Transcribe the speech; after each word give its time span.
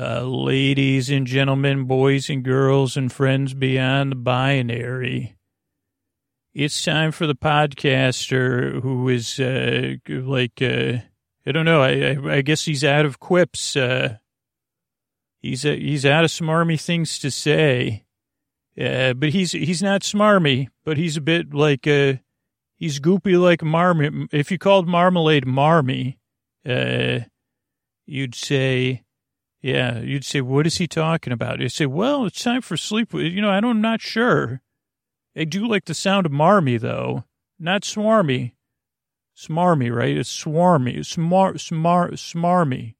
Uh, 0.00 0.22
ladies 0.22 1.10
and 1.10 1.26
gentlemen, 1.26 1.82
boys 1.82 2.30
and 2.30 2.44
girls, 2.44 2.96
and 2.96 3.10
friends 3.10 3.52
beyond 3.52 4.12
the 4.12 4.16
binary. 4.16 5.36
It's 6.54 6.84
time 6.84 7.10
for 7.10 7.26
the 7.26 7.34
podcaster 7.34 8.80
who 8.80 9.08
is 9.08 9.40
uh, 9.40 9.96
like, 10.08 10.62
uh, 10.62 10.98
I 11.44 11.50
don't 11.50 11.64
know, 11.64 11.82
I, 11.82 12.16
I, 12.36 12.42
guess 12.42 12.64
he's 12.64 12.84
out 12.84 13.06
of 13.06 13.18
quips. 13.18 13.76
Uh, 13.76 14.18
he's, 15.40 15.66
uh, 15.66 15.72
he's 15.72 16.06
out 16.06 16.22
of 16.22 16.30
smarmy 16.30 16.80
things 16.80 17.18
to 17.18 17.32
say. 17.32 18.04
But 18.76 19.30
he's 19.30 19.50
he's 19.50 19.82
not 19.82 20.02
smarmy, 20.02 20.68
but 20.84 20.96
he's 20.96 21.16
a 21.16 21.20
bit 21.20 21.52
like 21.52 21.86
he's 21.86 23.00
goopy 23.00 23.36
like 23.36 23.64
marmy. 23.64 24.28
If 24.30 24.52
you 24.52 24.58
called 24.58 24.86
marmalade 24.86 25.44
marmy, 25.44 26.20
you'd 26.64 28.36
say, 28.36 29.02
yeah, 29.60 29.98
you'd 29.98 30.24
say, 30.24 30.40
what 30.40 30.66
is 30.66 30.76
he 30.78 30.86
talking 30.86 31.32
about? 31.32 31.60
You'd 31.60 31.72
say, 31.72 31.86
well, 31.86 32.26
it's 32.26 32.42
time 32.42 32.62
for 32.62 32.76
sleep. 32.76 33.12
You 33.12 33.40
know, 33.40 33.50
I 33.50 33.60
don't, 33.60 33.76
I'm 33.76 33.80
not 33.80 34.00
sure. 34.00 34.60
I 35.36 35.44
do 35.44 35.66
like 35.66 35.84
the 35.84 35.94
sound 35.94 36.26
of 36.26 36.32
marmy 36.32 36.76
though, 36.76 37.24
not 37.58 37.82
swarmy. 37.82 38.52
Smarmy, 39.36 39.94
right? 39.94 40.16
It's 40.16 40.44
swarmy, 40.44 40.98
smar, 40.98 41.54
smar, 41.54 42.10
smarmy. 42.12 42.94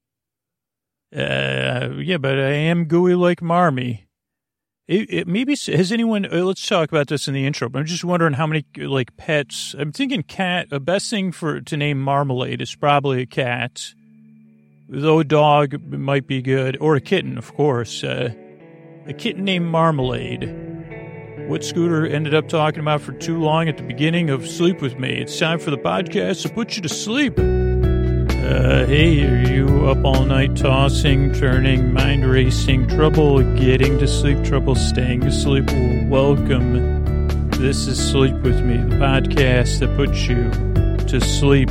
Uh, 1.12 1.96
yeah, 2.00 2.18
but 2.18 2.38
I 2.38 2.52
am 2.52 2.84
gooey 2.84 3.16
like 3.16 3.42
marmy. 3.42 4.08
It, 4.86 5.12
it, 5.12 5.28
maybe 5.28 5.56
has 5.66 5.90
anyone? 5.90 6.26
Uh, 6.26 6.44
let's 6.44 6.64
talk 6.66 6.90
about 6.90 7.08
this 7.08 7.28
in 7.28 7.34
the 7.34 7.44
intro. 7.44 7.68
But 7.68 7.80
I'm 7.80 7.86
just 7.86 8.04
wondering 8.04 8.34
how 8.34 8.46
many 8.46 8.64
like 8.76 9.16
pets. 9.16 9.74
I'm 9.78 9.90
thinking 9.90 10.22
cat. 10.22 10.70
The 10.70 10.80
best 10.80 11.10
thing 11.10 11.32
for 11.32 11.60
to 11.60 11.76
name 11.76 12.00
Marmalade 12.00 12.62
is 12.62 12.74
probably 12.74 13.22
a 13.22 13.26
cat. 13.26 13.94
Though 14.90 15.18
a 15.18 15.24
dog 15.24 15.82
might 15.92 16.26
be 16.26 16.40
good, 16.40 16.78
or 16.80 16.96
a 16.96 17.00
kitten, 17.02 17.36
of 17.36 17.54
course. 17.54 18.02
Uh, 18.02 18.32
a 19.06 19.12
kitten 19.12 19.44
named 19.44 19.66
Marmalade. 19.66 20.48
What 21.46 21.62
Scooter 21.62 22.06
ended 22.06 22.34
up 22.34 22.48
talking 22.48 22.80
about 22.80 23.02
for 23.02 23.12
too 23.12 23.38
long 23.38 23.68
at 23.68 23.76
the 23.76 23.82
beginning 23.82 24.30
of 24.30 24.48
Sleep 24.48 24.80
with 24.80 24.98
Me. 24.98 25.10
It's 25.10 25.38
time 25.38 25.58
for 25.58 25.70
the 25.70 25.76
podcast 25.76 26.40
to 26.44 26.48
put 26.48 26.76
you 26.76 26.82
to 26.82 26.88
sleep. 26.88 27.38
Uh, 27.38 28.86
hey, 28.86 29.26
are 29.26 29.52
you 29.52 29.90
up 29.90 30.02
all 30.06 30.24
night 30.24 30.56
tossing, 30.56 31.34
turning, 31.34 31.92
mind 31.92 32.24
racing, 32.24 32.88
trouble 32.88 33.42
getting 33.58 33.98
to 33.98 34.08
sleep, 34.08 34.42
trouble 34.42 34.74
staying 34.74 35.22
asleep? 35.22 35.66
Well, 36.08 36.34
welcome. 36.34 37.28
This 37.50 37.86
is 37.88 37.98
Sleep 38.10 38.36
With 38.36 38.64
Me, 38.64 38.78
the 38.78 38.96
podcast 38.96 39.80
that 39.80 39.94
puts 39.96 40.26
you 40.28 40.50
to 41.08 41.20
sleep. 41.20 41.68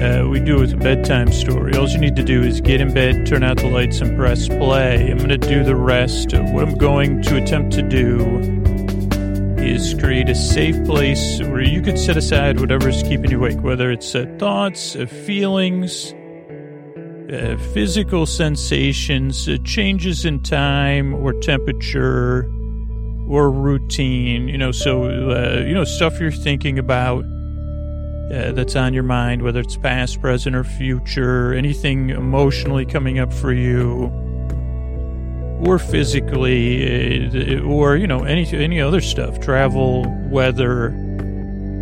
Uh, 0.00 0.26
we 0.26 0.40
do 0.40 0.56
it 0.56 0.60
with 0.60 0.72
a 0.72 0.76
bedtime 0.78 1.30
story. 1.30 1.76
All 1.76 1.86
you 1.86 1.98
need 1.98 2.16
to 2.16 2.22
do 2.22 2.42
is 2.42 2.62
get 2.62 2.80
in 2.80 2.94
bed, 2.94 3.26
turn 3.26 3.42
out 3.42 3.58
the 3.58 3.66
lights, 3.66 4.00
and 4.00 4.16
press 4.16 4.48
play. 4.48 5.10
I'm 5.10 5.18
going 5.18 5.28
to 5.28 5.36
do 5.36 5.62
the 5.62 5.76
rest. 5.76 6.32
What 6.32 6.66
I'm 6.66 6.78
going 6.78 7.20
to 7.24 7.36
attempt 7.36 7.74
to 7.74 7.82
do 7.82 8.38
is 9.58 9.92
create 10.00 10.30
a 10.30 10.34
safe 10.34 10.82
place 10.86 11.40
where 11.42 11.60
you 11.60 11.82
could 11.82 11.98
set 11.98 12.16
aside 12.16 12.60
whatever's 12.60 13.02
keeping 13.02 13.30
you 13.30 13.36
awake, 13.36 13.60
whether 13.62 13.90
it's 13.90 14.14
uh, 14.14 14.24
thoughts, 14.38 14.96
uh, 14.96 15.04
feelings, 15.04 16.14
uh, 17.30 17.58
physical 17.74 18.24
sensations, 18.24 19.46
uh, 19.50 19.58
changes 19.64 20.24
in 20.24 20.42
time 20.42 21.12
or 21.12 21.34
temperature 21.34 22.50
or 23.28 23.50
routine, 23.50 24.48
you 24.48 24.56
know, 24.56 24.72
so, 24.72 25.04
uh, 25.04 25.62
you 25.66 25.74
know, 25.74 25.84
stuff 25.84 26.18
you're 26.18 26.32
thinking 26.32 26.78
about 26.78 27.22
uh, 28.32 28.52
that's 28.52 28.76
on 28.76 28.94
your 28.94 29.02
mind, 29.02 29.42
whether 29.42 29.60
it's 29.60 29.76
past, 29.76 30.20
present, 30.20 30.54
or 30.54 30.64
future, 30.64 31.52
anything 31.52 32.10
emotionally 32.10 32.86
coming 32.86 33.18
up 33.18 33.32
for 33.32 33.52
you 33.52 34.12
or 35.66 35.78
physically, 35.78 37.60
or 37.60 37.96
you 37.96 38.06
know 38.06 38.20
any 38.24 38.46
any 38.52 38.80
other 38.80 39.00
stuff, 39.00 39.40
travel, 39.40 40.04
weather, 40.30 40.90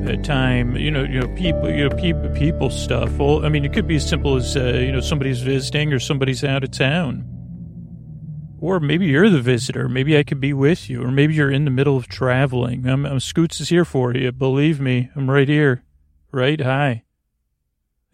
uh, 0.08 0.16
time, 0.22 0.76
you 0.76 0.90
know, 0.90 1.04
you 1.04 1.20
know 1.20 1.28
people, 1.36 1.70
you 1.70 1.88
know 1.88 1.96
people, 1.96 2.28
people 2.30 2.70
stuff. 2.70 3.10
Well, 3.18 3.44
I 3.44 3.48
mean, 3.48 3.64
it 3.64 3.72
could 3.72 3.86
be 3.86 3.96
as 3.96 4.08
simple 4.08 4.36
as 4.36 4.56
uh, 4.56 4.72
you 4.74 4.90
know 4.90 5.00
somebody's 5.00 5.42
visiting 5.42 5.92
or 5.92 6.00
somebody's 6.00 6.42
out 6.44 6.64
of 6.64 6.70
town, 6.70 7.24
or 8.58 8.80
maybe 8.80 9.06
you're 9.06 9.30
the 9.30 9.40
visitor. 9.40 9.88
Maybe 9.88 10.18
I 10.18 10.22
could 10.22 10.40
be 10.40 10.52
with 10.52 10.88
you, 10.90 11.02
or 11.04 11.10
maybe 11.10 11.34
you're 11.34 11.50
in 11.50 11.64
the 11.64 11.70
middle 11.70 11.96
of 11.96 12.08
traveling. 12.08 12.86
I'm, 12.86 13.04
I'm 13.06 13.20
Scoots 13.20 13.60
is 13.60 13.68
here 13.68 13.84
for 13.84 14.14
you. 14.14 14.32
Believe 14.32 14.80
me, 14.80 15.10
I'm 15.14 15.30
right 15.30 15.48
here. 15.48 15.84
Right? 16.30 16.60
Hi. 16.60 17.04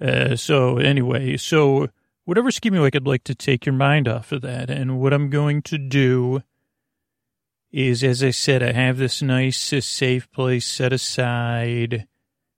Uh, 0.00 0.36
so 0.36 0.78
anyway, 0.78 1.36
so 1.36 1.88
whatever 2.24 2.50
scheme 2.50 2.74
you 2.74 2.80
like, 2.80 2.96
I'd 2.96 3.06
like 3.06 3.24
to 3.24 3.34
take 3.34 3.66
your 3.66 3.74
mind 3.74 4.08
off 4.08 4.32
of 4.32 4.42
that. 4.42 4.70
And 4.70 5.00
what 5.00 5.12
I'm 5.12 5.30
going 5.30 5.62
to 5.62 5.78
do 5.78 6.42
is, 7.72 8.04
as 8.04 8.22
I 8.22 8.30
said, 8.30 8.62
I 8.62 8.72
have 8.72 8.98
this 8.98 9.20
nice, 9.20 9.58
safe 9.58 10.30
place 10.30 10.66
set 10.66 10.92
aside, 10.92 12.06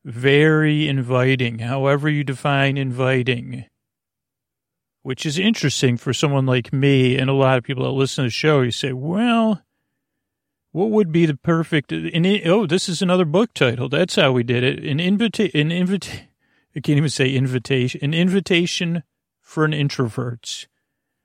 very 0.05 0.89
inviting, 0.89 1.61
however 1.61 2.09
you 2.09 2.23
define 2.23 2.77
inviting, 2.77 3.65
which 5.03 5.25
is 5.25 5.39
interesting 5.39 5.97
for 5.97 6.13
someone 6.13 6.47
like 6.47 6.73
me 6.73 7.17
and 7.17 7.31
a 7.31 7.35
lot 7.35 7.57
of 7.59 7.65
people 7.65 7.85
that 7.85 7.91
listen 7.91 8.25
to 8.25 8.27
the 8.27 8.31
show. 8.31 8.61
You 8.61 8.71
say, 8.71 8.93
well, 8.93 9.63
what 10.77 10.91
would 10.91 11.11
be 11.11 11.25
the 11.25 11.35
perfect, 11.35 11.91
oh, 11.91 12.67
this 12.67 12.87
is 12.87 13.01
another 13.01 13.25
book 13.25 13.55
title. 13.55 13.89
That's 13.89 14.17
how 14.17 14.33
we 14.33 14.43
did 14.43 14.63
it. 14.63 14.85
An 14.85 15.01
invitation, 15.01 15.59
an 15.59 15.73
invitation, 15.73 16.29
I 16.77 16.81
can't 16.81 16.99
even 16.99 17.09
say 17.09 17.35
invitation, 17.35 18.01
an 18.05 18.13
invitation 18.13 19.03
for 19.41 19.65
an 19.65 19.73
introvert. 19.73 20.69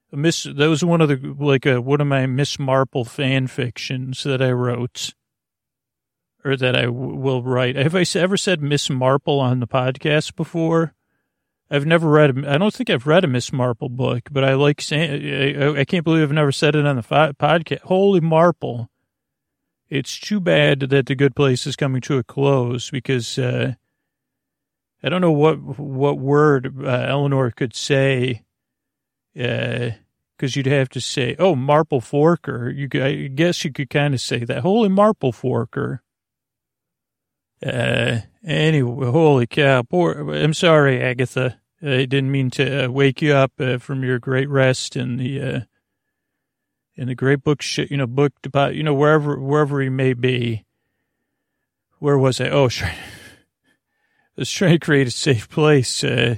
Miss, 0.09 0.43
that 0.43 0.69
was 0.69 0.85
one 0.85 1.01
of 1.01 1.09
the 1.09 1.35
like 1.37 1.65
a, 1.65 1.81
one 1.81 1.99
of 1.99 2.07
my 2.07 2.27
Miss 2.27 2.59
Marple 2.59 3.03
fan 3.03 3.47
fictions 3.47 4.23
that 4.23 4.41
I 4.41 4.51
wrote, 4.51 5.13
or 6.45 6.55
that 6.55 6.77
I 6.77 6.83
w- 6.83 7.15
will 7.15 7.43
write. 7.43 7.75
Have 7.75 7.93
I 7.95 8.05
ever 8.15 8.37
said 8.37 8.61
Miss 8.61 8.89
Marple 8.89 9.41
on 9.41 9.59
the 9.59 9.67
podcast 9.67 10.37
before? 10.37 10.93
I've 11.69 11.85
never 11.85 12.09
read. 12.09 12.45
I 12.45 12.57
don't 12.57 12.73
think 12.73 12.89
I've 12.89 13.07
read 13.07 13.25
a 13.25 13.27
Miss 13.27 13.51
Marple 13.51 13.89
book, 13.89 14.29
but 14.31 14.45
I 14.45 14.53
like 14.53 14.79
saying. 14.79 15.61
I, 15.61 15.81
I 15.81 15.83
can't 15.83 16.05
believe 16.05 16.23
I've 16.23 16.31
never 16.31 16.53
said 16.53 16.73
it 16.77 16.85
on 16.85 16.95
the 16.95 17.03
fi- 17.03 17.33
podcast. 17.33 17.81
Holy 17.81 18.21
Marple! 18.21 18.89
It's 19.91 20.19
too 20.19 20.39
bad 20.39 20.79
that 20.79 21.05
the 21.05 21.15
good 21.15 21.35
place 21.35 21.67
is 21.67 21.75
coming 21.75 22.01
to 22.01 22.17
a 22.17 22.23
close 22.23 22.89
because. 22.89 23.37
Uh, 23.37 23.73
I 25.03 25.09
don't 25.09 25.21
know 25.21 25.31
what 25.31 25.79
what 25.79 26.19
word 26.19 26.83
uh, 26.83 27.05
Eleanor 27.09 27.51
could 27.51 27.75
say, 27.75 28.43
because 29.33 29.93
uh, 30.43 30.47
you'd 30.53 30.67
have 30.67 30.89
to 30.89 31.01
say, 31.01 31.35
"Oh, 31.39 31.55
Marple 31.55 32.01
Forker." 32.01 32.71
You, 32.75 33.03
I 33.03 33.27
guess, 33.27 33.65
you 33.65 33.71
could 33.71 33.89
kind 33.89 34.13
of 34.13 34.21
say 34.21 34.43
that. 34.43 34.61
Holy 34.61 34.89
Marple 34.89 35.31
Forker. 35.31 35.99
Uh, 37.65 38.19
anyway, 38.45 39.07
holy 39.07 39.47
cow! 39.47 39.81
Poor. 39.81 40.31
I'm 40.33 40.53
sorry, 40.53 41.01
Agatha. 41.01 41.59
I 41.81 42.05
didn't 42.05 42.31
mean 42.31 42.51
to 42.51 42.85
uh, 42.85 42.89
wake 42.89 43.23
you 43.23 43.33
up 43.33 43.53
uh, 43.59 43.79
from 43.79 44.03
your 44.03 44.19
great 44.19 44.49
rest 44.49 44.95
in 44.95 45.17
the 45.17 45.41
uh, 45.41 45.59
in 47.01 47.07
the 47.07 47.15
great 47.15 47.43
book, 47.43 47.63
you 47.77 47.97
know, 47.97 48.05
book 48.05 48.31
about 48.45 48.75
you 48.75 48.83
know 48.83 48.93
wherever 48.93 49.39
wherever 49.39 49.81
he 49.81 49.89
may 49.89 50.13
be. 50.13 50.63
Where 51.97 52.17
was 52.17 52.39
I? 52.39 52.49
Oh, 52.49 52.67
sure 52.69 52.91
was 54.37 54.51
trying 54.51 54.73
to 54.73 54.79
create 54.79 55.07
a 55.07 55.11
safe 55.11 55.49
place, 55.49 56.03
uh, 56.03 56.35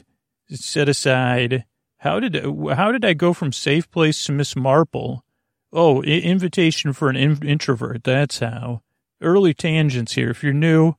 set 0.49 0.87
aside. 0.87 1.65
How 1.97 2.21
did 2.21 2.35
how 2.75 2.93
did 2.93 3.03
I 3.03 3.13
go 3.13 3.33
from 3.33 3.51
safe 3.51 3.91
place 3.91 4.25
to 4.25 4.31
Miss 4.31 4.55
Marple? 4.55 5.25
Oh, 5.73 6.01
invitation 6.01 6.93
for 6.93 7.09
an 7.09 7.17
in- 7.17 7.45
introvert. 7.45 8.05
That's 8.05 8.39
how. 8.39 8.83
Early 9.19 9.53
tangents 9.53 10.13
here. 10.13 10.29
If 10.29 10.43
you're 10.43 10.53
new, 10.53 10.93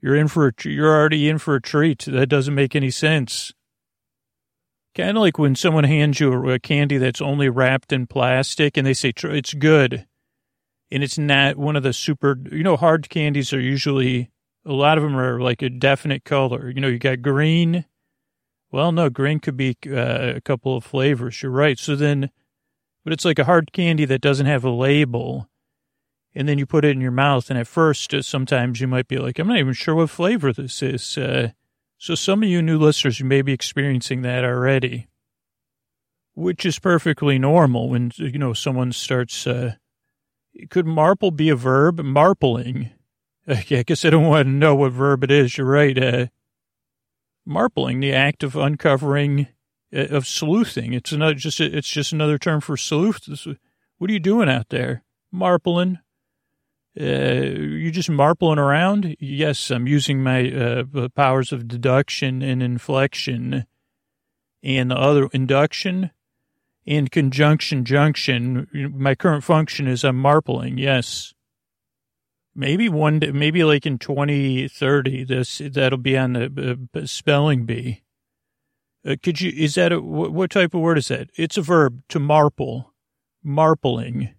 you're 0.00 0.16
in 0.16 0.28
for 0.28 0.48
a, 0.48 0.52
you're 0.64 0.94
already 0.94 1.28
in 1.28 1.36
for 1.36 1.56
a 1.56 1.60
treat. 1.60 2.06
That 2.06 2.28
doesn't 2.28 2.54
make 2.54 2.74
any 2.74 2.90
sense. 2.90 3.52
Kind 4.94 5.16
of 5.16 5.22
like 5.22 5.38
when 5.38 5.56
someone 5.56 5.84
hands 5.84 6.20
you 6.20 6.32
a, 6.32 6.54
a 6.54 6.58
candy 6.58 6.98
that's 6.98 7.20
only 7.20 7.48
wrapped 7.48 7.92
in 7.92 8.06
plastic 8.06 8.76
and 8.76 8.86
they 8.86 8.94
say 8.94 9.12
it's 9.16 9.54
good, 9.54 10.06
and 10.90 11.02
it's 11.02 11.18
not 11.18 11.56
one 11.56 11.74
of 11.74 11.82
the 11.82 11.92
super. 11.92 12.38
You 12.52 12.62
know, 12.62 12.76
hard 12.76 13.08
candies 13.08 13.52
are 13.52 13.60
usually 13.60 14.30
a 14.64 14.72
lot 14.72 14.96
of 14.96 15.04
them 15.04 15.16
are 15.16 15.40
like 15.40 15.62
a 15.62 15.68
definite 15.68 16.24
color. 16.24 16.70
You 16.70 16.80
know, 16.80 16.88
you 16.88 16.98
got 16.98 17.22
green. 17.22 17.84
Well, 18.70 18.92
no, 18.92 19.08
green 19.10 19.40
could 19.40 19.56
be 19.56 19.76
uh, 19.86 20.34
a 20.36 20.40
couple 20.40 20.76
of 20.76 20.84
flavors. 20.84 21.42
You're 21.42 21.52
right. 21.52 21.78
So 21.78 21.94
then, 21.94 22.30
but 23.04 23.12
it's 23.12 23.24
like 23.24 23.38
a 23.38 23.44
hard 23.44 23.72
candy 23.72 24.04
that 24.06 24.20
doesn't 24.20 24.46
have 24.46 24.64
a 24.64 24.70
label. 24.70 25.48
And 26.34 26.48
then 26.48 26.58
you 26.58 26.66
put 26.66 26.84
it 26.84 26.90
in 26.90 27.00
your 27.00 27.12
mouth. 27.12 27.50
And 27.50 27.58
at 27.58 27.68
first, 27.68 28.12
uh, 28.12 28.22
sometimes 28.22 28.80
you 28.80 28.88
might 28.88 29.06
be 29.06 29.18
like, 29.18 29.38
I'm 29.38 29.46
not 29.46 29.58
even 29.58 29.74
sure 29.74 29.94
what 29.94 30.10
flavor 30.10 30.52
this 30.52 30.82
is. 30.82 31.16
Uh, 31.16 31.50
so 31.98 32.14
some 32.14 32.42
of 32.42 32.48
you 32.48 32.62
new 32.62 32.78
listeners, 32.78 33.22
may 33.22 33.42
be 33.42 33.52
experiencing 33.52 34.22
that 34.22 34.44
already, 34.44 35.08
which 36.34 36.66
is 36.66 36.78
perfectly 36.78 37.38
normal 37.38 37.88
when, 37.88 38.12
you 38.16 38.38
know, 38.38 38.52
someone 38.52 38.92
starts, 38.92 39.46
uh, 39.46 39.74
could 40.70 40.86
marple 40.86 41.30
be 41.30 41.48
a 41.48 41.56
verb? 41.56 41.98
Marpling 41.98 42.90
I 43.48 43.82
guess 43.86 44.04
I 44.04 44.10
don't 44.10 44.26
want 44.26 44.46
to 44.46 44.50
know 44.50 44.74
what 44.74 44.92
verb 44.92 45.24
it 45.24 45.30
is. 45.30 45.58
You're 45.58 45.66
right. 45.66 45.96
Uh, 45.96 46.26
marpling, 47.46 48.00
the 48.00 48.12
act 48.12 48.42
of 48.42 48.56
uncovering 48.56 49.48
uh, 49.94 50.06
of 50.06 50.26
sleuthing. 50.26 50.92
It's 50.92 51.12
another 51.12 51.34
just 51.34 51.60
it's 51.60 51.88
just 51.88 52.12
another 52.12 52.38
term 52.38 52.60
for 52.60 52.76
sleuth. 52.76 53.28
What 53.98 54.10
are 54.10 54.12
you 54.12 54.20
doing 54.20 54.48
out 54.48 54.70
there, 54.70 55.04
marpling? 55.32 55.98
Uh, 56.98 57.04
you 57.04 57.90
just 57.90 58.08
marpling 58.08 58.58
around? 58.58 59.16
Yes, 59.18 59.70
I'm 59.70 59.88
using 59.88 60.22
my 60.22 60.50
uh, 60.50 61.08
powers 61.14 61.52
of 61.52 61.66
deduction 61.66 62.40
and 62.42 62.62
inflection, 62.62 63.66
and 64.62 64.90
the 64.90 64.96
other 64.96 65.28
induction 65.32 66.12
and 66.86 67.10
conjunction 67.10 67.84
junction. 67.84 68.68
My 68.94 69.14
current 69.14 69.44
function 69.44 69.86
is 69.86 70.04
I'm 70.04 70.22
marpling. 70.22 70.78
Yes. 70.78 71.34
Maybe 72.54 72.88
one 72.88 73.18
day, 73.18 73.32
maybe 73.32 73.64
like 73.64 73.84
in 73.84 73.98
2030, 73.98 75.24
this, 75.24 75.60
that'll 75.72 75.98
be 75.98 76.16
on 76.16 76.34
the 76.34 76.78
uh, 76.94 77.06
spelling 77.06 77.66
bee. 77.66 78.02
Uh, 79.06 79.16
could 79.20 79.40
you, 79.40 79.50
is 79.54 79.74
that 79.74 79.92
a, 79.92 80.00
what, 80.00 80.50
type 80.50 80.72
of 80.72 80.80
word 80.80 80.98
is 80.98 81.08
that? 81.08 81.30
It's 81.34 81.56
a 81.56 81.62
verb 81.62 82.02
to 82.10 82.20
marple, 82.20 82.94
marpling. 83.44 84.34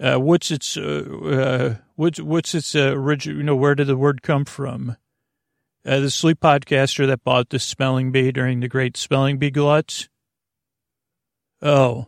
Uh, 0.00 0.16
what's 0.16 0.50
its, 0.50 0.76
uh, 0.76 1.04
uh 1.24 1.74
what's, 1.96 2.20
what's 2.20 2.54
its, 2.54 2.74
uh, 2.74 2.92
original, 2.94 3.38
you 3.38 3.42
know, 3.42 3.56
where 3.56 3.74
did 3.74 3.88
the 3.88 3.96
word 3.96 4.22
come 4.22 4.44
from? 4.44 4.96
Uh, 5.84 6.00
the 6.00 6.10
sleep 6.10 6.40
podcaster 6.40 7.06
that 7.06 7.24
bought 7.24 7.48
the 7.48 7.58
spelling 7.58 8.12
bee 8.12 8.30
during 8.30 8.60
the 8.60 8.68
great 8.68 8.96
spelling 8.96 9.38
bee 9.38 9.50
gluts. 9.50 10.08
Oh, 11.60 12.06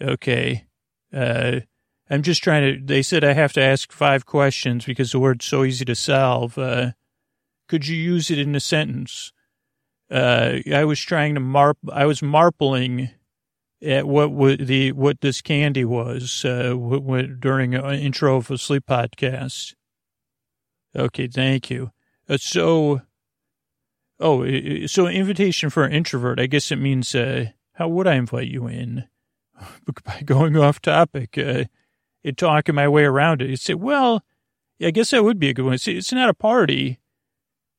okay. 0.00 0.66
Uh, 1.12 1.60
I'm 2.08 2.22
just 2.22 2.42
trying 2.42 2.62
to, 2.78 2.84
they 2.84 3.02
said 3.02 3.24
I 3.24 3.32
have 3.32 3.52
to 3.54 3.62
ask 3.62 3.92
five 3.92 4.24
questions 4.24 4.84
because 4.84 5.12
the 5.12 5.18
word's 5.18 5.44
so 5.44 5.64
easy 5.64 5.84
to 5.84 5.94
solve. 5.94 6.54
Could 6.54 7.88
you 7.88 7.96
use 7.96 8.30
it 8.30 8.38
in 8.38 8.54
a 8.54 8.60
sentence? 8.60 9.32
I 10.10 10.84
was 10.86 11.00
trying 11.00 11.34
to 11.34 11.40
marp, 11.40 11.78
I 11.92 12.06
was 12.06 12.20
marpling 12.20 13.10
at 13.82 14.06
what 14.06 14.58
the, 14.58 14.92
what 14.92 15.20
this 15.20 15.42
candy 15.42 15.84
was, 15.84 16.44
uh, 16.44 16.74
during 17.38 17.74
an 17.74 17.98
intro 17.98 18.36
of 18.36 18.50
a 18.50 18.58
sleep 18.58 18.86
podcast. 18.86 19.74
Okay. 20.94 21.28
Thank 21.28 21.70
you. 21.70 21.90
Uh, 22.28 22.38
so, 22.38 23.02
oh, 24.18 24.86
so 24.86 25.06
invitation 25.06 25.70
for 25.70 25.84
an 25.84 25.92
introvert, 25.92 26.40
I 26.40 26.46
guess 26.46 26.72
it 26.72 26.76
means, 26.76 27.14
uh, 27.14 27.46
how 27.74 27.88
would 27.88 28.06
I 28.06 28.14
invite 28.14 28.48
you 28.48 28.66
in? 28.66 29.04
By 30.04 30.22
going 30.24 30.56
off 30.56 30.80
topic. 30.80 31.36
Uh, 31.36 31.64
and 32.26 32.36
talking 32.36 32.74
my 32.74 32.88
way 32.88 33.04
around 33.04 33.40
it. 33.40 33.48
You 33.48 33.56
say, 33.56 33.74
well, 33.74 34.24
I 34.82 34.90
guess 34.90 35.10
that 35.10 35.24
would 35.24 35.38
be 35.38 35.48
a 35.48 35.54
good 35.54 35.64
one. 35.64 35.78
See, 35.78 35.96
it's 35.96 36.12
not 36.12 36.28
a 36.28 36.34
party. 36.34 36.98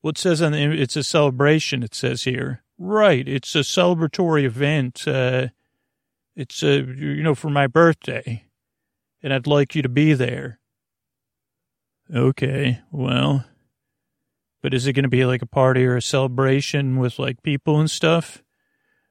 Well, 0.01 0.11
it 0.11 0.17
says 0.17 0.41
on 0.41 0.53
the, 0.53 0.71
it's 0.71 0.95
a 0.95 1.03
celebration. 1.03 1.83
It 1.83 1.94
says 1.94 2.23
here, 2.23 2.63
right? 2.77 3.27
It's 3.27 3.53
a 3.55 3.59
celebratory 3.59 4.45
event. 4.45 5.05
Uh, 5.05 5.49
it's 6.37 6.61
a, 6.61 6.75
you 6.75 7.23
know, 7.23 7.33
for 7.33 7.49
my 7.49 7.65
birthday, 7.65 8.43
and 9.23 9.33
I'd 9.33 9.47
like 9.47 9.73
you 9.73 9.81
to 9.81 9.89
be 9.89 10.13
there. 10.13 10.59
Okay, 12.13 12.79
well, 12.91 13.43
but 14.61 14.73
is 14.73 14.85
it 14.85 14.93
going 14.93 15.03
to 15.03 15.09
be 15.09 15.25
like 15.25 15.41
a 15.41 15.47
party 15.47 15.83
or 15.83 15.97
a 15.97 16.01
celebration 16.01 16.97
with 16.97 17.17
like 17.17 17.41
people 17.41 17.79
and 17.79 17.89
stuff? 17.89 18.43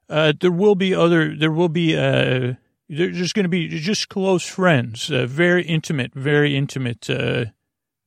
Uh, 0.09 0.33
there 0.41 0.53
will 0.53 0.77
be 0.77 0.95
other, 0.95 1.37
there 1.37 1.51
will 1.51 1.69
be, 1.69 1.97
uh, 1.97 2.55
they're 2.89 3.11
just 3.11 3.35
going 3.35 3.43
to 3.43 3.49
be 3.49 3.69
just 3.69 4.09
close 4.09 4.47
friends, 4.47 5.11
uh, 5.11 5.27
very 5.27 5.65
intimate, 5.65 6.15
very 6.15 6.57
intimate. 6.57 7.11
Uh, 7.11 7.47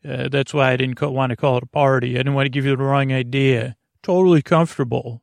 uh, 0.08 0.30
that's 0.30 0.54
why 0.54 0.72
I 0.72 0.78
didn't 0.78 0.96
co- 0.96 1.12
want 1.12 1.32
to 1.32 1.36
call 1.36 1.58
it 1.58 1.64
a 1.64 1.68
party. 1.68 2.16
I 2.16 2.20
didn't 2.20 2.36
want 2.36 2.46
to 2.46 2.50
give 2.52 2.64
you 2.64 2.76
the 2.78 2.82
wrong 2.82 3.12
idea. 3.12 3.76
Totally 4.02 4.42
comfortable. 4.42 5.22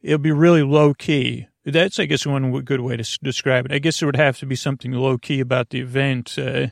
It'll 0.00 0.18
be 0.18 0.30
really 0.30 0.62
low 0.62 0.94
key. 0.94 1.48
That's, 1.68 1.98
I 1.98 2.04
guess, 2.04 2.24
one 2.24 2.52
good 2.60 2.80
way 2.80 2.96
to 2.96 3.18
describe 3.24 3.66
it. 3.66 3.72
I 3.72 3.80
guess 3.80 3.98
there 3.98 4.06
would 4.06 4.14
have 4.14 4.38
to 4.38 4.46
be 4.46 4.54
something 4.54 4.92
low 4.92 5.18
key 5.18 5.40
about 5.40 5.70
the 5.70 5.80
event, 5.80 6.36
because 6.36 6.70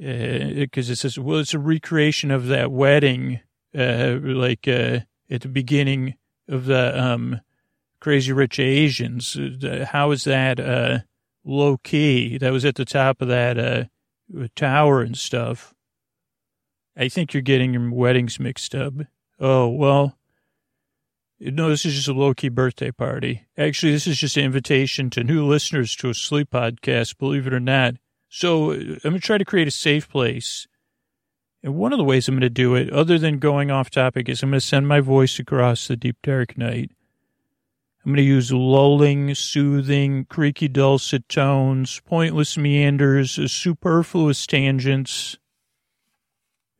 uh, 0.00 0.04
uh, 0.04 0.66
it 0.68 0.98
says, 0.98 1.18
well, 1.18 1.40
it's 1.40 1.52
a 1.52 1.58
recreation 1.58 2.30
of 2.30 2.46
that 2.46 2.70
wedding, 2.70 3.40
uh, 3.76 4.18
like 4.22 4.68
at 4.68 5.06
the 5.28 5.48
beginning 5.48 6.14
of 6.48 6.66
the 6.66 7.02
um, 7.02 7.40
Crazy 7.98 8.32
Rich 8.32 8.60
Asians. 8.60 9.36
Uh, 9.36 9.86
how 9.90 10.12
is 10.12 10.22
that 10.22 10.60
uh, 10.60 11.00
low 11.44 11.76
key? 11.78 12.38
That 12.38 12.52
was 12.52 12.64
at 12.64 12.76
the 12.76 12.84
top 12.84 13.20
of 13.20 13.26
that 13.26 13.58
uh, 13.58 13.86
tower 14.54 15.02
and 15.02 15.16
stuff. 15.16 15.74
I 16.96 17.08
think 17.08 17.34
you're 17.34 17.42
getting 17.42 17.74
your 17.74 17.90
weddings 17.90 18.38
mixed 18.38 18.76
up. 18.76 18.94
Oh, 19.40 19.68
well, 19.68 20.16
no, 21.38 21.68
this 21.68 21.84
is 21.84 21.94
just 21.94 22.08
a 22.08 22.12
low 22.12 22.32
key 22.34 22.48
birthday 22.48 22.90
party. 22.90 23.46
Actually, 23.58 23.92
this 23.92 24.06
is 24.06 24.18
just 24.18 24.36
an 24.36 24.44
invitation 24.44 25.10
to 25.10 25.24
new 25.24 25.44
listeners 25.44 25.94
to 25.96 26.08
a 26.08 26.14
sleep 26.14 26.50
podcast, 26.50 27.18
believe 27.18 27.46
it 27.46 27.52
or 27.52 27.60
not. 27.60 27.94
So 28.28 28.72
uh, 28.72 28.74
I'm 28.74 28.98
going 29.02 29.14
to 29.14 29.20
try 29.20 29.38
to 29.38 29.44
create 29.44 29.68
a 29.68 29.72
safe 29.72 30.08
place. 30.08 30.66
And 31.62 31.74
one 31.74 31.92
of 31.92 31.98
the 31.98 32.04
ways 32.04 32.28
I'm 32.28 32.34
going 32.34 32.42
to 32.42 32.50
do 32.50 32.74
it, 32.74 32.90
other 32.92 33.18
than 33.18 33.38
going 33.38 33.70
off 33.70 33.90
topic, 33.90 34.28
is 34.28 34.42
I'm 34.42 34.50
going 34.50 34.60
to 34.60 34.66
send 34.66 34.88
my 34.88 35.00
voice 35.00 35.38
across 35.38 35.88
the 35.88 35.96
deep 35.96 36.16
dark 36.22 36.56
night. 36.56 36.90
I'm 38.04 38.12
going 38.12 38.18
to 38.18 38.22
use 38.22 38.52
lulling, 38.52 39.34
soothing, 39.34 40.26
creaky 40.26 40.68
dulcet 40.68 41.28
tones, 41.28 42.00
pointless 42.06 42.56
meanders, 42.56 43.36
uh, 43.36 43.48
superfluous 43.48 44.46
tangents. 44.46 45.38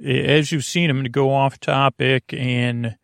As 0.04 0.52
you've 0.52 0.64
seen, 0.64 0.88
I'm 0.88 0.96
going 0.96 1.04
to 1.04 1.10
go 1.10 1.34
off 1.34 1.58
topic 1.58 2.32
and 2.32 2.96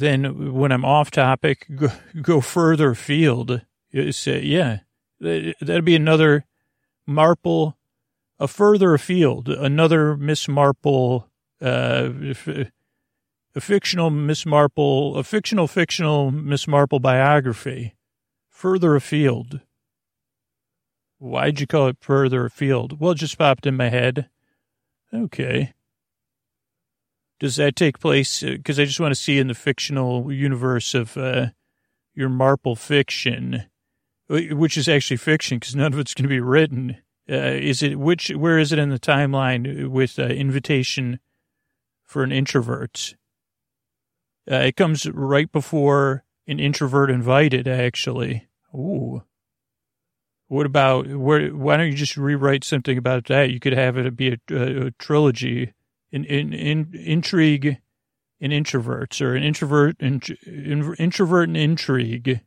then 0.00 0.52
when 0.52 0.72
I'm 0.72 0.84
off 0.84 1.12
topic, 1.12 1.66
go, 1.74 1.88
go 2.20 2.40
further 2.40 2.90
afield. 2.90 3.62
Say, 4.10 4.42
yeah, 4.42 4.78
that'd 5.20 5.84
be 5.84 5.94
another 5.94 6.46
Marple, 7.06 7.76
a 8.40 8.48
further 8.48 8.92
afield, 8.92 9.48
another 9.48 10.16
Miss 10.16 10.48
Marple, 10.48 11.28
uh, 11.62 12.10
a 13.54 13.60
fictional 13.60 14.10
Miss 14.10 14.44
Marple, 14.44 15.16
a 15.16 15.22
fictional, 15.22 15.68
fictional 15.68 16.32
Miss 16.32 16.66
Marple 16.66 16.98
biography, 16.98 17.94
further 18.48 18.96
afield. 18.96 19.60
Why'd 21.18 21.60
you 21.60 21.68
call 21.68 21.86
it 21.86 21.98
further 22.00 22.46
afield? 22.46 22.98
Well, 22.98 23.12
it 23.12 23.18
just 23.18 23.38
popped 23.38 23.64
in 23.64 23.76
my 23.76 23.90
head. 23.90 24.28
Okay. 25.14 25.72
Does 27.40 27.56
that 27.56 27.76
take 27.76 27.98
place? 27.98 28.42
Because 28.42 28.78
uh, 28.78 28.82
I 28.82 28.84
just 28.84 29.00
want 29.00 29.12
to 29.12 29.20
see 29.20 29.38
in 29.38 29.48
the 29.48 29.54
fictional 29.54 30.32
universe 30.32 30.94
of 30.94 31.16
uh, 31.16 31.48
your 32.14 32.28
Marple 32.28 32.76
fiction, 32.76 33.64
which 34.28 34.76
is 34.76 34.88
actually 34.88 35.16
fiction 35.16 35.58
because 35.58 35.74
none 35.74 35.92
of 35.92 35.98
it's 35.98 36.14
going 36.14 36.24
to 36.24 36.28
be 36.28 36.40
written. 36.40 36.98
Uh, 37.28 37.56
is 37.56 37.82
it 37.82 37.98
which? 37.98 38.28
Where 38.30 38.58
is 38.58 38.72
it 38.72 38.78
in 38.78 38.90
the 38.90 38.98
timeline 38.98 39.88
with 39.88 40.18
uh, 40.18 40.24
invitation 40.24 41.20
for 42.04 42.22
an 42.22 42.32
introvert? 42.32 43.16
Uh, 44.50 44.56
it 44.56 44.76
comes 44.76 45.08
right 45.10 45.50
before 45.50 46.24
an 46.46 46.60
introvert 46.60 47.10
invited, 47.10 47.66
actually. 47.66 48.46
Ooh. 48.74 49.22
What 50.48 50.66
about 50.66 51.06
where? 51.08 51.48
Why 51.48 51.78
don't 51.78 51.90
you 51.90 51.96
just 51.96 52.16
rewrite 52.16 52.62
something 52.62 52.98
about 52.98 53.24
that? 53.26 53.50
You 53.50 53.58
could 53.58 53.72
have 53.72 53.96
it 53.96 54.14
be 54.14 54.28
a, 54.28 54.38
a, 54.50 54.86
a 54.86 54.90
trilogy, 54.92 55.72
in 56.14 56.94
intrigue, 56.94 57.78
and 58.40 58.52
introverts, 58.52 59.20
or 59.20 59.34
an 59.34 59.42
introvert, 59.42 59.96
in, 60.00 60.20
in, 60.46 60.94
introvert 60.98 61.48
and 61.48 61.56
intrigue, 61.56 62.40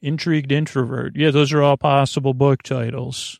intrigued 0.00 0.50
introvert. 0.50 1.14
Yeah, 1.16 1.30
those 1.30 1.52
are 1.52 1.62
all 1.62 1.76
possible 1.76 2.34
book 2.34 2.62
titles. 2.62 3.38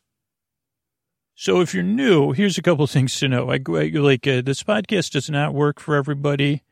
So 1.35 1.61
if 1.61 1.73
you're 1.73 1.83
new, 1.83 2.31
here's 2.31 2.57
a 2.57 2.61
couple 2.61 2.85
things 2.87 3.17
to 3.19 3.27
know. 3.27 3.49
I 3.49 3.59
like 3.67 4.27
uh, 4.27 4.41
this 4.41 4.63
podcast 4.63 5.11
does 5.11 5.29
not 5.29 5.53
work 5.53 5.79
for 5.79 5.95
everybody 5.95 6.63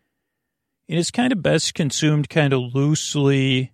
and 0.92 1.00
it's 1.00 1.10
kind 1.10 1.32
of 1.32 1.42
best 1.42 1.74
consumed 1.74 2.30
kind 2.30 2.52
of 2.52 2.76
loosely. 2.76 3.72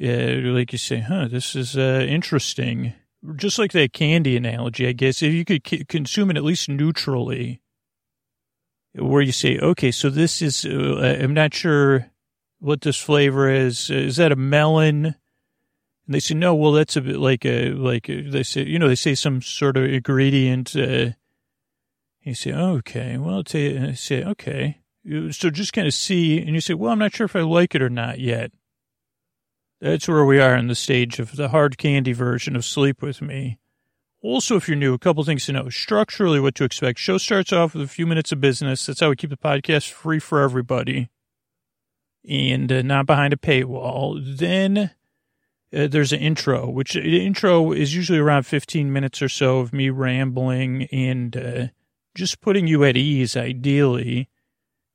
Uh, 0.00 0.52
like 0.52 0.70
you 0.70 0.78
say, 0.78 1.00
huh, 1.00 1.26
this 1.26 1.56
is 1.56 1.76
uh, 1.76 2.06
interesting. 2.08 2.94
Just 3.34 3.58
like 3.58 3.72
that 3.72 3.92
candy 3.92 4.36
analogy, 4.36 4.86
I 4.86 4.92
guess, 4.92 5.22
if 5.22 5.32
you 5.32 5.44
could 5.44 5.66
c- 5.66 5.84
consume 5.84 6.30
it 6.30 6.36
at 6.36 6.44
least 6.44 6.68
neutrally, 6.68 7.60
where 8.94 9.22
you 9.22 9.32
say, 9.32 9.58
okay, 9.58 9.90
so 9.90 10.10
this 10.10 10.42
is, 10.42 10.64
uh, 10.66 11.18
I'm 11.20 11.34
not 11.34 11.54
sure 11.54 12.10
what 12.58 12.80
this 12.80 12.98
flavor 12.98 13.48
is. 13.48 13.90
Is 13.90 14.16
that 14.16 14.32
a 14.32 14.36
melon? 14.36 15.06
And 15.06 15.14
they 16.08 16.20
say, 16.20 16.34
no, 16.34 16.54
well, 16.54 16.72
that's 16.72 16.96
a 16.96 17.00
bit 17.00 17.18
like 17.18 17.44
a, 17.44 17.70
like 17.70 18.08
a, 18.08 18.28
they 18.28 18.42
say, 18.42 18.64
you 18.64 18.78
know, 18.78 18.88
they 18.88 18.96
say 18.96 19.14
some 19.14 19.40
sort 19.42 19.76
of 19.76 19.84
ingredient. 19.84 20.74
Uh, 20.74 21.10
you 22.22 22.34
say, 22.34 22.52
okay, 22.52 23.16
well, 23.16 23.42
I 23.54 23.92
say, 23.94 24.24
okay. 24.24 24.80
So 25.30 25.50
just 25.50 25.72
kind 25.72 25.86
of 25.86 25.94
see, 25.94 26.38
and 26.38 26.50
you 26.50 26.60
say, 26.60 26.74
well, 26.74 26.92
I'm 26.92 26.98
not 26.98 27.14
sure 27.14 27.24
if 27.24 27.36
I 27.36 27.40
like 27.40 27.74
it 27.74 27.82
or 27.82 27.88
not 27.88 28.18
yet. 28.18 28.52
That's 29.80 30.06
where 30.06 30.26
we 30.26 30.38
are 30.38 30.54
in 30.56 30.66
the 30.66 30.74
stage 30.74 31.18
of 31.18 31.36
the 31.36 31.48
hard 31.48 31.78
candy 31.78 32.12
version 32.12 32.54
of 32.54 32.66
Sleep 32.66 33.00
With 33.00 33.22
Me. 33.22 33.58
Also, 34.22 34.56
if 34.56 34.68
you're 34.68 34.76
new, 34.76 34.92
a 34.94 34.98
couple 34.98 35.24
things 35.24 35.46
to 35.46 35.52
know. 35.52 35.68
Structurally, 35.70 36.40
what 36.40 36.54
to 36.56 36.64
expect. 36.64 36.98
Show 36.98 37.16
starts 37.18 37.52
off 37.52 37.74
with 37.74 37.82
a 37.84 37.88
few 37.88 38.06
minutes 38.06 38.32
of 38.32 38.40
business. 38.40 38.84
That's 38.86 39.00
how 39.00 39.08
we 39.08 39.16
keep 39.16 39.30
the 39.30 39.36
podcast 39.36 39.90
free 39.90 40.18
for 40.18 40.40
everybody. 40.40 41.08
and 42.28 42.70
uh, 42.70 42.82
not 42.82 43.06
behind 43.06 43.32
a 43.32 43.36
paywall. 43.36 44.20
Then 44.36 44.90
uh, 45.74 45.86
there's 45.86 46.12
an 46.12 46.20
intro, 46.20 46.68
which 46.68 46.92
the 46.94 47.24
intro 47.24 47.72
is 47.72 47.94
usually 47.94 48.18
around 48.18 48.42
15 48.44 48.92
minutes 48.92 49.22
or 49.22 49.28
so 49.28 49.60
of 49.60 49.72
me 49.72 49.88
rambling 49.88 50.84
and 50.92 51.36
uh, 51.36 51.66
just 52.14 52.40
putting 52.40 52.66
you 52.66 52.84
at 52.84 52.96
ease, 52.96 53.36
ideally. 53.36 54.28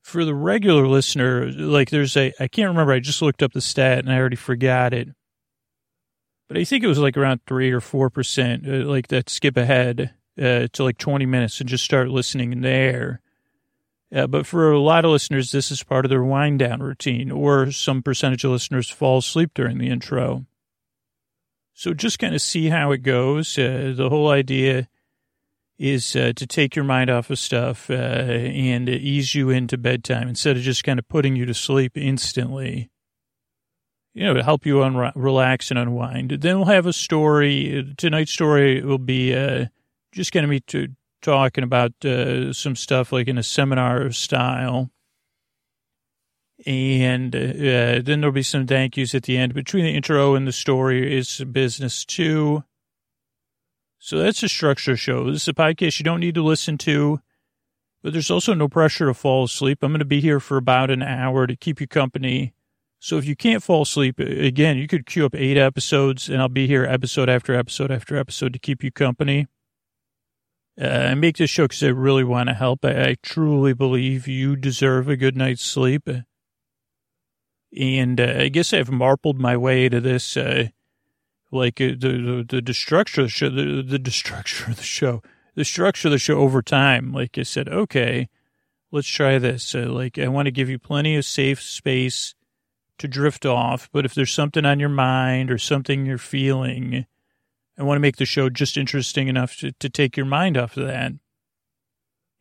For 0.03 0.23
the 0.23 0.35
regular 0.35 0.87
listener, 0.87 1.51
like 1.51 1.89
there's 1.89 2.15
a, 2.15 2.31
I 2.39 2.47
can't 2.47 2.69
remember, 2.69 2.93
I 2.93 2.99
just 2.99 3.23
looked 3.23 3.41
up 3.41 3.53
the 3.53 3.61
stat 3.61 3.97
and 3.99 4.11
I 4.11 4.19
already 4.19 4.35
forgot 4.35 4.93
it. 4.93 5.07
But 6.47 6.57
I 6.57 6.63
think 6.63 6.83
it 6.83 6.87
was 6.87 6.99
like 6.99 7.17
around 7.17 7.41
3 7.47 7.71
or 7.71 7.81
4%, 7.81 8.67
uh, 8.67 8.87
like 8.87 9.07
that 9.07 9.29
skip 9.29 9.57
ahead 9.57 10.13
uh, 10.39 10.67
to 10.73 10.83
like 10.83 10.97
20 10.97 11.25
minutes 11.25 11.59
and 11.59 11.69
just 11.69 11.83
start 11.83 12.09
listening 12.09 12.61
there. 12.61 13.21
Uh, 14.15 14.27
but 14.27 14.45
for 14.45 14.71
a 14.71 14.79
lot 14.79 15.03
of 15.03 15.11
listeners, 15.11 15.51
this 15.51 15.71
is 15.71 15.83
part 15.83 16.05
of 16.05 16.09
their 16.09 16.23
wind 16.23 16.59
down 16.59 16.81
routine, 16.81 17.31
or 17.31 17.71
some 17.71 18.03
percentage 18.03 18.43
of 18.43 18.51
listeners 18.51 18.89
fall 18.89 19.17
asleep 19.17 19.51
during 19.55 19.77
the 19.77 19.89
intro. 19.89 20.45
So 21.73 21.93
just 21.93 22.19
kind 22.19 22.35
of 22.35 22.41
see 22.41 22.69
how 22.69 22.91
it 22.91 22.99
goes. 22.99 23.57
Uh, 23.57 23.93
the 23.95 24.09
whole 24.09 24.29
idea 24.29 24.87
is 25.77 26.15
uh, 26.15 26.31
to 26.35 26.47
take 26.47 26.75
your 26.75 26.85
mind 26.85 27.09
off 27.09 27.29
of 27.29 27.39
stuff 27.39 27.89
uh, 27.89 27.93
and 27.93 28.87
ease 28.87 29.35
you 29.35 29.49
into 29.49 29.77
bedtime 29.77 30.29
instead 30.29 30.55
of 30.55 30.63
just 30.63 30.83
kind 30.85 30.99
of 30.99 31.07
putting 31.09 31.35
you 31.35 31.45
to 31.45 31.53
sleep 31.53 31.97
instantly. 31.97 32.89
You 34.15 34.33
know, 34.33 34.41
help 34.41 34.65
you 34.65 34.81
un- 34.81 35.11
relax 35.13 35.69
and 35.69 35.77
unwind. 35.77 36.31
Then 36.31 36.55
we'll 36.57 36.67
have 36.67 36.85
a 36.85 36.93
story. 36.93 37.93
Tonight's 37.97 38.31
story 38.31 38.81
will 38.81 38.97
be 38.97 39.35
uh, 39.35 39.65
just 40.13 40.31
going 40.31 40.43
to 40.43 40.49
be 40.49 40.61
to 40.61 40.87
talking 41.21 41.65
about 41.65 41.93
uh, 42.05 42.53
some 42.53 42.77
stuff 42.77 43.11
like 43.11 43.27
in 43.27 43.37
a 43.37 43.43
seminar 43.43 44.11
style. 44.11 44.89
And 46.65 47.35
uh, 47.35 47.99
then 48.01 48.21
there'll 48.21 48.31
be 48.31 48.41
some 48.41 48.65
thank 48.65 48.95
yous 48.95 49.13
at 49.13 49.23
the 49.23 49.37
end. 49.37 49.53
Between 49.53 49.83
the 49.83 49.93
intro 49.93 50.35
and 50.35 50.47
the 50.47 50.53
story 50.53 51.13
is 51.17 51.43
business 51.51 52.05
too. 52.05 52.63
So 53.99 54.19
that's 54.19 54.43
a 54.43 54.47
structure 54.47 54.95
show. 54.95 55.29
This 55.29 55.41
is 55.41 55.47
a 55.49 55.53
podcast 55.53 55.99
you 55.99 56.05
don't 56.05 56.21
need 56.21 56.35
to 56.35 56.43
listen 56.43 56.77
to, 56.79 57.19
but 58.01 58.13
there's 58.13 58.31
also 58.31 58.53
no 58.53 58.69
pressure 58.69 59.07
to 59.07 59.13
fall 59.13 59.43
asleep. 59.43 59.79
I'm 59.81 59.91
going 59.91 59.99
to 59.99 60.05
be 60.05 60.21
here 60.21 60.39
for 60.39 60.55
about 60.55 60.89
an 60.89 61.01
hour 61.01 61.47
to 61.47 61.55
keep 61.57 61.81
you 61.81 61.87
company. 61.87 62.53
So 62.99 63.17
if 63.17 63.25
you 63.25 63.35
can't 63.35 63.61
fall 63.61 63.83
asleep, 63.83 64.19
again, 64.19 64.77
you 64.77 64.87
could 64.87 65.05
queue 65.05 65.25
up 65.25 65.35
eight 65.35 65.57
episodes 65.57 66.29
and 66.29 66.41
I'll 66.41 66.49
be 66.49 66.67
here 66.67 66.85
episode 66.85 67.29
after 67.29 67.53
episode 67.53 67.91
after 67.91 68.17
episode 68.17 68.53
to 68.53 68.59
keep 68.59 68.83
you 68.83 68.91
company. 68.91 69.47
Uh, 70.79 70.87
I 70.87 71.15
make 71.15 71.37
this 71.37 71.49
show 71.49 71.65
because 71.65 71.83
I 71.83 71.87
really 71.87 72.23
want 72.23 72.49
to 72.49 72.55
help. 72.55 72.83
I, 72.83 73.09
I, 73.09 73.15
truly 73.21 73.73
believe 73.73 74.27
you 74.27 74.57
deserve 74.57 75.07
a 75.07 75.15
good 75.15 75.37
night's 75.37 75.63
sleep. 75.63 76.09
And 77.77 78.19
uh, 78.19 78.33
I 78.39 78.49
guess 78.49 78.73
I've 78.73 78.91
marpled 78.91 79.39
my 79.39 79.55
way 79.55 79.87
to 79.87 80.01
this, 80.01 80.35
uh, 80.35 80.67
like 81.51 81.79
uh, 81.79 81.95
the, 81.97 82.45
the 82.47 82.61
the 82.61 82.73
structure 82.73 83.21
of 83.21 83.27
the 83.27 83.31
show, 83.31 83.49
the, 83.49 83.99
the 84.01 84.11
structure 84.11 84.69
of 84.69 84.77
the 84.77 84.83
show, 84.83 85.21
the 85.55 85.65
structure 85.65 86.09
of 86.09 86.11
the 86.11 86.17
show 86.17 86.39
over 86.39 86.61
time. 86.61 87.13
Like 87.13 87.37
I 87.37 87.43
said, 87.43 87.69
okay, 87.69 88.27
let's 88.91 89.07
try 89.07 89.39
this. 89.39 89.75
Uh, 89.75 89.87
like 89.89 90.17
I 90.17 90.27
want 90.27 90.47
to 90.47 90.51
give 90.51 90.69
you 90.69 90.79
plenty 90.79 91.15
of 91.15 91.25
safe 91.25 91.61
space 91.61 92.35
to 92.97 93.07
drift 93.07 93.45
off, 93.45 93.89
but 93.91 94.05
if 94.05 94.13
there's 94.13 94.31
something 94.31 94.65
on 94.65 94.79
your 94.79 94.89
mind 94.89 95.51
or 95.51 95.57
something 95.57 96.05
you're 96.05 96.17
feeling 96.17 97.05
I 97.77 97.83
want 97.83 97.97
to 97.97 98.01
make 98.01 98.17
the 98.17 98.25
show 98.25 98.49
just 98.49 98.77
interesting 98.77 99.27
enough 99.27 99.57
to, 99.57 99.71
to 99.73 99.89
take 99.89 100.15
your 100.15 100.25
mind 100.25 100.57
off 100.57 100.77
of 100.77 100.87
that. 100.87 101.11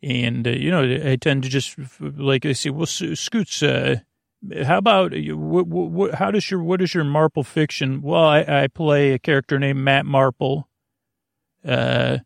And, 0.02 0.46
uh, 0.46 0.50
you 0.50 0.70
know, 0.70 0.82
I 0.82 1.16
tend 1.16 1.42
to 1.42 1.48
just, 1.48 1.76
like 2.00 2.46
I 2.46 2.52
say, 2.52 2.70
well, 2.70 2.86
Scoots, 2.86 3.62
uh, 3.62 3.96
how 4.64 4.78
about, 4.78 5.12
what, 5.14 5.66
what, 5.66 6.14
how 6.14 6.30
does 6.30 6.50
your, 6.50 6.62
what 6.62 6.82
is 6.82 6.94
your 6.94 7.04
Marple 7.04 7.42
fiction? 7.42 8.02
Well, 8.02 8.24
I, 8.24 8.40
I 8.40 8.66
play 8.68 9.12
a 9.12 9.18
character 9.18 9.58
named 9.58 9.80
Matt 9.80 10.06
Marple. 10.06 10.68
Uh, 11.64 12.18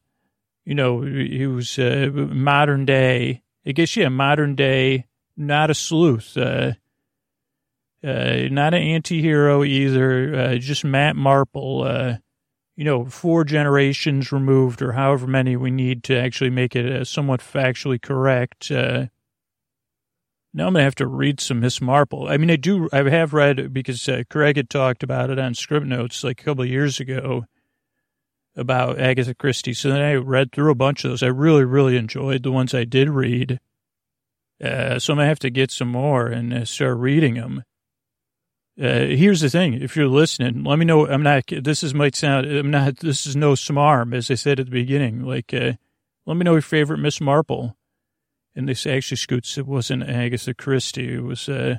you 0.65 0.75
know, 0.75 1.01
he 1.03 1.47
was 1.47 1.79
uh, 1.79 2.11
modern 2.13 2.85
day, 2.85 3.43
I 3.65 3.73
guess, 3.73 3.97
yeah, 3.97 4.09
modern 4.09 4.55
day, 4.55 5.07
not 5.37 5.71
a 5.71 5.75
sleuth, 5.75 6.37
uh, 6.37 6.73
uh, 8.05 8.49
not 8.51 8.75
an 8.75 8.83
anti-hero 8.83 9.65
either, 9.65 10.35
uh, 10.35 10.55
just 10.57 10.85
Matt 10.85 11.17
Marple, 11.17 11.83
uh, 11.83 12.17
you 12.77 12.85
know, 12.85 13.05
four 13.05 13.45
generations 13.45 14.31
removed 14.31 14.83
or 14.83 14.93
however 14.93 15.27
many 15.27 15.57
we 15.57 15.71
need 15.71 16.05
to 16.05 16.17
actually 16.17 16.51
make 16.51 16.77
it 16.77 16.87
uh, 16.87 17.05
somewhat 17.05 17.41
factually 17.41 18.01
correct. 18.01 18.71
Uh, 18.71 19.07
now 20.55 20.67
I'm 20.67 20.73
going 20.73 20.81
to 20.81 20.85
have 20.85 20.95
to 20.97 21.07
read 21.07 21.41
some 21.41 21.61
Miss 21.61 21.81
Marple. 21.81 22.29
I 22.29 22.37
mean, 22.37 22.51
I 22.51 22.57
do, 22.57 22.89
I 22.93 23.09
have 23.11 23.33
read 23.33 23.73
because 23.73 24.09
uh, 24.09 24.23
Craig 24.31 24.57
had 24.57 24.71
talked 24.71 25.03
about 25.03 25.31
it 25.31 25.39
on 25.39 25.55
Script 25.55 25.87
Notes 25.87 26.23
like 26.23 26.41
a 26.41 26.45
couple 26.45 26.63
of 26.63 26.71
years 26.71 27.01
ago 27.01 27.47
about 28.57 28.99
Agatha 28.99 29.35
Christie. 29.35 29.75
So 29.75 29.89
then 29.89 30.01
I 30.01 30.15
read 30.15 30.53
through 30.53 30.71
a 30.71 30.77
bunch 30.77 31.05
of 31.05 31.11
those. 31.11 31.23
I 31.23 31.29
really, 31.29 31.65
really 31.65 31.97
enjoyed 31.97 32.43
the 32.43 32.53
ones 32.53 32.75
I 32.75 32.85
did 32.85 33.11
read. 33.11 33.61
Uh, 34.63 34.99
so 34.99 35.13
I'm 35.13 35.19
to 35.19 35.27
have 35.27 35.39
to 35.41 35.51
get 35.51 35.71
some 35.71 35.89
more 35.89 36.27
and 36.27 36.53
uh, 36.53 36.65
start 36.65 36.99
reading 36.99 37.35
them. 37.35 37.63
Uh, 38.81 39.07
here's 39.07 39.41
the 39.41 39.51
thing. 39.51 39.75
If 39.75 39.97
you're 39.97 40.07
listening, 40.07 40.63
let 40.63 40.79
me 40.79 40.85
know. 40.85 41.09
I'm 41.09 41.23
not, 41.23 41.45
this 41.49 41.83
is 41.83 41.95
might 41.95 42.15
sound, 42.15 42.47
I'm 42.47 42.71
not, 42.71 42.99
this 42.99 43.27
is 43.27 43.35
no 43.35 43.55
smarm, 43.55 44.15
as 44.15 44.31
I 44.31 44.35
said 44.35 44.61
at 44.61 44.67
the 44.67 44.71
beginning. 44.71 45.25
Like, 45.25 45.53
uh, 45.53 45.73
let 46.27 46.37
me 46.37 46.45
know 46.45 46.53
your 46.53 46.63
favorite 46.63 46.99
Miss 46.99 47.21
Marple. 47.21 47.77
And 48.55 48.69
this 48.69 48.87
actually 48.87 49.17
scoots, 49.17 49.59
it 49.59 49.67
wasn't 49.67 50.09
Agatha 50.09 50.55
Christie. 50.55 51.15
It 51.15 51.25
was, 51.25 51.49
uh, 51.49 51.79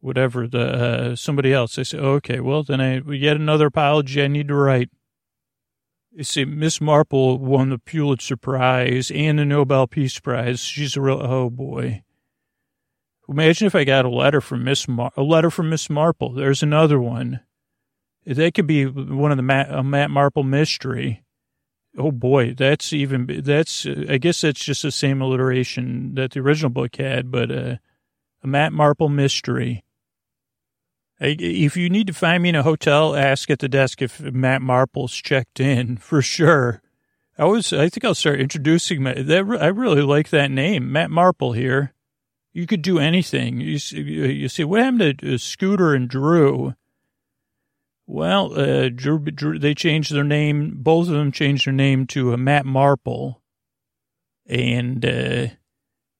whatever 0.00 0.46
the, 0.46 0.60
uh, 0.60 1.16
somebody 1.16 1.54
else. 1.54 1.78
I 1.78 1.84
said, 1.84 2.00
okay, 2.00 2.40
well, 2.40 2.64
then 2.64 2.82
I, 2.82 3.00
yet 3.00 3.36
another 3.36 3.66
apology 3.66 4.22
I 4.22 4.28
need 4.28 4.48
to 4.48 4.54
write. 4.54 4.90
You 6.12 6.24
see, 6.24 6.44
Miss 6.44 6.82
Marple 6.82 7.38
won 7.38 7.70
the 7.70 7.78
Pulitzer 7.78 8.36
Prize 8.36 9.10
and 9.10 9.38
the 9.38 9.44
Nobel 9.46 9.86
Peace 9.86 10.18
Prize. 10.20 10.60
She's 10.60 10.96
a 10.96 11.00
real, 11.00 11.20
oh 11.22 11.48
boy. 11.48 12.02
Imagine 13.30 13.66
if 13.66 13.76
I 13.76 13.84
got 13.84 14.04
a 14.04 14.10
letter 14.10 14.40
from 14.40 14.64
Miss 14.64 14.88
Mar- 14.88 15.12
a 15.16 15.22
letter 15.22 15.50
from 15.50 15.70
Miss 15.70 15.88
Marple. 15.88 16.32
There's 16.32 16.64
another 16.64 17.00
one. 17.00 17.40
That 18.26 18.54
could 18.54 18.66
be 18.66 18.86
one 18.86 19.30
of 19.30 19.36
the 19.36 19.42
Matt, 19.42 19.84
Matt 19.84 20.10
Marple 20.10 20.42
mystery. 20.42 21.22
Oh 21.96 22.10
boy, 22.10 22.54
that's 22.54 22.92
even 22.92 23.42
that's. 23.44 23.86
I 23.86 24.18
guess 24.18 24.40
that's 24.40 24.64
just 24.64 24.82
the 24.82 24.90
same 24.90 25.20
alliteration 25.20 26.14
that 26.16 26.32
the 26.32 26.40
original 26.40 26.70
book 26.70 26.96
had, 26.96 27.30
but 27.30 27.50
uh, 27.52 27.76
a 28.42 28.46
Matt 28.46 28.72
Marple 28.72 29.08
mystery. 29.08 29.84
If 31.20 31.76
you 31.76 31.88
need 31.88 32.06
to 32.08 32.12
find 32.12 32.42
me 32.42 32.48
in 32.48 32.54
a 32.56 32.62
hotel, 32.62 33.14
ask 33.14 33.50
at 33.50 33.58
the 33.58 33.68
desk 33.68 34.02
if 34.02 34.20
Matt 34.20 34.62
Marple's 34.62 35.14
checked 35.14 35.60
in 35.60 35.96
for 35.98 36.20
sure. 36.20 36.82
I 37.38 37.44
was. 37.44 37.72
I 37.72 37.88
think 37.88 38.04
I'll 38.04 38.14
start 38.14 38.40
introducing 38.40 39.04
my. 39.04 39.14
That 39.14 39.58
I 39.60 39.68
really 39.68 40.02
like 40.02 40.30
that 40.30 40.50
name, 40.50 40.90
Matt 40.90 41.10
Marple 41.10 41.52
here. 41.52 41.94
You 42.52 42.66
could 42.66 42.82
do 42.82 42.98
anything. 42.98 43.60
You 43.60 43.78
see, 43.78 44.00
you 44.00 44.48
see 44.48 44.64
what 44.64 44.80
happened 44.82 45.20
to 45.20 45.34
uh, 45.34 45.38
Scooter 45.38 45.94
and 45.94 46.08
Drew? 46.08 46.74
Well, 48.06 48.58
uh, 48.58 48.88
Drew, 48.88 49.20
Drew, 49.20 49.58
they 49.58 49.72
changed 49.72 50.12
their 50.12 50.24
name. 50.24 50.72
Both 50.78 51.06
of 51.06 51.14
them 51.14 51.30
changed 51.30 51.66
their 51.66 51.72
name 51.72 52.08
to 52.08 52.34
uh, 52.34 52.36
Matt 52.36 52.66
Marple, 52.66 53.40
and 54.46 55.04
uh, 55.06 55.46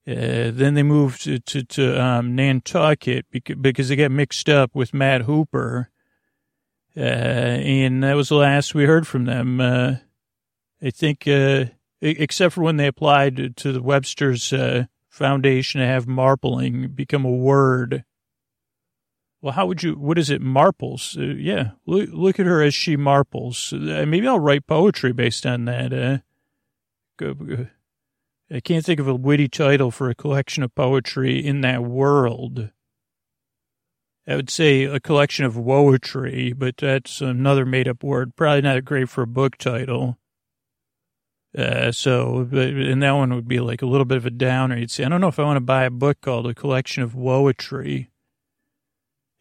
uh, 0.06 0.52
then 0.52 0.74
they 0.74 0.84
moved 0.84 1.24
to 1.24 1.40
to, 1.40 1.64
to 1.64 2.00
um, 2.00 2.36
Nantucket 2.36 3.26
because, 3.30 3.88
they 3.88 3.96
got 3.96 4.12
mixed 4.12 4.48
up 4.48 4.72
with 4.72 4.94
Matt 4.94 5.22
Hooper, 5.22 5.90
uh, 6.96 7.00
and 7.00 8.04
that 8.04 8.14
was 8.14 8.28
the 8.28 8.36
last 8.36 8.72
we 8.72 8.84
heard 8.84 9.08
from 9.08 9.24
them. 9.24 9.60
I 9.60 10.90
think, 10.90 11.26
except 12.00 12.54
for 12.54 12.62
when 12.62 12.76
they 12.76 12.86
applied 12.86 13.56
to 13.56 13.72
the 13.72 13.82
Webster's 13.82 14.54
foundation 15.20 15.82
to 15.82 15.86
have 15.86 16.06
marpling 16.06 16.94
become 16.94 17.26
a 17.26 17.30
word. 17.30 18.04
Well, 19.42 19.52
how 19.52 19.66
would 19.66 19.82
you, 19.82 19.92
what 19.92 20.18
is 20.18 20.30
it, 20.30 20.42
marples? 20.42 21.16
Uh, 21.16 21.34
yeah, 21.38 21.72
look, 21.84 22.08
look 22.10 22.40
at 22.40 22.46
her 22.46 22.62
as 22.62 22.74
she 22.74 22.96
marples. 22.96 23.72
Uh, 23.72 24.06
maybe 24.06 24.26
I'll 24.26 24.40
write 24.40 24.66
poetry 24.66 25.12
based 25.12 25.44
on 25.44 25.66
that. 25.66 25.92
Uh, 25.92 27.66
I 28.50 28.60
can't 28.60 28.84
think 28.84 28.98
of 28.98 29.08
a 29.08 29.14
witty 29.14 29.48
title 29.48 29.90
for 29.90 30.08
a 30.08 30.14
collection 30.14 30.62
of 30.62 30.74
poetry 30.74 31.38
in 31.38 31.60
that 31.60 31.82
world. 31.82 32.70
I 34.26 34.36
would 34.36 34.48
say 34.48 34.84
a 34.84 35.00
collection 35.00 35.44
of 35.44 35.54
woetry, 35.54 36.58
but 36.58 36.78
that's 36.78 37.20
another 37.20 37.66
made 37.66 37.88
up 37.88 38.02
word. 38.02 38.36
Probably 38.36 38.62
not 38.62 38.84
great 38.86 39.10
for 39.10 39.22
a 39.22 39.26
book 39.26 39.58
title. 39.58 40.16
Uh, 41.56 41.90
so, 41.90 42.48
and 42.52 43.02
that 43.02 43.12
one 43.12 43.34
would 43.34 43.48
be 43.48 43.58
like 43.58 43.82
a 43.82 43.86
little 43.86 44.04
bit 44.04 44.18
of 44.18 44.26
a 44.26 44.30
downer. 44.30 44.76
You'd 44.76 44.90
say, 44.90 45.04
I 45.04 45.08
don't 45.08 45.20
know 45.20 45.28
if 45.28 45.38
I 45.38 45.44
want 45.44 45.56
to 45.56 45.60
buy 45.60 45.84
a 45.84 45.90
book 45.90 46.20
called 46.20 46.46
A 46.46 46.54
Collection 46.54 47.02
of 47.02 47.14
Woetry, 47.14 48.08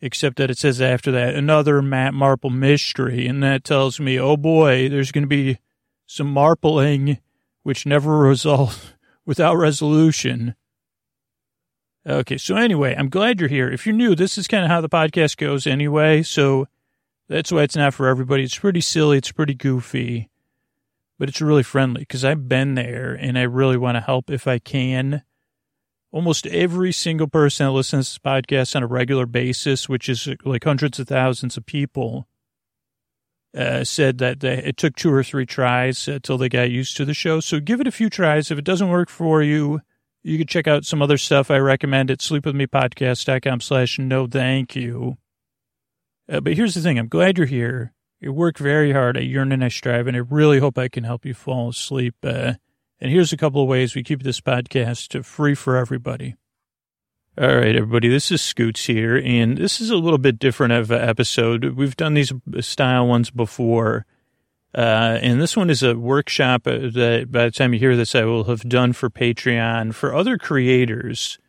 except 0.02 0.38
that 0.38 0.50
it 0.50 0.58
says 0.58 0.82
after 0.82 1.12
that, 1.12 1.36
another 1.36 1.82
Matt 1.82 2.16
Marple 2.16 2.50
mystery. 2.50 3.28
And 3.28 3.44
that 3.44 3.64
tells 3.64 4.00
me, 4.00 4.20
oh 4.20 4.38
boy, 4.38 4.90
there's 4.90 5.12
going 5.12 5.24
to 5.24 5.28
be 5.28 5.60
some 6.08 6.34
marpling 6.34 7.20
which 7.64 7.86
never 7.86 8.18
resolves 8.18 8.94
without 9.26 9.56
resolution. 9.56 10.56
Okay, 12.08 12.38
so 12.38 12.56
anyway, 12.56 12.96
I'm 12.98 13.10
glad 13.10 13.40
you're 13.40 13.50
here. 13.50 13.70
If 13.70 13.86
you're 13.86 13.96
new, 13.96 14.16
this 14.16 14.38
is 14.38 14.48
kind 14.48 14.64
of 14.64 14.72
how 14.72 14.82
the 14.82 14.90
podcast 14.90 15.38
goes 15.38 15.68
anyway. 15.68 16.24
So 16.24 16.68
that's 17.28 17.52
why 17.52 17.64
it's 17.64 17.76
not 17.76 17.94
for 17.94 18.08
everybody. 18.08 18.44
It's 18.44 18.58
pretty 18.58 18.82
silly. 18.82 19.18
It's 19.18 19.32
pretty 19.32 19.54
goofy, 19.54 20.29
but 21.20 21.28
it's 21.28 21.42
really 21.42 21.64
friendly 21.64 22.00
because 22.00 22.24
I've 22.24 22.48
been 22.48 22.76
there 22.76 23.14
and 23.14 23.38
I 23.38 23.44
really 23.44 23.78
want 23.78 23.98
to 23.98 24.02
help 24.02 24.32
if 24.32 24.48
I 24.48 24.58
can. 24.58 25.24
Almost 26.12 26.48
every 26.48 26.92
single 26.92 27.28
person 27.28 27.68
that 27.68 27.74
listens 27.74 28.08
to 28.08 28.14
this 28.14 28.20
podcast 28.20 28.76
on 28.76 28.82
a 28.82 28.88
regular 28.88 29.28
basis, 29.28 29.88
which 29.88 30.10
is 30.10 30.28
like 30.44 30.64
hundreds 30.64 30.98
of 30.98 31.08
thousands 31.08 31.58
of 31.58 31.66
people, 31.66 32.28
uh, 33.56 33.84
said 33.84 34.18
that 34.20 34.40
they, 34.40 34.64
it 34.64 34.78
took 34.78 34.96
two 34.96 35.14
or 35.14 35.24
three 35.24 35.46
tries 35.46 36.08
until 36.08 36.38
they 36.38 36.50
got 36.50 36.72
used 36.72 36.98
to 36.98 37.06
the 37.06 37.14
show. 37.14 37.42
So 37.42 37.60
give 37.60 37.82
it 37.82 37.88
a 37.88 37.92
few 37.92 38.10
tries. 38.10 38.50
If 38.50 38.58
it 38.58 38.66
doesn't 38.66 38.90
work 38.90 39.10
for 39.10 39.44
you, 39.44 39.82
you 40.24 40.38
can 40.38 40.48
check 40.48 40.68
out 40.68 40.86
some 40.86 41.02
other 41.02 41.18
stuff 41.18 41.52
I 41.52 41.58
recommend 41.58 42.10
at 42.10 42.20
sleepwithmepodcast.com 42.20 43.62
slash 43.62 44.00
no 44.00 44.26
thank 44.26 44.76
you. 44.76 45.18
Uh, 46.32 46.40
but 46.40 46.54
here's 46.54 46.76
the 46.76 46.82
thing. 46.82 46.98
I'm 46.98 47.08
glad 47.08 47.38
you're 47.38 47.48
here. 47.48 47.94
You 48.20 48.34
work 48.34 48.58
very 48.58 48.92
hard. 48.92 49.18
I 49.18 49.22
yearn 49.22 49.52
and 49.54 49.64
I 49.64 49.70
strive, 49.70 50.08
and 50.08 50.18
I 50.18 50.20
really 50.20 50.60
hope 50.60 50.78
I 50.78 50.90
can 50.90 51.06
help 51.06 51.26
you 51.26 51.34
fall 51.34 51.70
asleep. 51.70 52.16
Uh, 52.22 52.54
and 53.00 53.12
here's 53.12 53.32
a 53.32 53.38
couple 53.38 53.62
of 53.62 53.70
ways 53.70 53.96
we 53.96 54.04
keep 54.04 54.24
this 54.24 54.42
podcast 54.42 55.24
free 55.24 55.56
for 55.56 55.78
everybody. 55.78 56.36
All 57.40 57.56
right, 57.56 57.76
everybody, 57.78 58.10
this 58.10 58.32
is 58.32 58.42
Scoots 58.42 58.86
here, 58.86 59.16
and 59.18 59.58
this 59.58 59.80
is 59.80 59.90
a 59.90 59.96
little 59.96 60.18
bit 60.18 60.38
different 60.38 60.74
of 60.74 60.92
an 60.92 61.00
episode. 61.00 61.64
We've 61.64 61.96
done 61.96 62.14
these 62.14 62.34
style 62.60 63.08
ones 63.08 63.30
before, 63.30 64.06
uh, 64.76 65.20
and 65.22 65.40
this 65.40 65.56
one 65.56 65.70
is 65.70 65.82
a 65.82 65.98
workshop 65.98 66.64
that 66.64 67.28
by 67.32 67.46
the 67.46 67.52
time 67.52 67.72
you 67.72 67.80
hear 67.80 67.96
this, 67.96 68.16
I 68.16 68.26
will 68.26 68.44
have 68.46 68.68
done 68.68 68.92
for 68.92 69.10
Patreon 69.10 69.94
for 69.94 70.14
other 70.14 70.38
creators. 70.38 71.40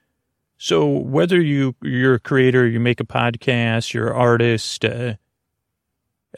So 0.57 0.87
whether 0.87 1.41
you 1.41 1.75
you're 1.83 2.15
a 2.15 2.21
creator, 2.21 2.69
you 2.69 2.79
make 2.79 3.01
a 3.01 3.05
podcast, 3.05 3.93
you're 3.93 4.11
an 4.11 4.17
artist. 4.17 4.85
Uh, 4.85 5.15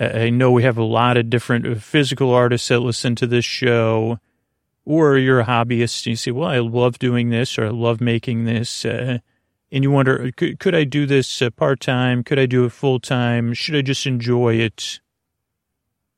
I 0.00 0.30
know 0.30 0.50
we 0.50 0.62
have 0.62 0.78
a 0.78 0.84
lot 0.84 1.16
of 1.16 1.28
different 1.28 1.82
physical 1.82 2.32
artists 2.32 2.68
that 2.68 2.80
listen 2.80 3.14
to 3.16 3.26
this 3.26 3.44
show, 3.44 4.18
or 4.84 5.18
you're 5.18 5.40
a 5.40 5.44
hobbyist 5.44 6.06
and 6.06 6.12
you 6.12 6.16
say, 6.16 6.30
"Well, 6.30 6.48
I 6.48 6.58
love 6.58 6.98
doing 6.98 7.28
this, 7.28 7.58
or 7.58 7.66
I 7.66 7.70
love 7.70 8.00
making 8.00 8.44
this," 8.44 8.84
uh, 8.84 9.18
and 9.70 9.84
you 9.84 9.90
wonder, 9.90 10.30
could, 10.36 10.58
could 10.58 10.74
I 10.74 10.84
do 10.84 11.06
this 11.06 11.42
uh, 11.42 11.50
part 11.50 11.80
time? 11.80 12.22
Could 12.22 12.38
I 12.38 12.46
do 12.46 12.64
it 12.64 12.72
full 12.72 13.00
time? 13.00 13.54
Should 13.54 13.76
I 13.76 13.82
just 13.82 14.06
enjoy 14.06 14.56
it? 14.56 15.00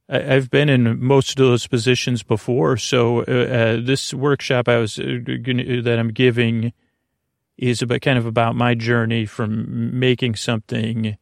I, 0.09 0.35
I've 0.35 0.51
been 0.51 0.69
in 0.69 1.03
most 1.03 1.31
of 1.31 1.37
those 1.37 1.67
positions 1.67 2.23
before, 2.23 2.77
so 2.77 3.21
uh, 3.21 3.23
uh, 3.23 3.81
this 3.83 4.15
workshop 4.15 4.69
I 4.69 4.79
was 4.79 4.99
uh, 4.99 5.19
gonna, 5.43 5.83
that 5.83 5.99
I'm 5.99 6.13
giving 6.13 6.73
is 7.57 7.83
about 7.83 8.01
kind 8.01 8.19
of 8.19 8.27
about 8.27 8.57
my 8.57 8.75
journey 8.75 9.27
from 9.27 9.99
making 9.99 10.35
something 10.37 11.17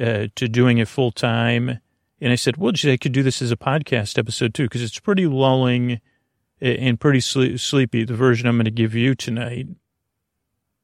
uh, 0.00 0.26
to 0.34 0.48
doing 0.48 0.78
it 0.78 0.88
full 0.88 1.10
time. 1.10 1.80
And 2.22 2.30
I 2.32 2.36
said, 2.36 2.56
well, 2.56 2.72
I 2.84 2.96
could 2.96 3.10
do 3.10 3.24
this 3.24 3.42
as 3.42 3.50
a 3.50 3.56
podcast 3.56 4.16
episode 4.16 4.54
too, 4.54 4.62
because 4.66 4.80
it's 4.80 5.00
pretty 5.00 5.26
lulling 5.26 6.00
and 6.60 7.00
pretty 7.00 7.18
sleepy, 7.20 8.04
the 8.04 8.14
version 8.14 8.46
I'm 8.46 8.54
going 8.56 8.66
to 8.66 8.70
give 8.70 8.94
you 8.94 9.16
tonight. 9.16 9.66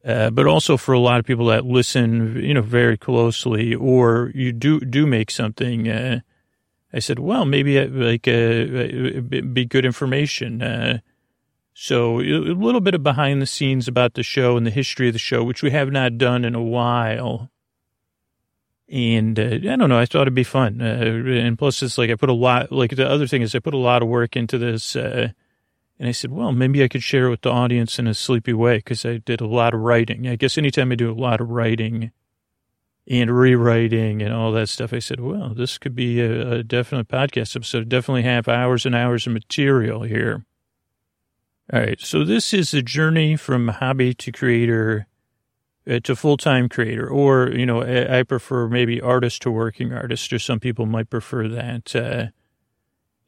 Uh, 0.05 0.31
but 0.31 0.49
also 0.49 0.77
for 0.77 0.93
a 0.93 0.99
lot 0.99 1.21
of 1.21 1.25
people 1.25 1.47
that 1.47 1.65
listen, 1.65 2.43
you 2.43 2.55
know, 2.55 2.61
very 2.61 2.97
closely, 2.97 3.73
or 3.73 4.33
you 4.35 4.53
do 4.53 4.81
do 4.81 5.07
make 5.07 5.31
something. 5.31 5.89
Uh, 5.89 6.21
I 6.93 6.99
said, 6.99 7.21
well, 7.21 7.45
maybe 7.45 7.79
uh, 7.79 7.87
like 7.87 8.27
uh, 8.27 9.21
be 9.21 9.65
good 9.65 9.85
information. 9.85 10.61
Uh, 10.61 10.99
so 11.73 12.19
a 12.19 12.55
little 12.55 12.81
bit 12.81 12.95
of 12.95 13.05
behind 13.05 13.41
the 13.41 13.47
scenes 13.47 13.87
about 13.87 14.15
the 14.15 14.25
show 14.25 14.57
and 14.57 14.67
the 14.67 14.71
history 14.71 15.07
of 15.07 15.13
the 15.13 15.21
show, 15.21 15.45
which 15.45 15.63
we 15.63 15.71
have 15.71 15.93
not 15.93 16.19
done 16.19 16.45
in 16.45 16.57
a 16.57 16.63
while. 16.63 17.49
And 18.91 19.39
uh, 19.39 19.43
I 19.43 19.77
don't 19.77 19.91
know, 19.91 19.99
I 19.99 20.07
thought 20.07 20.23
it'd 20.23 20.35
be 20.35 20.45
fun. 20.45 20.81
Uh, 20.81 20.85
and 20.85 21.59
plus, 21.59 21.83
it's 21.83 21.99
like 21.99 22.11
I 22.11 22.15
put 22.15 22.31
a 22.31 22.35
lot, 22.35 22.73
like 22.73 22.97
the 22.97 23.09
other 23.09 23.27
thing 23.27 23.43
is 23.43 23.55
I 23.55 23.59
put 23.59 23.75
a 23.75 23.79
lot 23.79 24.03
of 24.03 24.09
work 24.09 24.35
into 24.35 24.57
this. 24.57 24.97
Uh, 24.97 25.29
and 25.99 26.09
I 26.09 26.13
said, 26.13 26.31
well, 26.31 26.53
maybe 26.53 26.83
I 26.83 26.89
could 26.89 27.03
share 27.03 27.27
it 27.27 27.31
with 27.31 27.43
the 27.43 27.51
audience 27.51 27.99
in 27.99 28.07
a 28.07 28.15
sleepy 28.15 28.53
way 28.53 28.77
because 28.77 29.05
I 29.05 29.19
did 29.19 29.41
a 29.41 29.47
lot 29.47 29.75
of 29.75 29.81
writing. 29.81 30.27
I 30.27 30.37
guess 30.37 30.57
anytime 30.57 30.93
I 30.93 30.95
do 30.95 31.11
a 31.11 31.13
lot 31.13 31.41
of 31.41 31.51
writing 31.51 32.13
and 33.07 33.37
rewriting 33.37 34.23
and 34.23 34.33
all 34.33 34.53
that 34.53 34.69
stuff, 34.69 34.93
I 34.93 35.01
said, 35.01 35.21
well, 35.21 35.55
this 35.55 35.77
could 35.77 35.95
be 35.95 36.21
a, 36.21 36.53
a 36.53 36.63
definite 36.63 37.09
podcast 37.09 37.57
episode. 37.57 37.89
Definitely 37.89 38.23
have 38.23 38.49
hours 38.49 38.87
and 38.87 38.95
hours 38.95 39.27
of 39.27 39.33
material 39.33 40.03
here. 40.03 40.45
All 41.73 41.81
right. 41.81 42.01
So 42.01 42.25
this 42.25 42.55
is 42.55 42.73
a 42.73 42.81
journey 42.81 43.37
from 43.37 43.69
hobby 43.69 44.15
to 44.15 44.33
creator 44.33 45.09
to 45.89 46.17
full-time 46.17 46.69
creator, 46.69 47.09
or, 47.09 47.51
you 47.51 47.65
know, 47.65 47.83
I, 47.83 48.23
prefer 48.23 48.69
maybe 48.69 49.01
artist 49.01 49.43
to 49.43 49.51
working 49.51 49.93
artist, 49.93 50.33
or 50.33 50.39
some 50.39 50.61
people 50.61 50.87
might 50.87 51.09
prefer 51.09 51.49
that. 51.49 51.97
Uh, 51.97 52.27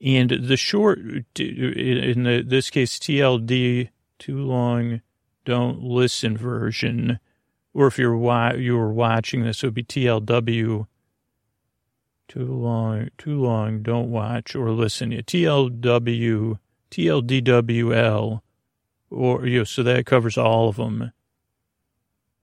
and 0.05 0.31
the 0.31 0.57
short, 0.57 0.99
in 0.99 2.23
the, 2.25 2.45
this 2.47 2.71
case, 2.71 2.99
TLD, 2.99 3.89
too 4.19 4.39
long, 4.39 5.01
don't 5.45 5.83
listen 5.83 6.37
version, 6.37 7.19
or 7.73 7.87
if 7.87 7.99
you're 7.99 8.17
wa- 8.17 8.53
you 8.53 8.77
were 8.77 8.93
watching 8.93 9.43
this, 9.43 9.63
it 9.63 9.67
would 9.67 9.75
be 9.75 9.85
TLW, 9.85 10.87
too 12.29 12.47
long, 12.47 13.09
too 13.17 13.41
long, 13.43 13.83
don't 13.83 14.11
watch 14.11 14.55
or 14.55 14.71
listen. 14.71 15.11
TLW 15.11 16.59
TLDWL, 16.91 18.41
or, 19.11 19.47
you 19.47 19.59
know, 19.59 19.65
so 19.65 19.83
that 19.83 20.07
covers 20.07 20.37
all 20.37 20.69
of 20.69 20.77
them, 20.77 21.13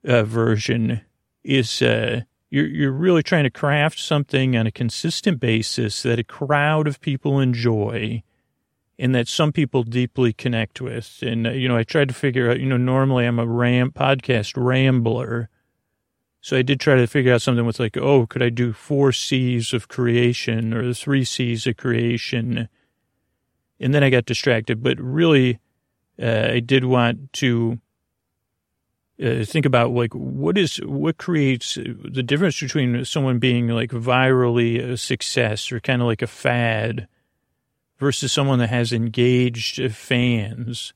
uh, 0.07 0.23
version 0.23 1.01
is, 1.43 1.81
uh, 1.81 2.21
you're, 2.49 2.67
you're 2.67 2.91
really 2.91 3.23
trying 3.23 3.43
to 3.43 3.49
craft 3.49 3.99
something 3.99 4.55
on 4.55 4.65
a 4.65 4.71
consistent 4.71 5.39
basis 5.39 6.01
that 6.03 6.19
a 6.19 6.23
crowd 6.23 6.87
of 6.87 7.01
people 7.01 7.39
enjoy 7.39 8.23
and 8.97 9.13
that 9.13 9.27
some 9.27 9.51
people 9.51 9.83
deeply 9.83 10.33
connect 10.33 10.81
with. 10.81 11.19
And, 11.21 11.45
uh, 11.45 11.51
you 11.51 11.67
know, 11.67 11.77
I 11.77 11.83
tried 11.83 12.07
to 12.07 12.13
figure 12.13 12.49
out, 12.49 12.59
you 12.59 12.65
know, 12.65 12.77
normally 12.77 13.25
I'm 13.25 13.39
a 13.39 13.45
ram 13.45 13.91
podcast 13.91 14.53
rambler. 14.55 15.49
So 16.41 16.57
I 16.57 16.61
did 16.61 16.79
try 16.79 16.95
to 16.95 17.07
figure 17.07 17.33
out 17.33 17.41
something 17.41 17.65
with 17.65 17.79
like, 17.79 17.97
oh, 17.97 18.25
could 18.25 18.41
I 18.41 18.49
do 18.49 18.73
four 18.73 19.11
C's 19.11 19.73
of 19.73 19.87
creation 19.87 20.73
or 20.73 20.87
the 20.87 20.95
three 20.95 21.25
C's 21.25 21.67
of 21.67 21.77
creation? 21.77 22.69
and 23.79 23.93
then 23.93 24.03
I 24.03 24.09
got 24.09 24.25
distracted. 24.25 24.81
But 24.81 24.99
really, 24.99 25.59
uh, 26.21 26.49
I 26.51 26.59
did 26.59 26.85
want 26.85 27.33
to 27.33 27.79
uh, 29.23 29.43
think 29.43 29.65
about 29.65 29.91
like 29.91 30.13
what 30.13 30.57
is 30.57 30.77
what 30.77 31.17
creates 31.17 31.75
the 31.75 32.23
difference 32.23 32.59
between 32.59 33.03
someone 33.03 33.39
being 33.39 33.67
like 33.67 33.89
virally 33.89 34.79
a 34.79 34.95
success 34.95 35.71
or 35.71 35.79
kind 35.79 36.01
of 36.01 36.07
like 36.07 36.21
a 36.21 36.27
fad 36.27 37.07
versus 37.97 38.31
someone 38.31 38.59
that 38.59 38.69
has 38.69 38.93
engaged 38.93 39.91
fans. 39.93 40.93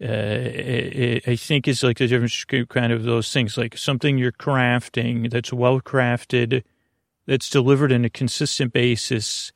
Uh, 0.00 1.20
I 1.26 1.34
think 1.36 1.66
is 1.66 1.82
like 1.82 1.98
the 1.98 2.06
difference 2.06 2.44
kind 2.68 2.92
of 2.92 3.02
those 3.02 3.32
things, 3.32 3.56
like 3.56 3.76
something 3.76 4.16
you're 4.16 4.30
crafting 4.30 5.28
that's 5.28 5.52
well 5.52 5.80
crafted, 5.80 6.62
that's 7.26 7.50
delivered 7.50 7.90
in 7.90 8.04
a 8.04 8.10
consistent 8.10 8.72
basis, 8.72 9.50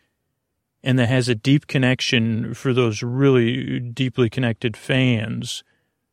and 0.83 0.99
that 0.99 1.09
has 1.09 1.29
a 1.29 1.37
deep 1.37 1.69
connection 1.69 2.55
for 2.55 2.73
those 2.73 3.05
really 3.05 3.79
deeply 3.79 4.29
connected 4.29 4.77
fans. 4.77 5.63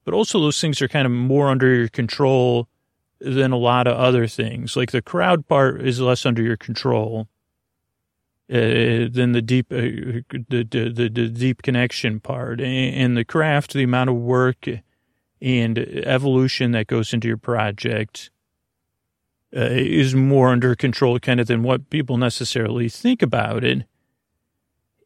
But 0.06 0.14
also, 0.14 0.40
those 0.40 0.60
things 0.60 0.82
are 0.82 0.88
kind 0.88 1.06
of 1.06 1.12
more 1.12 1.50
under 1.50 1.74
your 1.74 1.90
control 1.90 2.68
than 3.20 3.52
a 3.52 3.58
lot 3.58 3.86
of 3.86 3.98
other 3.98 4.28
things. 4.28 4.76
Like 4.76 4.92
the 4.92 5.02
crowd 5.02 5.48
part 5.48 5.82
is 5.82 6.00
less 6.00 6.26
under 6.26 6.42
your 6.42 6.58
control 6.58 7.28
uh, 8.50 9.08
than 9.12 9.34
the 9.34 9.42
deep, 9.42 9.72
uh, 9.72 9.76
the, 9.78 10.66
the, 10.70 10.92
the, 10.94 11.10
the 11.10 11.28
deep 11.28 11.62
connection 11.62 12.20
part, 12.20 12.62
and 12.62 13.18
the 13.18 13.26
craft, 13.26 13.74
the 13.74 13.84
amount 13.84 14.10
of 14.10 14.16
work 14.16 14.68
and 15.42 15.78
evolution 15.78 16.72
that 16.72 16.88
goes 16.88 17.14
into 17.14 17.28
your 17.28 17.38
project. 17.38 18.32
Uh, 19.52 19.62
is 19.72 20.14
more 20.14 20.50
under 20.50 20.76
control 20.76 21.18
kind 21.18 21.40
of 21.40 21.48
than 21.48 21.64
what 21.64 21.90
people 21.90 22.18
necessarily 22.18 22.88
think 22.88 23.24
about 23.24 23.64
it. 23.64 23.84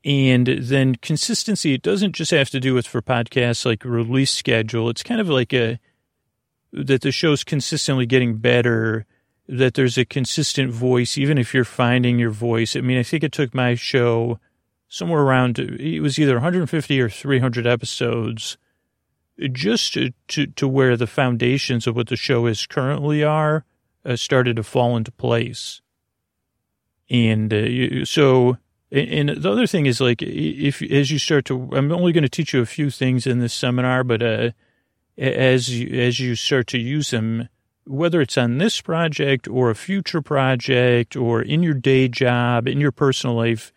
And 0.05 0.47
then 0.47 0.95
consistency, 0.95 1.73
it 1.73 1.81
doesn't 1.81 2.13
just 2.13 2.31
have 2.31 2.49
to 2.49 2.59
do 2.59 2.73
with 2.73 2.85
for 2.85 3.01
podcasts 3.01 3.65
like 3.65 3.85
release 3.85 4.31
schedule. 4.31 4.89
It's 4.89 5.03
kind 5.03 5.21
of 5.21 5.29
like 5.29 5.53
a, 5.53 5.79
that 6.73 7.01
the 7.01 7.11
show's 7.11 7.43
consistently 7.43 8.05
getting 8.05 8.37
better, 8.37 9.05
that 9.47 9.75
there's 9.75 9.97
a 9.97 10.03
consistent 10.03 10.71
voice, 10.71 11.17
even 11.17 11.37
if 11.37 11.53
you're 11.53 11.63
finding 11.63 12.19
your 12.19 12.31
voice. 12.31 12.75
I 12.75 12.81
mean, 12.81 12.97
I 12.97 13.03
think 13.03 13.23
it 13.23 13.31
took 13.31 13.53
my 13.53 13.75
show 13.75 14.39
somewhere 14.89 15.21
around, 15.21 15.57
it 15.57 16.01
was 16.01 16.19
either 16.19 16.33
150 16.33 17.01
or 17.01 17.09
300 17.09 17.65
episodes 17.65 18.57
just 19.51 19.93
to, 19.93 20.11
to, 20.27 20.47
to 20.47 20.67
where 20.67 20.97
the 20.97 21.07
foundations 21.07 21.87
of 21.87 21.95
what 21.95 22.07
the 22.07 22.15
show 22.15 22.45
is 22.45 22.67
currently 22.67 23.23
are 23.23 23.65
uh, 24.05 24.15
started 24.15 24.57
to 24.57 24.63
fall 24.63 24.97
into 24.97 25.11
place. 25.11 25.81
And 27.09 27.53
uh, 27.53 28.05
so 28.05 28.57
and 28.93 29.29
the 29.29 29.51
other 29.51 29.65
thing 29.65 29.87
is 29.87 29.99
like, 29.99 30.21
if 30.21 30.81
as 30.83 31.09
you 31.09 31.17
start 31.17 31.45
to, 31.45 31.69
I'm 31.73 31.91
only 31.91 32.11
going 32.11 32.23
to 32.23 32.29
teach 32.29 32.53
you 32.53 32.61
a 32.61 32.65
few 32.65 32.91
things 32.91 33.25
in 33.25 33.39
this 33.39 33.53
seminar, 33.53 34.03
but 34.03 34.21
uh, 34.21 34.51
as 35.17 35.69
you, 35.69 35.99
as 35.99 36.19
you 36.19 36.35
start 36.35 36.67
to 36.67 36.77
use 36.77 37.09
them, 37.09 37.49
whether 37.85 38.21
it's 38.21 38.37
on 38.37 38.59
this 38.59 38.81
project 38.81 39.47
or 39.47 39.71
a 39.71 39.75
future 39.75 40.21
project 40.21 41.15
or 41.15 41.41
in 41.41 41.63
your 41.63 41.73
day 41.73 42.07
job, 42.07 42.67
in 42.67 42.79
your 42.79 42.91
personal 42.91 43.35
life, 43.35 43.73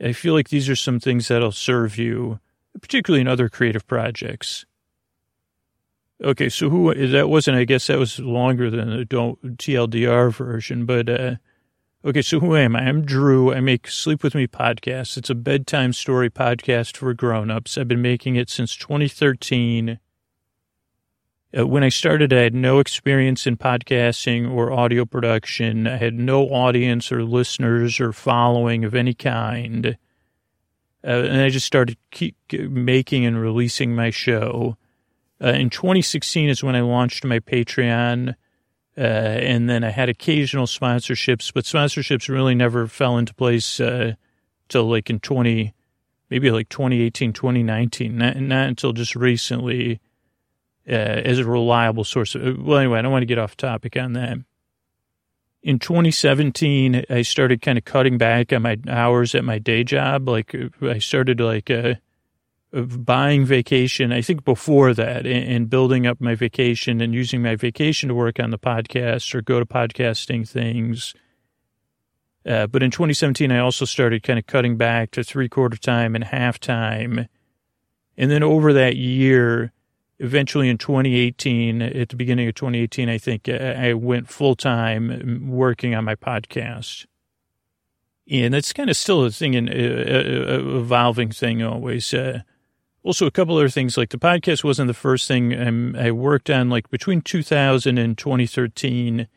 I 0.00 0.12
feel 0.12 0.32
like 0.32 0.48
these 0.48 0.68
are 0.70 0.76
some 0.76 0.98
things 0.98 1.28
that'll 1.28 1.52
serve 1.52 1.98
you, 1.98 2.40
particularly 2.80 3.20
in 3.20 3.28
other 3.28 3.50
creative 3.50 3.86
projects. 3.86 4.64
Okay, 6.24 6.48
so 6.48 6.70
who 6.70 6.94
that 7.08 7.28
wasn't? 7.28 7.58
I 7.58 7.64
guess 7.64 7.86
that 7.88 7.98
was 7.98 8.18
longer 8.18 8.70
than 8.70 8.90
the 8.90 9.04
don't 9.04 9.58
TLDR 9.58 10.32
version, 10.32 10.86
but 10.86 11.08
uh, 11.08 11.34
okay. 12.04 12.22
So 12.22 12.40
who 12.40 12.56
am 12.56 12.76
I? 12.76 12.80
I'm 12.80 13.04
Drew. 13.04 13.52
I 13.52 13.60
make 13.60 13.88
Sleep 13.88 14.22
with 14.22 14.34
Me 14.34 14.46
podcast. 14.46 15.16
It's 15.16 15.30
a 15.30 15.34
bedtime 15.34 15.92
story 15.92 16.30
podcast 16.30 16.96
for 16.96 17.12
grown-ups. 17.14 17.78
I've 17.78 17.88
been 17.88 18.02
making 18.02 18.36
it 18.36 18.50
since 18.50 18.76
2013. 18.76 19.98
Uh, 21.56 21.66
when 21.66 21.82
I 21.82 21.88
started, 21.88 22.32
I 22.32 22.40
had 22.40 22.54
no 22.54 22.78
experience 22.78 23.46
in 23.46 23.56
podcasting 23.56 24.50
or 24.50 24.70
audio 24.70 25.04
production. 25.06 25.86
I 25.86 25.96
had 25.96 26.14
no 26.14 26.42
audience 26.48 27.10
or 27.10 27.24
listeners 27.24 28.00
or 28.00 28.12
following 28.12 28.84
of 28.84 28.94
any 28.94 29.14
kind. 29.14 29.96
Uh, 31.02 31.10
and 31.10 31.40
I 31.40 31.48
just 31.48 31.66
started 31.66 31.96
keep 32.10 32.36
making 32.52 33.24
and 33.24 33.40
releasing 33.40 33.94
my 33.94 34.10
show. 34.10 34.76
Uh, 35.42 35.48
in 35.48 35.70
2016 35.70 36.48
is 36.48 36.62
when 36.62 36.76
I 36.76 36.80
launched 36.80 37.24
my 37.24 37.38
Patreon. 37.38 38.34
Uh, 38.98 39.00
and 39.00 39.70
then 39.70 39.84
I 39.84 39.90
had 39.90 40.08
occasional 40.08 40.66
sponsorships, 40.66 41.52
but 41.54 41.64
sponsorships 41.64 42.28
really 42.28 42.56
never 42.56 42.88
fell 42.88 43.16
into 43.16 43.32
place 43.32 43.78
uh, 43.78 44.14
till 44.68 44.90
like 44.90 45.08
in 45.08 45.20
20, 45.20 45.72
maybe 46.30 46.50
like 46.50 46.68
2018, 46.68 47.32
2019, 47.32 48.18
not, 48.18 48.36
not 48.38 48.66
until 48.66 48.92
just 48.92 49.14
recently 49.14 50.00
uh, 50.88 50.92
as 50.92 51.38
a 51.38 51.44
reliable 51.44 52.02
source. 52.02 52.34
Of, 52.34 52.60
well, 52.60 52.78
anyway, 52.78 52.98
I 52.98 53.02
don't 53.02 53.12
want 53.12 53.22
to 53.22 53.26
get 53.26 53.38
off 53.38 53.56
topic 53.56 53.96
on 53.96 54.14
that. 54.14 54.38
In 55.62 55.78
2017, 55.78 57.04
I 57.08 57.22
started 57.22 57.62
kind 57.62 57.78
of 57.78 57.84
cutting 57.84 58.18
back 58.18 58.52
on 58.52 58.62
my 58.62 58.78
hours 58.88 59.32
at 59.36 59.44
my 59.44 59.60
day 59.60 59.84
job. 59.84 60.28
Like 60.28 60.56
I 60.82 60.98
started 60.98 61.38
like 61.38 61.70
uh, 61.70 61.94
buying 62.72 63.44
vacation. 63.44 64.12
I 64.12 64.20
think 64.20 64.44
before 64.44 64.92
that, 64.94 65.26
and, 65.26 65.70
building 65.70 66.06
up 66.06 66.20
my 66.20 66.34
vacation 66.34 67.00
and 67.00 67.14
using 67.14 67.42
my 67.42 67.56
vacation 67.56 68.08
to 68.08 68.14
work 68.14 68.38
on 68.38 68.50
the 68.50 68.58
podcast 68.58 69.34
or 69.34 69.42
go 69.42 69.58
to 69.58 69.66
podcasting 69.66 70.48
things. 70.48 71.14
Uh, 72.46 72.66
but 72.66 72.82
in 72.82 72.90
2017, 72.90 73.50
I 73.50 73.58
also 73.58 73.84
started 73.84 74.22
kind 74.22 74.38
of 74.38 74.46
cutting 74.46 74.76
back 74.76 75.10
to 75.12 75.24
three 75.24 75.48
quarter 75.48 75.76
time 75.76 76.14
and 76.14 76.24
half 76.24 76.58
time. 76.58 77.28
And 78.16 78.30
then 78.30 78.42
over 78.42 78.72
that 78.72 78.96
year, 78.96 79.72
eventually 80.18 80.68
in 80.68 80.78
2018, 80.78 81.82
at 81.82 82.08
the 82.08 82.16
beginning 82.16 82.48
of 82.48 82.54
2018, 82.54 83.08
I 83.08 83.18
think 83.18 83.48
uh, 83.48 83.52
I 83.52 83.94
went 83.94 84.28
full 84.28 84.56
time 84.56 85.48
working 85.48 85.94
on 85.94 86.04
my 86.04 86.14
podcast. 86.14 87.06
And 88.30 88.52
that's 88.52 88.72
kind 88.72 88.90
of 88.90 88.96
still 88.96 89.24
a 89.24 89.30
thing, 89.30 89.54
an 89.54 89.68
uh, 89.68 89.72
uh, 89.72 90.78
evolving 90.78 91.30
thing 91.30 91.62
always. 91.62 92.12
Uh, 92.12 92.40
also, 93.04 93.26
a 93.26 93.30
couple 93.30 93.56
other 93.56 93.68
things 93.68 93.96
like 93.96 94.10
the 94.10 94.18
podcast 94.18 94.64
wasn't 94.64 94.88
the 94.88 94.94
first 94.94 95.28
thing 95.28 95.96
I 95.96 96.10
worked 96.10 96.50
on. 96.50 96.68
Like 96.68 96.90
between 96.90 97.20
2000 97.20 97.96
and 97.96 98.18
2013, 98.18 99.28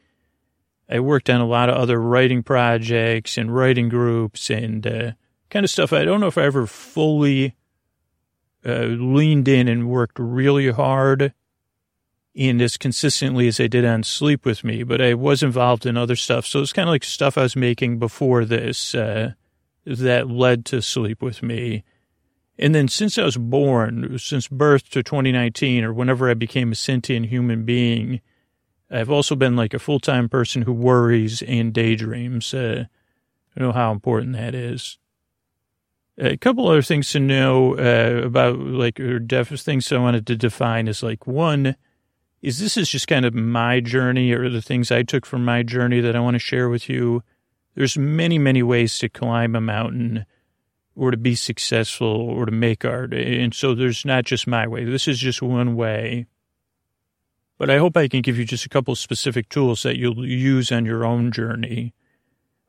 I 0.89 0.99
worked 0.99 1.29
on 1.29 1.39
a 1.39 1.45
lot 1.45 1.69
of 1.69 1.75
other 1.75 2.01
writing 2.01 2.43
projects 2.43 3.37
and 3.37 3.53
writing 3.55 3.87
groups 3.87 4.49
and 4.49 4.85
uh, 4.85 5.11
kind 5.49 5.63
of 5.63 5.69
stuff. 5.69 5.93
I 5.93 6.03
don't 6.03 6.19
know 6.19 6.27
if 6.27 6.37
I 6.37 6.43
ever 6.43 6.67
fully 6.67 7.55
uh, 8.65 8.85
leaned 8.85 9.47
in 9.47 9.67
and 9.67 9.89
worked 9.89 10.17
really 10.19 10.71
hard 10.71 11.33
and 12.35 12.61
as 12.61 12.77
consistently 12.77 13.47
as 13.47 13.59
I 13.59 13.67
did 13.67 13.85
on 13.85 14.03
Sleep 14.03 14.45
With 14.45 14.63
Me, 14.63 14.83
but 14.83 15.01
I 15.01 15.13
was 15.13 15.43
involved 15.43 15.85
in 15.85 15.97
other 15.97 16.15
stuff. 16.15 16.45
So 16.45 16.61
it's 16.61 16.73
kind 16.73 16.87
of 16.87 16.93
like 16.93 17.03
stuff 17.03 17.37
I 17.37 17.43
was 17.43 17.55
making 17.55 17.99
before 17.99 18.45
this 18.45 18.95
uh, 18.95 19.33
that 19.85 20.29
led 20.29 20.65
to 20.67 20.81
Sleep 20.81 21.21
With 21.21 21.43
Me. 21.43 21.83
And 22.61 22.75
then 22.75 22.87
since 22.87 23.17
I 23.17 23.23
was 23.23 23.37
born, 23.37 24.19
since 24.19 24.47
birth 24.47 24.87
to 24.91 25.01
2019 25.01 25.83
or 25.83 25.91
whenever 25.91 26.29
I 26.29 26.35
became 26.35 26.71
a 26.71 26.75
sentient 26.75 27.25
human 27.25 27.65
being, 27.65 28.21
I've 28.91 29.09
also 29.09 29.35
been 29.35 29.55
like 29.55 29.73
a 29.73 29.79
full 29.79 29.99
time 29.99 30.29
person 30.29 30.61
who 30.61 30.71
worries 30.71 31.41
and 31.41 31.73
daydreams. 31.73 32.53
Uh, 32.53 32.85
I 33.57 33.59
know 33.59 33.71
how 33.71 33.91
important 33.91 34.33
that 34.33 34.53
is. 34.53 34.99
A 36.19 36.37
couple 36.37 36.67
other 36.67 36.83
things 36.83 37.11
to 37.11 37.19
know 37.19 37.77
uh, 37.77 38.21
about, 38.25 38.59
like, 38.59 38.99
or 38.99 39.17
def- 39.17 39.59
things 39.59 39.91
I 39.91 39.97
wanted 39.97 40.27
to 40.27 40.35
define 40.35 40.87
is 40.87 41.01
like 41.01 41.25
one 41.25 41.75
is 42.43 42.59
this 42.59 42.77
is 42.77 42.89
just 42.89 43.07
kind 43.07 43.25
of 43.25 43.33
my 43.33 43.79
journey 43.79 44.31
or 44.33 44.49
the 44.49 44.61
things 44.61 44.91
I 44.91 45.03
took 45.03 45.25
from 45.25 45.43
my 45.45 45.63
journey 45.63 45.99
that 46.01 46.15
I 46.15 46.19
want 46.19 46.35
to 46.35 46.39
share 46.39 46.69
with 46.69 46.89
you. 46.89 47.23
There's 47.75 47.97
many, 47.97 48.37
many 48.37 48.61
ways 48.61 48.99
to 48.99 49.09
climb 49.09 49.55
a 49.55 49.61
mountain 49.61 50.25
or 50.95 51.11
to 51.11 51.17
be 51.17 51.35
successful 51.35 52.07
or 52.07 52.45
to 52.45 52.51
make 52.51 52.83
art. 52.83 53.13
And 53.13 53.53
so 53.53 53.73
there's 53.73 54.05
not 54.05 54.25
just 54.25 54.47
my 54.47 54.67
way. 54.67 54.83
This 54.83 55.07
is 55.07 55.19
just 55.19 55.41
one 55.41 55.75
way. 55.75 56.27
But 57.57 57.69
I 57.69 57.77
hope 57.77 57.95
I 57.95 58.07
can 58.07 58.21
give 58.21 58.37
you 58.37 58.45
just 58.45 58.65
a 58.65 58.69
couple 58.69 58.95
specific 58.95 59.47
tools 59.47 59.83
that 59.83 59.97
you'll 59.97 60.25
use 60.25 60.71
on 60.71 60.85
your 60.85 61.05
own 61.05 61.31
journey. 61.31 61.93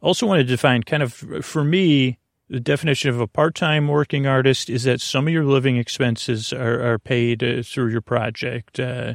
Also 0.00 0.26
want 0.26 0.38
to 0.40 0.44
define 0.44 0.82
kind 0.82 1.02
of, 1.02 1.14
for 1.14 1.64
me, 1.64 2.18
the 2.48 2.60
definition 2.60 3.08
of 3.08 3.18
a 3.18 3.26
part-time 3.26 3.88
working 3.88 4.26
artist 4.26 4.68
is 4.68 4.84
that 4.84 5.00
some 5.00 5.26
of 5.26 5.32
your 5.32 5.44
living 5.44 5.78
expenses 5.78 6.52
are, 6.52 6.92
are 6.92 6.98
paid 6.98 7.42
uh, 7.42 7.62
through 7.62 7.88
your 7.88 8.02
project. 8.02 8.78
Uh, 8.78 9.14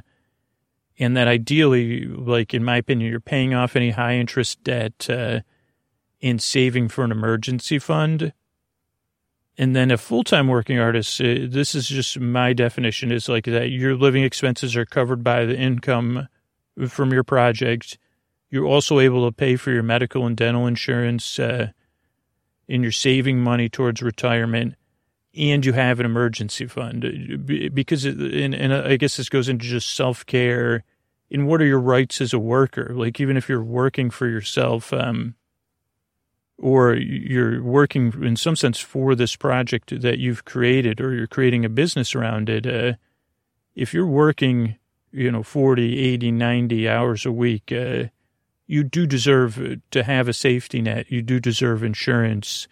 and 0.98 1.16
that 1.16 1.28
ideally, 1.28 2.06
like 2.06 2.54
in 2.54 2.64
my 2.64 2.78
opinion, 2.78 3.12
you're 3.12 3.20
paying 3.20 3.54
off 3.54 3.76
any 3.76 3.92
high 3.92 4.16
interest 4.16 4.64
debt 4.64 5.08
uh, 5.10 5.42
and 6.22 6.42
saving 6.42 6.90
for 6.90 7.04
an 7.04 7.12
emergency 7.12 7.78
fund. 7.78 8.34
And 9.58 9.76
then 9.76 9.90
a 9.90 9.98
full-time 9.98 10.48
working 10.48 10.78
artist, 10.78 11.20
uh, 11.20 11.48
this 11.50 11.74
is 11.74 11.88
just 11.88 12.20
my 12.20 12.54
definition, 12.54 13.12
is 13.12 13.28
like 13.28 13.46
that 13.46 13.70
your 13.70 13.96
living 13.96 14.24
expenses 14.24 14.76
are 14.76 14.86
covered 14.86 15.24
by 15.24 15.46
the 15.46 15.58
income 15.58 16.28
from 16.88 17.12
your 17.12 17.24
project. 17.24 17.98
You're 18.52 18.68
also 18.68 19.00
able 19.00 19.26
to 19.26 19.36
pay 19.36 19.56
for 19.56 19.72
your 19.72 19.84
medical 19.84 20.28
and 20.28 20.38
dental 20.38 20.68
insurance, 20.68 21.40
uh, 21.40 21.72
and 22.70 22.84
you're 22.84 22.92
saving 22.92 23.40
money 23.40 23.68
towards 23.68 24.02
retirement 24.02 24.76
and 25.36 25.66
you 25.66 25.74
have 25.74 26.00
an 26.00 26.06
emergency 26.06 26.66
fund 26.66 27.46
because 27.74 28.06
it, 28.06 28.18
and, 28.18 28.56
and 28.56 28.74
I 28.74 28.98
guess 28.98 29.18
this 29.18 29.30
goes 29.30 29.48
into 29.48 29.66
just 29.66 29.96
self 29.96 30.26
care 30.26 30.84
and 31.30 31.48
what 31.48 31.62
are 31.62 31.66
your 31.66 31.80
rights 31.80 32.22
as 32.22 32.34
a 32.34 32.40
worker? 32.40 32.92
Like 32.96 33.20
even 33.20 33.38
if 33.38 33.50
you're 33.50 33.64
working 33.64 34.10
for 34.10 34.28
yourself, 34.28 34.94
um, 34.94 35.36
or 36.58 36.96
you're 36.96 37.62
working 37.62 38.14
in 38.24 38.36
some 38.36 38.56
sense 38.56 38.80
for 38.80 39.16
this 39.16 39.36
project 39.36 40.02
that 40.02 40.18
you've 40.18 40.46
created, 40.46 41.00
or 41.00 41.14
you're 41.14 41.28
creating 41.28 41.66
a 41.66 41.70
business 41.70 42.16
around 42.16 42.50
it. 42.50 42.66
Uh, 42.66 42.94
if 43.76 43.94
you're 43.94 44.08
working, 44.08 44.76
you 45.12 45.32
know, 45.32 45.44
40, 45.44 46.00
80, 46.00 46.32
90 46.32 46.90
hours 46.90 47.26
a 47.26 47.32
week, 47.32 47.72
uh, 47.72 48.06
you 48.66 48.84
do 48.84 49.06
deserve 49.06 49.80
to 49.92 50.04
have 50.04 50.28
a 50.28 50.34
safety 50.34 50.82
net. 50.82 51.12
You 51.12 51.22
do 51.22 51.40
deserve 51.40 51.84
insurance 51.84 52.68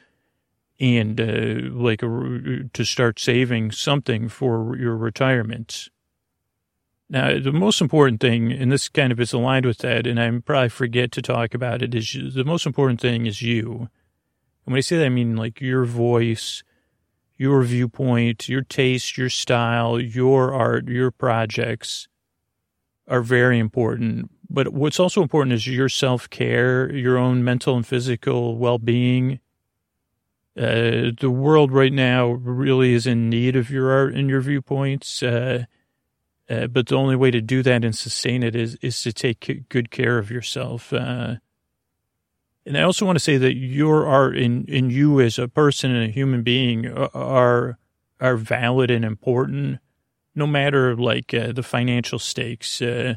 and 0.79 1.21
uh, 1.21 1.73
like 1.73 2.03
a, 2.03 2.69
to 2.73 2.83
start 2.83 3.19
saving 3.19 3.71
something 3.71 4.27
for 4.27 4.75
your 4.75 4.97
retirement. 4.97 5.89
Now, 7.09 7.39
the 7.39 7.51
most 7.51 7.81
important 7.81 8.19
thing, 8.19 8.51
and 8.51 8.71
this 8.71 8.89
kind 8.89 9.11
of 9.11 9.19
is 9.19 9.31
aligned 9.31 9.65
with 9.65 9.79
that, 9.79 10.07
and 10.07 10.19
I 10.19 10.29
probably 10.39 10.69
forget 10.69 11.11
to 11.13 11.21
talk 11.21 11.53
about 11.53 11.81
it, 11.81 11.93
is 11.93 12.33
the 12.33 12.43
most 12.43 12.65
important 12.65 12.99
thing 12.99 13.25
is 13.27 13.41
you. 13.41 13.89
And 14.65 14.73
when 14.73 14.77
I 14.77 14.81
say 14.81 14.97
that, 14.97 15.05
I 15.05 15.09
mean 15.09 15.35
like 15.35 15.61
your 15.61 15.85
voice, 15.85 16.63
your 17.37 17.61
viewpoint, 17.61 18.49
your 18.49 18.63
taste, 18.63 19.17
your 19.17 19.29
style, 19.29 19.99
your 19.99 20.53
art, 20.53 20.87
your 20.87 21.11
projects 21.11 22.07
are 23.07 23.21
very 23.21 23.59
important 23.59 24.31
but 24.49 24.69
what's 24.69 24.99
also 24.99 25.21
important 25.21 25.53
is 25.53 25.67
your 25.67 25.89
self 25.89 26.29
care, 26.29 26.91
your 26.93 27.17
own 27.17 27.43
mental 27.43 27.75
and 27.75 27.85
physical 27.85 28.57
well 28.57 28.77
being. 28.77 29.39
Uh, 30.57 31.11
the 31.19 31.29
world 31.29 31.71
right 31.71 31.91
now 31.91 32.29
really 32.29 32.93
is 32.93 33.05
in 33.05 33.29
need 33.29 33.55
of 33.55 33.69
your 33.69 33.91
art 33.91 34.13
and 34.13 34.29
your 34.29 34.39
viewpoints. 34.39 35.21
Uh, 35.21 35.65
uh, 36.49 36.67
but 36.67 36.87
the 36.87 36.95
only 36.95 37.15
way 37.15 37.31
to 37.31 37.41
do 37.41 37.63
that 37.63 37.83
and 37.83 37.95
sustain 37.95 38.43
it 38.43 38.55
is, 38.55 38.75
is 38.81 39.01
to 39.03 39.11
take 39.11 39.67
good 39.69 39.91
care 39.91 40.17
of 40.17 40.31
yourself. 40.31 40.93
Uh, 40.93 41.35
and 42.65 42.77
I 42.77 42.81
also 42.81 43.05
want 43.05 43.17
to 43.17 43.23
say 43.23 43.37
that 43.37 43.55
your 43.55 44.07
art 44.07 44.37
in 44.37 44.65
and 44.69 44.91
you 44.91 45.21
as 45.21 45.37
a 45.37 45.47
person 45.47 45.91
and 45.91 46.09
a 46.09 46.11
human 46.11 46.41
being 46.41 46.87
are, 46.87 47.77
are 48.19 48.37
valid 48.37 48.89
and 48.89 49.05
important, 49.05 49.79
no 50.33 50.47
matter 50.47 50.95
like 50.95 51.33
uh, 51.33 51.51
the 51.51 51.63
financial 51.63 52.19
stakes. 52.19 52.81
Uh, 52.81 53.15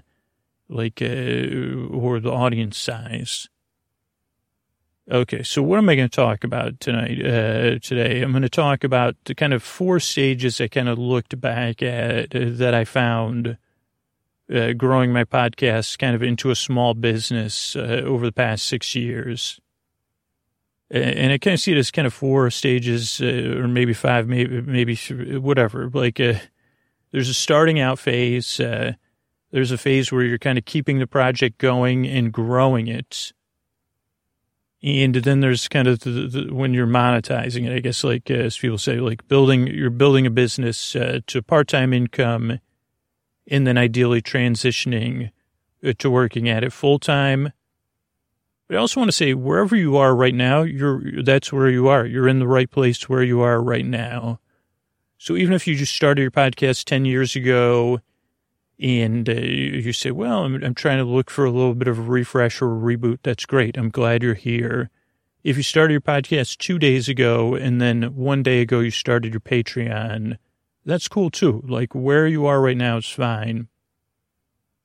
like 0.68 1.00
uh, 1.00 1.88
or 1.90 2.20
the 2.20 2.30
audience 2.30 2.76
size. 2.76 3.48
Okay, 5.10 5.42
so 5.42 5.62
what 5.62 5.78
am 5.78 5.88
I 5.88 5.94
going 5.94 6.08
to 6.08 6.14
talk 6.14 6.44
about 6.44 6.80
tonight? 6.80 7.24
Uh, 7.24 7.78
today, 7.78 8.20
I'm 8.20 8.30
going 8.32 8.42
to 8.42 8.50
talk 8.50 8.84
about 8.84 9.16
the 9.24 9.34
kind 9.34 9.54
of 9.54 9.62
four 9.62 10.00
stages 10.00 10.60
I 10.60 10.68
kind 10.68 10.86
of 10.86 10.98
looked 10.98 11.40
back 11.40 11.82
at 11.82 12.36
uh, 12.36 12.40
that 12.44 12.74
I 12.74 12.84
found 12.84 13.56
uh, 14.54 14.74
growing 14.74 15.10
my 15.10 15.24
podcast 15.24 15.98
kind 15.98 16.14
of 16.14 16.22
into 16.22 16.50
a 16.50 16.54
small 16.54 16.92
business 16.92 17.74
uh, 17.74 18.02
over 18.04 18.26
the 18.26 18.32
past 18.32 18.66
six 18.66 18.94
years. 18.94 19.58
And 20.90 21.32
I 21.32 21.38
kind 21.38 21.54
of 21.54 21.60
see 21.60 21.72
it 21.72 21.78
as 21.78 21.90
kind 21.90 22.06
of 22.06 22.12
four 22.12 22.50
stages, 22.50 23.18
uh, 23.22 23.60
or 23.60 23.66
maybe 23.66 23.94
five, 23.94 24.28
maybe 24.28 24.60
maybe 24.60 24.94
whatever. 25.38 25.88
Like, 25.88 26.16
there's 26.16 27.30
a 27.30 27.34
starting 27.34 27.80
out 27.80 27.98
phase. 27.98 28.58
there's 28.58 29.70
a 29.70 29.78
phase 29.78 30.12
where 30.12 30.22
you're 30.22 30.36
kind 30.36 30.58
of 30.58 30.66
keeping 30.66 30.98
the 30.98 31.06
project 31.06 31.56
going 31.56 32.06
and 32.06 32.30
growing 32.30 32.88
it 32.88 33.32
and 34.82 35.14
then 35.14 35.40
there's 35.40 35.66
kind 35.66 35.88
of 35.88 36.00
the, 36.00 36.10
the, 36.10 36.54
when 36.54 36.72
you're 36.72 36.86
monetizing 36.86 37.66
it, 37.66 37.74
I 37.74 37.80
guess, 37.80 38.04
like 38.04 38.30
uh, 38.30 38.34
as 38.34 38.58
people 38.58 38.78
say, 38.78 39.00
like 39.00 39.26
building, 39.26 39.66
you're 39.66 39.90
building 39.90 40.26
a 40.26 40.30
business 40.30 40.94
uh, 40.94 41.20
to 41.26 41.42
part-time 41.42 41.92
income 41.92 42.60
and 43.48 43.66
then 43.66 43.76
ideally 43.76 44.22
transitioning 44.22 45.32
uh, 45.84 45.92
to 45.98 46.10
working 46.10 46.48
at 46.48 46.62
it 46.62 46.72
full-time. 46.72 47.52
But 48.68 48.76
I 48.76 48.80
also 48.80 49.00
want 49.00 49.08
to 49.08 49.16
say 49.16 49.34
wherever 49.34 49.74
you 49.74 49.96
are 49.96 50.14
right 50.14 50.34
now, 50.34 50.62
you're, 50.62 51.22
that's 51.22 51.52
where 51.52 51.70
you 51.70 51.88
are. 51.88 52.06
You're 52.06 52.28
in 52.28 52.38
the 52.38 52.46
right 52.46 52.70
place 52.70 53.08
where 53.08 53.22
you 53.22 53.40
are 53.40 53.60
right 53.60 53.86
now. 53.86 54.38
So 55.16 55.36
even 55.36 55.54
if 55.54 55.66
you 55.66 55.74
just 55.74 55.96
started 55.96 56.22
your 56.22 56.30
podcast 56.30 56.84
10 56.84 57.04
years 57.04 57.34
ago 57.34 58.00
and 58.80 59.28
uh, 59.28 59.32
you 59.32 59.92
say, 59.92 60.10
well, 60.10 60.44
I'm, 60.44 60.62
I'm 60.62 60.74
trying 60.74 60.98
to 60.98 61.04
look 61.04 61.30
for 61.30 61.44
a 61.44 61.50
little 61.50 61.74
bit 61.74 61.88
of 61.88 61.98
a 61.98 62.02
refresh 62.02 62.62
or 62.62 62.72
a 62.72 62.96
reboot. 62.96 63.18
That's 63.22 63.46
great. 63.46 63.76
I'm 63.76 63.90
glad 63.90 64.22
you're 64.22 64.34
here. 64.34 64.90
If 65.42 65.56
you 65.56 65.62
started 65.62 65.92
your 65.92 66.00
podcast 66.00 66.58
two 66.58 66.78
days 66.78 67.08
ago 67.08 67.54
and 67.54 67.80
then 67.80 68.14
one 68.14 68.42
day 68.42 68.60
ago 68.60 68.80
you 68.80 68.90
started 68.90 69.32
your 69.32 69.40
Patreon, 69.40 70.36
that's 70.84 71.08
cool 71.08 71.30
too. 71.30 71.62
Like 71.66 71.94
where 71.94 72.26
you 72.26 72.46
are 72.46 72.60
right 72.60 72.76
now 72.76 72.98
is 72.98 73.08
fine 73.08 73.68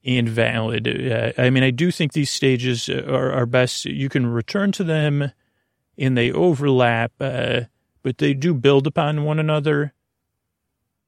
and 0.03 0.27
valid. 0.27 0.88
Uh, 0.88 1.32
I 1.38 1.49
mean, 1.49 1.63
I 1.63 1.71
do 1.71 1.91
think 1.91 2.13
these 2.13 2.32
stages 2.32 2.89
are, 2.89 3.32
are 3.32 3.45
best. 3.45 3.86
You 3.86 4.10
can 4.10 4.25
return 4.27 4.71
to 4.73 4.84
them 4.84 5.32
and 5.97 6.17
they 6.17 6.32
overlap, 6.32 7.12
uh, 7.19 7.62
but 8.01 8.17
they 8.17 8.34
do 8.34 8.53
build 8.53 8.88
upon 8.88 9.23
one 9.23 9.39
another. 9.39 9.93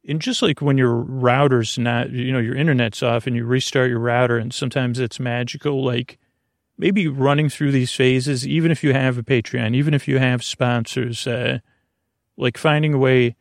And 0.07 0.21
just 0.21 0.41
like 0.41 0.61
when 0.61 0.77
your 0.77 0.95
router's 0.95 1.77
not, 1.77 2.11
you 2.11 2.31
know, 2.31 2.39
your 2.39 2.55
internet's 2.55 3.01
off 3.01 3.25
and 3.25 3.35
you 3.35 3.43
restart 3.45 3.89
your 3.89 3.99
router 3.99 4.37
and 4.37 4.53
sometimes 4.53 4.99
it's 4.99 5.19
magical, 5.19 5.83
like 5.83 6.19
maybe 6.77 7.07
running 7.07 7.49
through 7.49 7.71
these 7.71 7.91
phases, 7.91 8.47
even 8.47 8.71
if 8.71 8.83
you 8.83 8.93
have 8.93 9.17
a 9.17 9.23
Patreon, 9.23 9.75
even 9.75 9.93
if 9.93 10.07
you 10.07 10.19
have 10.19 10.43
sponsors, 10.43 11.25
uh, 11.25 11.59
like 12.37 12.57
finding 12.57 12.93
a 12.93 12.97
way 12.97 13.35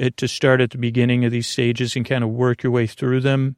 uh, 0.00 0.10
to 0.16 0.26
start 0.26 0.60
at 0.60 0.70
the 0.70 0.78
beginning 0.78 1.24
of 1.24 1.32
these 1.32 1.48
stages 1.48 1.96
and 1.96 2.06
kind 2.06 2.24
of 2.24 2.30
work 2.30 2.62
your 2.62 2.72
way 2.72 2.86
through 2.86 3.20
them 3.20 3.56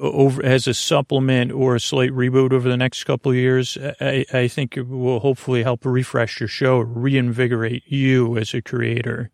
over 0.00 0.44
as 0.44 0.66
a 0.66 0.74
supplement 0.74 1.52
or 1.52 1.74
a 1.74 1.80
slight 1.80 2.10
reboot 2.10 2.52
over 2.52 2.68
the 2.68 2.76
next 2.76 3.04
couple 3.04 3.32
of 3.32 3.36
years, 3.36 3.76
I, 4.00 4.24
I 4.32 4.48
think 4.48 4.78
will 4.86 5.20
hopefully 5.20 5.62
help 5.62 5.84
refresh 5.84 6.40
your 6.40 6.48
show, 6.48 6.78
reinvigorate 6.78 7.82
you 7.86 8.36
as 8.38 8.54
a 8.54 8.62
creator. 8.62 9.30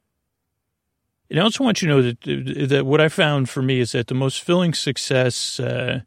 And 1.35 1.41
I 1.41 1.43
also 1.47 1.65
want 1.65 1.83
you 1.83 1.89
to 1.89 1.95
know 1.95 2.03
that 2.03 2.69
that 2.69 2.87
what 2.87 3.01
I 3.01 3.09
found 3.09 3.51
for 3.51 3.61
me 3.61 3.81
is 3.81 3.91
that 3.91 4.07
the 4.07 4.15
most 4.15 4.41
filling 4.41 4.73
success, 4.73 5.59
uh, 5.59 6.03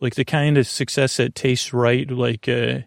like 0.00 0.14
the 0.14 0.24
kind 0.24 0.56
of 0.56 0.66
success 0.66 1.18
that 1.18 1.34
tastes 1.34 1.74
right, 1.74 2.10
like 2.10 2.48
uh, 2.48 2.78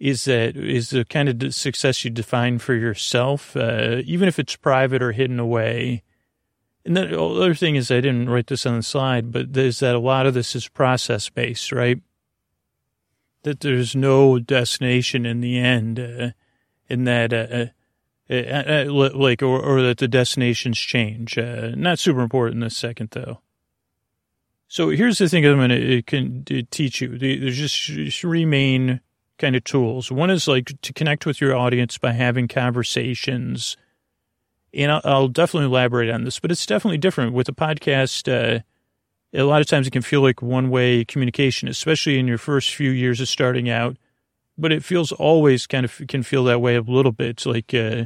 is 0.00 0.24
that 0.24 0.56
is 0.56 0.90
the 0.90 1.04
kind 1.04 1.28
of 1.28 1.54
success 1.54 2.04
you 2.04 2.10
define 2.10 2.58
for 2.58 2.74
yourself, 2.74 3.56
uh, 3.56 4.02
even 4.06 4.26
if 4.26 4.40
it's 4.40 4.56
private 4.56 5.00
or 5.00 5.12
hidden 5.12 5.38
away. 5.38 6.02
And 6.84 6.96
the 6.96 7.16
other 7.16 7.54
thing 7.54 7.76
is, 7.76 7.92
I 7.92 8.00
didn't 8.00 8.28
write 8.28 8.48
this 8.48 8.66
on 8.66 8.78
the 8.78 8.82
slide, 8.82 9.30
but 9.30 9.52
there's 9.52 9.78
that 9.78 9.94
a 9.94 10.00
lot 10.00 10.26
of 10.26 10.34
this 10.34 10.56
is 10.56 10.66
process 10.66 11.28
based, 11.28 11.70
right? 11.70 12.00
That 13.44 13.60
there's 13.60 13.94
no 13.94 14.40
destination 14.40 15.26
in 15.26 15.42
the 15.42 15.60
end, 15.60 16.00
uh, 16.00 16.30
and 16.90 17.06
that 17.06 17.32
uh, 17.32 17.66
uh, 18.30 18.34
uh, 18.34 18.84
uh 18.88 18.92
like 19.14 19.42
or, 19.42 19.60
or 19.60 19.82
that 19.82 19.98
the 19.98 20.08
destinations 20.08 20.78
change. 20.78 21.38
Uh, 21.38 21.72
not 21.74 21.98
super 21.98 22.20
important 22.20 22.62
this 22.62 22.76
second 22.76 23.10
though. 23.12 23.40
So 24.68 24.90
here's 24.90 25.16
the 25.16 25.28
thing 25.28 25.46
I'm 25.46 25.56
going 25.56 25.70
to 25.70 26.02
can 26.02 26.44
teach 26.70 27.00
you. 27.00 27.16
There's 27.16 27.56
just 27.56 28.20
three 28.20 28.44
main 28.44 29.00
kind 29.38 29.56
of 29.56 29.64
tools. 29.64 30.12
One 30.12 30.30
is 30.30 30.46
like 30.46 30.72
to 30.82 30.92
connect 30.92 31.24
with 31.24 31.40
your 31.40 31.56
audience 31.56 31.96
by 31.96 32.12
having 32.12 32.48
conversations. 32.48 33.78
And 34.74 34.92
I'll, 34.92 35.00
I'll 35.04 35.28
definitely 35.28 35.68
elaborate 35.68 36.10
on 36.10 36.24
this, 36.24 36.38
but 36.38 36.50
it's 36.50 36.66
definitely 36.66 36.98
different 36.98 37.32
with 37.32 37.48
a 37.48 37.52
podcast. 37.52 38.28
Uh, 38.30 38.60
a 39.32 39.44
lot 39.44 39.62
of 39.62 39.66
times 39.66 39.86
it 39.86 39.92
can 39.92 40.02
feel 40.02 40.20
like 40.20 40.42
one 40.42 40.68
way 40.68 41.04
communication, 41.04 41.68
especially 41.68 42.18
in 42.18 42.28
your 42.28 42.38
first 42.38 42.74
few 42.74 42.90
years 42.90 43.20
of 43.22 43.28
starting 43.28 43.70
out. 43.70 43.96
But 44.58 44.72
it 44.72 44.84
feels 44.84 45.12
always 45.12 45.66
kind 45.66 45.84
of 45.84 46.02
can 46.08 46.22
feel 46.22 46.44
that 46.44 46.60
way 46.60 46.76
a 46.76 46.82
little 46.82 47.12
bit. 47.12 47.46
Like, 47.46 47.72
uh, 47.72 48.04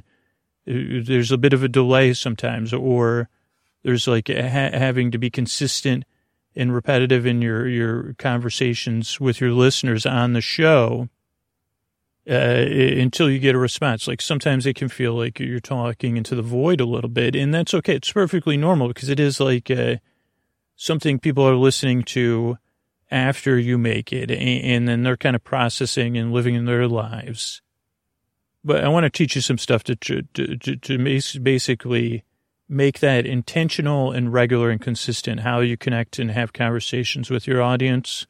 there's 0.65 1.33
a 1.33 1.39
bit 1.39 1.53
of 1.53 1.63
a 1.63 1.69
delay 1.69 2.15
sometimes, 2.15 2.73
or 2.73 3.29
there's 3.83 4.07
like 4.07 4.29
ha- 4.29 4.71
having 4.73 5.11
to 5.11 5.19
be 5.19 5.31
consistent 5.31 6.05
and 6.55 6.75
repetitive 6.75 7.27
in 7.27 7.43
your, 7.43 7.67
your 7.67 8.15
conversations 8.19 9.19
with 9.19 9.41
your 9.41 9.51
listeners 9.51 10.05
on 10.05 10.35
the 10.35 10.41
show 10.41 11.09
uh, 12.29 12.35
until 12.35 13.29
you 13.29 13.39
get 13.39 13.55
a 13.55 13.59
response. 13.59 14.07
Like 14.07 14.21
sometimes 14.21 14.67
it 14.67 14.77
can 14.77 14.89
feel 14.89 15.15
like 15.15 15.41
you're 15.41 15.61
talking 15.61 16.17
into 16.17 16.35
the 16.35 16.43
void 16.43 16.81
a 16.81 16.87
little 16.87 17.11
bit, 17.11 17.35
and 17.35 17.53
that's 17.53 17.75
okay. 17.75 17.97
It's 17.97 18.13
perfectly 18.13 18.57
normal 18.57 18.89
because 18.89 19.09
it 19.09 19.19
is 19.19 19.41
like 19.41 19.71
uh, 19.71 19.97
something 20.77 21.19
people 21.19 21.47
are 21.49 21.57
listening 21.57 22.03
to 22.05 22.59
after 23.11 23.59
you 23.59 23.77
make 23.79 24.13
it, 24.13 24.31
and, 24.31 24.41
and 24.41 24.89
then 24.89 25.03
they're 25.03 25.17
kind 25.17 25.37
of 25.37 25.43
processing 25.43 26.17
and 26.17 26.33
living 26.33 26.55
in 26.55 26.67
their 26.67 26.87
lives 26.87 27.61
but 28.65 28.85
I 28.85 28.89
want 28.89 29.05
to 29.05 29.11
teach 29.11 29.35
you 29.35 29.41
some 29.41 29.59
stuff 29.59 29.85
to, 29.85 29.97
to, 29.97 30.23
to, 30.23 30.77
to 30.77 31.39
basically 31.41 32.25
make 32.69 33.01
that 33.01 33.27
intentional 33.27 34.13
and 34.13 34.33
regular 34.33 34.71
and 34.71 34.81
consistent, 34.81 35.41
how 35.41 35.61
you 35.61 35.77
connect 35.77 36.19
and 36.19 36.31
have 36.31 36.53
conversations 36.53 37.31
with 37.31 37.47
your 37.47 37.61
audience. 37.61 38.27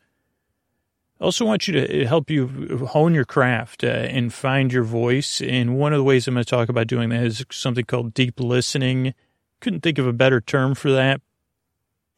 I 1.20 1.24
also 1.24 1.44
want 1.44 1.68
you 1.68 1.86
to 1.86 2.06
help 2.06 2.30
you 2.30 2.86
hone 2.88 3.14
your 3.14 3.24
craft 3.24 3.84
uh, 3.84 3.86
and 3.86 4.34
find 4.34 4.72
your 4.72 4.82
voice. 4.82 5.40
And 5.40 5.78
one 5.78 5.92
of 5.92 5.98
the 5.98 6.04
ways 6.04 6.26
I'm 6.26 6.34
going 6.34 6.44
to 6.44 6.50
talk 6.50 6.68
about 6.68 6.88
doing 6.88 7.10
that 7.10 7.24
is 7.24 7.44
something 7.52 7.84
called 7.84 8.14
deep 8.14 8.40
listening. 8.40 9.14
Couldn't 9.60 9.82
think 9.82 9.98
of 9.98 10.06
a 10.08 10.12
better 10.12 10.40
term 10.40 10.74
for 10.74 10.90
that. 10.90 11.20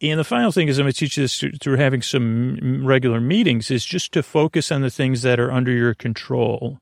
And 0.01 0.19
the 0.19 0.25
final 0.25 0.53
thing 0.53 0.69
is 0.69 0.79
I'm 0.79 0.85
going 0.85 0.93
to 0.93 0.99
teach 0.99 1.19
you 1.19 1.25
this 1.25 1.45
through 1.61 1.77
having 1.77 2.01
some 2.03 2.87
regular 2.87 3.21
meetings 3.21 3.71
is 3.71 3.85
just 3.85 4.13
to 4.13 4.23
focus 4.23 4.73
on 4.73 4.81
the 4.81 4.91
things 4.91 5.23
that 5.23 5.39
are 5.39 5.53
under 5.53 5.73
your 5.73 5.95
control. 5.95 6.81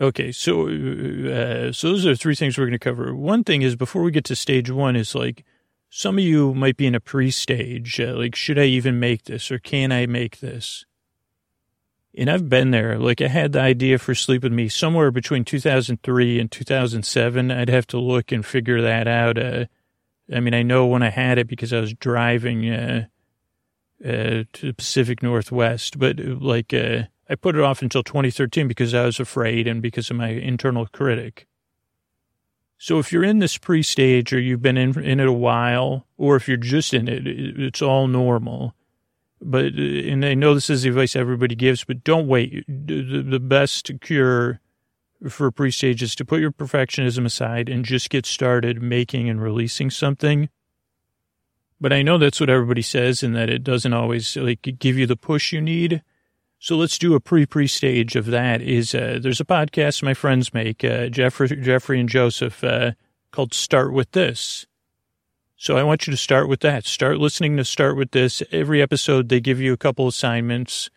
Okay, 0.00 0.32
so 0.32 0.66
uh, 0.66 1.70
so 1.72 1.88
those 1.88 2.04
are 2.04 2.16
three 2.16 2.34
things 2.34 2.58
we're 2.58 2.64
going 2.64 2.72
to 2.72 2.78
cover. 2.78 3.14
One 3.14 3.44
thing 3.44 3.62
is 3.62 3.76
before 3.76 4.02
we 4.02 4.10
get 4.10 4.24
to 4.24 4.36
stage 4.36 4.70
one 4.70 4.96
is 4.96 5.14
like 5.14 5.44
some 5.88 6.18
of 6.18 6.24
you 6.24 6.52
might 6.52 6.76
be 6.76 6.86
in 6.86 6.96
a 6.96 7.00
pre-stage, 7.00 8.00
uh, 8.00 8.14
like 8.16 8.34
should 8.34 8.58
I 8.58 8.64
even 8.64 8.98
make 8.98 9.24
this 9.24 9.52
or 9.52 9.60
can 9.60 9.92
I 9.92 10.06
make 10.06 10.40
this? 10.40 10.84
And 12.16 12.28
I've 12.28 12.48
been 12.48 12.72
there. 12.72 12.98
Like 12.98 13.20
I 13.20 13.28
had 13.28 13.52
the 13.52 13.60
idea 13.60 13.98
for 13.98 14.14
Sleep 14.16 14.42
with 14.42 14.52
Me 14.52 14.68
somewhere 14.68 15.12
between 15.12 15.44
2003 15.44 16.40
and 16.40 16.50
2007. 16.50 17.50
I'd 17.52 17.68
have 17.68 17.86
to 17.88 17.98
look 17.98 18.32
and 18.32 18.44
figure 18.44 18.82
that 18.82 19.06
out. 19.06 19.38
Uh, 19.38 19.66
I 20.34 20.40
mean, 20.40 20.54
I 20.54 20.62
know 20.62 20.86
when 20.86 21.04
I 21.04 21.10
had 21.10 21.38
it 21.38 21.46
because 21.46 21.72
I 21.72 21.78
was 21.78 21.94
driving 21.94 22.68
uh, 22.68 23.06
uh, 24.04 24.44
to 24.52 24.66
the 24.66 24.74
Pacific 24.74 25.22
Northwest, 25.22 25.98
but 25.98 26.18
like 26.18 26.74
uh, 26.74 27.04
I 27.28 27.34
put 27.34 27.56
it 27.56 27.62
off 27.62 27.82
until 27.82 28.02
2013 28.02 28.68
because 28.68 28.94
I 28.94 29.04
was 29.04 29.18
afraid 29.18 29.66
and 29.66 29.80
because 29.80 30.10
of 30.10 30.16
my 30.16 30.28
internal 30.28 30.86
critic. 30.86 31.46
So 32.78 32.98
if 32.98 33.12
you're 33.12 33.24
in 33.24 33.38
this 33.38 33.56
pre-stage 33.56 34.32
or 34.32 34.40
you've 34.40 34.60
been 34.60 34.76
in, 34.76 34.98
in 35.02 35.20
it 35.20 35.26
a 35.26 35.32
while, 35.32 36.06
or 36.18 36.36
if 36.36 36.48
you're 36.48 36.56
just 36.56 36.92
in 36.92 37.08
it, 37.08 37.26
it's 37.26 37.80
all 37.80 38.08
normal. 38.08 38.74
But, 39.40 39.66
uh, 39.76 40.10
and 40.10 40.24
I 40.24 40.34
know 40.34 40.54
this 40.54 40.70
is 40.70 40.82
the 40.82 40.90
advice 40.90 41.16
everybody 41.16 41.54
gives, 41.54 41.84
but 41.84 42.04
don't 42.04 42.26
wait. 42.26 42.64
The 42.66 43.40
best 43.40 43.90
cure 44.00 44.60
for 45.28 45.50
pre-stage 45.50 46.02
is 46.02 46.14
to 46.16 46.24
put 46.24 46.40
your 46.40 46.52
perfectionism 46.52 47.24
aside 47.24 47.68
and 47.68 47.84
just 47.84 48.10
get 48.10 48.26
started 48.26 48.82
making 48.82 49.28
and 49.28 49.40
releasing 49.40 49.90
something. 49.90 50.48
But 51.80 51.92
I 51.92 52.02
know 52.02 52.18
that's 52.18 52.40
what 52.40 52.50
everybody 52.50 52.82
says 52.82 53.22
and 53.22 53.34
that 53.36 53.50
it 53.50 53.64
doesn't 53.64 53.92
always 53.92 54.36
like 54.36 54.62
give 54.78 54.98
you 54.98 55.06
the 55.06 55.16
push 55.16 55.52
you 55.52 55.60
need. 55.60 56.02
So 56.64 56.78
let's 56.78 56.96
do 56.96 57.12
a 57.12 57.20
pre-pre 57.20 57.66
stage 57.66 58.16
of 58.16 58.24
that. 58.24 58.62
Is 58.62 58.94
uh, 58.94 59.18
there's 59.20 59.38
a 59.38 59.44
podcast 59.44 60.02
my 60.02 60.14
friends 60.14 60.54
make, 60.54 60.82
uh, 60.82 61.08
Jeffrey, 61.08 61.48
Jeffrey 61.60 62.00
and 62.00 62.08
Joseph, 62.08 62.64
uh, 62.64 62.92
called 63.32 63.52
"Start 63.52 63.92
with 63.92 64.12
This." 64.12 64.64
So 65.56 65.76
I 65.76 65.82
want 65.82 66.06
you 66.06 66.10
to 66.10 66.16
start 66.16 66.48
with 66.48 66.60
that. 66.60 66.86
Start 66.86 67.18
listening 67.18 67.58
to 67.58 67.66
"Start 67.66 67.98
with 67.98 68.12
This." 68.12 68.42
Every 68.50 68.80
episode, 68.80 69.28
they 69.28 69.40
give 69.40 69.60
you 69.60 69.74
a 69.74 69.76
couple 69.76 70.08
assignments. 70.08 70.88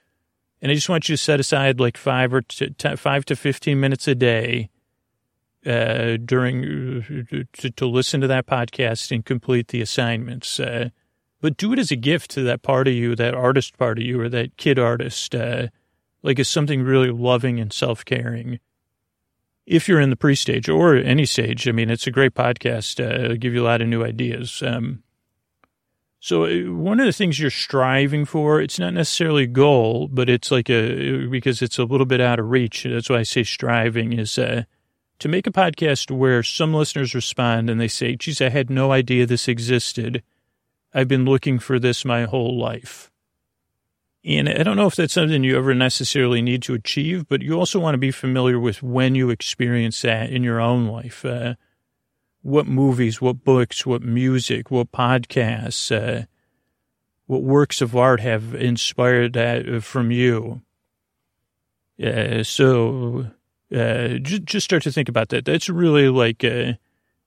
And 0.62 0.72
I 0.72 0.76
just 0.76 0.88
want 0.88 1.10
you 1.10 1.18
to 1.18 1.22
set 1.22 1.42
aside 1.42 1.82
like 1.82 1.98
five 1.98 2.34
or 2.34 2.44
t- 2.44 2.70
t- 2.70 2.96
five 2.96 3.26
to 3.26 3.36
15 3.36 3.78
minutes 3.78 4.08
a 4.08 4.16
day 4.16 4.70
uh, 5.66 6.16
during 6.24 7.46
to, 7.52 7.70
to, 7.72 7.86
listen 7.86 8.22
to 8.22 8.28
that 8.28 8.46
podcast 8.46 9.12
and 9.12 9.26
complete 9.26 9.68
the 9.68 9.82
assignments. 9.82 10.62
But 11.40 11.58
do 11.58 11.74
it 11.74 11.80
as 11.80 11.92
a 11.92 11.96
gift 11.96 12.32
to 12.32 12.44
that 12.44 12.64
part 12.64 12.88
of 12.88 12.94
you, 12.94 13.16
that 13.16 13.36
artist 13.36 13.78
part 13.78 14.00
of 14.00 14.04
you, 14.04 14.20
or 14.20 14.30
that 14.30 14.58
kid 14.58 14.80
artist, 14.80 15.36
uh, 15.36 15.68
like 16.24 16.40
as 16.40 16.48
something 16.48 16.82
really 16.82 17.12
loving 17.12 17.60
and 17.60 17.72
self 17.72 18.04
caring. 18.04 18.60
If 19.66 19.88
you're 19.88 20.00
in 20.00 20.10
the 20.10 20.16
pre 20.16 20.36
stage 20.36 20.70
or 20.70 20.96
any 20.96 21.26
stage, 21.26 21.68
I 21.68 21.72
mean, 21.72 21.90
it's 21.90 22.08
a 22.08 22.12
great 22.12 22.34
podcast. 22.34 23.00
Uh, 23.00 23.26
it'll 23.26 23.38
give 23.38 23.54
you 23.54 23.64
a 23.64 23.68
lot 23.68 23.82
of 23.82 23.88
new 23.88 24.04
ideas. 24.04 24.64
Um, 24.66 25.04
so 26.20 26.46
uh, 26.46 26.74
one 26.74 27.00
of 27.00 27.06
the 27.06 27.14
things 27.14 27.40
you're 27.40 27.52
striving 27.52 28.26
for, 28.26 28.60
it's 28.60 28.80
not 28.80 28.94
necessarily 28.94 29.44
a 29.44 29.48
goal, 29.48 30.08
but 30.08 30.30
it's 30.30 30.52
like 30.52 30.70
a, 30.70 31.28
because 31.28 31.62
it's 31.62 31.78
a 31.78 31.84
little 31.84 32.06
bit 32.06 32.22
out 32.22 32.40
of 32.40 32.50
reach. 32.50 32.84
That's 32.90 33.10
why 33.10 33.20
I 33.20 33.24
say 33.24 33.44
striving 33.44 34.14
is, 34.14 34.38
uh, 34.38 34.64
to 35.20 35.28
make 35.28 35.48
a 35.48 35.52
podcast 35.52 36.12
where 36.12 36.44
some 36.44 36.74
listeners 36.74 37.16
respond 37.16 37.70
and 37.70 37.80
they 37.80 37.88
say, 37.88 38.16
geez, 38.16 38.42
I 38.42 38.50
had 38.50 38.70
no 38.70 38.92
idea 38.92 39.26
this 39.26 39.48
existed. 39.48 40.24
I've 40.94 41.08
been 41.08 41.26
looking 41.26 41.60
for 41.60 41.80
this 41.80 42.06
my 42.06 42.24
whole 42.24 42.58
life. 42.58 43.12
And 44.26 44.50
I 44.50 44.64
don't 44.64 44.76
know 44.76 44.88
if 44.88 44.96
that's 44.96 45.14
something 45.14 45.44
you 45.44 45.58
ever 45.58 45.74
necessarily 45.74 46.42
need 46.42 46.62
to 46.64 46.74
achieve, 46.74 47.30
but 47.30 47.42
you 47.42 47.54
also 47.54 47.80
want 47.80 47.94
to 47.94 48.00
be 48.00 48.12
familiar 48.12 48.60
with 48.60 48.84
when 48.84 49.16
you 49.16 49.30
experience 49.30 50.02
that 50.02 50.30
in 50.32 50.44
your 50.44 50.60
own 50.60 50.88
life. 50.88 51.24
Uh, 51.24 51.56
what 52.42 52.68
movies, 52.68 53.22
what 53.22 53.44
books, 53.44 53.86
what 53.86 54.02
music, 54.02 54.70
what 54.70 54.92
podcasts, 54.92 55.96
uh, 55.96 56.26
what 57.26 57.44
works 57.44 57.82
of 57.82 57.96
art 57.96 58.20
have 58.20 58.54
inspired 58.56 59.34
that 59.34 59.68
uh, 59.68 59.80
from 59.80 60.12
you. 60.12 60.62
Uh, 62.02 62.44
so 62.44 63.28
uh, 63.74 64.08
just, 64.22 64.44
just 64.44 64.66
start 64.66 64.84
to 64.84 64.92
think 64.92 65.10
about 65.10 65.30
that. 65.30 65.46
That's 65.46 65.70
really 65.70 66.10
like, 66.10 66.44
uh, 66.44 66.74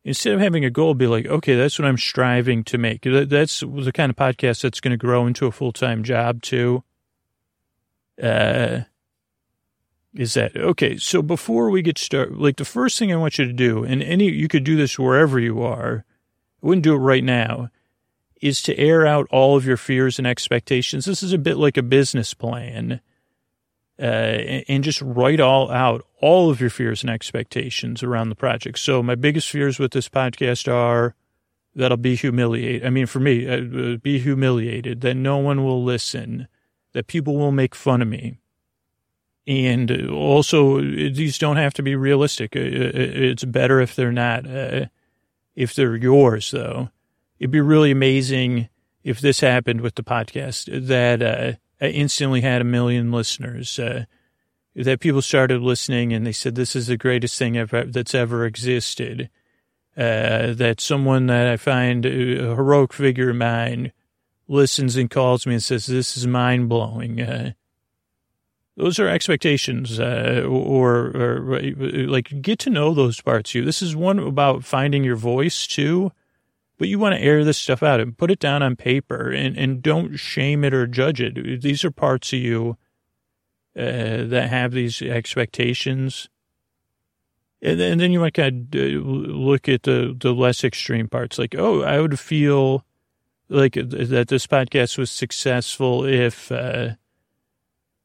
instead 0.04 0.34
of 0.34 0.40
having 0.40 0.64
a 0.64 0.70
goal, 0.70 0.94
be 0.94 1.06
like, 1.06 1.26
okay, 1.26 1.54
that's 1.54 1.78
what 1.78 1.86
I'm 1.86 1.98
striving 1.98 2.64
to 2.64 2.78
make. 2.78 3.02
That's 3.02 3.60
the 3.60 3.92
kind 3.92 4.10
of 4.10 4.16
podcast 4.16 4.62
that's 4.62 4.80
going 4.80 4.92
to 4.92 4.96
grow 4.96 5.26
into 5.26 5.46
a 5.46 5.52
full 5.52 5.72
time 5.72 6.02
job 6.02 6.42
too. 6.42 6.82
Uh, 8.22 8.80
is 10.14 10.34
that 10.34 10.56
okay? 10.56 10.96
So 10.96 11.22
before 11.22 11.70
we 11.70 11.82
get 11.82 11.98
started, 11.98 12.36
like 12.36 12.56
the 12.56 12.64
first 12.64 12.98
thing 12.98 13.12
I 13.12 13.16
want 13.16 13.38
you 13.38 13.46
to 13.46 13.52
do, 13.52 13.84
and 13.84 14.02
any 14.02 14.30
you 14.30 14.48
could 14.48 14.64
do 14.64 14.76
this 14.76 14.98
wherever 14.98 15.38
you 15.38 15.62
are, 15.62 16.04
I 16.62 16.66
wouldn't 16.66 16.84
do 16.84 16.94
it 16.94 16.98
right 16.98 17.24
now, 17.24 17.70
is 18.40 18.60
to 18.62 18.76
air 18.76 19.06
out 19.06 19.28
all 19.30 19.56
of 19.56 19.66
your 19.66 19.76
fears 19.76 20.18
and 20.18 20.26
expectations. 20.26 21.04
This 21.04 21.22
is 21.22 21.32
a 21.32 21.38
bit 21.38 21.56
like 21.56 21.76
a 21.76 21.82
business 21.82 22.34
plan 22.34 23.00
uh, 24.00 24.62
and 24.68 24.82
just 24.82 25.02
write 25.02 25.40
all 25.40 25.70
out 25.70 26.06
all 26.20 26.50
of 26.50 26.60
your 26.60 26.70
fears 26.70 27.02
and 27.02 27.10
expectations 27.10 28.02
around 28.02 28.30
the 28.30 28.34
project. 28.34 28.78
So 28.78 29.02
my 29.02 29.14
biggest 29.14 29.50
fears 29.50 29.78
with 29.78 29.92
this 29.92 30.08
podcast 30.08 30.72
are 30.72 31.14
that 31.74 31.92
I'll 31.92 31.96
be 31.96 32.16
humiliated. 32.16 32.86
I 32.86 32.90
mean, 32.90 33.06
for 33.06 33.20
me, 33.20 33.48
uh, 33.48 33.96
be 33.96 34.18
humiliated, 34.18 35.02
that 35.02 35.14
no 35.14 35.38
one 35.38 35.64
will 35.64 35.84
listen, 35.84 36.48
that 36.92 37.06
people 37.06 37.36
will 37.36 37.52
make 37.52 37.74
fun 37.74 38.02
of 38.02 38.08
me. 38.08 38.38
And 39.46 40.08
also, 40.10 40.80
these 40.80 41.38
don't 41.38 41.56
have 41.56 41.74
to 41.74 41.82
be 41.82 41.96
realistic. 41.96 42.56
Uh, 42.56 42.60
uh, 42.60 42.62
it's 42.94 43.44
better 43.44 43.80
if 43.80 43.94
they're 43.96 44.12
not, 44.12 44.46
uh, 44.46 44.86
if 45.54 45.74
they're 45.74 45.96
yours, 45.96 46.50
though. 46.50 46.90
It'd 47.38 47.50
be 47.50 47.60
really 47.60 47.90
amazing 47.90 48.68
if 49.02 49.20
this 49.20 49.40
happened 49.40 49.80
with 49.80 49.94
the 49.94 50.02
podcast, 50.02 50.86
that, 50.88 51.22
uh, 51.22 51.56
I 51.80 51.86
instantly 51.86 52.40
had 52.40 52.60
a 52.60 52.64
million 52.64 53.10
listeners. 53.10 53.78
Uh, 53.78 54.04
that 54.74 55.00
people 55.00 55.22
started 55.22 55.60
listening 55.60 56.12
and 56.12 56.26
they 56.26 56.32
said, 56.32 56.54
this 56.54 56.76
is 56.76 56.86
the 56.86 56.96
greatest 56.96 57.38
thing 57.38 57.52
that's 57.70 58.14
ever 58.14 58.46
existed. 58.46 59.28
Uh, 59.96 60.54
that 60.54 60.80
someone 60.80 61.26
that 61.26 61.48
I 61.48 61.56
find 61.56 62.06
a 62.06 62.54
heroic 62.54 62.92
figure 62.92 63.30
of 63.30 63.36
mine 63.36 63.92
listens 64.46 64.96
and 64.96 65.10
calls 65.10 65.46
me 65.46 65.54
and 65.54 65.62
says, 65.62 65.86
this 65.86 66.16
is 66.16 66.26
mind 66.26 66.68
blowing. 66.68 67.20
Uh, 67.20 67.52
those 68.76 68.98
are 68.98 69.08
expectations, 69.08 70.00
uh, 70.00 70.46
or, 70.48 71.08
or, 71.14 71.60
like 72.06 72.40
get 72.40 72.58
to 72.60 72.70
know 72.70 72.94
those 72.94 73.20
parts 73.20 73.50
of 73.50 73.56
you. 73.56 73.64
This 73.64 73.82
is 73.82 73.94
one 73.94 74.18
about 74.18 74.64
finding 74.64 75.04
your 75.04 75.16
voice 75.16 75.66
too 75.66 76.12
but 76.80 76.88
you 76.88 76.98
want 76.98 77.14
to 77.14 77.20
air 77.20 77.44
this 77.44 77.58
stuff 77.58 77.82
out 77.82 78.00
and 78.00 78.16
put 78.16 78.30
it 78.30 78.38
down 78.38 78.62
on 78.62 78.74
paper 78.74 79.30
and, 79.30 79.54
and 79.58 79.82
don't 79.82 80.16
shame 80.16 80.64
it 80.64 80.72
or 80.72 80.86
judge 80.86 81.20
it. 81.20 81.60
These 81.60 81.84
are 81.84 81.90
parts 81.90 82.32
of 82.32 82.38
you 82.38 82.78
uh, 83.76 84.24
that 84.24 84.48
have 84.48 84.72
these 84.72 85.02
expectations. 85.02 86.30
And 87.60 87.78
then, 87.78 87.92
and 87.92 88.00
then 88.00 88.12
you 88.12 88.20
might 88.20 88.32
kind 88.32 88.74
of 88.74 89.06
look 89.06 89.68
at 89.68 89.82
the, 89.82 90.16
the 90.18 90.32
less 90.32 90.64
extreme 90.64 91.06
parts, 91.06 91.38
like, 91.38 91.54
oh, 91.54 91.82
I 91.82 92.00
would 92.00 92.18
feel 92.18 92.86
like 93.50 93.74
that 93.74 94.28
this 94.28 94.46
podcast 94.46 94.96
was 94.96 95.10
successful 95.10 96.06
if, 96.06 96.50
uh, 96.50 96.92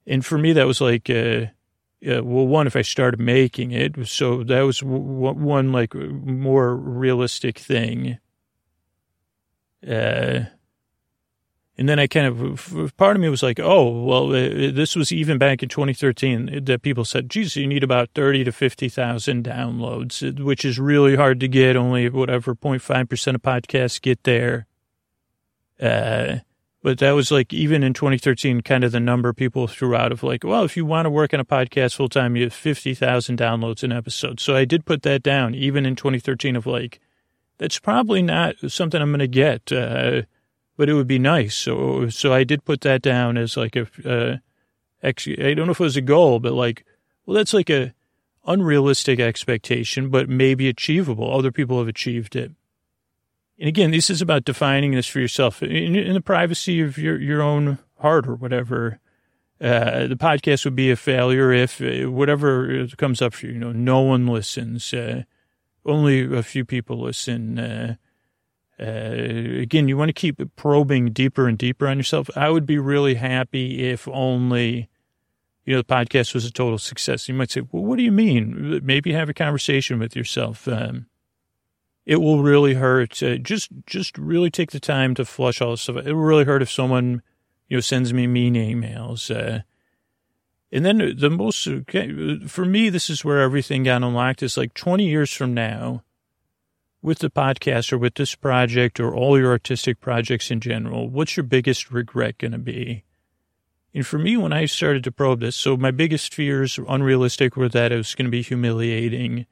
and 0.05 0.25
for 0.25 0.37
me, 0.37 0.51
that 0.51 0.67
was 0.67 0.81
like, 0.81 1.09
uh, 1.09 1.45
uh, 2.05 2.21
well, 2.25 2.45
one, 2.45 2.67
if 2.67 2.75
I 2.75 2.81
started 2.81 3.21
making 3.21 3.71
it, 3.71 4.05
so 4.05 4.43
that 4.43 4.61
was 4.63 4.83
one 4.83 5.71
like 5.71 5.95
more 5.95 6.75
realistic 6.75 7.57
thing. 7.57 8.17
Uh, 9.87 10.45
and 11.77 11.89
then 11.89 11.99
I 11.99 12.07
kind 12.07 12.27
of, 12.27 12.93
part 12.95 13.17
of 13.17 13.21
me 13.21 13.27
was 13.27 13.43
like, 13.43 13.59
oh, 13.59 14.05
well, 14.05 14.29
uh, 14.29 14.71
this 14.71 14.95
was 14.95 15.11
even 15.11 15.37
back 15.37 15.61
in 15.61 15.67
2013 15.67 16.63
that 16.63 16.81
people 16.81 17.03
said, 17.03 17.29
geez, 17.29 17.57
you 17.57 17.67
need 17.67 17.83
about 17.83 18.09
30 18.15 18.45
to 18.45 18.51
50,000 18.53 19.43
downloads, 19.43 20.39
which 20.41 20.63
is 20.63 20.79
really 20.79 21.17
hard 21.17 21.41
to 21.41 21.49
get. 21.49 21.75
Only 21.75 22.07
whatever 22.09 22.55
0.5% 22.55 23.35
of 23.35 23.41
podcasts 23.41 24.01
get 24.01 24.23
there. 24.23 24.67
Uh, 25.81 26.37
but 26.81 26.99
that 26.99 27.11
was 27.11 27.29
like, 27.29 27.51
even 27.51 27.83
in 27.83 27.93
2013, 27.93 28.61
kind 28.61 28.85
of 28.85 28.93
the 28.93 28.99
number 29.01 29.33
people 29.33 29.67
threw 29.67 29.95
out 29.95 30.13
of 30.13 30.23
like, 30.23 30.45
well, 30.45 30.63
if 30.63 30.77
you 30.77 30.85
want 30.85 31.07
to 31.07 31.09
work 31.09 31.33
on 31.33 31.41
a 31.41 31.45
podcast 31.45 31.95
full 31.95 32.07
time, 32.07 32.37
you 32.37 32.43
have 32.43 32.53
50,000 32.53 33.37
downloads 33.37 33.83
an 33.83 33.91
episode. 33.91 34.39
So 34.39 34.55
I 34.55 34.63
did 34.63 34.85
put 34.85 35.01
that 35.01 35.23
down, 35.23 35.55
even 35.55 35.85
in 35.85 35.97
2013 35.97 36.55
of 36.55 36.65
like, 36.65 37.01
that's 37.57 37.79
probably 37.79 38.21
not 38.21 38.55
something 38.67 39.01
I'm 39.01 39.11
going 39.11 39.19
to 39.19 39.27
get, 39.27 39.71
uh, 39.71 40.23
but 40.77 40.89
it 40.89 40.93
would 40.93 41.07
be 41.07 41.19
nice. 41.19 41.55
So, 41.55 42.09
so 42.09 42.33
I 42.33 42.43
did 42.43 42.65
put 42.65 42.81
that 42.81 43.01
down 43.01 43.37
as 43.37 43.55
like 43.55 43.75
a, 43.75 43.87
uh, 44.05 44.37
ex- 45.01 45.27
I 45.27 45.53
don't 45.53 45.67
know 45.67 45.71
if 45.71 45.79
it 45.79 45.83
was 45.83 45.97
a 45.97 46.01
goal, 46.01 46.39
but 46.39 46.53
like, 46.53 46.85
well, 47.25 47.35
that's 47.35 47.53
like 47.53 47.69
a 47.69 47.93
unrealistic 48.45 49.19
expectation, 49.19 50.09
but 50.09 50.29
maybe 50.29 50.67
achievable. 50.67 51.33
Other 51.33 51.51
people 51.51 51.79
have 51.79 51.87
achieved 51.87 52.35
it. 52.35 52.51
And 53.57 53.69
again, 53.69 53.91
this 53.91 54.09
is 54.09 54.21
about 54.21 54.43
defining 54.43 54.91
this 54.91 55.07
for 55.07 55.19
yourself 55.19 55.63
in, 55.63 55.95
in 55.95 56.13
the 56.13 56.21
privacy 56.21 56.81
of 56.81 56.97
your, 56.97 57.19
your 57.19 57.41
own 57.41 57.79
heart 57.99 58.27
or 58.27 58.35
whatever. 58.35 58.99
Uh, 59.61 60.07
the 60.07 60.17
podcast 60.17 60.65
would 60.65 60.75
be 60.75 60.91
a 60.91 60.97
failure 60.97 61.53
if 61.53 61.81
uh, 61.81 62.11
whatever 62.11 62.85
comes 62.97 63.21
up 63.21 63.33
for 63.33 63.45
you, 63.45 63.53
you 63.53 63.59
know, 63.59 63.71
no 63.71 64.01
one 64.01 64.27
listens. 64.27 64.93
Uh, 64.93 65.23
only 65.85 66.35
a 66.35 66.43
few 66.43 66.65
people 66.65 67.01
listen. 67.01 67.59
Uh, 67.59 67.95
uh, 68.79 68.83
again, 69.61 69.87
you 69.87 69.97
want 69.97 70.09
to 70.09 70.13
keep 70.13 70.41
probing 70.55 71.11
deeper 71.11 71.47
and 71.47 71.57
deeper 71.57 71.87
on 71.87 71.97
yourself. 71.97 72.29
I 72.35 72.49
would 72.49 72.65
be 72.65 72.77
really 72.77 73.15
happy 73.15 73.89
if 73.89 74.07
only, 74.07 74.89
you 75.65 75.75
know, 75.75 75.81
the 75.81 75.85
podcast 75.85 76.33
was 76.33 76.45
a 76.45 76.51
total 76.51 76.77
success. 76.77 77.29
You 77.29 77.35
might 77.35 77.51
say, 77.51 77.61
well, 77.71 77.83
what 77.83 77.97
do 77.97 78.03
you 78.03 78.11
mean? 78.11 78.81
Maybe 78.83 79.13
have 79.13 79.29
a 79.29 79.33
conversation 79.33 79.99
with 79.99 80.15
yourself. 80.15 80.67
Um, 80.67 81.05
it 82.05 82.17
will 82.17 82.43
really 82.43 82.73
hurt. 82.73 83.23
Uh, 83.23 83.37
just, 83.37 83.69
just 83.87 84.17
really 84.17 84.51
take 84.51 84.71
the 84.71 84.79
time 84.79 85.15
to 85.15 85.25
flush 85.25 85.61
all 85.61 85.71
this 85.71 85.81
stuff. 85.81 86.05
It 86.05 86.13
will 86.13 86.21
really 86.21 86.43
hurt 86.43 86.61
if 86.61 86.69
someone, 86.69 87.21
you 87.69 87.77
know, 87.77 87.81
sends 87.81 88.13
me 88.13 88.27
mean 88.27 88.55
emails. 88.55 89.33
Uh, 89.33 89.61
and 90.71 90.85
then 90.85 91.15
the 91.17 91.29
most, 91.29 91.67
for 92.47 92.65
me, 92.65 92.89
this 92.89 93.09
is 93.09 93.23
where 93.23 93.41
everything 93.41 93.83
got 93.83 94.03
unlocked 94.03 94.43
is 94.43 94.57
like 94.57 94.73
20 94.73 95.07
years 95.07 95.31
from 95.31 95.53
now 95.53 96.03
with 97.05 97.19
the 97.19 97.29
podcast 97.29 97.93
or 97.93 97.99
with 97.99 98.15
this 98.15 98.33
project 98.33 98.99
or 98.99 99.13
all 99.13 99.37
your 99.37 99.51
artistic 99.51 100.01
projects 100.01 100.49
in 100.49 100.59
general, 100.59 101.07
what's 101.07 101.37
your 101.37 101.43
biggest 101.43 101.91
regret 101.91 102.39
going 102.39 102.51
to 102.51 102.57
be? 102.57 103.03
And 103.93 104.05
for 104.05 104.17
me, 104.17 104.35
when 104.35 104.51
I 104.51 104.65
started 104.65 105.03
to 105.03 105.11
probe 105.11 105.39
this, 105.39 105.55
so 105.55 105.77
my 105.77 105.91
biggest 105.91 106.33
fears, 106.33 106.79
unrealistic, 106.89 107.55
were 107.55 107.69
that 107.69 107.91
it 107.91 107.97
was 107.97 108.15
going 108.15 108.25
to 108.25 108.31
be 108.31 108.41
humiliating. 108.41 109.45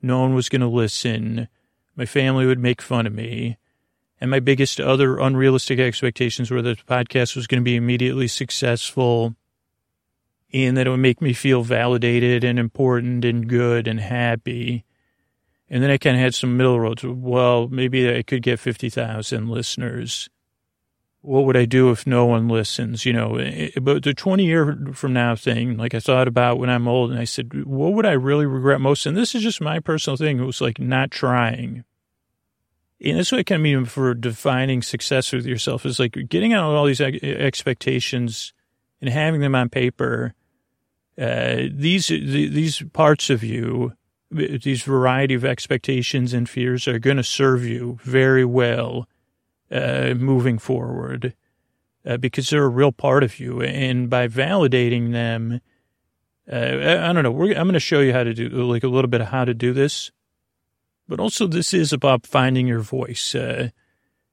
No 0.00 0.20
one 0.20 0.34
was 0.34 0.48
going 0.48 0.60
to 0.60 0.68
listen. 0.68 1.48
My 1.96 2.06
family 2.06 2.46
would 2.46 2.60
make 2.60 2.80
fun 2.80 3.06
of 3.06 3.12
me. 3.12 3.58
And 4.20 4.30
my 4.30 4.40
biggest 4.40 4.80
other 4.80 5.18
unrealistic 5.18 5.80
expectations 5.80 6.52
were 6.52 6.62
that 6.62 6.78
the 6.78 6.84
podcast 6.84 7.34
was 7.34 7.48
going 7.48 7.60
to 7.60 7.64
be 7.64 7.76
immediately 7.76 8.28
successful 8.28 9.34
and 10.52 10.76
that 10.76 10.86
it 10.86 10.90
would 10.90 10.98
make 10.98 11.22
me 11.22 11.32
feel 11.32 11.62
validated 11.62 12.44
and 12.44 12.58
important 12.58 13.24
and 13.24 13.48
good 13.48 13.88
and 13.88 14.00
happy. 14.00 14.84
And 15.70 15.82
then 15.82 15.90
I 15.90 15.96
kind 15.96 16.16
of 16.16 16.22
had 16.22 16.34
some 16.34 16.56
middle 16.56 16.78
roads. 16.78 17.02
Well, 17.02 17.68
maybe 17.68 18.14
I 18.14 18.22
could 18.22 18.42
get 18.42 18.60
50,000 18.60 19.48
listeners. 19.48 20.28
what 21.22 21.44
would 21.44 21.56
I 21.56 21.64
do 21.64 21.90
if 21.90 22.06
no 22.06 22.26
one 22.26 22.48
listens? 22.48 23.06
You 23.06 23.12
know, 23.12 23.70
but 23.80 24.02
the 24.02 24.12
20 24.12 24.44
year 24.44 24.76
from 24.92 25.12
now 25.12 25.36
thing, 25.36 25.76
like 25.76 25.94
I 25.94 26.00
thought 26.00 26.28
about 26.28 26.58
when 26.58 26.68
I'm 26.68 26.88
old 26.88 27.10
and 27.12 27.18
I 27.18 27.24
said, 27.24 27.64
what 27.64 27.92
would 27.94 28.04
I 28.04 28.12
really 28.12 28.44
regret 28.44 28.80
most? 28.80 29.06
And 29.06 29.16
this 29.16 29.34
is 29.34 29.42
just 29.42 29.60
my 29.60 29.78
personal 29.78 30.16
thing. 30.16 30.40
It 30.40 30.44
was 30.44 30.60
like 30.60 30.80
not 30.80 31.12
trying. 31.12 31.84
And 33.00 33.18
that's 33.18 33.32
what 33.32 33.38
I 33.38 33.44
kind 33.44 33.60
of 33.60 33.62
mean 33.62 33.84
for 33.84 34.14
defining 34.14 34.82
success 34.82 35.32
with 35.32 35.46
yourself 35.46 35.86
is 35.86 35.98
like 35.98 36.16
getting 36.28 36.52
out 36.52 36.74
all 36.74 36.86
these 36.86 37.00
expectations 37.00 38.52
and 39.00 39.08
having 39.08 39.40
them 39.40 39.54
on 39.54 39.68
paper. 39.68 40.34
Uh, 41.18 41.64
these, 41.70 42.08
these 42.08 42.82
parts 42.92 43.30
of 43.30 43.42
you, 43.42 43.92
these 44.30 44.82
variety 44.82 45.34
of 45.34 45.44
expectations 45.44 46.32
and 46.32 46.48
fears 46.48 46.88
are 46.88 46.98
going 46.98 47.18
to 47.18 47.22
serve 47.22 47.64
you 47.64 47.98
very 48.02 48.44
well 48.44 49.06
uh, 49.70 50.14
moving 50.16 50.58
forward 50.58 51.34
uh, 52.06 52.16
because 52.16 52.48
they're 52.48 52.64
a 52.64 52.68
real 52.68 52.92
part 52.92 53.22
of 53.22 53.38
you. 53.38 53.60
And 53.62 54.08
by 54.08 54.28
validating 54.28 55.12
them, 55.12 55.60
uh, 56.50 56.56
I, 56.56 57.12
don't 57.12 57.22
know, 57.22 57.42
I'm 57.42 57.52
going 57.52 57.72
to 57.74 57.80
show 57.80 58.00
you 58.00 58.12
how 58.12 58.24
to 58.24 58.34
do 58.34 58.48
like 58.48 58.84
a 58.84 58.88
little 58.88 59.08
bit 59.08 59.20
of 59.20 59.28
how 59.28 59.44
to 59.44 59.54
do 59.54 59.72
this. 59.72 60.10
But 61.08 61.20
also, 61.20 61.46
this 61.46 61.74
is 61.74 61.92
about 61.92 62.26
finding 62.26 62.66
your 62.66 62.80
voice. 62.80 63.34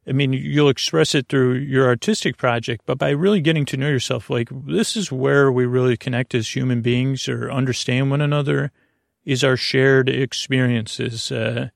I 0.10 0.12
mean, 0.12 0.34
you'll 0.34 0.70
express 0.70 1.14
it 1.14 1.28
through 1.30 1.53
your 1.55 1.86
artistic 1.86 2.36
project, 2.38 2.82
but 2.86 2.97
by 2.97 3.12
really 3.12 3.41
getting 3.41 3.66
to 3.66 3.78
know 3.78 3.89
yourself, 3.89 4.30
like 4.30 4.49
this 4.51 4.97
is 4.97 5.12
where 5.12 5.51
we 5.51 5.66
really 5.66 5.95
connect 5.95 6.34
as 6.34 6.55
human 6.55 6.82
beings 6.82 7.30
or 7.30 7.51
understand 7.51 8.10
one 8.10 8.22
another 8.22 8.72
is 9.24 9.43
our 9.43 9.55
shared 9.55 10.10
experiences. 10.10 11.32
Uh, 11.32 11.70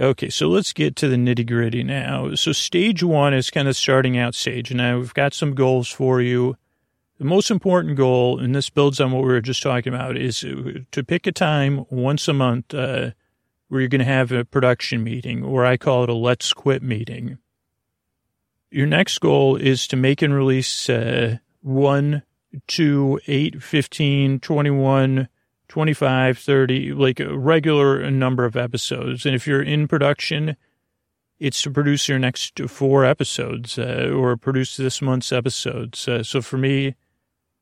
Okay, 0.00 0.30
so 0.30 0.48
let's 0.48 0.72
get 0.72 0.96
to 0.96 1.08
the 1.08 1.16
nitty 1.16 1.46
gritty 1.46 1.84
now. 1.84 2.34
So 2.34 2.50
stage 2.50 3.04
one 3.04 3.34
is 3.34 3.50
kind 3.50 3.68
of 3.68 3.76
starting 3.76 4.18
out 4.18 4.34
stage. 4.34 4.72
Now 4.72 4.98
we've 4.98 5.14
got 5.14 5.32
some 5.32 5.54
goals 5.54 5.88
for 5.88 6.20
you. 6.20 6.56
The 7.18 7.24
most 7.24 7.52
important 7.52 7.96
goal, 7.96 8.40
and 8.40 8.52
this 8.52 8.68
builds 8.68 9.00
on 9.00 9.12
what 9.12 9.22
we 9.22 9.28
were 9.28 9.40
just 9.40 9.62
talking 9.62 9.94
about, 9.94 10.16
is 10.16 10.40
to 10.40 11.04
pick 11.06 11.26
a 11.28 11.32
time 11.32 11.84
once 11.88 12.26
a 12.26 12.32
month 12.32 12.74
uh, 12.74 13.12
where 13.72 13.80
you're 13.80 13.88
going 13.88 14.00
to 14.00 14.04
have 14.04 14.30
a 14.32 14.44
production 14.44 15.02
meeting, 15.02 15.42
or 15.42 15.64
I 15.64 15.78
call 15.78 16.02
it 16.02 16.10
a 16.10 16.14
let's 16.14 16.52
quit 16.52 16.82
meeting. 16.82 17.38
Your 18.70 18.86
next 18.86 19.18
goal 19.20 19.56
is 19.56 19.88
to 19.88 19.96
make 19.96 20.20
and 20.20 20.34
release 20.34 20.90
uh, 20.90 21.38
1, 21.62 22.22
2, 22.66 23.20
8, 23.26 23.62
15, 23.62 24.40
21, 24.40 25.28
25, 25.68 26.38
30, 26.38 26.92
like 26.92 27.18
a 27.18 27.38
regular 27.38 28.10
number 28.10 28.44
of 28.44 28.56
episodes. 28.56 29.24
And 29.24 29.34
if 29.34 29.46
you're 29.46 29.62
in 29.62 29.88
production, 29.88 30.58
it's 31.40 31.62
to 31.62 31.70
produce 31.70 32.10
your 32.10 32.18
next 32.18 32.60
four 32.68 33.06
episodes 33.06 33.78
uh, 33.78 34.12
or 34.14 34.36
produce 34.36 34.76
this 34.76 35.00
month's 35.00 35.32
episodes. 35.32 36.06
Uh, 36.06 36.22
so 36.22 36.42
for 36.42 36.58
me, 36.58 36.94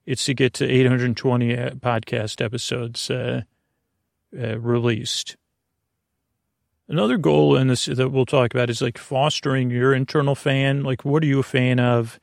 it's 0.07 0.25
to 0.25 0.35
get 0.35 0.55
to 0.55 0.69
820 0.69 1.57
uh, 1.57 1.71
podcast 1.75 2.45
episodes 2.45 3.09
uh, 3.13 3.43
uh, 4.37 4.59
released. 4.59 5.37
Another 6.91 7.19
goal 7.19 7.57
in 7.57 7.69
this 7.69 7.85
that 7.85 8.09
we'll 8.09 8.27
talk 8.27 8.53
about 8.53 8.69
is 8.69 8.83
like 8.83 8.99
fostering 8.99 9.71
your 9.71 9.95
internal 9.95 10.35
fan. 10.35 10.83
Like, 10.83 11.05
what 11.05 11.23
are 11.23 11.27
you 11.27 11.39
a 11.39 11.45
fan 11.45 11.79
of? 11.79 12.19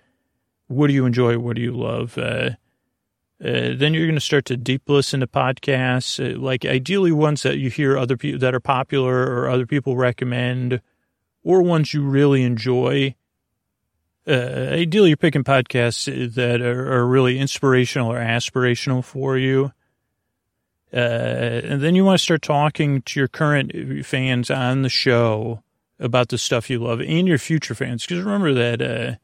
What 0.68 0.88
do 0.88 0.94
you 0.94 1.06
enjoy? 1.06 1.40
What 1.40 1.56
do 1.56 1.62
you 1.62 1.72
love? 1.72 2.18
Uh, 2.18 2.50
uh, 3.42 3.72
then 3.78 3.94
you're 3.94 4.08
going 4.08 4.16
to 4.16 4.20
start 4.20 4.44
to 4.46 4.58
deep 4.58 4.90
listen 4.90 5.22
to 5.22 5.28
podcasts, 5.28 6.20
uh, 6.20 6.38
like 6.38 6.66
ideally 6.66 7.14
ones 7.14 7.44
that 7.44 7.60
you 7.60 7.70
hear 7.70 7.98
other 7.98 8.18
people 8.18 8.40
that 8.40 8.54
are 8.54 8.60
popular 8.60 9.16
or 9.16 9.48
other 9.48 9.66
people 9.66 9.96
recommend, 9.96 10.82
or 11.44 11.62
ones 11.62 11.94
you 11.94 12.02
really 12.02 12.44
enjoy. 12.44 13.16
Uh, 14.28 14.68
ideally, 14.72 15.10
you're 15.10 15.18
picking 15.18 15.46
podcasts 15.46 16.34
that 16.34 16.60
are, 16.60 16.92
are, 16.92 17.08
really 17.08 17.40
inspirational 17.40 18.12
or 18.12 18.20
aspirational 18.20 19.02
for 19.02 19.38
you. 19.38 19.72
Uh, 20.94 20.98
and 20.98 21.82
then 21.82 21.96
you 21.96 22.06
want 22.06 22.18
to 22.18 22.24
start 22.24 22.42
talking 22.42 23.02
to 23.02 23.20
your 23.20 23.28
current 23.28 24.06
fans 24.06 24.50
on 24.50 24.84
the 24.84 24.90
show 24.90 25.62
about 26.00 26.30
the 26.30 26.38
stuff 26.38 26.70
you 26.70 26.80
love 26.80 27.02
and 27.02 27.28
your 27.28 27.38
future 27.38 27.76
fans. 27.76 28.06
Because 28.06 28.24
remember 28.24 28.54
that 28.54 28.82
uh, 28.82 29.16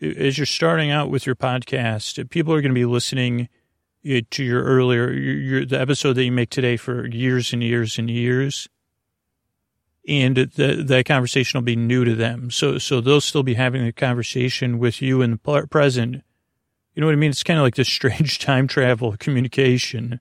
as 0.00 0.36
you're 0.36 0.46
starting 0.46 0.90
out 0.90 1.10
with 1.10 1.26
your 1.26 1.36
podcast, 1.36 2.28
people 2.30 2.52
are 2.52 2.60
going 2.60 2.74
to 2.74 2.74
be 2.74 2.84
listening– 2.84 3.48
to 4.04 4.42
your 4.42 4.62
earlier, 4.64 5.12
your, 5.12 5.34
your, 5.34 5.64
the 5.64 5.80
episode 5.80 6.14
that 6.14 6.24
you 6.24 6.32
make 6.32 6.50
today 6.50 6.76
for 6.76 7.06
years 7.06 7.52
and 7.52 7.62
years 7.62 7.98
and 7.98 8.10
years. 8.10 8.68
And 10.08 10.36
the, 10.36 10.82
that 10.86 11.06
conversation 11.06 11.58
will 11.58 11.64
be 11.64 11.76
new 11.76 12.04
to 12.04 12.16
them. 12.16 12.50
So, 12.50 12.78
so 12.78 13.00
they'll 13.00 13.20
still 13.20 13.44
be 13.44 13.54
having 13.54 13.86
a 13.86 13.92
conversation 13.92 14.80
with 14.80 15.00
you 15.00 15.22
in 15.22 15.30
the 15.30 15.66
present. 15.70 16.24
You 16.94 17.00
know 17.00 17.06
what 17.06 17.12
I 17.12 17.16
mean? 17.16 17.30
It's 17.30 17.44
kind 17.44 17.60
of 17.60 17.62
like 17.62 17.76
this 17.76 17.88
strange 17.92 18.40
time 18.40 18.66
travel 18.66 19.16
communication. 19.18 20.20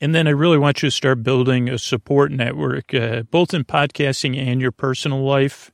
And 0.00 0.14
then 0.14 0.26
I 0.26 0.30
really 0.30 0.58
want 0.58 0.82
you 0.82 0.88
to 0.88 0.94
start 0.94 1.22
building 1.22 1.68
a 1.68 1.78
support 1.78 2.32
network, 2.32 2.94
uh, 2.94 3.22
both 3.24 3.52
in 3.52 3.64
podcasting 3.64 4.36
and 4.36 4.60
your 4.60 4.72
personal 4.72 5.22
life. 5.22 5.70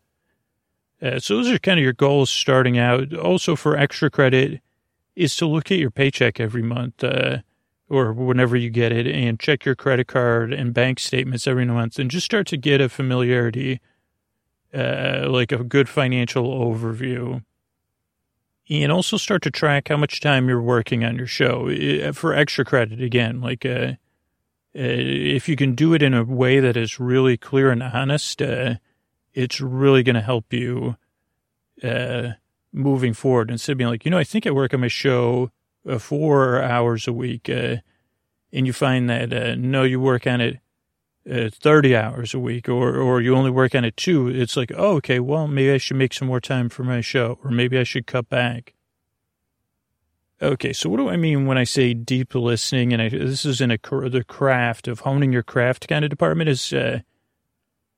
Uh, 1.01 1.21
so 1.21 1.37
those 1.37 1.51
are 1.51 1.59
kind 1.59 1.79
of 1.79 1.85
your 1.85 1.93
goals 1.93 2.31
starting 2.31 2.77
out. 2.77 3.15
Also 3.15 3.55
for 3.55 3.77
extra 3.77 4.11
credit, 4.11 4.61
is 5.15 5.35
to 5.37 5.47
look 5.47 5.71
at 5.71 5.79
your 5.79 5.91
paycheck 5.91 6.39
every 6.39 6.63
month 6.63 7.03
uh, 7.03 7.39
or 7.89 8.13
whenever 8.13 8.57
you 8.57 8.69
get 8.69 8.93
it 8.93 9.07
and 9.07 9.41
check 9.41 9.65
your 9.65 9.75
credit 9.75 10.07
card 10.07 10.53
and 10.53 10.75
bank 10.75 11.01
statements 11.01 11.47
every 11.47 11.65
month 11.65 11.99
and 11.99 12.11
just 12.11 12.27
start 12.27 12.47
to 12.47 12.57
get 12.57 12.81
a 12.81 12.89
familiarity, 12.89 13.81
uh, 14.75 15.27
like 15.29 15.53
a 15.53 15.65
good 15.65 15.89
financial 15.89 16.47
overview. 16.49 17.43
And 18.69 18.91
also 18.91 19.17
start 19.17 19.43
to 19.43 19.51
track 19.51 19.89
how 19.89 19.97
much 19.97 20.21
time 20.21 20.49
you're 20.49 20.61
working 20.61 21.05
on 21.05 21.17
your 21.17 21.29
show 21.29 22.13
for 22.13 22.35
extra 22.35 22.65
credit 22.65 23.01
again. 23.01 23.41
Like, 23.41 23.65
uh, 23.65 23.93
if 24.79 25.49
you 25.49 25.57
can 25.57 25.75
do 25.75 25.95
it 25.95 26.03
in 26.03 26.13
a 26.13 26.25
way 26.25 26.61
that 26.61 26.77
is 26.77 27.01
really 27.01 27.37
clear 27.37 27.71
and 27.71 27.83
honest, 27.83 28.43
uh, 28.43 28.75
it's 29.33 29.61
really 29.61 30.03
going 30.03 30.17
to 30.17 30.23
help 30.23 30.53
you 30.53 30.97
uh, 31.83 32.31
moving 32.73 33.15
forward 33.15 33.51
instead 33.51 33.73
of 33.73 33.79
being 33.79 33.91
like, 33.91 34.05
you 34.05 34.11
know, 34.11 34.19
I 34.19 34.25
think 34.25 34.47
I 34.47 34.51
work 34.51 34.75
on 34.75 34.81
my 34.81 34.89
show 34.89 35.51
uh, 35.89 35.99
four 35.99 36.63
hours 36.63 37.09
a 37.09 37.13
week, 37.13 37.49
uh, 37.49 37.77
and 38.53 38.67
you 38.67 38.73
find 38.73 39.09
that 39.09 39.33
uh, 39.33 39.55
no, 39.57 39.83
you 39.83 40.01
work 40.01 40.27
on 40.27 40.41
it 40.41 40.59
uh, 41.31 41.49
30 41.51 41.97
hours 41.97 42.35
a 42.35 42.39
week, 42.39 42.69
or 42.69 42.97
or 42.97 43.21
you 43.21 43.35
only 43.35 43.51
work 43.51 43.75
on 43.75 43.85
it 43.85 43.97
two. 43.97 44.29
It's 44.29 44.57
like, 44.57 44.73
oh, 44.77 44.97
okay, 44.97 45.21
well, 45.21 45.49
maybe 45.49 45.73
I 45.73 45.79
should 45.79 45.97
make 45.97 46.15
some 46.15 46.29
more 46.29 46.41
time 46.41 46.69
for 46.69 46.85
my 46.85 47.01
show, 47.01 47.39
or 47.43 47.51
maybe 47.51 47.79
I 47.79 47.83
should 47.83 48.07
cut 48.07 48.29
back. 48.29 48.75
Okay, 50.41 50.75
so 50.75 50.91
what 50.91 50.99
do 50.99 51.09
I 51.09 51.17
mean 51.17 51.47
when 51.47 51.57
I 51.57 51.65
say 51.65 51.95
deep 51.95 52.35
listening? 52.35 52.93
And 52.93 53.01
I, 53.01 53.09
this 53.09 53.47
is 53.47 53.61
in 53.61 53.71
a 53.71 53.79
the 53.79 54.25
craft 54.27 54.87
of 54.87 55.01
honing 55.01 55.33
your 55.33 55.43
craft 55.43 55.89
kind 55.89 56.05
of 56.05 56.11
department 56.11 56.51
is 56.51 56.75
uh, 56.75 57.01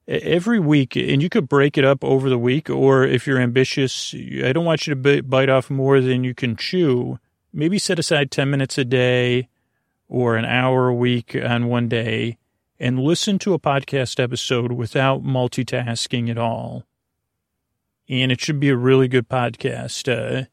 every 0.06 0.60
week, 0.60 0.94
and 0.94 1.20
you 1.20 1.28
could 1.28 1.48
break 1.48 1.76
it 1.76 1.84
up 1.84 2.04
over 2.04 2.28
the 2.28 2.38
week, 2.38 2.70
or 2.70 3.04
if 3.04 3.26
you're 3.26 3.40
ambitious, 3.40 4.14
I 4.14 4.52
don't 4.52 4.64
want 4.64 4.86
you 4.86 4.94
to 4.94 5.22
bite 5.22 5.48
off 5.48 5.68
more 5.68 6.00
than 6.00 6.22
you 6.22 6.34
can 6.34 6.54
chew. 6.54 7.18
Maybe 7.52 7.78
set 7.78 7.98
aside 7.98 8.30
10 8.30 8.48
minutes 8.48 8.78
a 8.78 8.84
day 8.84 9.48
or 10.08 10.36
an 10.36 10.44
hour 10.44 10.88
a 10.88 10.94
week 10.94 11.36
on 11.36 11.66
one 11.66 11.88
day 11.88 12.38
and 12.78 13.00
listen 13.00 13.38
to 13.40 13.54
a 13.54 13.58
podcast 13.58 14.22
episode 14.22 14.72
without 14.72 15.24
multitasking 15.24 16.30
at 16.30 16.38
all. 16.38 16.84
And 18.08 18.30
it 18.30 18.40
should 18.40 18.60
be 18.60 18.68
a 18.68 18.76
really 18.76 19.08
good 19.08 19.28
podcast. 19.28 20.08
Uh, 20.08 20.46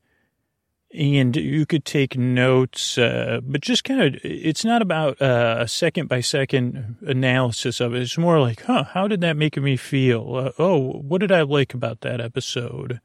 and 0.96 1.36
you 1.36 1.66
could 1.66 1.86
take 1.86 2.18
notes, 2.18 2.98
uh, 2.98 3.42
but 3.44 3.62
just 3.62 3.84
kind 3.84 4.02
of, 4.02 4.22
it's 4.24 4.64
not 4.64 4.82
about 4.82 5.22
uh, 5.22 5.58
a 5.60 5.68
second 5.68 6.08
by 6.08 6.22
second 6.22 6.96
analysis 7.06 7.80
of 7.80 7.94
it. 7.94 8.02
It's 8.02 8.18
more 8.18 8.40
like, 8.40 8.62
huh, 8.62 8.86
how 8.86 9.08
did 9.08 9.22
that 9.22 9.38
make 9.38 9.58
me 9.58 9.76
feel? 9.76 10.36
Uh, 10.36 10.52
oh, 10.58 10.94
what 10.94 11.20
did 11.20 11.32
I 11.32 11.42
like 11.42 11.74
about 11.74 12.02
that 12.02 12.22
episode? 12.22 13.02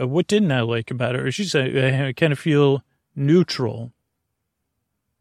Uh, 0.00 0.08
what 0.08 0.26
didn't 0.26 0.52
I 0.52 0.62
like 0.62 0.90
about 0.90 1.14
it? 1.14 1.20
Or 1.20 1.30
she's, 1.30 1.54
I, 1.54 2.08
I 2.08 2.12
kind 2.16 2.32
of 2.32 2.38
feel 2.38 2.82
neutral. 3.14 3.92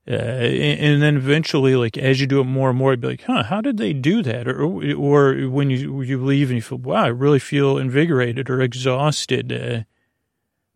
Uh, 0.08 0.16
and, 0.16 0.80
and, 0.80 1.02
then 1.02 1.16
eventually, 1.16 1.76
like 1.76 1.98
as 1.98 2.20
you 2.20 2.28
do 2.28 2.42
it 2.42 2.46
more 2.46 2.70
and 2.70 2.78
more, 2.78 2.92
you'd 2.92 3.00
be 3.00 3.08
like, 3.08 3.24
"Huh, 3.24 3.44
how 3.44 3.62
did 3.62 3.78
they 3.78 3.94
do 3.94 4.22
that?" 4.22 4.50
Or, 4.50 4.62
or 4.96 5.48
when 5.48 5.70
you 5.70 6.02
you 6.02 6.22
leave 6.22 6.50
and 6.50 6.58
you 6.58 6.62
feel, 6.62 6.80
"Wow, 6.80 7.06
I 7.06 7.08
really 7.08 7.40
feel 7.40 7.78
invigorated 7.78 8.50
or 8.50 8.60
exhausted." 8.60 9.86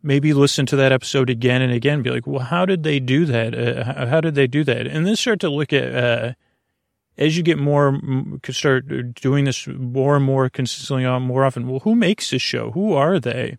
Uh, 0.02 0.06
maybe 0.06 0.32
listen 0.32 0.66
to 0.66 0.76
that 0.76 0.92
episode 0.92 1.30
again 1.30 1.62
and 1.62 1.72
again, 1.72 2.02
be 2.02 2.10
like, 2.10 2.26
well, 2.26 2.44
how 2.44 2.66
did 2.66 2.82
they 2.82 3.00
do 3.00 3.24
that? 3.26 3.54
Uh, 3.54 4.06
how 4.06 4.20
did 4.20 4.34
they 4.34 4.46
do 4.46 4.64
that? 4.64 4.86
And 4.86 5.06
then 5.06 5.16
start 5.16 5.40
to 5.40 5.48
look 5.50 5.72
at, 5.72 5.94
uh, 5.94 6.32
as 7.16 7.36
you 7.36 7.42
get 7.42 7.58
more, 7.58 8.00
start 8.50 9.14
doing 9.14 9.44
this 9.44 9.66
more 9.66 10.16
and 10.16 10.24
more 10.24 10.48
consistently 10.48 11.04
on 11.04 11.22
more 11.22 11.44
often. 11.44 11.68
Well, 11.68 11.80
who 11.80 11.94
makes 11.94 12.30
this 12.30 12.42
show? 12.42 12.70
Who 12.72 12.94
are 12.94 13.18
they? 13.18 13.58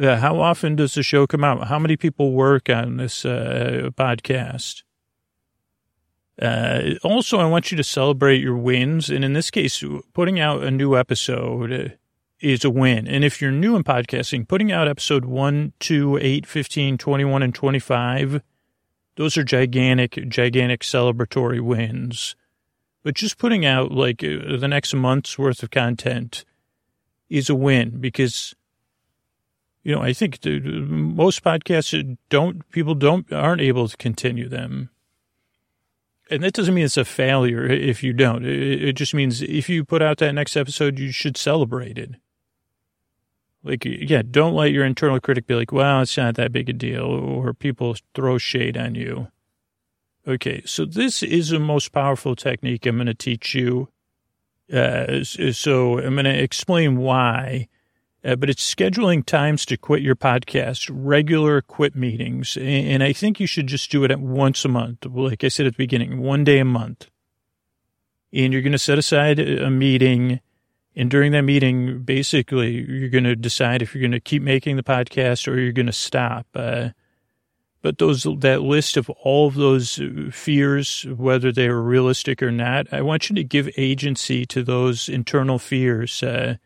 Uh, 0.00 0.16
how 0.18 0.38
often 0.38 0.76
does 0.76 0.94
the 0.94 1.02
show 1.02 1.26
come 1.26 1.42
out? 1.42 1.66
How 1.68 1.78
many 1.78 1.96
people 1.96 2.32
work 2.32 2.70
on 2.70 2.98
this 2.98 3.24
uh, 3.24 3.90
podcast? 3.96 4.84
Uh, 6.40 6.94
also, 7.02 7.38
I 7.38 7.46
want 7.46 7.72
you 7.72 7.76
to 7.76 7.82
celebrate 7.82 8.40
your 8.40 8.56
wins. 8.56 9.10
And 9.10 9.24
in 9.24 9.32
this 9.32 9.50
case, 9.50 9.82
putting 10.12 10.38
out 10.38 10.62
a 10.62 10.70
new 10.70 10.96
episode 10.96 11.98
is 12.40 12.64
a 12.64 12.70
win. 12.70 13.06
And 13.06 13.24
if 13.24 13.40
you're 13.40 13.50
new 13.50 13.76
in 13.76 13.84
podcasting, 13.84 14.46
putting 14.46 14.70
out 14.70 14.88
episode 14.88 15.24
1, 15.24 15.72
2, 15.80 16.18
8, 16.18 16.46
15, 16.46 16.98
21, 16.98 17.42
and 17.42 17.54
25, 17.54 18.42
those 19.16 19.36
are 19.36 19.44
gigantic, 19.44 20.28
gigantic 20.28 20.82
celebratory 20.82 21.60
wins. 21.60 22.36
But 23.02 23.14
just 23.14 23.38
putting 23.38 23.64
out 23.64 23.90
like 23.90 24.22
uh, 24.22 24.56
the 24.56 24.68
next 24.68 24.94
month's 24.94 25.38
worth 25.38 25.62
of 25.62 25.70
content 25.70 26.44
is 27.28 27.50
a 27.50 27.54
win 27.54 28.00
because, 28.00 28.54
you 29.82 29.94
know, 29.94 30.02
I 30.02 30.12
think 30.12 30.40
the, 30.40 30.60
most 30.60 31.42
podcasts 31.42 32.16
don't, 32.28 32.68
people 32.70 32.94
don't, 32.94 33.30
aren't 33.32 33.60
able 33.60 33.88
to 33.88 33.96
continue 33.96 34.48
them. 34.48 34.90
And 36.30 36.42
that 36.42 36.52
doesn't 36.52 36.74
mean 36.74 36.84
it's 36.84 36.96
a 36.96 37.04
failure 37.04 37.64
if 37.64 38.02
you 38.02 38.12
don't. 38.12 38.44
It, 38.44 38.92
just 38.92 39.14
means 39.14 39.40
if 39.40 39.68
you 39.68 39.84
put 39.84 40.02
out 40.02 40.18
that 40.18 40.34
next 40.34 40.56
episode, 40.56 40.98
you 40.98 41.10
should 41.10 41.36
celebrate 41.36 41.96
it. 41.96 42.16
Like, 43.64 43.84
yeah, 43.84 44.22
don't 44.28 44.54
let 44.54 44.70
your 44.70 44.84
internal 44.84 45.20
critic 45.20 45.46
be 45.46 45.54
like, 45.54 45.72
well, 45.72 46.00
it's 46.02 46.16
not 46.16 46.36
that 46.36 46.52
big 46.52 46.68
a 46.68 46.72
deal, 46.72 47.04
or 47.04 47.52
people 47.52 47.96
throw 48.14 48.38
shade 48.38 48.76
on 48.76 48.94
you. 48.94 49.28
Okay, 50.26 50.62
so 50.64 50.84
this 50.84 51.22
is 51.22 51.48
the 51.48 51.58
most 51.58 51.90
powerful 51.90 52.36
technique 52.36 52.86
I'm 52.86 52.96
going 52.96 53.06
to 53.06 53.14
teach 53.14 53.54
you. 53.54 53.88
Uh, 54.72 55.24
so 55.24 55.98
I'm 55.98 56.14
going 56.14 56.24
to 56.24 56.42
explain 56.42 56.98
why, 56.98 57.68
uh, 58.24 58.36
but 58.36 58.50
it's 58.50 58.74
scheduling 58.74 59.24
times 59.24 59.64
to 59.66 59.76
quit 59.76 60.02
your 60.02 60.16
podcast, 60.16 60.90
regular 60.92 61.62
quit 61.62 61.96
meetings. 61.96 62.58
And 62.60 63.02
I 63.02 63.12
think 63.12 63.40
you 63.40 63.46
should 63.46 63.66
just 63.66 63.90
do 63.90 64.04
it 64.04 64.10
at 64.10 64.20
once 64.20 64.64
a 64.64 64.68
month. 64.68 65.06
Like 65.06 65.42
I 65.42 65.48
said 65.48 65.66
at 65.66 65.72
the 65.72 65.78
beginning, 65.78 66.20
one 66.20 66.44
day 66.44 66.58
a 66.58 66.64
month. 66.64 67.08
And 68.32 68.52
you're 68.52 68.62
going 68.62 68.72
to 68.72 68.78
set 68.78 68.98
aside 68.98 69.38
a 69.38 69.70
meeting. 69.70 70.40
And 70.98 71.08
during 71.08 71.30
that 71.30 71.42
meeting, 71.42 72.00
basically, 72.02 72.72
you're 72.72 73.08
going 73.08 73.22
to 73.22 73.36
decide 73.36 73.82
if 73.82 73.94
you're 73.94 74.02
going 74.02 74.10
to 74.10 74.20
keep 74.20 74.42
making 74.42 74.74
the 74.74 74.82
podcast 74.82 75.46
or 75.46 75.56
you're 75.56 75.70
going 75.70 75.86
to 75.86 75.92
stop. 75.92 76.48
Uh, 76.56 76.88
but 77.82 77.98
those 77.98 78.24
that 78.40 78.62
list 78.62 78.96
of 78.96 79.08
all 79.10 79.46
of 79.46 79.54
those 79.54 80.00
fears, 80.32 81.06
whether 81.16 81.52
they 81.52 81.68
are 81.68 81.80
realistic 81.80 82.42
or 82.42 82.50
not, 82.50 82.92
I 82.92 83.02
want 83.02 83.30
you 83.30 83.36
to 83.36 83.44
give 83.44 83.70
agency 83.76 84.44
to 84.46 84.64
those 84.64 85.08
internal 85.08 85.60
fears 85.60 86.20
uh, 86.24 86.56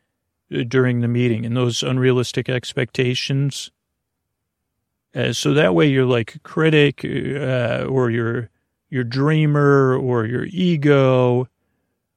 during 0.66 1.02
the 1.02 1.08
meeting 1.08 1.44
and 1.44 1.54
those 1.54 1.82
unrealistic 1.82 2.48
expectations. 2.48 3.70
Uh, 5.14 5.34
so 5.34 5.52
that 5.52 5.74
way, 5.74 5.88
you're 5.88 6.06
like 6.06 6.42
critic 6.42 7.04
uh, 7.04 7.84
or 7.86 8.10
your 8.10 8.48
your 8.88 9.04
dreamer 9.04 9.94
or 9.94 10.24
your 10.24 10.46
ego 10.46 11.48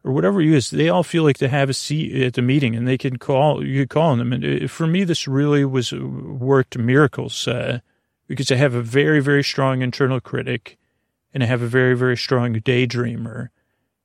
or 0.05 0.13
whatever 0.13 0.39
you 0.39 0.55
is, 0.55 0.69
they 0.69 0.87
all 0.87 1.03
feel 1.03 1.23
like 1.23 1.39
they 1.39 1.47
have 1.47 1.69
a 1.69 1.73
seat 1.73 2.21
at 2.21 2.35
the 2.35 2.41
meeting 2.41 2.75
and 2.75 2.87
they 2.87 2.97
can 2.97 3.17
call 3.17 3.65
you 3.65 3.81
could 3.81 3.89
call 3.89 4.11
on 4.11 4.19
them. 4.19 4.31
And 4.31 4.63
uh, 4.63 4.67
for 4.67 4.85
me, 4.87 5.03
this 5.03 5.27
really 5.27 5.65
was 5.65 5.91
worked 5.91 6.77
miracles. 6.77 7.47
Uh, 7.47 7.79
because 8.27 8.51
I 8.51 8.55
have 8.55 8.73
a 8.73 8.81
very, 8.81 9.19
very 9.19 9.43
strong 9.43 9.81
internal 9.81 10.19
critic 10.19 10.77
and 11.33 11.43
I 11.43 11.47
have 11.47 11.61
a 11.61 11.67
very, 11.67 11.95
very 11.95 12.17
strong 12.17 12.55
daydreamer. 12.55 13.49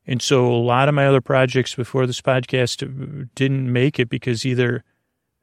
And 0.07 0.21
so 0.21 0.51
a 0.51 0.57
lot 0.57 0.89
of 0.89 0.95
my 0.95 1.07
other 1.07 1.21
projects 1.21 1.75
before 1.75 2.07
this 2.07 2.21
podcast 2.21 3.35
didn't 3.35 3.73
make 3.73 4.01
it 4.01 4.09
because 4.09 4.45
either 4.45 4.85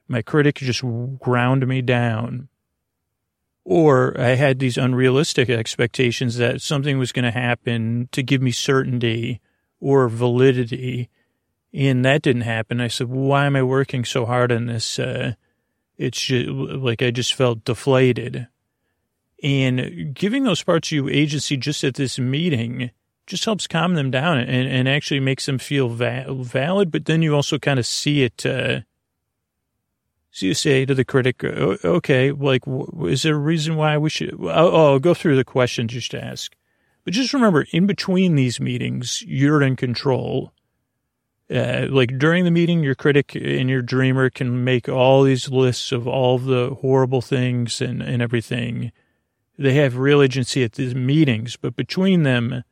my 0.08 0.22
critic 0.22 0.56
just 0.56 0.84
ground 1.20 1.66
me 1.68 1.82
down 1.82 2.50
or 3.64 4.20
I 4.20 4.30
had 4.30 4.60
these 4.60 4.78
unrealistic 4.78 5.50
expectations 5.50 6.38
that 6.38 6.62
something 6.62 6.98
was 6.98 7.12
going 7.12 7.26
to 7.26 7.32
happen 7.32 8.10
to 8.14 8.24
give 8.24 8.42
me 8.42 8.52
certainty 8.52 9.42
or 9.80 10.10
validity. 10.10 11.10
And 11.74 12.04
that 12.06 12.22
didn't 12.22 12.44
happen. 12.44 12.82
I 12.82 12.88
said, 12.88 13.08
why 13.08 13.46
am 13.46 13.56
I 13.56 13.64
working 13.64 14.06
so 14.06 14.26
hard 14.26 14.52
on 14.52 14.66
this? 14.66 14.98
Uh, 14.98 15.34
it's 15.98 16.22
just, 16.22 16.50
like 16.50 17.02
I 17.02 17.12
just 17.12 17.34
felt 17.34 17.64
deflated. 17.66 18.48
And 19.44 20.16
giving 20.16 20.44
those 20.44 20.64
parts 20.64 20.88
of 20.90 20.94
you 20.94 21.10
agency 21.10 21.58
just 21.58 21.84
at 21.84 21.96
this 21.96 22.18
meeting 22.18 22.92
just 23.28 23.46
helps 23.46 23.68
calm 23.68 23.94
them 23.94 24.10
down 24.10 24.40
and, 24.40 24.68
and 24.68 24.90
actually 24.90 25.20
makes 25.20 25.46
them 25.46 25.60
feel 25.60 25.90
va- 25.90 26.26
valid. 26.30 26.92
But 26.92 27.06
then 27.06 27.22
you 27.22 27.36
also 27.36 27.60
kind 27.60 27.78
of 27.78 27.86
see 27.86 28.24
it. 28.24 28.46
Uh, 28.46 28.82
so 30.32 30.48
you 30.48 30.54
say 30.56 30.86
to 30.86 30.96
the 30.96 31.06
critic, 31.06 31.44
okay, 31.44 32.32
like, 32.32 32.64
is 33.04 33.24
there 33.24 33.36
a 33.36 33.40
reason 33.40 33.76
why 33.76 33.98
we 33.98 34.10
should? 34.10 34.34
Oh, 34.40 34.48
oh, 34.50 34.94
I'll 34.94 35.00
go 35.00 35.14
through 35.14 35.36
the 35.36 35.44
questions 35.44 35.94
just 35.94 36.12
to 36.12 36.24
ask. 36.24 36.56
But 37.08 37.14
just 37.14 37.34
remember, 37.34 37.66
in 37.72 37.88
between 37.88 38.36
these 38.36 38.60
meetings, 38.60 39.24
you're 39.26 39.62
in 39.62 39.78
control. 39.78 40.52
Uh, 41.50 41.86
like 41.90 42.18
during 42.18 42.44
the 42.44 42.52
meeting, 42.52 42.84
your 42.84 42.96
critic 42.96 43.34
and 43.34 43.70
your 43.70 43.82
dreamer 43.82 44.30
can 44.30 44.66
make 44.66 44.90
all 44.90 45.24
these 45.24 45.48
lists 45.48 45.94
of 45.94 46.06
all 46.06 46.38
the 46.38 46.76
horrible 46.82 47.22
things 47.22 47.80
and, 47.80 48.02
and 48.02 48.22
everything 48.22 48.92
they 49.58 49.76
have 49.76 49.96
real 49.96 50.22
agency 50.22 50.66
at 50.66 50.74
these 50.74 50.94
meetings, 50.94 51.56
but 51.56 51.78
between 51.78 52.24
them, 52.24 52.66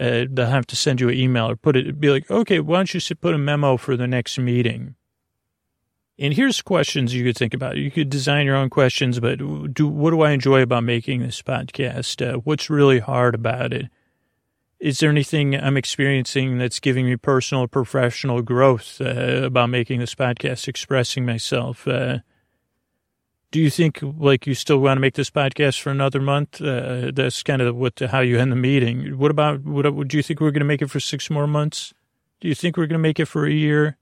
uh, 0.00 0.24
they'll 0.30 0.46
have 0.46 0.66
to 0.68 0.74
send 0.74 0.98
you 0.98 1.10
an 1.10 1.16
email 1.16 1.50
or 1.50 1.56
put 1.56 1.76
it, 1.76 2.00
be 2.00 2.08
like, 2.08 2.30
okay, 2.30 2.60
why 2.60 2.78
don't 2.78 2.94
you 2.94 3.16
put 3.16 3.34
a 3.34 3.38
memo 3.38 3.76
for 3.76 3.94
the 3.94 4.06
next 4.06 4.38
meeting? 4.38 4.94
And 6.20 6.34
here's 6.34 6.60
questions 6.60 7.14
you 7.14 7.24
could 7.24 7.38
think 7.38 7.54
about. 7.54 7.78
You 7.78 7.90
could 7.90 8.10
design 8.10 8.44
your 8.44 8.54
own 8.54 8.68
questions, 8.68 9.18
but 9.18 9.38
do 9.72 9.88
what 9.88 10.10
do 10.10 10.20
I 10.20 10.32
enjoy 10.32 10.60
about 10.60 10.84
making 10.84 11.20
this 11.20 11.40
podcast? 11.40 12.20
Uh, 12.20 12.38
what's 12.40 12.68
really 12.68 12.98
hard 12.98 13.34
about 13.34 13.72
it? 13.72 13.86
Is 14.80 14.98
there 14.98 15.08
anything 15.08 15.56
I'm 15.56 15.78
experiencing 15.78 16.58
that's 16.58 16.78
giving 16.78 17.06
me 17.06 17.16
personal, 17.16 17.66
professional 17.68 18.42
growth 18.42 19.00
uh, 19.00 19.44
about 19.44 19.70
making 19.70 20.00
this 20.00 20.14
podcast, 20.14 20.68
expressing 20.68 21.24
myself? 21.24 21.88
Uh, 21.88 22.18
do 23.50 23.58
you 23.58 23.70
think 23.70 24.00
like 24.02 24.46
you 24.46 24.54
still 24.54 24.78
want 24.78 24.98
to 24.98 25.00
make 25.00 25.14
this 25.14 25.30
podcast 25.30 25.80
for 25.80 25.88
another 25.88 26.20
month? 26.20 26.60
Uh, 26.60 27.12
that's 27.14 27.42
kind 27.42 27.62
of 27.62 27.74
what 27.76 27.98
how 27.98 28.20
you 28.20 28.38
end 28.38 28.52
the 28.52 28.56
meeting. 28.56 29.16
What 29.16 29.30
about 29.30 29.64
what? 29.64 30.06
Do 30.06 30.18
you 30.18 30.22
think 30.22 30.40
we're 30.40 30.50
going 30.50 30.60
to 30.60 30.66
make 30.66 30.82
it 30.82 30.90
for 30.90 31.00
six 31.00 31.30
more 31.30 31.46
months? 31.46 31.94
Do 32.40 32.48
you 32.48 32.54
think 32.54 32.76
we're 32.76 32.86
going 32.86 33.00
to 33.00 33.08
make 33.08 33.18
it 33.18 33.26
for 33.26 33.46
a 33.46 33.52
year? 33.52 33.96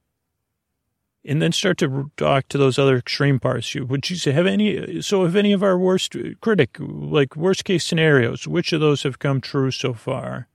And 1.29 1.43
then 1.43 1.53
start 1.53 1.76
to 1.79 2.11
talk 2.16 2.49
to 2.49 2.57
those 2.57 2.79
other 2.79 2.97
extreme 2.97 3.39
parts. 3.39 3.74
Would 3.74 4.09
you 4.09 4.16
say 4.16 4.33
have 4.33 4.47
any? 4.47 5.03
So, 5.03 5.24
if 5.24 5.35
any 5.35 5.53
of 5.53 5.62
our 5.62 5.79
worst 5.79 6.16
critic, 6.41 6.76
like 6.81 7.37
worst 7.37 7.66
case 7.66 7.85
scenarios, 7.85 8.49
which 8.49 8.72
of 8.72 8.81
those 8.81 9.03
have 9.03 9.18
come 9.18 9.43
true 9.43 9.70
so 9.70 9.93
far? 9.93 10.49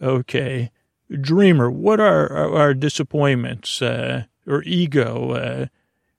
Okay, 0.00 0.70
dreamer, 1.20 1.68
what 1.68 1.98
are 1.98 2.32
our, 2.32 2.56
our 2.56 2.74
disappointments 2.74 3.82
uh, 3.82 4.24
or 4.46 4.62
ego? 4.62 5.32
Uh, 5.32 5.66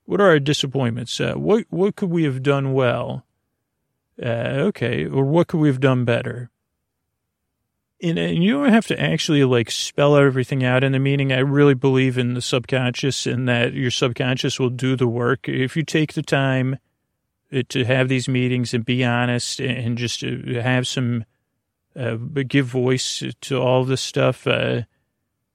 what 0.03 0.19
are 0.19 0.27
our 0.27 0.39
disappointments? 0.39 1.21
Uh, 1.21 1.35
what 1.35 1.65
what 1.69 1.95
could 1.95 2.09
we 2.09 2.25
have 2.25 2.43
done 2.43 2.73
well? 2.73 3.25
Uh, 4.21 4.67
okay, 4.67 5.05
or 5.05 5.23
what 5.23 5.47
could 5.47 5.61
we 5.61 5.69
have 5.69 5.79
done 5.79 6.03
better? 6.03 6.49
And, 8.01 8.19
and, 8.19 8.43
you 8.43 8.53
don't 8.53 8.73
have 8.73 8.87
to 8.87 8.99
actually 8.99 9.43
like 9.45 9.71
spell 9.71 10.17
everything 10.17 10.63
out 10.63 10.83
in 10.83 10.91
the 10.91 10.99
meeting. 10.99 11.31
I 11.31 11.39
really 11.39 11.73
believe 11.73 12.17
in 12.17 12.33
the 12.33 12.41
subconscious 12.41 13.25
and 13.25 13.47
that 13.47 13.73
your 13.73 13.91
subconscious 13.91 14.59
will 14.59 14.69
do 14.69 14.95
the 14.95 15.07
work 15.07 15.47
if 15.47 15.77
you 15.77 15.83
take 15.83 16.13
the 16.13 16.21
time 16.21 16.79
uh, 17.53 17.63
to 17.69 17.85
have 17.85 18.09
these 18.09 18.27
meetings 18.27 18.73
and 18.73 18.83
be 18.83 19.05
honest 19.05 19.61
and 19.61 19.97
just 19.97 20.23
uh, 20.23 20.61
have 20.61 20.85
some 20.85 21.23
uh, 21.95 22.15
give 22.47 22.65
voice 22.65 23.23
to 23.41 23.61
all 23.61 23.85
this 23.85 24.01
stuff. 24.01 24.47
Uh, 24.47 24.81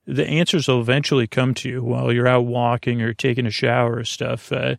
the 0.07 0.27
answers 0.27 0.67
will 0.67 0.81
eventually 0.81 1.27
come 1.27 1.53
to 1.53 1.69
you 1.69 1.83
while 1.83 2.11
you're 2.11 2.27
out 2.27 2.45
walking 2.45 3.01
or 3.01 3.13
taking 3.13 3.45
a 3.45 3.51
shower 3.51 3.97
or 3.97 4.03
stuff. 4.03 4.51
Uh, 4.51 4.75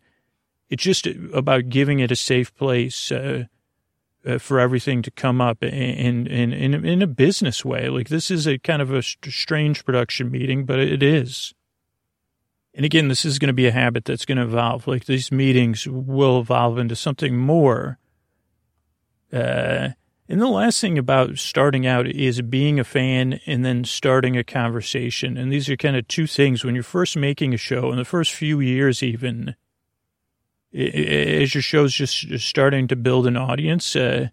it's 0.69 0.83
just 0.83 1.07
about 1.07 1.69
giving 1.69 2.01
it 2.01 2.11
a 2.11 2.17
safe 2.17 2.55
place 2.55 3.13
uh, 3.13 3.17
uh, 3.17 3.45
for 4.39 4.61
everything 4.61 5.03
to 5.03 5.11
come 5.11 5.41
up 5.41 5.63
in, 5.63 6.27
in, 6.27 6.53
in, 6.53 6.85
in 6.85 7.03
a 7.03 7.07
business 7.07 7.65
way. 7.65 7.89
Like 7.89 8.09
this 8.09 8.31
is 8.31 8.47
a 8.47 8.59
kind 8.59 8.83
of 8.83 8.93
a 8.93 9.03
strange 9.03 9.85
production 9.85 10.31
meeting, 10.31 10.65
but 10.65 10.79
it 10.79 11.03
is. 11.03 11.55
And 12.75 12.85
again, 12.85 13.09
this 13.09 13.25
is 13.25 13.39
going 13.39 13.49
to 13.49 13.55
be 13.55 13.67
a 13.67 13.73
habit 13.73 14.05
that's 14.05 14.25
going 14.25 14.39
to 14.39 14.45
evolve. 14.45 14.87
Like 14.87 15.07
these 15.07 15.33
meetings 15.33 15.87
will 15.89 16.41
evolve 16.41 16.79
into 16.79 16.97
something 16.97 17.37
more. 17.37 17.99
Uh, 19.33 19.91
and 20.29 20.41
the 20.41 20.47
last 20.47 20.81
thing 20.81 20.97
about 20.97 21.39
starting 21.39 21.87
out 21.87 22.07
is 22.07 22.41
being 22.43 22.79
a 22.79 22.85
fan 22.85 23.41
and 23.47 23.65
then 23.65 23.85
starting 23.85 24.37
a 24.37 24.45
conversation. 24.45 25.37
And 25.37 25.53
these 25.53 25.69
are 25.69 25.77
kind 25.77 25.97
of 25.97 26.07
two 26.07 26.29
things 26.29 26.65
when 26.65 26.75
you're 26.77 26.85
first 26.85 27.17
making 27.17 27.53
a 27.53 27.57
show 27.57 27.91
in 27.91 27.97
the 27.97 28.05
first 28.05 28.33
few 28.33 28.61
years, 28.61 29.03
even 29.03 29.57
as 30.73 31.55
your 31.55 31.63
show's 31.63 31.93
just 31.93 32.39
starting 32.39 32.89
to 32.89 32.97
build 32.97 33.27
an 33.27 33.37
audience, 33.37 33.97
uh, 33.97 34.29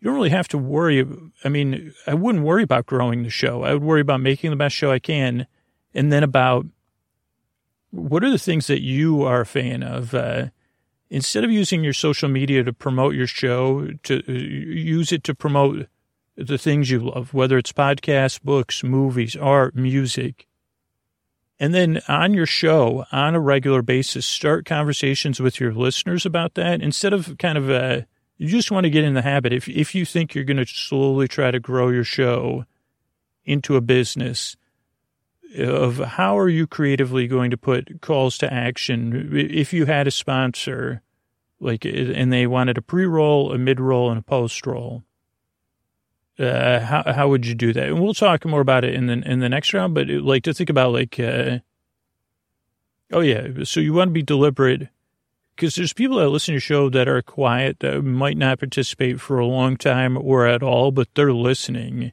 you 0.00 0.04
don't 0.06 0.14
really 0.14 0.30
have 0.30 0.48
to 0.48 0.58
worry. 0.58 1.06
I 1.44 1.48
mean, 1.48 1.92
I 2.06 2.14
wouldn't 2.14 2.44
worry 2.44 2.62
about 2.62 2.86
growing 2.86 3.22
the 3.22 3.30
show. 3.30 3.62
I 3.62 3.72
would 3.72 3.82
worry 3.82 4.00
about 4.00 4.20
making 4.20 4.50
the 4.50 4.56
best 4.56 4.74
show 4.74 4.90
I 4.90 4.98
can 4.98 5.46
and 5.94 6.12
then 6.12 6.22
about 6.22 6.66
what 7.90 8.24
are 8.24 8.30
the 8.30 8.38
things 8.38 8.66
that 8.66 8.82
you 8.82 9.22
are 9.22 9.42
a 9.42 9.46
fan 9.46 9.82
of. 9.82 10.14
Uh, 10.14 10.46
instead 11.10 11.44
of 11.44 11.50
using 11.50 11.84
your 11.84 11.92
social 11.92 12.28
media 12.28 12.64
to 12.64 12.72
promote 12.72 13.14
your 13.14 13.26
show, 13.26 13.88
to 14.02 14.22
use 14.32 15.12
it 15.12 15.22
to 15.24 15.34
promote 15.34 15.86
the 16.36 16.58
things 16.58 16.90
you 16.90 17.00
love, 17.00 17.34
whether 17.34 17.58
it's 17.58 17.72
podcasts, 17.72 18.40
books, 18.42 18.82
movies, 18.82 19.36
art, 19.36 19.76
music. 19.76 20.46
And 21.62 21.72
then 21.72 22.02
on 22.08 22.34
your 22.34 22.44
show, 22.44 23.04
on 23.12 23.36
a 23.36 23.40
regular 23.40 23.82
basis, 23.82 24.26
start 24.26 24.66
conversations 24.66 25.38
with 25.38 25.60
your 25.60 25.72
listeners 25.72 26.26
about 26.26 26.54
that 26.54 26.82
instead 26.82 27.12
of 27.12 27.38
kind 27.38 27.56
of, 27.56 27.70
uh, 27.70 28.00
you 28.36 28.48
just 28.48 28.72
want 28.72 28.82
to 28.82 28.90
get 28.90 29.04
in 29.04 29.14
the 29.14 29.22
habit. 29.22 29.52
If, 29.52 29.68
if 29.68 29.94
you 29.94 30.04
think 30.04 30.34
you're 30.34 30.42
going 30.42 30.56
to 30.56 30.66
slowly 30.66 31.28
try 31.28 31.52
to 31.52 31.60
grow 31.60 31.90
your 31.90 32.02
show 32.02 32.64
into 33.44 33.76
a 33.76 33.80
business, 33.80 34.56
of 35.56 35.98
how 35.98 36.36
are 36.36 36.48
you 36.48 36.66
creatively 36.66 37.28
going 37.28 37.52
to 37.52 37.56
put 37.56 38.00
calls 38.00 38.38
to 38.38 38.52
action 38.52 39.30
if 39.32 39.72
you 39.72 39.86
had 39.86 40.08
a 40.08 40.10
sponsor 40.10 41.02
like 41.60 41.84
and 41.84 42.32
they 42.32 42.46
wanted 42.46 42.78
a 42.78 42.82
pre-roll 42.82 43.52
a 43.52 43.58
mid-roll 43.58 44.08
and 44.08 44.18
a 44.18 44.22
post-roll 44.22 45.04
uh, 46.38 46.80
how 46.80 47.02
how 47.12 47.28
would 47.28 47.46
you 47.46 47.54
do 47.54 47.72
that 47.72 47.88
and 47.88 48.00
we'll 48.00 48.14
talk 48.14 48.44
more 48.44 48.60
about 48.60 48.84
it 48.84 48.94
in 48.94 49.06
the 49.06 49.14
in 49.30 49.40
the 49.40 49.48
next 49.48 49.72
round 49.74 49.94
but 49.94 50.08
like 50.08 50.42
to 50.42 50.54
think 50.54 50.70
about 50.70 50.92
like 50.92 51.20
uh, 51.20 51.58
oh 53.12 53.20
yeah 53.20 53.48
so 53.64 53.80
you 53.80 53.92
want 53.92 54.08
to 54.08 54.12
be 54.12 54.22
deliberate 54.22 54.88
because 55.54 55.74
there's 55.74 55.92
people 55.92 56.16
that 56.16 56.30
listen 56.30 56.52
to 56.52 56.54
your 56.54 56.60
show 56.60 56.88
that 56.88 57.06
are 57.06 57.20
quiet 57.20 57.80
that 57.80 58.02
might 58.02 58.38
not 58.38 58.58
participate 58.58 59.20
for 59.20 59.38
a 59.38 59.46
long 59.46 59.76
time 59.76 60.16
or 60.16 60.46
at 60.46 60.62
all 60.62 60.90
but 60.90 61.08
they're 61.14 61.32
listening 61.32 62.12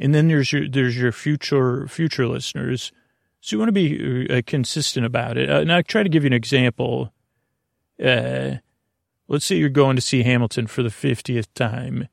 and 0.00 0.14
then 0.14 0.28
there's 0.28 0.52
your 0.52 0.66
there's 0.66 0.96
your 0.96 1.12
future 1.12 1.86
future 1.86 2.26
listeners. 2.26 2.90
So 3.42 3.54
you 3.54 3.60
want 3.60 3.68
to 3.68 3.72
be 3.72 4.26
uh, 4.28 4.42
consistent 4.46 5.06
about 5.06 5.36
it. 5.36 5.48
Uh, 5.48 5.60
and 5.60 5.72
I'll 5.72 5.82
try 5.82 6.02
to 6.02 6.08
give 6.08 6.24
you 6.24 6.28
an 6.28 6.32
example. 6.32 7.12
Uh, 8.02 8.56
let's 9.28 9.44
say 9.44 9.56
you're 9.56 9.68
going 9.68 9.96
to 9.96 10.02
see 10.02 10.22
Hamilton 10.22 10.66
for 10.66 10.82
the 10.82 10.88
50th 10.88 11.46
time 11.54 12.08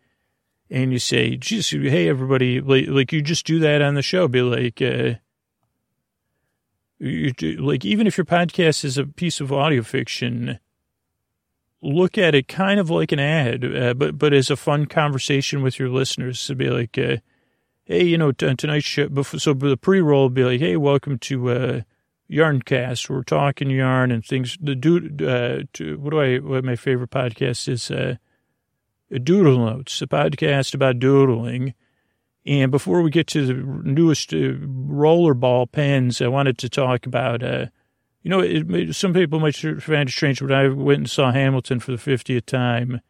and 0.69 0.91
you 0.91 0.99
say, 0.99 1.35
just, 1.37 1.71
hey, 1.71 2.09
everybody, 2.09 2.59
like, 2.61 2.85
like, 2.87 3.13
you 3.13 3.21
just 3.21 3.45
do 3.45 3.59
that 3.59 3.81
on 3.81 3.93
the 3.93 4.01
show. 4.01 4.27
Be 4.27 4.41
like, 4.41 4.81
uh, 4.81 5.15
you 6.99 7.31
do, 7.31 7.57
like, 7.57 7.85
even 7.85 8.07
if 8.07 8.17
your 8.17 8.25
podcast 8.25 8.83
is 8.83 8.97
a 8.97 9.05
piece 9.05 9.39
of 9.39 9.53
audio 9.53 9.81
fiction, 9.83 10.59
look 11.81 12.17
at 12.17 12.35
it 12.35 12.47
kind 12.47 12.79
of 12.79 12.89
like 12.89 13.11
an 13.11 13.19
ad, 13.19 13.63
uh, 13.63 13.93
but, 13.93 14.17
but 14.17 14.33
as 14.33 14.49
a 14.49 14.55
fun 14.55 14.87
conversation 14.87 15.61
with 15.61 15.79
your 15.79 15.89
listeners 15.89 16.45
to 16.47 16.55
be 16.55 16.69
like, 16.69 16.97
uh, 16.97 17.17
hey, 17.85 18.03
you 18.03 18.17
know, 18.17 18.31
t- 18.31 18.53
tonight's 18.55 18.85
show, 18.85 19.07
before, 19.07 19.39
so 19.39 19.53
the 19.53 19.77
pre-roll 19.77 20.29
be 20.29 20.43
like, 20.43 20.59
hey, 20.59 20.75
welcome 20.75 21.17
to 21.19 21.49
uh, 21.49 21.81
Yarncast. 22.29 23.09
We're 23.09 23.23
talking 23.23 23.69
yarn 23.69 24.11
and 24.11 24.25
things. 24.25 24.57
The 24.59 24.75
dude, 24.75 25.21
uh, 25.21 25.59
to, 25.73 25.97
what 25.99 26.09
do 26.09 26.19
I, 26.19 26.37
what 26.39 26.65
my 26.65 26.75
favorite 26.75 27.11
podcast 27.11 27.69
is, 27.69 27.89
uh, 27.89 28.15
Doodle 29.11 29.65
Notes, 29.65 30.01
a 30.01 30.07
podcast 30.07 30.73
about 30.73 30.99
doodling. 30.99 31.73
And 32.45 32.71
before 32.71 33.01
we 33.01 33.09
get 33.09 33.27
to 33.27 33.45
the 33.45 33.53
newest 33.53 34.33
uh, 34.33 34.37
rollerball 34.37 35.71
pens, 35.71 36.21
I 36.21 36.27
wanted 36.27 36.57
to 36.59 36.69
talk 36.69 37.05
about, 37.05 37.43
uh, 37.43 37.67
you 38.23 38.29
know, 38.29 38.39
it, 38.39 38.95
some 38.95 39.13
people 39.13 39.39
might 39.39 39.55
find 39.55 40.09
it 40.09 40.11
strange, 40.11 40.39
but 40.39 40.51
I 40.51 40.69
went 40.69 40.99
and 40.99 41.09
saw 41.09 41.31
Hamilton 41.31 41.79
for 41.79 41.91
the 41.91 41.97
50th 41.97 42.45
time. 42.45 43.01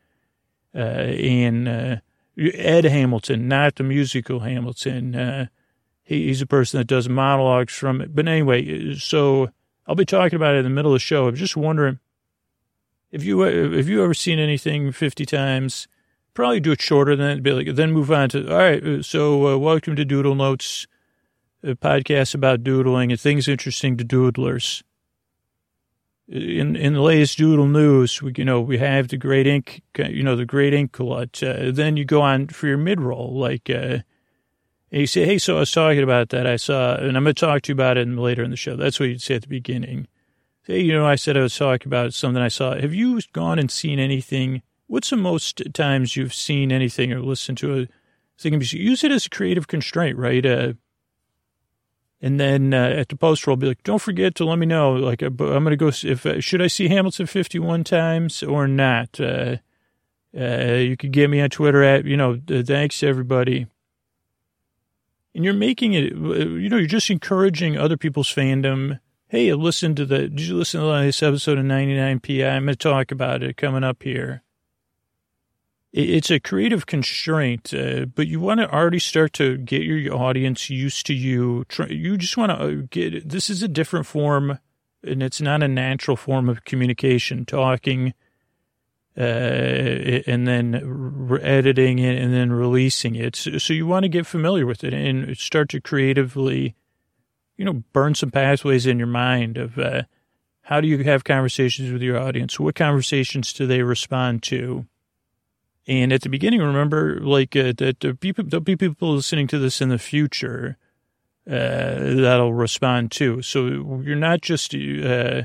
Uh, 0.75 0.79
and, 0.79 1.67
uh, 1.67 1.95
Ed 2.37 2.85
Hamilton, 2.85 3.47
not 3.47 3.75
the 3.75 3.83
musical 3.83 4.41
Hamilton. 4.41 5.15
Uh, 5.15 5.47
he, 6.03 6.27
he's 6.27 6.41
a 6.41 6.47
person 6.47 6.79
that 6.79 6.85
does 6.85 7.09
monologues 7.09 7.73
from 7.73 8.01
it. 8.01 8.13
But 8.15 8.27
anyway, 8.27 8.95
so 8.95 9.49
I'll 9.87 9.95
be 9.95 10.05
talking 10.05 10.35
about 10.35 10.55
it 10.55 10.59
in 10.59 10.63
the 10.65 10.69
middle 10.69 10.91
of 10.91 10.95
the 10.95 10.99
show. 10.99 11.27
I'm 11.27 11.35
just 11.35 11.57
wondering 11.57 11.99
if 13.11 13.23
you 13.23 13.43
if 13.43 13.87
you 13.87 14.03
ever 14.03 14.13
seen 14.13 14.39
anything 14.39 14.91
50 14.91 15.25
times, 15.25 15.87
probably 16.33 16.59
do 16.59 16.71
it 16.71 16.81
shorter 16.81 17.15
than. 17.15 17.41
Be 17.41 17.51
like, 17.51 17.75
then 17.75 17.91
move 17.91 18.11
on 18.11 18.29
to 18.29 18.51
all 18.51 18.57
right. 18.57 19.05
So 19.05 19.47
uh, 19.47 19.57
welcome 19.57 19.95
to 19.95 20.05
Doodle 20.05 20.35
Notes, 20.35 20.87
a 21.63 21.75
podcast 21.75 22.35
about 22.35 22.63
doodling 22.63 23.11
and 23.11 23.19
things 23.19 23.47
interesting 23.47 23.97
to 23.97 24.05
doodlers 24.05 24.83
in 26.27 26.75
in 26.75 26.93
the 26.93 27.01
latest 27.01 27.37
Doodle 27.37 27.67
news, 27.67 28.21
we, 28.21 28.33
you 28.37 28.45
know, 28.45 28.59
we 28.59 28.77
have 28.77 29.07
the 29.07 29.17
great 29.17 29.47
ink, 29.47 29.81
you 29.97 30.23
know, 30.23 30.35
the 30.35 30.45
great 30.45 30.73
ink 30.73 30.91
glut. 30.91 31.41
Uh, 31.41 31.71
then 31.71 31.97
you 31.97 32.05
go 32.05 32.21
on 32.21 32.47
for 32.47 32.67
your 32.67 32.77
mid 32.77 32.99
roll, 32.99 33.37
like, 33.37 33.69
uh, 33.69 33.99
and 34.91 35.01
you 35.01 35.07
say, 35.07 35.25
hey, 35.25 35.37
so 35.37 35.57
I 35.57 35.59
was 35.61 35.71
talking 35.71 36.03
about 36.03 36.29
that. 36.29 36.45
I 36.45 36.57
saw, 36.57 36.95
and 36.95 37.15
I'm 37.15 37.23
going 37.23 37.35
to 37.35 37.45
talk 37.45 37.61
to 37.63 37.69
you 37.69 37.75
about 37.75 37.97
it 37.97 38.07
later 38.07 38.43
in 38.43 38.51
the 38.51 38.57
show. 38.57 38.75
That's 38.75 38.99
what 38.99 39.09
you'd 39.09 39.21
say 39.21 39.35
at 39.35 39.43
the 39.43 39.47
beginning. 39.47 40.07
Hey, 40.67 40.81
you 40.81 40.91
know, 40.91 41.07
I 41.07 41.15
said 41.15 41.37
I 41.37 41.43
was 41.43 41.55
talking 41.55 41.87
about 41.87 42.13
something 42.13 42.43
I 42.43 42.49
saw. 42.49 42.75
Have 42.75 42.93
you 42.93 43.21
gone 43.31 43.57
and 43.57 43.71
seen 43.71 43.99
anything? 43.99 44.63
What's 44.87 45.11
the 45.11 45.15
most 45.15 45.61
times 45.73 46.17
you've 46.17 46.33
seen 46.33 46.73
anything 46.73 47.13
or 47.13 47.21
listened 47.21 47.57
to 47.59 47.79
a 47.79 47.87
thing? 48.37 48.61
Use 48.61 49.01
it 49.05 49.13
as 49.13 49.27
a 49.27 49.29
creative 49.29 49.69
constraint, 49.69 50.17
right? 50.17 50.45
Uh, 50.45 50.73
and 52.21 52.37
then 52.37 52.73
uh, 52.73 52.89
at 52.89 53.07
the 53.07 53.15
post 53.15 53.47
roll, 53.47 53.55
be 53.55 53.67
like, 53.67 53.81
don't 53.83 54.01
forget 54.01 54.35
to 54.35 54.45
let 54.45 54.59
me 54.59 54.65
know. 54.65 54.91
Like, 54.91 55.23
uh, 55.23 55.27
I'm 55.27 55.37
going 55.37 55.67
to 55.67 55.77
go, 55.77 55.87
if, 55.87 56.25
uh, 56.25 56.41
should 56.41 56.61
I 56.61 56.67
see 56.67 56.89
Hamilton 56.89 57.27
51 57.27 57.85
times 57.85 58.43
or 58.43 58.67
not? 58.67 59.21
Uh, 59.21 59.55
uh, 60.37 60.73
you 60.73 60.97
could 60.97 61.13
get 61.13 61.29
me 61.29 61.39
on 61.39 61.49
Twitter 61.49 61.81
at, 61.81 62.03
you 62.03 62.17
know, 62.17 62.41
thanks 62.45 63.03
everybody. 63.03 63.67
And 65.33 65.45
you're 65.45 65.53
making 65.53 65.93
it, 65.93 66.11
uh, 66.11 66.45
you 66.57 66.67
know, 66.67 66.75
you're 66.75 66.87
just 66.87 67.09
encouraging 67.09 67.77
other 67.77 67.95
people's 67.95 68.27
fandom. 68.27 68.99
Hey, 69.29 69.53
listen 69.53 69.93
to 69.95 70.05
the, 70.05 70.29
did 70.29 70.41
you 70.41 70.55
listen 70.55 70.81
to 70.81 71.05
this 71.05 71.21
episode 71.21 71.57
of 71.57 71.65
99PI? 71.65 72.49
I'm 72.49 72.65
going 72.65 72.75
to 72.75 72.75
talk 72.75 73.11
about 73.11 73.43
it 73.43 73.57
coming 73.57 73.83
up 73.83 74.03
here 74.03 74.43
it's 75.93 76.29
a 76.29 76.39
creative 76.39 76.85
constraint, 76.85 77.73
uh, 77.73 78.05
but 78.05 78.27
you 78.27 78.39
want 78.39 78.59
to 78.59 78.71
already 78.71 78.99
start 78.99 79.33
to 79.33 79.57
get 79.57 79.81
your 79.81 80.13
audience 80.13 80.69
used 80.69 81.05
to 81.07 81.13
you. 81.13 81.65
You 81.89 82.17
just 82.17 82.37
want 82.37 82.51
to 82.51 82.55
uh, 82.55 82.81
get 82.89 83.27
this 83.27 83.49
is 83.49 83.63
a 83.63 83.67
different 83.67 84.05
form, 84.05 84.59
and 85.03 85.23
it's 85.23 85.41
not 85.41 85.63
a 85.63 85.67
natural 85.67 86.15
form 86.15 86.49
of 86.49 86.65
communication. 86.65 87.45
Talking, 87.45 88.13
uh, 89.17 89.21
and 89.21 90.47
then 90.47 91.39
editing 91.41 91.97
it, 91.97 92.21
and 92.21 92.31
then 92.31 92.51
releasing 92.51 93.15
it. 93.15 93.35
So, 93.35 93.57
so 93.57 93.73
you 93.73 93.87
want 93.87 94.03
to 94.03 94.09
get 94.09 94.27
familiar 94.27 94.67
with 94.67 94.83
it 94.83 94.93
and 94.93 95.35
start 95.35 95.69
to 95.69 95.81
creatively, 95.81 96.75
you 97.57 97.65
know, 97.65 97.83
burn 97.91 98.15
some 98.15 98.31
pathways 98.31 98.85
in 98.85 98.97
your 98.97 99.07
mind 99.07 99.57
of 99.57 99.77
uh, 99.77 100.03
how 100.61 100.79
do 100.79 100.87
you 100.87 101.03
have 101.03 101.23
conversations 101.23 101.91
with 101.91 102.01
your 102.01 102.19
audience? 102.19 102.59
What 102.59 102.75
conversations 102.75 103.51
do 103.53 103.65
they 103.65 103.81
respond 103.81 104.43
to? 104.43 104.85
And 105.87 106.11
at 106.11 106.21
the 106.21 106.29
beginning, 106.29 106.61
remember, 106.61 107.19
like 107.21 107.55
uh, 107.55 107.73
that 107.77 108.01
there'll 108.01 108.61
be 108.61 108.75
people 108.75 109.15
listening 109.15 109.47
to 109.47 109.59
this 109.59 109.81
in 109.81 109.89
the 109.89 109.97
future 109.97 110.77
uh, 111.47 111.95
that'll 111.97 112.53
respond 112.53 113.11
too. 113.11 113.41
So 113.41 114.01
you're 114.03 114.17
not 114.17 114.41
just, 114.41 114.75
uh, 114.75 115.43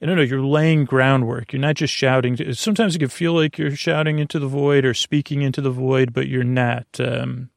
I 0.00 0.06
don't 0.06 0.16
know, 0.16 0.22
you're 0.22 0.40
laying 0.40 0.84
groundwork. 0.84 1.52
You're 1.52 1.60
not 1.60 1.74
just 1.74 1.92
shouting. 1.92 2.54
Sometimes 2.54 2.94
it 2.94 3.00
can 3.00 3.08
feel 3.08 3.32
like 3.32 3.58
you're 3.58 3.74
shouting 3.74 4.20
into 4.20 4.38
the 4.38 4.46
void 4.46 4.84
or 4.84 4.94
speaking 4.94 5.42
into 5.42 5.60
the 5.60 5.70
void, 5.70 6.12
but 6.12 6.28
you're 6.28 6.44
not. 6.44 6.86
Um, 7.00 7.50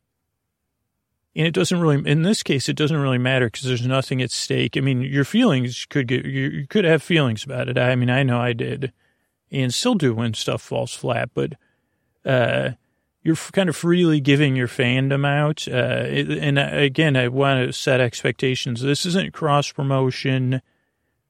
and 1.39 1.47
it 1.47 1.53
doesn't 1.53 1.79
really, 1.79 2.05
in 2.05 2.23
this 2.23 2.43
case, 2.43 2.67
it 2.67 2.75
doesn't 2.75 2.97
really 2.97 3.17
matter 3.17 3.47
because 3.47 3.63
there's 3.63 3.87
nothing 3.87 4.21
at 4.21 4.29
stake. 4.29 4.75
I 4.75 4.81
mean, 4.81 5.01
your 5.01 5.23
feelings 5.23 5.85
could 5.85 6.05
get, 6.05 6.25
you, 6.25 6.67
could 6.67 6.83
have 6.83 7.01
feelings 7.01 7.45
about 7.45 7.69
it. 7.69 7.77
I 7.77 7.95
mean, 7.95 8.09
I 8.09 8.23
know 8.23 8.41
I 8.41 8.51
did 8.51 8.91
and 9.49 9.73
still 9.73 9.95
do 9.95 10.13
when 10.13 10.33
stuff 10.33 10.61
falls 10.61 10.93
flat, 10.93 11.29
but 11.33 11.53
uh, 12.25 12.71
you're 13.23 13.37
kind 13.37 13.69
of 13.69 13.77
freely 13.77 14.19
giving 14.19 14.57
your 14.57 14.67
fandom 14.67 15.25
out. 15.25 15.65
Uh, 15.65 16.35
and 16.41 16.59
uh, 16.59 16.71
again, 16.73 17.15
I 17.15 17.29
want 17.29 17.65
to 17.65 17.71
set 17.71 18.01
expectations. 18.01 18.81
This 18.81 19.05
isn't 19.05 19.31
cross 19.31 19.71
promotion. 19.71 20.61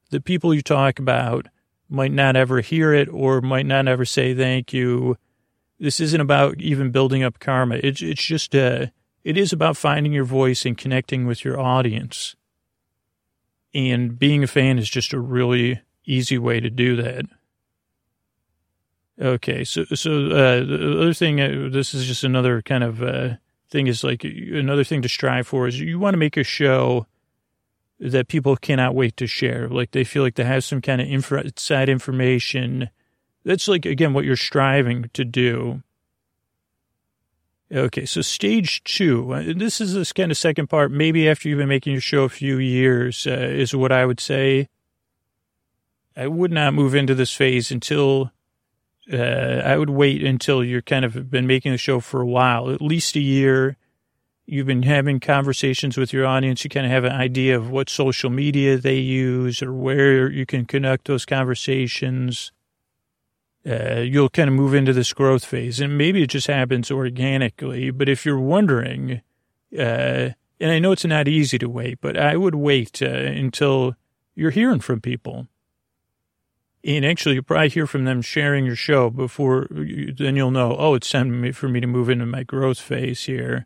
The 0.09 0.21
people 0.21 0.55
you 0.55 0.63
talk 0.63 0.97
about 0.97 1.49
might 1.87 2.11
not 2.11 2.35
ever 2.35 2.61
hear 2.61 2.95
it 2.95 3.09
or 3.09 3.41
might 3.41 3.67
not 3.67 3.87
ever 3.87 4.05
say 4.05 4.33
thank 4.33 4.73
you. 4.73 5.17
This 5.79 5.99
isn't 5.99 6.19
about 6.19 6.59
even 6.61 6.89
building 6.89 7.21
up 7.21 7.37
karma. 7.39 7.75
It's 7.75 8.01
it's 8.01 8.23
just 8.23 8.55
uh, 8.55 8.87
it 9.23 9.37
is 9.37 9.53
about 9.53 9.77
finding 9.77 10.13
your 10.13 10.25
voice 10.25 10.65
and 10.65 10.77
connecting 10.77 11.25
with 11.25 11.43
your 11.43 11.59
audience. 11.59 12.35
And 13.73 14.17
being 14.17 14.43
a 14.43 14.47
fan 14.47 14.79
is 14.79 14.89
just 14.89 15.13
a 15.13 15.19
really 15.19 15.81
easy 16.05 16.37
way 16.37 16.59
to 16.59 16.69
do 16.69 16.95
that. 16.95 17.25
Okay, 19.21 19.63
so 19.63 19.83
so 19.85 20.27
uh, 20.27 20.63
the 20.63 20.97
other 21.01 21.13
thing, 21.13 21.41
uh, 21.41 21.69
this 21.69 21.93
is 21.93 22.05
just 22.07 22.23
another 22.23 22.61
kind 22.61 22.83
of 22.83 23.03
uh, 23.03 23.35
thing 23.69 23.87
is 23.87 24.03
like 24.03 24.23
another 24.23 24.83
thing 24.83 25.01
to 25.01 25.09
strive 25.09 25.47
for 25.47 25.67
is 25.67 25.79
you 25.79 25.99
want 25.99 26.13
to 26.13 26.17
make 26.17 26.37
a 26.37 26.43
show 26.43 27.05
that 27.99 28.29
people 28.29 28.55
cannot 28.55 28.95
wait 28.95 29.17
to 29.17 29.27
share. 29.27 29.67
Like 29.67 29.91
they 29.91 30.05
feel 30.05 30.23
like 30.23 30.35
they 30.35 30.45
have 30.45 30.63
some 30.63 30.81
kind 30.81 31.01
of 31.01 31.07
inside 31.07 31.89
information. 31.89 32.89
That's 33.43 33.67
like 33.67 33.85
again 33.85 34.13
what 34.13 34.25
you're 34.25 34.37
striving 34.37 35.09
to 35.13 35.25
do. 35.25 35.83
Okay, 37.71 38.05
so 38.05 38.21
stage 38.21 38.83
two. 38.83 39.31
Uh, 39.31 39.53
this 39.55 39.79
is 39.79 39.93
this 39.93 40.11
kind 40.11 40.31
of 40.31 40.37
second 40.37 40.67
part. 40.67 40.91
Maybe 40.91 41.29
after 41.29 41.47
you've 41.47 41.59
been 41.59 41.69
making 41.69 41.93
your 41.93 42.01
show 42.01 42.23
a 42.23 42.29
few 42.29 42.57
years, 42.57 43.27
uh, 43.27 43.31
is 43.31 43.75
what 43.75 43.91
I 43.91 44.07
would 44.07 44.19
say. 44.19 44.69
I 46.17 46.27
would 46.27 46.51
not 46.51 46.73
move 46.73 46.95
into 46.95 47.13
this 47.13 47.31
phase 47.31 47.69
until 47.69 48.31
uh, 49.13 49.17
I 49.17 49.77
would 49.77 49.91
wait 49.91 50.23
until 50.23 50.63
you're 50.63 50.81
kind 50.81 51.05
of 51.05 51.29
been 51.29 51.45
making 51.45 51.71
the 51.71 51.77
show 51.77 51.99
for 51.99 52.21
a 52.21 52.25
while, 52.25 52.71
at 52.71 52.81
least 52.81 53.15
a 53.15 53.19
year. 53.19 53.77
you've 54.49 54.65
been 54.65 54.83
having 54.83 55.19
conversations 55.19 55.95
with 55.95 56.11
your 56.11 56.25
audience. 56.25 56.63
You 56.63 56.69
kind 56.69 56.85
of 56.85 56.91
have 56.91 57.03
an 57.03 57.11
idea 57.11 57.55
of 57.55 57.69
what 57.69 57.89
social 57.89 58.29
media 58.29 58.77
they 58.77 58.97
use 58.97 59.61
or 59.61 59.73
where 59.73 60.29
you 60.29 60.45
can 60.45 60.65
conduct 60.65 61.05
those 61.05 61.25
conversations. 61.25 62.51
Uh, 63.67 63.99
you'll 63.99 64.29
kind 64.29 64.47
of 64.47 64.55
move 64.55 64.73
into 64.73 64.93
this 64.93 65.11
growth 65.11 65.43
phase 65.43 65.79
and 65.81 65.97
maybe 65.97 66.23
it 66.23 66.29
just 66.29 66.47
happens 66.47 66.89
organically. 66.89 67.91
But 67.91 68.07
if 68.07 68.25
you're 68.25 68.39
wondering, 68.39 69.21
uh, 69.77 70.29
and 70.59 70.71
I 70.71 70.79
know 70.79 70.91
it's 70.91 71.05
not 71.05 71.27
easy 71.27 71.57
to 71.59 71.69
wait, 71.69 71.99
but 72.01 72.17
I 72.17 72.35
would 72.35 72.55
wait 72.55 73.01
uh, 73.01 73.07
until 73.07 73.95
you're 74.35 74.51
hearing 74.51 74.79
from 74.79 75.01
people. 75.01 75.47
And 76.83 77.05
actually, 77.05 77.35
you'll 77.35 77.43
probably 77.43 77.69
hear 77.69 77.85
from 77.85 78.05
them 78.05 78.21
sharing 78.21 78.65
your 78.65 78.75
show 78.75 79.09
before, 79.09 79.67
then 79.69 80.37
you'll 80.37 80.51
know, 80.51 80.77
oh, 80.79 80.93
it's 80.93 81.09
time 81.09 81.51
for 81.51 81.67
me 81.67 81.81
to 81.81 81.87
move 81.87 82.09
into 82.09 82.25
my 82.25 82.43
growth 82.43 82.79
phase 82.79 83.25
here. 83.25 83.65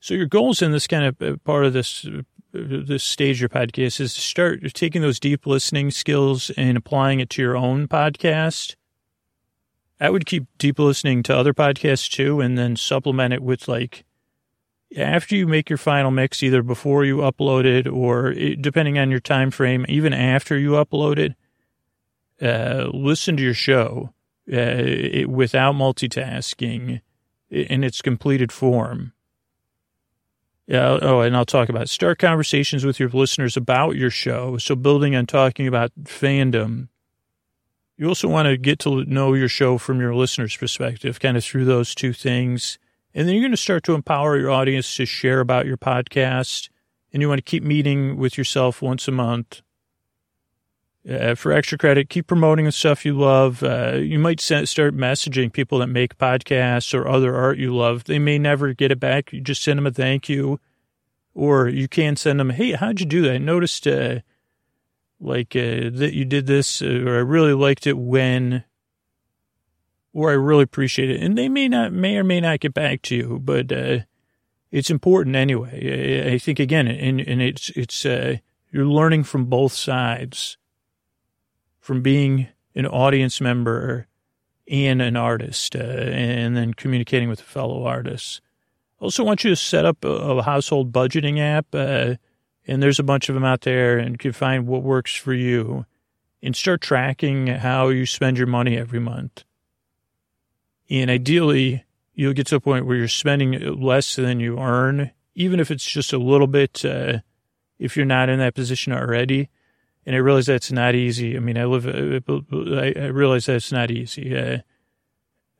So 0.00 0.12
your 0.12 0.26
goals 0.26 0.60
in 0.60 0.72
this 0.72 0.86
kind 0.86 1.04
of 1.06 1.22
uh, 1.22 1.36
part 1.44 1.64
of 1.64 1.72
this 1.72 2.06
this 2.54 3.02
stage 3.02 3.40
your 3.40 3.48
podcast 3.48 4.00
is 4.00 4.14
to 4.14 4.20
start 4.20 4.62
taking 4.74 5.02
those 5.02 5.18
deep 5.18 5.46
listening 5.46 5.90
skills 5.90 6.50
and 6.56 6.76
applying 6.76 7.20
it 7.20 7.28
to 7.30 7.42
your 7.42 7.56
own 7.56 7.88
podcast. 7.88 8.76
I 10.00 10.10
would 10.10 10.26
keep 10.26 10.44
deep 10.58 10.78
listening 10.78 11.22
to 11.24 11.36
other 11.36 11.52
podcasts 11.52 12.08
too, 12.08 12.40
and 12.40 12.56
then 12.56 12.76
supplement 12.76 13.34
it 13.34 13.42
with 13.42 13.66
like 13.66 14.04
after 14.96 15.34
you 15.34 15.46
make 15.46 15.68
your 15.68 15.76
final 15.76 16.10
mix, 16.10 16.42
either 16.42 16.62
before 16.62 17.04
you 17.04 17.18
upload 17.18 17.64
it 17.64 17.86
or 17.86 18.30
it, 18.30 18.62
depending 18.62 18.98
on 18.98 19.10
your 19.10 19.20
time 19.20 19.50
frame, 19.50 19.84
even 19.88 20.12
after 20.12 20.56
you 20.56 20.72
upload 20.72 21.18
it, 21.18 21.34
uh, 22.40 22.90
listen 22.92 23.36
to 23.36 23.42
your 23.42 23.54
show 23.54 24.12
uh, 24.52 24.56
it, 24.56 25.30
without 25.30 25.74
multitasking 25.74 27.00
in 27.50 27.82
its 27.82 28.02
completed 28.02 28.52
form. 28.52 29.13
Yeah. 30.66 30.98
Oh, 31.02 31.20
and 31.20 31.36
I'll 31.36 31.44
talk 31.44 31.68
about 31.68 31.82
it. 31.82 31.88
start 31.90 32.18
conversations 32.18 32.84
with 32.84 32.98
your 32.98 33.10
listeners 33.10 33.56
about 33.56 33.96
your 33.96 34.10
show. 34.10 34.56
So 34.58 34.74
building 34.74 35.14
on 35.14 35.26
talking 35.26 35.66
about 35.66 35.92
fandom. 36.04 36.88
You 37.96 38.08
also 38.08 38.28
want 38.28 38.46
to 38.46 38.56
get 38.56 38.80
to 38.80 39.04
know 39.04 39.34
your 39.34 39.48
show 39.48 39.78
from 39.78 40.00
your 40.00 40.14
listeners' 40.14 40.56
perspective, 40.56 41.20
kind 41.20 41.36
of 41.36 41.44
through 41.44 41.64
those 41.64 41.94
two 41.94 42.12
things. 42.12 42.78
And 43.14 43.28
then 43.28 43.34
you're 43.34 43.42
going 43.42 43.52
to 43.52 43.56
start 43.56 43.84
to 43.84 43.94
empower 43.94 44.36
your 44.36 44.50
audience 44.50 44.96
to 44.96 45.06
share 45.06 45.40
about 45.40 45.66
your 45.66 45.76
podcast. 45.76 46.70
And 47.12 47.22
you 47.22 47.28
want 47.28 47.38
to 47.38 47.42
keep 47.42 47.62
meeting 47.62 48.16
with 48.16 48.36
yourself 48.36 48.82
once 48.82 49.06
a 49.06 49.12
month. 49.12 49.62
Uh, 51.06 51.34
for 51.34 51.52
extra 51.52 51.76
credit, 51.76 52.08
keep 52.08 52.26
promoting 52.26 52.64
the 52.64 52.72
stuff 52.72 53.04
you 53.04 53.12
love. 53.12 53.62
Uh, 53.62 53.96
you 53.96 54.18
might 54.18 54.40
start 54.40 54.96
messaging 54.96 55.52
people 55.52 55.78
that 55.78 55.88
make 55.88 56.16
podcasts 56.16 56.94
or 56.94 57.06
other 57.06 57.36
art 57.36 57.58
you 57.58 57.76
love. 57.76 58.04
They 58.04 58.18
may 58.18 58.38
never 58.38 58.72
get 58.72 58.90
it 58.90 59.00
back. 59.00 59.30
You 59.30 59.42
just 59.42 59.62
send 59.62 59.76
them 59.76 59.86
a 59.86 59.90
thank 59.90 60.30
you. 60.30 60.60
Or 61.34 61.68
you 61.68 61.88
can 61.88 62.16
send 62.16 62.38
them, 62.38 62.50
hey, 62.50 62.72
how'd 62.72 63.00
you 63.00 63.06
do 63.06 63.20
that? 63.22 63.34
I 63.34 63.38
noticed, 63.38 63.86
uh, 63.88 64.20
like, 65.20 65.56
uh, 65.56 65.90
that 65.92 66.12
you 66.14 66.24
did 66.24 66.46
this, 66.46 66.80
uh, 66.80 67.02
or 67.04 67.16
I 67.16 67.22
really 67.22 67.52
liked 67.52 67.86
it 67.88 67.98
when 67.98 68.64
or 70.12 70.30
I 70.30 70.34
really 70.34 70.62
appreciate 70.62 71.10
it. 71.10 71.20
And 71.20 71.36
they 71.36 71.48
may 71.48 71.68
not, 71.68 71.92
may 71.92 72.16
or 72.16 72.24
may 72.24 72.40
not 72.40 72.60
get 72.60 72.72
back 72.72 73.02
to 73.02 73.16
you, 73.16 73.40
but, 73.42 73.72
uh, 73.72 73.98
it's 74.70 74.90
important 74.90 75.34
anyway. 75.34 76.32
I 76.32 76.38
think 76.38 76.60
again, 76.60 76.86
and, 76.86 77.20
and 77.20 77.42
it's, 77.42 77.70
it's, 77.70 78.04
you're 78.04 78.86
learning 78.86 79.24
from 79.24 79.46
both 79.46 79.72
sides, 79.72 80.56
from 81.84 82.00
being 82.00 82.48
an 82.74 82.86
audience 82.86 83.42
member 83.42 84.06
and 84.66 85.02
an 85.02 85.18
artist, 85.18 85.76
uh, 85.76 85.80
and 85.80 86.56
then 86.56 86.72
communicating 86.72 87.28
with 87.28 87.42
fellow 87.42 87.84
artists. 87.84 88.40
Also 89.00 89.22
want 89.22 89.44
you 89.44 89.50
to 89.50 89.56
set 89.56 89.84
up 89.84 90.02
a, 90.02 90.08
a 90.08 90.42
household 90.42 90.92
budgeting 90.92 91.38
app, 91.38 91.66
uh, 91.74 92.14
and 92.66 92.82
there's 92.82 92.98
a 92.98 93.02
bunch 93.02 93.28
of 93.28 93.34
them 93.34 93.44
out 93.44 93.60
there 93.60 93.98
and 93.98 94.12
you 94.12 94.16
can 94.16 94.32
find 94.32 94.66
what 94.66 94.82
works 94.82 95.14
for 95.14 95.34
you 95.34 95.84
and 96.42 96.56
start 96.56 96.80
tracking 96.80 97.48
how 97.48 97.88
you 97.88 98.06
spend 98.06 98.38
your 98.38 98.46
money 98.46 98.78
every 98.78 98.98
month. 98.98 99.44
And 100.88 101.10
ideally, 101.10 101.84
you'll 102.14 102.32
get 102.32 102.46
to 102.46 102.56
a 102.56 102.60
point 102.60 102.86
where 102.86 102.96
you're 102.96 103.08
spending 103.08 103.52
less 103.78 104.16
than 104.16 104.40
you 104.40 104.58
earn, 104.58 105.10
even 105.34 105.60
if 105.60 105.70
it's 105.70 105.84
just 105.84 106.14
a 106.14 106.18
little 106.18 106.46
bit, 106.46 106.82
uh, 106.82 107.18
if 107.78 107.94
you're 107.94 108.06
not 108.06 108.30
in 108.30 108.38
that 108.38 108.54
position 108.54 108.94
already. 108.94 109.50
And 110.06 110.14
I 110.14 110.18
realize 110.18 110.46
that's 110.46 110.72
not 110.72 110.94
easy. 110.94 111.36
I 111.36 111.40
mean, 111.40 111.56
I 111.56 111.64
live, 111.64 111.86
uh, 111.86 112.20
I 112.30 113.06
realize 113.06 113.46
that's 113.46 113.72
not 113.72 113.90
easy. 113.90 114.36
Uh, 114.36 114.58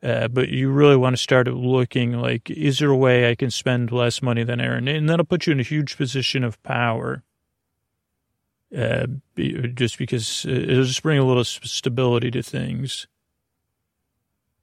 uh, 0.03 0.27
but 0.27 0.49
you 0.49 0.69
really 0.69 0.95
want 0.95 1.15
to 1.15 1.21
start 1.21 1.47
looking 1.47 2.13
like, 2.13 2.49
is 2.51 2.77
there 2.77 2.91
a 2.91 2.95
way 2.95 3.29
I 3.29 3.33
can 3.33 3.49
spend 3.49 3.91
less 3.91 4.21
money 4.21 4.43
than 4.43 4.61
Aaron? 4.61 4.87
And 4.87 5.09
that'll 5.09 5.25
put 5.25 5.47
you 5.47 5.53
in 5.53 5.59
a 5.59 5.63
huge 5.63 5.97
position 5.97 6.43
of 6.43 6.61
power. 6.61 7.23
Uh, 8.75 9.07
just 9.73 9.97
because 9.97 10.45
uh, 10.45 10.51
it'll 10.51 10.83
just 10.83 11.01
bring 11.01 11.17
a 11.17 11.25
little 11.25 11.43
stability 11.43 12.29
to 12.31 12.43
things. 12.43 13.07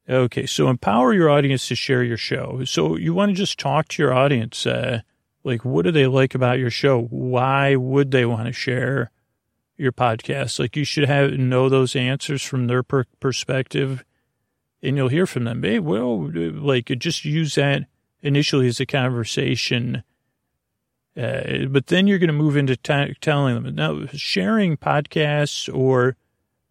Okay, 0.09 0.47
so 0.47 0.69
empower 0.69 1.13
your 1.13 1.31
audience 1.31 1.67
to 1.69 1.75
share 1.75 2.03
your 2.03 2.17
show. 2.17 2.63
So 2.65 2.97
you 2.97 3.15
want 3.15 3.31
to 3.31 3.35
just 3.35 3.59
talk 3.59 3.89
to 3.89 4.03
your 4.03 4.13
audience. 4.13 4.67
Uh, 4.67 5.01
like, 5.45 5.65
what 5.65 5.85
do 5.85 5.91
they 5.91 6.07
like 6.07 6.35
about 6.35 6.59
your 6.59 6.71
show? 6.71 7.03
Why 7.03 7.75
would 7.75 8.11
they 8.11 8.27
want 8.27 8.47
to 8.47 8.53
share 8.53 9.11
your 9.83 9.93
podcast? 9.93 10.59
Like, 10.59 10.77
you 10.77 10.85
should 10.85 11.09
have 11.09 11.33
know 11.33 11.69
those 11.69 11.95
answers 11.95 12.43
from 12.43 12.67
their 12.67 12.83
per- 12.83 13.05
perspective, 13.21 14.05
and 14.83 14.97
you'll 14.97 15.09
hear 15.09 15.27
from 15.27 15.45
them. 15.45 15.63
Hey, 15.63 15.79
well, 15.79 16.31
like, 16.33 16.87
just 16.99 17.25
use 17.25 17.57
that 17.57 17.83
initially 18.23 18.69
as 18.69 18.81
a 18.81 18.87
conversation. 18.87 20.03
Uh, 21.17 21.67
but 21.69 21.89
then 21.89 22.07
you're 22.07 22.19
going 22.19 22.29
to 22.29 22.33
move 22.33 22.57
into 22.57 22.77
t- 22.77 23.15
telling 23.21 23.63
them 23.63 23.75
now 23.75 24.07
sharing 24.15 24.77
podcasts 24.77 25.73
or 25.75 26.17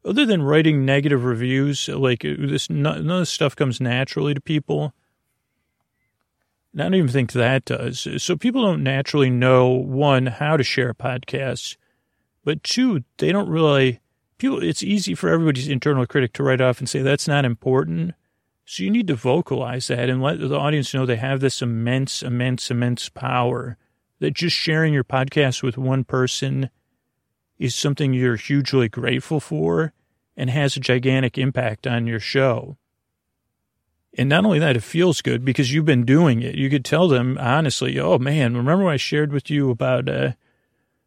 other 0.04 0.26
than 0.26 0.42
writing 0.42 0.84
negative 0.84 1.24
reviews, 1.24 1.88
like 1.88 2.22
this, 2.22 2.70
none 2.70 3.10
of 3.10 3.20
this 3.20 3.30
stuff 3.30 3.56
comes 3.56 3.80
naturally 3.80 4.34
to 4.34 4.42
people. 4.42 4.94
I 6.74 6.84
don't 6.84 6.96
even 6.96 7.10
think 7.10 7.34
that 7.34 7.66
does. 7.66 8.08
So 8.18 8.36
people 8.36 8.64
don't 8.64 8.82
naturally 8.82 9.30
know 9.30 9.68
one 9.68 10.28
how 10.28 10.58
to 10.58 10.64
share 10.64 10.94
podcasts, 10.94 11.76
but 12.44 12.64
two, 12.64 13.04
they 13.18 13.32
don't 13.32 13.50
really. 13.50 14.00
People, 14.38 14.64
it's 14.64 14.82
easy 14.82 15.14
for 15.14 15.30
everybody's 15.30 15.68
internal 15.68 16.08
critic 16.08 16.34
to 16.34 16.44
write 16.44 16.62
off 16.62 16.80
and 16.80 16.90
say 16.90 17.02
that's 17.02 17.28
not 17.28 17.46
important. 17.46 18.16
So 18.66 18.84
you 18.84 18.90
need 18.90 19.08
to 19.08 19.16
vocalize 19.16 19.88
that 19.88 20.10
and 20.10 20.22
let 20.22 20.40
the 20.40 20.58
audience 20.58 20.94
know 20.94 21.06
they 21.06 21.18
have 21.18 21.42
this 21.42 21.62
immense, 21.62 22.24
immense, 22.24 22.72
immense 22.72 23.10
power. 23.10 23.78
That 24.20 24.34
just 24.36 24.56
sharing 24.56 24.94
your 24.94 25.04
podcast 25.04 25.64
with 25.64 25.78
one 25.78 26.04
person 26.04 26.70
is 27.58 27.76
something 27.76 28.14
you're 28.14 28.36
hugely 28.36 28.88
grateful 28.88 29.40
for 29.40 29.94
and 30.38 30.50
has 30.50 30.76
a 30.76 30.80
gigantic 30.80 31.38
impact 31.38 31.86
on 31.86 32.08
your 32.08 32.20
show. 32.20 32.78
And 34.18 34.28
not 34.28 34.46
only 34.46 34.60
that, 34.60 34.76
it 34.76 34.84
feels 34.84 35.22
good 35.22 35.46
because 35.46 35.74
you've 35.74 35.86
been 35.86 36.06
doing 36.06 36.42
it. 36.42 36.56
You 36.56 36.70
could 36.70 36.84
tell 36.84 37.08
them 37.08 37.38
honestly, 37.40 38.00
oh 38.00 38.18
man, 38.18 38.58
remember 38.58 38.86
when 38.86 38.94
I 38.94 38.98
shared 38.98 39.32
with 39.32 39.50
you 39.50 39.70
about 39.70 40.10
uh, 40.10 40.32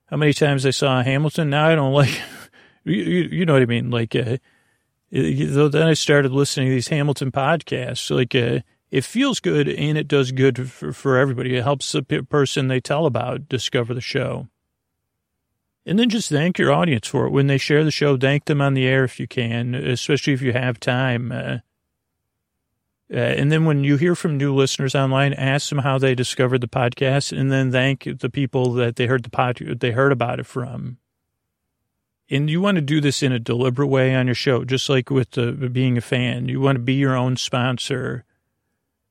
how 0.07 0.17
many 0.17 0.33
times 0.33 0.67
I 0.67 0.71
saw 0.71 1.03
Hamilton? 1.03 1.51
Now 1.51 1.69
I 1.69 1.75
don't 1.75 1.93
like, 1.95 2.21
you, 2.85 2.95
you, 2.95 3.47
know 3.47 3.55
what 3.55 3.63
I 3.63 3.67
mean? 3.67 3.91
Like, 3.91 4.15
uh, 4.15 4.39
then 5.11 5.83
I 5.83 5.95
started 5.95 6.33
listening 6.33 6.69
to 6.69 6.75
these 6.75 6.89
Hamilton 6.89 7.31
podcasts. 7.31 8.15
Like, 8.15 8.35
uh, 8.35 8.61
it 8.91 9.05
feels 9.05 9.41
good 9.41 9.69
and 9.69 9.99
it 9.99 10.09
does 10.09 10.33
good 10.33 10.71
for, 10.71 10.93
for 10.93 11.17
everybody. 11.17 11.57
It 11.57 11.65
helps 11.65 11.91
the 11.93 12.03
person 12.03 12.69
they 12.69 12.81
tell 12.81 13.07
about 13.07 13.49
discover 13.49 13.93
the 13.95 14.01
show. 14.01 14.49
And 15.87 15.99
then 15.99 16.09
just 16.09 16.31
thank 16.31 16.59
your 16.59 16.73
audience 16.73 17.07
for 17.07 17.27
it. 17.27 17.31
When 17.31 17.47
they 17.47 17.59
share 17.59 17.85
the 17.85 17.91
show, 17.91 18.17
thank 18.17 18.47
them 18.47 18.61
on 18.61 18.75
the 18.75 18.87
air 18.87 19.05
if 19.05 19.21
you 19.21 19.27
can, 19.27 19.75
especially 19.75 20.33
if 20.33 20.41
you 20.41 20.53
have 20.53 20.81
time. 20.81 21.31
Uh, 21.31 21.59
uh, 23.13 23.17
and 23.17 23.53
then 23.53 23.65
when 23.65 23.85
you 23.85 23.97
hear 23.97 24.15
from 24.15 24.39
new 24.39 24.55
listeners 24.55 24.95
online, 24.95 25.35
ask 25.35 25.69
them 25.69 25.79
how 25.79 25.99
they 25.99 26.15
discovered 26.15 26.61
the 26.61 26.69
podcast, 26.69 27.37
and 27.37 27.53
then 27.53 27.71
thank 27.71 28.09
the 28.21 28.31
people 28.31 28.73
that 28.75 28.97
they 28.97 29.07
heard 29.07 29.23
the 29.23 29.31
pod 29.31 29.59
they 29.59 29.91
heard 29.91 30.13
about 30.13 30.41
it 30.41 30.47
from. 30.47 30.99
And 32.31 32.49
you 32.49 32.63
want 32.63 32.77
to 32.77 32.81
do 32.81 33.03
this 33.03 33.23
in 33.23 33.33
a 33.33 33.39
deliberate 33.39 33.89
way 33.89 34.15
on 34.15 34.27
your 34.27 34.35
show, 34.35 34.65
just 34.65 34.89
like 34.89 35.11
with 35.11 35.33
the, 35.33 35.53
being 35.53 35.99
a 35.99 36.01
fan. 36.01 36.49
You 36.49 36.61
want 36.61 36.77
to 36.77 36.83
be 36.83 36.95
your 36.95 37.15
own 37.15 37.37
sponsor. 37.37 38.25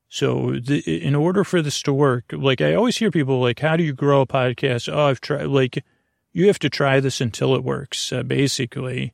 So 0.08 0.58
the, 0.58 0.80
in 0.80 1.14
order 1.14 1.44
for 1.44 1.62
this 1.62 1.80
to 1.82 1.92
work, 1.92 2.24
like 2.32 2.60
I 2.60 2.74
always 2.74 2.96
hear 2.96 3.12
people 3.12 3.40
like, 3.40 3.60
"How 3.60 3.76
do 3.76 3.84
you 3.84 3.92
grow 3.92 4.22
a 4.22 4.26
podcast?" 4.26 4.92
Oh, 4.92 5.06
I've 5.06 5.20
tried. 5.20 5.46
Like 5.46 5.84
you 6.32 6.48
have 6.48 6.58
to 6.60 6.68
try 6.68 6.98
this 6.98 7.20
until 7.20 7.54
it 7.54 7.62
works, 7.62 8.12
uh, 8.12 8.24
basically. 8.24 9.12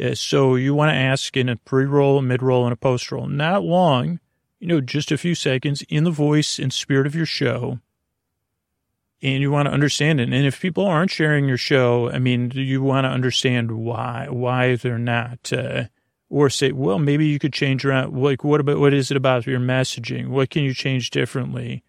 Uh, 0.00 0.14
so 0.14 0.56
you 0.56 0.74
want 0.74 0.90
to 0.90 0.96
ask 0.96 1.36
in 1.36 1.48
a 1.48 1.56
pre-roll, 1.56 2.18
a 2.18 2.22
mid-roll, 2.22 2.64
and 2.64 2.72
a 2.72 2.76
post-roll. 2.76 3.26
Not 3.26 3.64
long, 3.64 4.20
you 4.58 4.66
know, 4.66 4.80
just 4.80 5.10
a 5.10 5.18
few 5.18 5.34
seconds 5.34 5.82
in 5.88 6.04
the 6.04 6.10
voice 6.10 6.58
and 6.58 6.72
spirit 6.72 7.06
of 7.06 7.14
your 7.14 7.26
show. 7.26 7.80
And 9.22 9.40
you 9.40 9.50
want 9.50 9.66
to 9.66 9.72
understand 9.72 10.20
it. 10.20 10.24
And 10.24 10.46
if 10.46 10.60
people 10.60 10.86
aren't 10.86 11.10
sharing 11.10 11.48
your 11.48 11.56
show, 11.56 12.10
I 12.10 12.18
mean, 12.18 12.52
you 12.54 12.82
want 12.82 13.04
to 13.04 13.10
understand 13.10 13.72
why, 13.72 14.28
why 14.28 14.76
they're 14.76 14.98
not. 14.98 15.52
Uh, 15.52 15.84
or 16.28 16.50
say, 16.50 16.72
well, 16.72 16.98
maybe 16.98 17.26
you 17.26 17.38
could 17.38 17.52
change 17.52 17.84
around. 17.84 18.16
Like, 18.20 18.44
what 18.44 18.60
about, 18.60 18.78
what 18.78 18.92
is 18.92 19.10
it 19.10 19.16
about 19.16 19.46
your 19.46 19.60
messaging? 19.60 20.28
What 20.28 20.50
can 20.50 20.64
you 20.64 20.74
change 20.74 21.10
differently? 21.10 21.82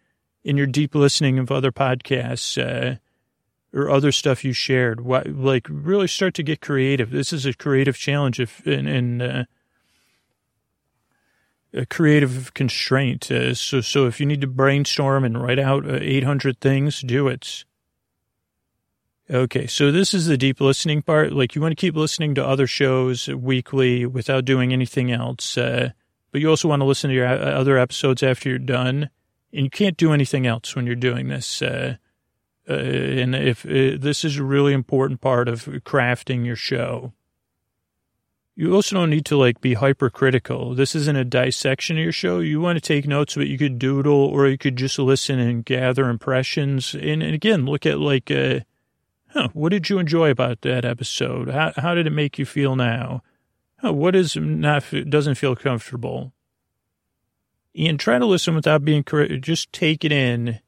in 0.47 0.55
your 0.55 0.65
deep 0.65 0.95
listening 0.95 1.37
of 1.39 1.51
other 1.51 1.73
podcasts 1.73 2.57
uh, 2.57 2.95
or 3.73 3.89
other 3.89 4.11
stuff 4.11 4.43
you 4.43 4.53
shared. 4.53 5.01
What, 5.01 5.27
like 5.27 5.67
really 5.69 6.07
start 6.07 6.33
to 6.35 6.43
get 6.43 6.61
creative. 6.61 7.11
This 7.11 7.33
is 7.33 7.45
a 7.45 7.53
creative 7.53 7.97
challenge 7.97 8.39
if 8.39 8.65
in 8.65 9.21
uh, 9.21 9.45
a 11.73 11.85
creative 11.85 12.53
constraint. 12.53 13.29
Uh, 13.31 13.53
so 13.53 13.81
so 13.81 14.07
if 14.07 14.19
you 14.19 14.25
need 14.25 14.41
to 14.41 14.47
brainstorm 14.47 15.23
and 15.23 15.41
write 15.41 15.59
out 15.59 15.87
uh, 15.89 15.99
800 16.01 16.59
things, 16.59 17.01
do 17.01 17.27
it. 17.27 17.65
Okay, 19.29 19.67
so 19.67 19.91
this 19.91 20.13
is 20.13 20.27
the 20.27 20.37
deep 20.37 20.61
listening 20.61 21.01
part. 21.01 21.33
Like 21.33 21.53
you 21.53 21.61
want 21.61 21.73
to 21.73 21.81
keep 21.81 21.95
listening 21.95 22.33
to 22.35 22.45
other 22.45 22.65
shows 22.65 23.27
weekly 23.27 24.05
without 24.05 24.45
doing 24.45 24.71
anything 24.71 25.11
else, 25.11 25.57
uh, 25.57 25.91
but 26.31 26.39
you 26.39 26.49
also 26.49 26.69
want 26.69 26.79
to 26.79 26.85
listen 26.85 27.09
to 27.09 27.15
your 27.15 27.27
uh, 27.27 27.35
other 27.35 27.77
episodes 27.77 28.23
after 28.23 28.47
you're 28.47 28.57
done, 28.57 29.09
and 29.51 29.65
you 29.65 29.69
can't 29.69 29.97
do 29.97 30.13
anything 30.13 30.47
else 30.47 30.75
when 30.75 30.85
you're 30.85 30.95
doing 30.95 31.27
this. 31.27 31.61
Uh, 31.61 31.97
uh, 32.69 32.73
and 32.73 33.35
if 33.35 33.65
uh, 33.65 33.97
this 33.99 34.23
is 34.23 34.37
a 34.37 34.43
really 34.43 34.73
important 34.73 35.21
part 35.21 35.47
of 35.47 35.65
crafting 35.85 36.45
your 36.45 36.55
show, 36.55 37.13
you 38.55 38.73
also 38.73 38.95
don't 38.95 39.09
need 39.09 39.25
to 39.25 39.37
like 39.37 39.61
be 39.61 39.75
hypercritical. 39.75 40.73
This 40.73 40.95
isn't 40.95 41.15
a 41.15 41.23
dissection 41.23 41.97
of 41.97 42.03
your 42.03 42.11
show. 42.11 42.39
You 42.39 42.59
want 42.59 42.77
to 42.77 42.81
take 42.81 43.07
notes, 43.07 43.35
but 43.35 43.47
you 43.47 43.57
could 43.57 43.79
doodle, 43.79 44.25
or 44.25 44.47
you 44.47 44.57
could 44.57 44.75
just 44.75 44.97
listen 44.97 45.39
and 45.39 45.63
gather 45.63 46.09
impressions. 46.09 46.93
And, 46.93 47.21
and 47.23 47.33
again, 47.33 47.65
look 47.65 47.85
at 47.85 47.99
like. 47.99 48.31
Uh, 48.31 48.61
Huh, 49.29 49.49
what 49.53 49.69
did 49.69 49.89
you 49.89 49.99
enjoy 49.99 50.31
about 50.31 50.61
that 50.61 50.85
episode? 50.85 51.49
How, 51.49 51.73
how 51.75 51.93
did 51.93 52.07
it 52.07 52.11
make 52.11 52.39
you 52.39 52.45
feel 52.45 52.75
now? 52.75 53.23
Huh, 53.79 53.93
what 53.93 54.15
is 54.15 54.35
not 54.35 54.85
doesn't 55.09 55.35
feel 55.35 55.55
comfortable? 55.55 56.33
And 57.75 57.99
try 57.99 58.17
to 58.17 58.25
listen 58.25 58.55
without 58.55 58.83
being 58.83 59.03
just 59.41 59.71
take 59.71 60.03
it 60.03 60.11
in 60.11 60.59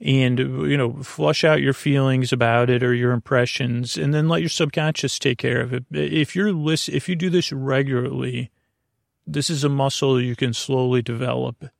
and 0.00 0.38
you 0.38 0.76
know 0.76 0.94
flush 1.02 1.44
out 1.44 1.60
your 1.60 1.72
feelings 1.74 2.32
about 2.32 2.70
it 2.70 2.82
or 2.82 2.94
your 2.94 3.12
impressions 3.12 3.98
and 3.98 4.14
then 4.14 4.28
let 4.28 4.40
your 4.40 4.48
subconscious 4.48 5.18
take 5.18 5.38
care 5.38 5.60
of 5.60 5.74
it 5.74 5.84
if 5.90 6.34
you're 6.34 6.52
listen 6.52 6.94
if 6.94 7.08
you 7.08 7.14
do 7.14 7.28
this 7.28 7.52
regularly 7.52 8.50
this 9.26 9.50
is 9.50 9.62
a 9.62 9.68
muscle 9.68 10.20
you 10.20 10.34
can 10.34 10.54
slowly 10.54 11.02
develop 11.02 11.70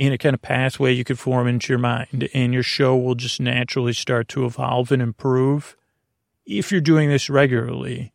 in 0.00 0.14
a 0.14 0.18
kind 0.18 0.32
of 0.32 0.40
pathway 0.40 0.90
you 0.90 1.04
could 1.04 1.18
form 1.18 1.46
into 1.46 1.70
your 1.70 1.78
mind, 1.78 2.26
and 2.32 2.54
your 2.54 2.62
show 2.62 2.96
will 2.96 3.14
just 3.14 3.38
naturally 3.38 3.92
start 3.92 4.28
to 4.28 4.46
evolve 4.46 4.90
and 4.90 5.02
improve 5.02 5.76
if 6.46 6.72
you're 6.72 6.80
doing 6.80 7.10
this 7.10 7.28
regularly 7.28 8.14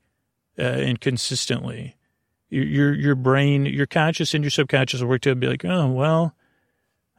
uh, 0.57 0.63
and 0.63 0.99
consistently. 0.99 1.95
Your, 2.49 2.63
your 2.63 2.93
your 2.95 3.16
brain, 3.16 3.68
your 3.68 3.86
conscious 3.86 4.34
and 4.34 4.43
your 4.43 4.49
subconscious 4.49 5.01
will 5.01 5.09
work 5.09 5.22
together. 5.22 5.39
Be 5.39 5.47
like, 5.47 5.63
oh 5.63 5.86
well, 5.91 6.34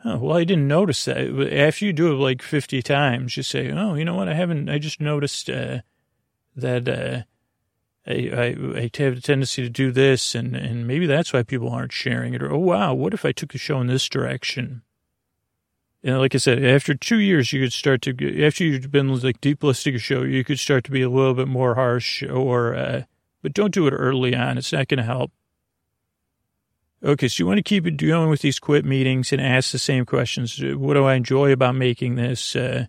oh 0.07 0.19
well, 0.19 0.37
I 0.37 0.45
didn't 0.45 0.69
notice 0.69 1.05
that. 1.07 1.53
After 1.53 1.85
you 1.85 1.93
do 1.93 2.13
it 2.13 2.17
like 2.17 2.41
fifty 2.43 2.81
times, 2.83 3.37
you 3.37 3.43
say, 3.43 3.71
oh, 3.71 3.95
you 3.95 4.05
know 4.05 4.15
what? 4.15 4.29
I 4.29 4.35
haven't. 4.35 4.69
I 4.69 4.79
just 4.79 5.01
noticed 5.01 5.51
uh, 5.51 5.81
that. 6.55 6.89
Uh, 6.89 7.23
I, 8.09 8.13
I, 8.13 8.77
I 8.77 8.91
have 8.99 9.19
a 9.19 9.21
tendency 9.21 9.63
to 9.63 9.69
do 9.69 9.91
this, 9.91 10.37
and, 10.37 10.55
and 10.55 10.87
maybe 10.87 11.07
that's 11.07 11.33
why 11.33 11.43
people 11.43 11.71
aren't 11.71 11.93
sharing 11.93 12.35
it. 12.35 12.43
Or, 12.43 12.53
oh, 12.53 12.59
wow, 12.59 12.95
what 12.95 13.13
if 13.13 13.25
I 13.25 13.33
took 13.33 13.51
the 13.51 13.59
show 13.59 13.81
in 13.81 13.89
this 13.89 14.09
direction? 14.09 14.83
And 16.05 16.21
like 16.21 16.33
I 16.33 16.39
said, 16.39 16.65
after 16.65 16.95
two 16.95 17.19
years, 17.19 17.53
you 17.53 17.61
could 17.61 17.73
start 17.73 18.03
to, 18.03 18.47
after 18.47 18.63
you've 18.63 18.93
been 18.93 19.21
like 19.21 19.41
deep 19.41 19.65
listening 19.65 19.97
a 19.97 19.99
show, 19.99 20.23
you 20.23 20.45
could 20.45 20.61
start 20.61 20.85
to 20.85 20.93
be 20.93 21.03
a 21.03 21.11
little 21.11 21.35
bit 21.35 21.49
more 21.49 21.75
harsh 21.75 22.23
or, 22.23 22.77
uh, 22.77 23.03
but 23.43 23.53
don't 23.53 23.75
do 23.75 23.89
it 23.89 23.93
early 23.93 24.37
on. 24.37 24.57
It's 24.57 24.73
not 24.73 24.87
going 24.87 24.99
to 24.99 25.03
help. 25.03 25.33
Okay, 27.07 27.29
so 27.29 27.41
you 27.41 27.47
want 27.47 27.59
to 27.59 27.63
keep 27.63 27.85
going 27.97 28.29
with 28.29 28.41
these 28.41 28.59
quit 28.59 28.85
meetings 28.85 29.33
and 29.33 29.41
ask 29.41 29.71
the 29.71 29.79
same 29.79 30.05
questions. 30.05 30.61
What 30.61 30.95
do 30.95 31.05
I 31.05 31.15
enjoy 31.15 31.53
about 31.53 31.77
making 31.77 32.17
this? 32.17 32.57
Uh, 32.57 32.87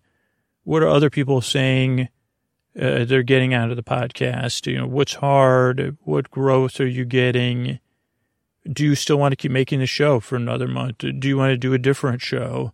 what 0.64 0.82
are 0.82 0.88
other 0.88 1.12
people 1.12 1.40
saying? 1.40 2.10
uh, 2.80 3.06
they're 3.06 3.24
getting 3.24 3.54
out 3.54 3.72
of 3.72 3.76
the 3.76 3.84
podcast? 3.84 4.68
You 4.68 4.78
know, 4.78 4.88
what's 4.88 5.16
hard? 5.16 5.98
What 6.04 6.30
growth 6.32 6.80
are 6.80 6.88
you 6.88 7.06
getting? 7.06 7.80
Do 8.72 8.84
you 8.84 8.96
still 8.96 9.18
want 9.18 9.32
to 9.32 9.36
keep 9.36 9.52
making 9.52 9.80
the 9.80 9.86
show 9.86 10.20
for 10.20 10.36
another 10.36 10.68
month? 10.68 10.98
Do 11.00 11.28
you 11.28 11.38
want 11.38 11.52
to 11.52 11.58
do 11.58 11.74
a 11.74 11.80
different 11.80 12.22
show? 12.22 12.74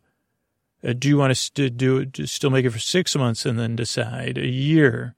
Uh, 0.83 0.93
do 0.93 1.07
you 1.07 1.17
want 1.17 1.35
to 1.35 1.69
do 1.69 1.99
it, 1.99 2.27
still 2.27 2.49
make 2.49 2.65
it 2.65 2.71
for 2.71 2.79
six 2.79 3.15
months 3.15 3.45
and 3.45 3.57
then 3.57 3.75
decide 3.75 4.37
a 4.37 4.47
year? 4.47 5.15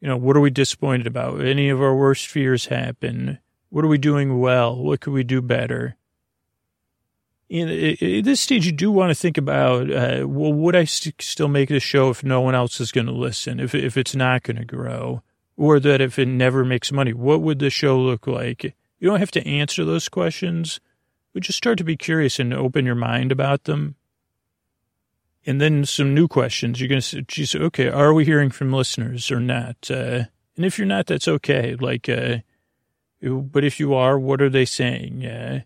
You 0.00 0.08
know, 0.08 0.16
what 0.16 0.36
are 0.36 0.40
we 0.40 0.50
disappointed 0.50 1.06
about? 1.06 1.40
Any 1.40 1.68
of 1.68 1.80
our 1.80 1.94
worst 1.94 2.26
fears 2.26 2.66
happen? 2.66 3.38
What 3.74 3.84
are 3.84 3.88
we 3.88 3.98
doing 3.98 4.38
well? 4.38 4.76
What 4.76 5.00
could 5.00 5.12
we 5.12 5.24
do 5.24 5.42
better? 5.42 5.96
in, 7.48 7.68
at 7.68 8.24
this 8.24 8.40
stage, 8.40 8.66
you 8.66 8.72
do 8.72 8.90
want 8.90 9.10
to 9.10 9.14
think 9.14 9.36
about, 9.36 9.90
uh, 9.90 10.26
well, 10.26 10.52
would 10.52 10.76
I 10.76 10.84
st- 10.84 11.20
still 11.20 11.48
make 11.48 11.68
the 11.68 11.80
show 11.80 12.10
if 12.10 12.24
no 12.24 12.40
one 12.40 12.54
else 12.54 12.80
is 12.80 12.92
going 12.92 13.06
to 13.06 13.12
listen, 13.12 13.60
if, 13.60 13.74
if 13.74 13.96
it's 13.96 14.14
not 14.14 14.42
going 14.42 14.56
to 14.58 14.64
grow, 14.64 15.22
or 15.56 15.78
that 15.80 16.00
if 16.00 16.18
it 16.18 16.26
never 16.26 16.64
makes 16.64 16.90
money, 16.90 17.12
what 17.12 17.42
would 17.42 17.58
the 17.58 17.70
show 17.70 17.98
look 17.98 18.26
like? 18.26 18.74
You 18.98 19.08
don't 19.08 19.20
have 19.20 19.30
to 19.32 19.46
answer 19.46 19.84
those 19.84 20.08
questions, 20.08 20.80
but 21.32 21.42
just 21.42 21.58
start 21.58 21.78
to 21.78 21.84
be 21.84 21.96
curious 21.96 22.38
and 22.38 22.54
open 22.54 22.86
your 22.86 22.94
mind 22.94 23.30
about 23.30 23.64
them. 23.64 23.96
And 25.46 25.60
then 25.60 25.84
some 25.84 26.14
new 26.14 26.26
questions. 26.26 26.80
You're 26.80 26.88
going 26.88 27.02
to 27.02 27.46
say, 27.46 27.58
okay, 27.58 27.88
are 27.88 28.14
we 28.14 28.24
hearing 28.24 28.50
from 28.50 28.72
listeners 28.72 29.30
or 29.30 29.40
not? 29.40 29.76
Uh, 29.90 30.24
and 30.56 30.64
if 30.64 30.78
you're 30.78 30.86
not, 30.86 31.06
that's 31.06 31.28
okay. 31.28 31.74
Like, 31.74 32.08
uh, 32.08 32.38
but 33.24 33.64
if 33.64 33.80
you 33.80 33.94
are, 33.94 34.18
what 34.18 34.42
are 34.42 34.50
they 34.50 34.64
saying? 34.64 35.24
Uh, 35.24 35.60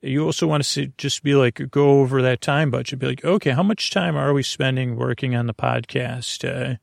you 0.00 0.24
also 0.24 0.46
want 0.46 0.62
to 0.62 0.68
see, 0.68 0.92
just 0.96 1.22
be 1.22 1.34
like, 1.34 1.70
go 1.70 2.00
over 2.00 2.22
that 2.22 2.40
time 2.40 2.70
budget. 2.70 2.98
Be 2.98 3.06
like, 3.06 3.24
okay, 3.24 3.50
how 3.50 3.62
much 3.62 3.90
time 3.90 4.16
are 4.16 4.32
we 4.32 4.42
spending 4.42 4.96
working 4.96 5.34
on 5.34 5.46
the 5.46 5.54
podcast? 5.54 6.44
Uh, 6.48 6.76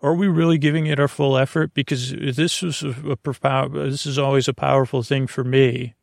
are 0.00 0.14
we 0.14 0.26
really 0.26 0.58
giving 0.58 0.86
it 0.86 0.98
our 0.98 1.08
full 1.08 1.36
effort? 1.36 1.74
Because 1.74 2.10
this 2.10 2.62
was 2.62 2.82
a, 2.82 3.16
a, 3.24 3.68
this 3.68 4.06
is 4.06 4.18
always 4.18 4.48
a 4.48 4.54
powerful 4.54 5.02
thing 5.02 5.26
for 5.26 5.44
me. 5.44 5.94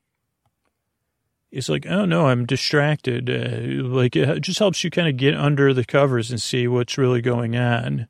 It's 1.51 1.67
like, 1.69 1.87
oh 1.87 2.05
no, 2.05 2.27
I'm 2.27 2.45
distracted. 2.45 3.29
Uh, 3.29 3.83
like 3.83 4.15
it 4.15 4.41
just 4.41 4.59
helps 4.59 4.83
you 4.83 4.91
kind 4.91 5.07
of 5.07 5.17
get 5.17 5.35
under 5.35 5.73
the 5.73 5.83
covers 5.83 6.29
and 6.29 6.39
see 6.39 6.67
what's 6.67 6.97
really 6.97 7.21
going 7.21 7.57
on. 7.57 8.07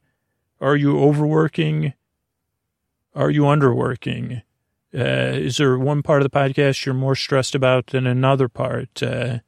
Are 0.60 0.76
you 0.76 1.00
overworking? 1.00 1.94
Are 3.16 3.30
you 3.30 3.44
underworking? 3.44 4.44
Uh, 4.94 5.36
is 5.36 5.58
there 5.58 5.78
one 5.78 6.02
part 6.02 6.22
of 6.22 6.30
the 6.30 6.36
podcast 6.36 6.86
you're 6.86 6.96
more 6.96 7.16
stressed 7.16 7.54
about 7.54 7.88
than 7.88 8.08
another 8.08 8.50
part? 8.50 9.04
Uh, 9.04 9.40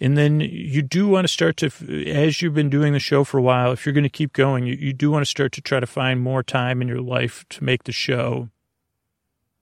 and 0.00 0.18
then 0.18 0.40
you 0.40 0.82
do 0.82 1.06
want 1.06 1.24
to 1.24 1.32
start 1.32 1.56
to, 1.58 1.70
as 2.10 2.42
you've 2.42 2.54
been 2.54 2.70
doing 2.70 2.92
the 2.92 2.98
show 2.98 3.22
for 3.22 3.38
a 3.38 3.42
while, 3.42 3.70
if 3.72 3.86
you're 3.86 3.92
going 3.92 4.02
to 4.02 4.08
keep 4.08 4.32
going, 4.32 4.66
you, 4.66 4.74
you 4.74 4.92
do 4.92 5.10
want 5.10 5.24
to 5.24 5.30
start 5.30 5.52
to 5.52 5.60
try 5.60 5.78
to 5.78 5.86
find 5.86 6.20
more 6.20 6.42
time 6.42 6.82
in 6.82 6.88
your 6.88 7.00
life 7.00 7.44
to 7.50 7.62
make 7.62 7.84
the 7.84 7.92
show 7.92 8.48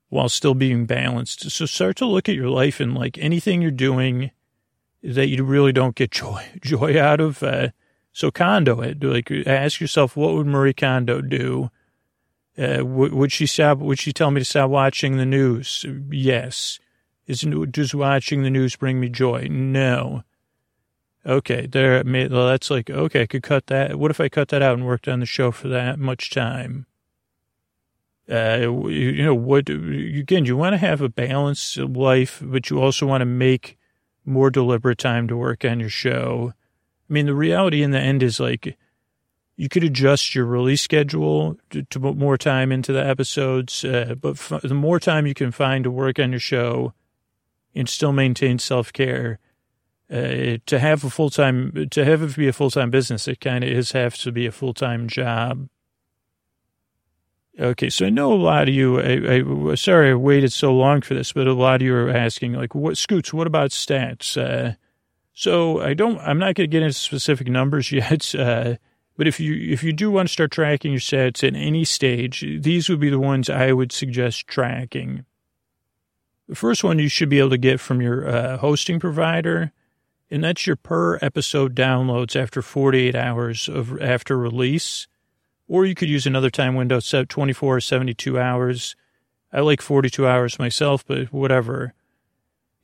while 0.08 0.28
still 0.28 0.54
being 0.54 0.86
balanced. 0.86 1.50
So 1.50 1.66
start 1.66 1.96
to 1.96 2.06
look 2.06 2.28
at 2.28 2.34
your 2.36 2.48
life 2.48 2.80
and 2.80 2.94
like 2.94 3.18
anything 3.18 3.60
you're 3.60 3.70
doing 3.70 4.30
that 5.02 5.28
you 5.28 5.44
really 5.44 5.72
don't 5.72 5.94
get 5.94 6.10
joy, 6.12 6.44
joy 6.62 6.98
out 6.98 7.20
of. 7.20 7.42
Uh, 7.42 7.68
so 8.12 8.30
Kondo 8.30 8.80
it, 8.80 9.02
like 9.02 9.30
ask 9.46 9.80
yourself, 9.80 10.16
what 10.16 10.34
would 10.34 10.46
Marie 10.46 10.72
Kondo 10.72 11.20
do? 11.20 11.70
Uh, 12.60 12.84
would 12.84 13.32
she 13.32 13.46
stop? 13.46 13.78
Would 13.78 13.98
she 13.98 14.12
tell 14.12 14.30
me 14.30 14.40
to 14.40 14.44
stop 14.44 14.68
watching 14.68 15.16
the 15.16 15.24
news? 15.24 15.86
Yes. 16.10 16.78
Is 17.26 17.40
does 17.70 17.94
watching 17.94 18.42
the 18.42 18.50
news 18.50 18.76
bring 18.76 19.00
me 19.00 19.08
joy? 19.08 19.46
No. 19.48 20.24
Okay, 21.24 21.66
there. 21.66 22.02
Well, 22.04 22.48
that's 22.48 22.70
like 22.70 22.90
okay. 22.90 23.22
I 23.22 23.26
could 23.26 23.42
cut 23.42 23.68
that. 23.68 23.98
What 23.98 24.10
if 24.10 24.20
I 24.20 24.28
cut 24.28 24.48
that 24.48 24.62
out 24.62 24.74
and 24.74 24.86
worked 24.86 25.08
on 25.08 25.20
the 25.20 25.26
show 25.26 25.50
for 25.50 25.68
that 25.68 25.98
much 25.98 26.30
time? 26.30 26.86
Uh, 28.30 28.88
you 28.88 29.24
know 29.24 29.34
what? 29.34 29.68
Again, 29.68 30.44
you 30.44 30.56
want 30.56 30.74
to 30.74 30.78
have 30.78 31.00
a 31.00 31.08
balanced 31.08 31.78
life, 31.78 32.42
but 32.44 32.68
you 32.68 32.80
also 32.80 33.06
want 33.06 33.22
to 33.22 33.26
make 33.26 33.78
more 34.24 34.50
deliberate 34.50 34.98
time 34.98 35.28
to 35.28 35.36
work 35.36 35.64
on 35.64 35.80
your 35.80 35.88
show. 35.88 36.52
I 37.08 37.12
mean, 37.12 37.26
the 37.26 37.34
reality 37.34 37.82
in 37.82 37.90
the 37.90 37.98
end 37.98 38.22
is 38.22 38.38
like 38.38 38.76
you 39.60 39.68
could 39.68 39.84
adjust 39.84 40.34
your 40.34 40.46
release 40.46 40.80
schedule 40.80 41.54
to, 41.68 41.82
to 41.82 42.00
put 42.00 42.16
more 42.16 42.38
time 42.38 42.72
into 42.72 42.94
the 42.94 43.06
episodes, 43.06 43.84
uh, 43.84 44.14
but 44.18 44.30
f- 44.30 44.62
the 44.62 44.72
more 44.72 44.98
time 44.98 45.26
you 45.26 45.34
can 45.34 45.52
find 45.52 45.84
to 45.84 45.90
work 45.90 46.18
on 46.18 46.30
your 46.30 46.40
show 46.40 46.94
and 47.74 47.86
still 47.86 48.10
maintain 48.10 48.58
self 48.58 48.90
care, 48.90 49.38
uh, 50.10 50.56
to 50.64 50.78
have 50.78 51.04
a 51.04 51.10
full 51.10 51.28
time, 51.28 51.88
to 51.90 52.06
have 52.06 52.22
it 52.22 52.34
be 52.36 52.48
a 52.48 52.54
full 52.54 52.70
time 52.70 52.88
business, 52.88 53.28
it 53.28 53.38
kind 53.38 53.62
of 53.62 53.68
is 53.68 53.92
have 53.92 54.16
to 54.16 54.32
be 54.32 54.46
a 54.46 54.50
full 54.50 54.72
time 54.72 55.08
job. 55.08 55.68
Okay, 57.58 57.90
so 57.90 58.06
I 58.06 58.08
know 58.08 58.32
a 58.32 58.40
lot 58.42 58.66
of 58.66 58.74
you. 58.74 58.98
I, 58.98 59.72
I, 59.72 59.74
sorry 59.74 60.12
I 60.12 60.14
waited 60.14 60.54
so 60.54 60.72
long 60.72 61.02
for 61.02 61.12
this, 61.12 61.34
but 61.34 61.46
a 61.46 61.52
lot 61.52 61.76
of 61.76 61.82
you 61.82 61.94
are 61.96 62.08
asking, 62.08 62.54
like, 62.54 62.74
what 62.74 62.96
Scoots? 62.96 63.34
What 63.34 63.46
about 63.46 63.72
stats? 63.72 64.40
Uh, 64.40 64.76
so 65.34 65.82
I 65.82 65.92
don't. 65.92 66.18
I'm 66.20 66.38
not 66.38 66.54
going 66.54 66.70
to 66.70 66.74
get 66.74 66.82
into 66.82 66.94
specific 66.94 67.48
numbers 67.48 67.92
yet. 67.92 68.34
Uh, 68.34 68.76
but 69.20 69.28
if 69.28 69.38
you 69.38 69.70
if 69.70 69.82
you 69.82 69.92
do 69.92 70.10
want 70.10 70.28
to 70.28 70.32
start 70.32 70.50
tracking 70.50 70.92
your 70.92 71.00
sets 71.00 71.44
at 71.44 71.54
any 71.54 71.84
stage, 71.84 72.40
these 72.40 72.88
would 72.88 73.00
be 73.00 73.10
the 73.10 73.18
ones 73.18 73.50
I 73.50 73.70
would 73.70 73.92
suggest 73.92 74.46
tracking. 74.46 75.26
The 76.48 76.54
first 76.54 76.82
one 76.82 76.98
you 76.98 77.10
should 77.10 77.28
be 77.28 77.38
able 77.38 77.50
to 77.50 77.58
get 77.58 77.80
from 77.80 78.00
your 78.00 78.26
uh, 78.26 78.56
hosting 78.56 78.98
provider. 78.98 79.72
And 80.30 80.42
that's 80.42 80.66
your 80.66 80.76
per 80.76 81.18
episode 81.20 81.74
downloads 81.74 82.34
after 82.34 82.62
48 82.62 83.14
hours 83.14 83.68
of 83.68 84.00
after 84.00 84.38
release. 84.38 85.06
Or 85.68 85.84
you 85.84 85.94
could 85.94 86.08
use 86.08 86.26
another 86.26 86.48
time 86.48 86.74
window, 86.74 86.98
set 86.98 87.28
24 87.28 87.76
or 87.76 87.80
72 87.82 88.40
hours. 88.40 88.96
I 89.52 89.60
like 89.60 89.82
42 89.82 90.26
hours 90.26 90.58
myself, 90.58 91.06
but 91.06 91.30
whatever. 91.30 91.92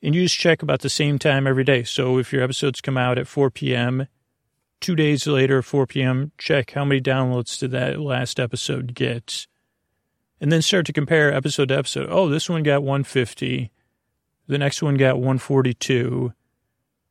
And 0.03 0.13
you 0.13 0.21
just 0.21 0.37
check 0.37 0.61
about 0.61 0.81
the 0.81 0.89
same 0.89 1.17
time 1.17 1.47
every 1.47 1.63
day. 1.63 1.81
So 1.81 2.19
if 2.19 2.31
your 2.31 2.43
episodes 2.43 2.79
come 2.79 2.95
out 2.95 3.17
at 3.17 3.27
4 3.27 3.49
p.m., 3.49 4.07
two 4.79 4.95
days 4.95 5.27
later, 5.27 5.61
4 5.61 5.87
p.m., 5.87 6.31
check 6.37 6.71
how 6.71 6.85
many 6.85 7.01
downloads 7.01 7.59
did 7.59 7.71
that 7.71 7.99
last 7.99 8.39
episode 8.39 8.93
get. 8.93 9.47
And 10.39 10.51
then 10.51 10.61
start 10.61 10.85
to 10.85 10.93
compare 10.93 11.33
episode 11.33 11.69
to 11.69 11.77
episode. 11.77 12.07
Oh, 12.09 12.29
this 12.29 12.49
one 12.49 12.63
got 12.63 12.83
150. 12.83 13.71
The 14.47 14.57
next 14.57 14.81
one 14.81 14.95
got 14.95 15.15
142. 15.15 16.33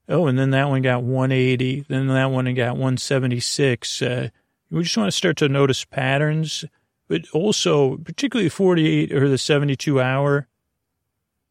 Oh, 0.09 0.27
and 0.27 0.39
then 0.39 0.51
that 0.51 0.69
one 0.69 0.83
got 0.83 1.03
180. 1.03 1.87
Then 1.89 2.07
that 2.09 2.31
one 2.31 2.53
got 2.55 2.75
176. 2.75 4.03
Uh, 4.03 4.29
we 4.71 4.83
just 4.83 4.97
want 4.97 5.09
to 5.09 5.17
start 5.17 5.37
to 5.39 5.49
notice 5.49 5.85
patterns, 5.85 6.65
but 7.09 7.23
also 7.33 7.97
particularly 7.99 8.49
48 8.49 9.13
or 9.13 9.29
the 9.29 9.39
72 9.39 10.01
hour, 10.01 10.47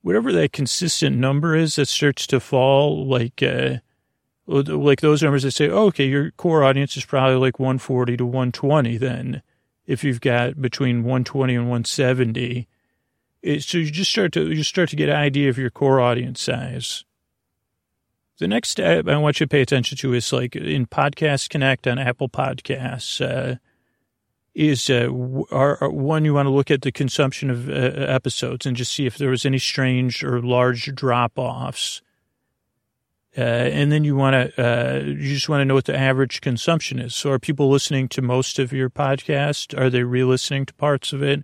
whatever 0.01 0.31
that 0.31 0.53
consistent 0.53 1.17
number 1.17 1.55
is 1.55 1.75
that 1.75 1.87
starts 1.87 2.27
to 2.27 2.39
fall, 2.39 3.05
like, 3.05 3.43
uh, 3.43 3.77
like 4.47 5.01
those 5.01 5.23
numbers 5.23 5.43
that 5.43 5.51
say, 5.51 5.69
oh, 5.69 5.85
okay, 5.85 6.05
your 6.05 6.31
core 6.31 6.63
audience 6.63 6.95
is 6.97 7.05
probably 7.05 7.37
like 7.37 7.59
140 7.59 8.17
to 8.17 8.25
120 8.25 8.97
then 8.97 9.41
if 9.87 10.03
you've 10.03 10.21
got 10.21 10.61
between 10.61 11.03
120 11.03 11.55
and 11.55 11.65
170. 11.65 12.67
It, 13.41 13.63
so 13.63 13.77
you 13.77 13.91
just 13.91 14.11
start 14.11 14.33
to, 14.33 14.51
you 14.51 14.63
start 14.63 14.89
to 14.89 14.95
get 14.95 15.09
an 15.09 15.15
idea 15.15 15.49
of 15.49 15.57
your 15.57 15.69
core 15.69 15.99
audience 15.99 16.41
size. 16.41 17.03
The 18.37 18.47
next 18.47 18.69
step 18.69 19.07
I 19.07 19.17
want 19.17 19.39
you 19.39 19.45
to 19.45 19.49
pay 19.49 19.61
attention 19.61 19.97
to 19.99 20.13
is 20.13 20.33
like 20.33 20.55
in 20.55 20.87
Podcast 20.87 21.49
Connect 21.49 21.87
on 21.87 21.99
Apple 21.99 22.27
Podcasts, 22.27 23.21
uh, 23.21 23.57
is 24.53 24.89
uh, 24.89 25.07
one 25.09 26.25
you 26.25 26.33
want 26.33 26.45
to 26.45 26.51
look 26.51 26.71
at 26.71 26.81
the 26.81 26.91
consumption 26.91 27.49
of 27.49 27.69
uh, 27.69 27.73
episodes 27.73 28.65
and 28.65 28.75
just 28.75 28.93
see 28.93 29.05
if 29.05 29.17
there 29.17 29.29
was 29.29 29.45
any 29.45 29.57
strange 29.57 30.23
or 30.23 30.41
large 30.41 30.93
drop 30.95 31.33
offs. 31.37 32.01
Uh, 33.37 33.41
and 33.41 33.91
then 33.91 34.05
you 34.05 34.15
want 34.15 34.33
to, 34.33 34.63
uh, 34.63 34.99
you 35.03 35.33
just 35.33 35.49
want 35.49 35.59
to 35.59 35.65
know 35.65 35.73
what 35.73 35.85
the 35.85 35.97
average 35.97 36.39
consumption 36.39 36.99
is. 36.99 37.13
So 37.13 37.31
are 37.31 37.39
people 37.39 37.69
listening 37.69 38.07
to 38.09 38.21
most 38.21 38.59
of 38.59 38.71
your 38.71 38.89
podcast? 38.89 39.77
Are 39.77 39.89
they 39.89 40.03
re-listening 40.03 40.65
to 40.67 40.73
parts 40.75 41.11
of 41.11 41.21
it? 41.21 41.43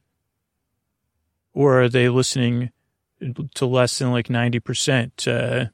Or 1.53 1.81
are 1.81 1.89
they 1.89 2.07
listening 2.07 2.71
to 3.55 3.65
less 3.65 3.99
than 3.99 4.11
like 4.11 4.27
90%? 4.27 5.27
Uh, 5.27 5.69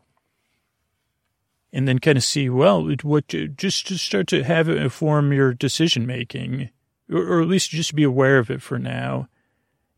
and 1.72 1.88
then 1.88 2.00
kind 2.00 2.18
of 2.18 2.24
see, 2.24 2.50
well, 2.50 2.90
what, 3.04 3.28
just 3.28 3.88
to 3.88 3.98
start 3.98 4.26
to 4.28 4.44
have 4.44 4.70
it 4.70 4.78
inform 4.78 5.32
your 5.32 5.54
decision 5.54 6.08
making, 6.08 6.72
or, 7.12 7.22
or 7.22 7.42
at 7.42 7.48
least 7.48 7.70
just 7.70 7.94
be 7.94 8.04
aware 8.04 8.40
of 8.40 8.50
it 8.50 8.64
for 8.64 8.80
now. 8.80 9.28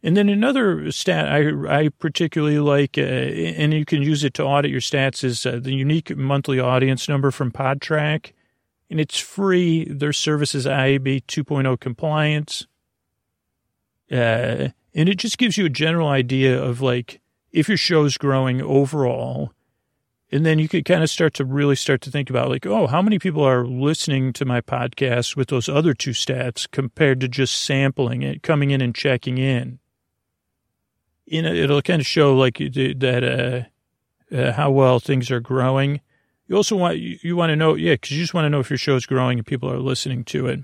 And 0.01 0.15
then 0.15 0.29
another 0.29 0.91
stat 0.91 1.27
I, 1.27 1.83
I 1.83 1.89
particularly 1.89 2.59
like, 2.59 2.97
uh, 2.97 3.01
and 3.01 3.73
you 3.73 3.83
can 3.83 4.01
use 4.01 4.23
it 4.23 4.33
to 4.35 4.43
audit 4.43 4.71
your 4.71 4.79
stats, 4.79 5.23
is 5.23 5.45
uh, 5.45 5.59
the 5.61 5.73
unique 5.73 6.15
monthly 6.15 6.59
audience 6.59 7.09
number 7.09 7.31
from 7.31 7.51
Podtrac. 7.51 8.31
And 8.89 8.99
it's 8.99 9.19
free. 9.19 9.85
Their 9.85 10.13
service 10.13 10.55
is 10.55 10.65
IAB 10.65 11.25
2.0 11.25 11.79
compliance. 11.79 12.65
Uh, 14.09 14.69
and 14.95 15.09
it 15.09 15.15
just 15.15 15.37
gives 15.37 15.57
you 15.57 15.65
a 15.65 15.69
general 15.69 16.07
idea 16.07 16.61
of 16.61 16.81
like 16.81 17.19
if 17.51 17.67
your 17.67 17.77
show's 17.77 18.17
growing 18.17 18.61
overall. 18.61 19.51
And 20.31 20.45
then 20.45 20.59
you 20.59 20.69
could 20.69 20.85
kind 20.85 21.03
of 21.03 21.09
start 21.09 21.33
to 21.35 21.45
really 21.45 21.75
start 21.75 22.01
to 22.01 22.11
think 22.11 22.29
about 22.29 22.49
like, 22.49 22.65
oh, 22.65 22.87
how 22.87 23.01
many 23.01 23.19
people 23.19 23.43
are 23.43 23.65
listening 23.65 24.31
to 24.33 24.45
my 24.45 24.61
podcast 24.61 25.35
with 25.35 25.49
those 25.49 25.67
other 25.67 25.93
two 25.93 26.11
stats 26.11 26.69
compared 26.69 27.19
to 27.19 27.27
just 27.27 27.63
sampling 27.63 28.21
it, 28.21 28.43
coming 28.43 28.71
in 28.71 28.79
and 28.79 28.95
checking 28.95 29.37
in 29.37 29.79
you 31.29 31.41
know, 31.41 31.53
it'll 31.53 31.81
kind 31.81 31.99
of 32.01 32.07
show 32.07 32.35
like 32.35 32.57
that, 32.57 33.67
uh, 34.33 34.35
uh, 34.35 34.51
how 34.53 34.71
well 34.71 34.99
things 34.99 35.31
are 35.31 35.39
growing. 35.39 36.01
You 36.47 36.55
also 36.55 36.75
want, 36.75 36.97
you, 36.97 37.19
you 37.21 37.35
want 37.35 37.51
to 37.51 37.55
know, 37.55 37.75
yeah, 37.75 37.95
cause 37.95 38.11
you 38.11 38.21
just 38.21 38.33
want 38.33 38.45
to 38.45 38.49
know 38.49 38.59
if 38.59 38.69
your 38.69 38.77
show 38.77 38.95
is 38.95 39.05
growing 39.05 39.37
and 39.37 39.45
people 39.45 39.71
are 39.71 39.79
listening 39.79 40.23
to 40.25 40.47
it. 40.47 40.59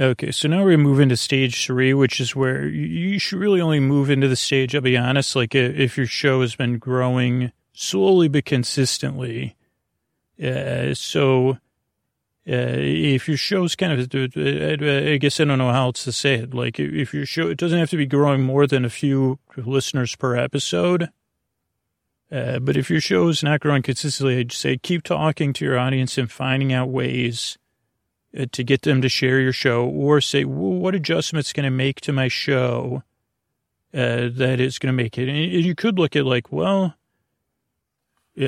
Okay, 0.00 0.30
so 0.30 0.48
now 0.48 0.64
we 0.64 0.76
move 0.76 1.00
into 1.00 1.16
stage 1.16 1.64
three, 1.66 1.92
which 1.92 2.20
is 2.20 2.36
where 2.36 2.66
you 2.68 3.18
should 3.18 3.40
really 3.40 3.60
only 3.60 3.80
move 3.80 4.10
into 4.10 4.28
the 4.28 4.36
stage. 4.36 4.74
I'll 4.74 4.80
be 4.80 4.96
honest, 4.96 5.34
like 5.34 5.54
if 5.54 5.96
your 5.96 6.06
show 6.06 6.40
has 6.40 6.54
been 6.54 6.78
growing 6.78 7.52
slowly 7.72 8.28
but 8.28 8.44
consistently. 8.44 9.56
Uh, 10.42 10.94
so 10.94 11.58
if 12.50 13.28
your 13.28 13.36
show's 13.36 13.76
kind 13.76 13.92
of, 13.92 14.08
I 14.14 15.18
guess 15.18 15.38
I 15.38 15.44
don't 15.44 15.58
know 15.58 15.70
how 15.70 15.86
else 15.86 16.04
to 16.04 16.12
say 16.12 16.34
it. 16.34 16.54
Like 16.54 16.80
if 16.80 17.12
your 17.12 17.26
show, 17.26 17.48
it 17.48 17.58
doesn't 17.58 17.78
have 17.78 17.90
to 17.90 17.96
be 17.96 18.06
growing 18.06 18.42
more 18.42 18.66
than 18.66 18.84
a 18.84 18.90
few 18.90 19.38
listeners 19.56 20.16
per 20.16 20.34
episode. 20.34 21.10
Uh, 22.30 22.58
but 22.58 22.76
if 22.76 22.90
your 22.90 23.00
show 23.00 23.28
is 23.28 23.42
not 23.42 23.60
growing 23.60 23.82
consistently, 23.82 24.38
I'd 24.38 24.52
say 24.52 24.76
keep 24.76 25.02
talking 25.02 25.52
to 25.54 25.64
your 25.64 25.78
audience 25.78 26.18
and 26.18 26.30
finding 26.30 26.72
out 26.72 26.90
ways 26.90 27.58
uh, 28.38 28.46
to 28.52 28.62
get 28.64 28.82
them 28.82 29.00
to 29.02 29.08
share 29.08 29.40
your 29.40 29.52
show 29.52 29.86
or 29.86 30.20
say, 30.20 30.44
what 30.44 30.94
adjustments 30.94 31.52
can 31.52 31.64
I 31.64 31.70
make 31.70 32.00
to 32.02 32.12
my 32.12 32.28
show 32.28 33.02
uh, 33.94 34.28
that 34.30 34.60
is 34.60 34.78
going 34.78 34.94
to 34.94 35.02
make 35.02 35.16
it? 35.16 35.28
And 35.28 35.38
you 35.38 35.74
could 35.74 35.98
look 35.98 36.16
at 36.16 36.26
like, 36.26 36.52
well, 36.52 36.94
uh, 38.40 38.44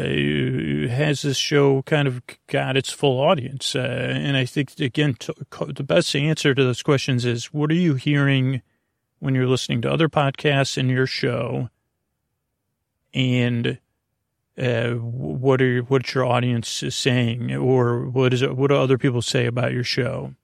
has 0.88 1.22
this 1.22 1.36
show 1.36 1.82
kind 1.82 2.08
of 2.08 2.22
got 2.46 2.76
its 2.76 2.90
full 2.90 3.20
audience? 3.20 3.74
Uh, 3.74 3.78
and 3.80 4.36
I 4.36 4.44
think, 4.44 4.78
again, 4.80 5.14
to, 5.20 5.34
the 5.68 5.84
best 5.84 6.14
answer 6.14 6.54
to 6.54 6.64
those 6.64 6.82
questions 6.82 7.24
is 7.24 7.46
what 7.46 7.70
are 7.70 7.74
you 7.74 7.94
hearing 7.94 8.62
when 9.18 9.34
you're 9.34 9.46
listening 9.46 9.82
to 9.82 9.92
other 9.92 10.08
podcasts 10.08 10.78
in 10.78 10.88
your 10.88 11.06
show? 11.06 11.68
And 13.12 13.78
uh, 14.58 14.90
what 14.90 15.62
are 15.62 15.80
what's 15.80 16.14
your 16.14 16.24
audience 16.24 16.84
saying, 16.90 17.54
or 17.54 18.06
what 18.06 18.34
is 18.34 18.42
it? 18.42 18.56
What 18.56 18.68
do 18.68 18.76
other 18.76 18.98
people 18.98 19.22
say 19.22 19.46
about 19.46 19.72
your 19.72 19.84
show? 19.84 20.34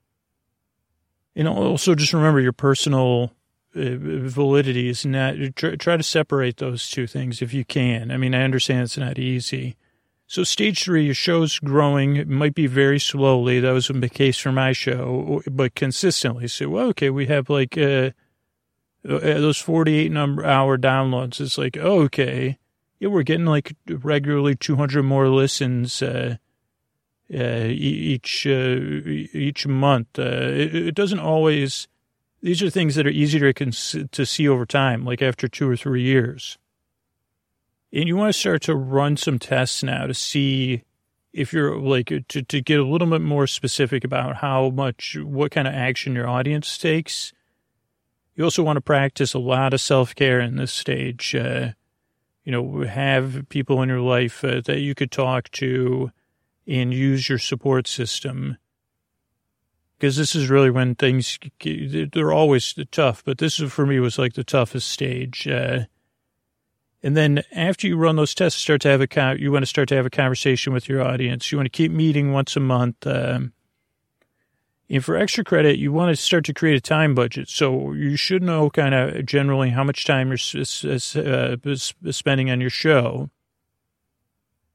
And 1.35 1.47
also, 1.47 1.93
just 1.93 2.13
remember 2.13 2.41
your 2.41 2.53
personal 2.53 3.31
uh, 3.75 3.93
validity 3.99 4.89
is 4.89 5.05
not 5.05 5.35
try 5.55 5.97
to 5.97 6.03
separate 6.03 6.57
those 6.57 6.89
two 6.89 7.05
things 7.05 7.41
if 7.41 7.53
you 7.53 7.63
can. 7.63 8.09
I 8.09 8.17
mean, 8.17 8.33
I 8.33 8.41
understand 8.41 8.83
it's 8.83 8.97
not 8.97 9.19
easy. 9.19 9.75
So 10.29 10.43
stage 10.43 10.83
three, 10.83 11.05
your 11.05 11.13
show's 11.13 11.57
growing. 11.57 12.17
It 12.17 12.27
might 12.27 12.53
be 12.53 12.67
very 12.67 12.99
slowly. 12.99 13.61
That 13.61 13.71
was 13.71 13.87
the 13.87 14.09
case 14.09 14.37
for 14.37 14.51
my 14.51 14.73
show, 14.73 15.41
but 15.49 15.73
consistently. 15.73 16.49
So, 16.49 16.67
well, 16.67 16.87
okay, 16.87 17.09
we 17.09 17.27
have 17.27 17.49
like 17.49 17.77
uh, 17.77 18.11
uh 19.07 19.19
those 19.19 19.57
48 19.57 20.11
number 20.11 20.45
hour 20.45 20.77
downloads. 20.77 21.39
It's 21.39 21.57
like, 21.57 21.77
oh, 21.77 22.01
okay, 22.01 22.57
yeah, 22.99 23.07
we're 23.07 23.23
getting 23.23 23.45
like 23.45 23.73
regularly 23.87 24.53
200 24.53 25.01
more 25.03 25.29
listens 25.29 26.01
uh, 26.01 26.35
uh, 27.33 27.65
each 27.67 28.45
uh, 28.45 28.79
each 29.33 29.65
month. 29.65 30.19
It, 30.19 30.75
it 30.75 30.95
doesn't 30.95 31.19
always 31.19 31.87
these 32.41 32.61
are 32.61 32.69
things 32.69 32.95
that 32.95 33.07
are 33.07 33.11
easier 33.11 33.53
to, 33.53 33.71
to 34.07 34.25
see 34.25 34.47
over 34.47 34.65
time, 34.65 35.05
like 35.05 35.21
after 35.21 35.47
two 35.47 35.69
or 35.69 35.77
three 35.77 36.03
years. 36.03 36.57
And 37.93 38.07
you 38.07 38.17
want 38.17 38.33
to 38.33 38.39
start 38.39 38.61
to 38.63 38.75
run 38.75 39.17
some 39.17 39.39
tests 39.39 39.81
now 39.83 40.07
to 40.07 40.13
see 40.13 40.83
if 41.33 41.53
you're 41.53 41.79
like 41.79 42.07
to, 42.27 42.41
to 42.41 42.61
get 42.61 42.79
a 42.79 42.85
little 42.85 43.07
bit 43.07 43.21
more 43.21 43.47
specific 43.47 44.03
about 44.03 44.37
how 44.37 44.69
much, 44.69 45.17
what 45.21 45.51
kind 45.51 45.67
of 45.67 45.73
action 45.73 46.15
your 46.15 46.27
audience 46.27 46.77
takes. 46.77 47.33
You 48.35 48.43
also 48.43 48.63
want 48.63 48.77
to 48.77 48.81
practice 48.81 49.33
a 49.33 49.39
lot 49.39 49.73
of 49.73 49.81
self 49.81 50.15
care 50.15 50.39
in 50.39 50.57
this 50.57 50.71
stage. 50.71 51.33
Uh, 51.33 51.71
you 52.43 52.51
know, 52.51 52.83
have 52.83 53.45
people 53.49 53.81
in 53.81 53.89
your 53.89 53.99
life 53.99 54.43
uh, 54.43 54.61
that 54.65 54.79
you 54.79 54.95
could 54.95 55.11
talk 55.11 55.49
to 55.51 56.11
and 56.65 56.93
use 56.93 57.27
your 57.27 57.39
support 57.39 57.87
system 57.87 58.57
because 59.97 60.15
this 60.15 60.35
is 60.35 60.49
really 60.49 60.69
when 60.69 60.95
things 60.95 61.39
they're 61.63 62.31
always 62.31 62.75
tough, 62.91 63.23
but 63.25 63.39
this 63.39 63.59
is 63.59 63.71
for 63.71 63.85
me 63.85 63.99
was 63.99 64.19
like 64.19 64.33
the 64.33 64.43
toughest 64.43 64.89
stage. 64.89 65.47
Uh, 65.47 65.85
and 67.03 67.15
then 67.15 67.43
after 67.51 67.87
you 67.87 67.97
run 67.97 68.15
those 68.15 68.33
tests, 68.33 68.59
start 68.59 68.81
to 68.81 68.89
have 68.89 69.01
a 69.01 69.37
you 69.39 69.51
want 69.51 69.63
to 69.63 69.67
start 69.67 69.89
to 69.89 69.95
have 69.95 70.05
a 70.05 70.09
conversation 70.09 70.73
with 70.73 70.89
your 70.89 71.01
audience. 71.01 71.51
You 71.51 71.57
want 71.57 71.67
to 71.67 71.77
keep 71.77 71.91
meeting 71.91 72.31
once 72.31 72.55
a 72.55 72.59
month. 72.59 73.05
Um, 73.05 73.53
and 74.89 75.03
for 75.03 75.17
extra 75.17 75.43
credit, 75.43 75.77
you 75.77 75.91
want 75.91 76.15
to 76.15 76.21
start 76.21 76.45
to 76.45 76.53
create 76.53 76.77
a 76.77 76.81
time 76.81 77.13
budget. 77.13 77.49
So 77.49 77.91
you 77.91 78.15
should 78.15 78.41
know 78.41 78.69
kind 78.69 78.95
of 78.95 79.25
generally 79.25 79.69
how 79.69 79.83
much 79.83 80.05
time 80.05 80.27
you're 80.27 80.37
uh, 81.23 81.75
spending 82.11 82.49
on 82.49 82.61
your 82.61 82.69
show 82.69 83.29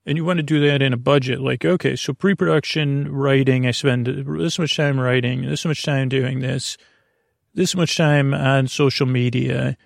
and 0.05 0.19
you 0.19 0.25
want 0.25 0.39
to 0.39 0.43
do 0.43 0.61
that 0.67 0.83
in 0.83 0.93
a 0.93 0.97
budget 0.97 1.41
like 1.41 1.65
okay 1.65 1.97
so 1.97 2.13
pre-production 2.13 3.11
writing 3.13 3.67
i 3.67 3.71
spend 3.71 4.07
this 4.07 4.59
much 4.59 4.77
time 4.77 4.99
writing 4.99 5.43
this 5.43 5.65
much 5.65 5.85
time 5.85 6.09
doing 6.09 6.41
this 6.41 6.77
this 7.55 7.75
much 7.75 7.97
time 7.97 8.35
on 8.35 8.67
social 8.67 9.07
media 9.07 9.77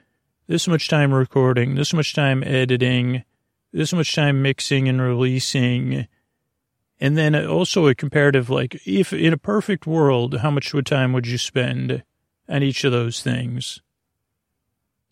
this 0.47 0.69
much 0.69 0.89
time 0.89 1.13
recording 1.13 1.75
this 1.75 1.93
much 1.93 2.15
time 2.15 2.43
editing 2.45 3.25
this 3.77 3.93
much 3.93 4.15
time 4.15 4.41
mixing 4.41 4.89
and 4.89 5.03
releasing. 5.03 6.07
And 6.99 7.19
then 7.19 7.35
also 7.35 7.87
a 7.89 7.95
comparative, 7.95 8.49
like 8.49 8.81
if 8.87 9.13
in 9.13 9.35
a 9.35 9.39
perfect 9.39 9.87
world, 9.87 10.39
how 10.39 10.51
much 10.51 10.75
time 10.87 11.13
would 11.13 11.27
you 11.27 11.37
spend 11.37 12.03
on 12.49 12.63
each 12.63 12.85
of 12.85 12.93
those 12.93 13.23
things? 13.23 13.83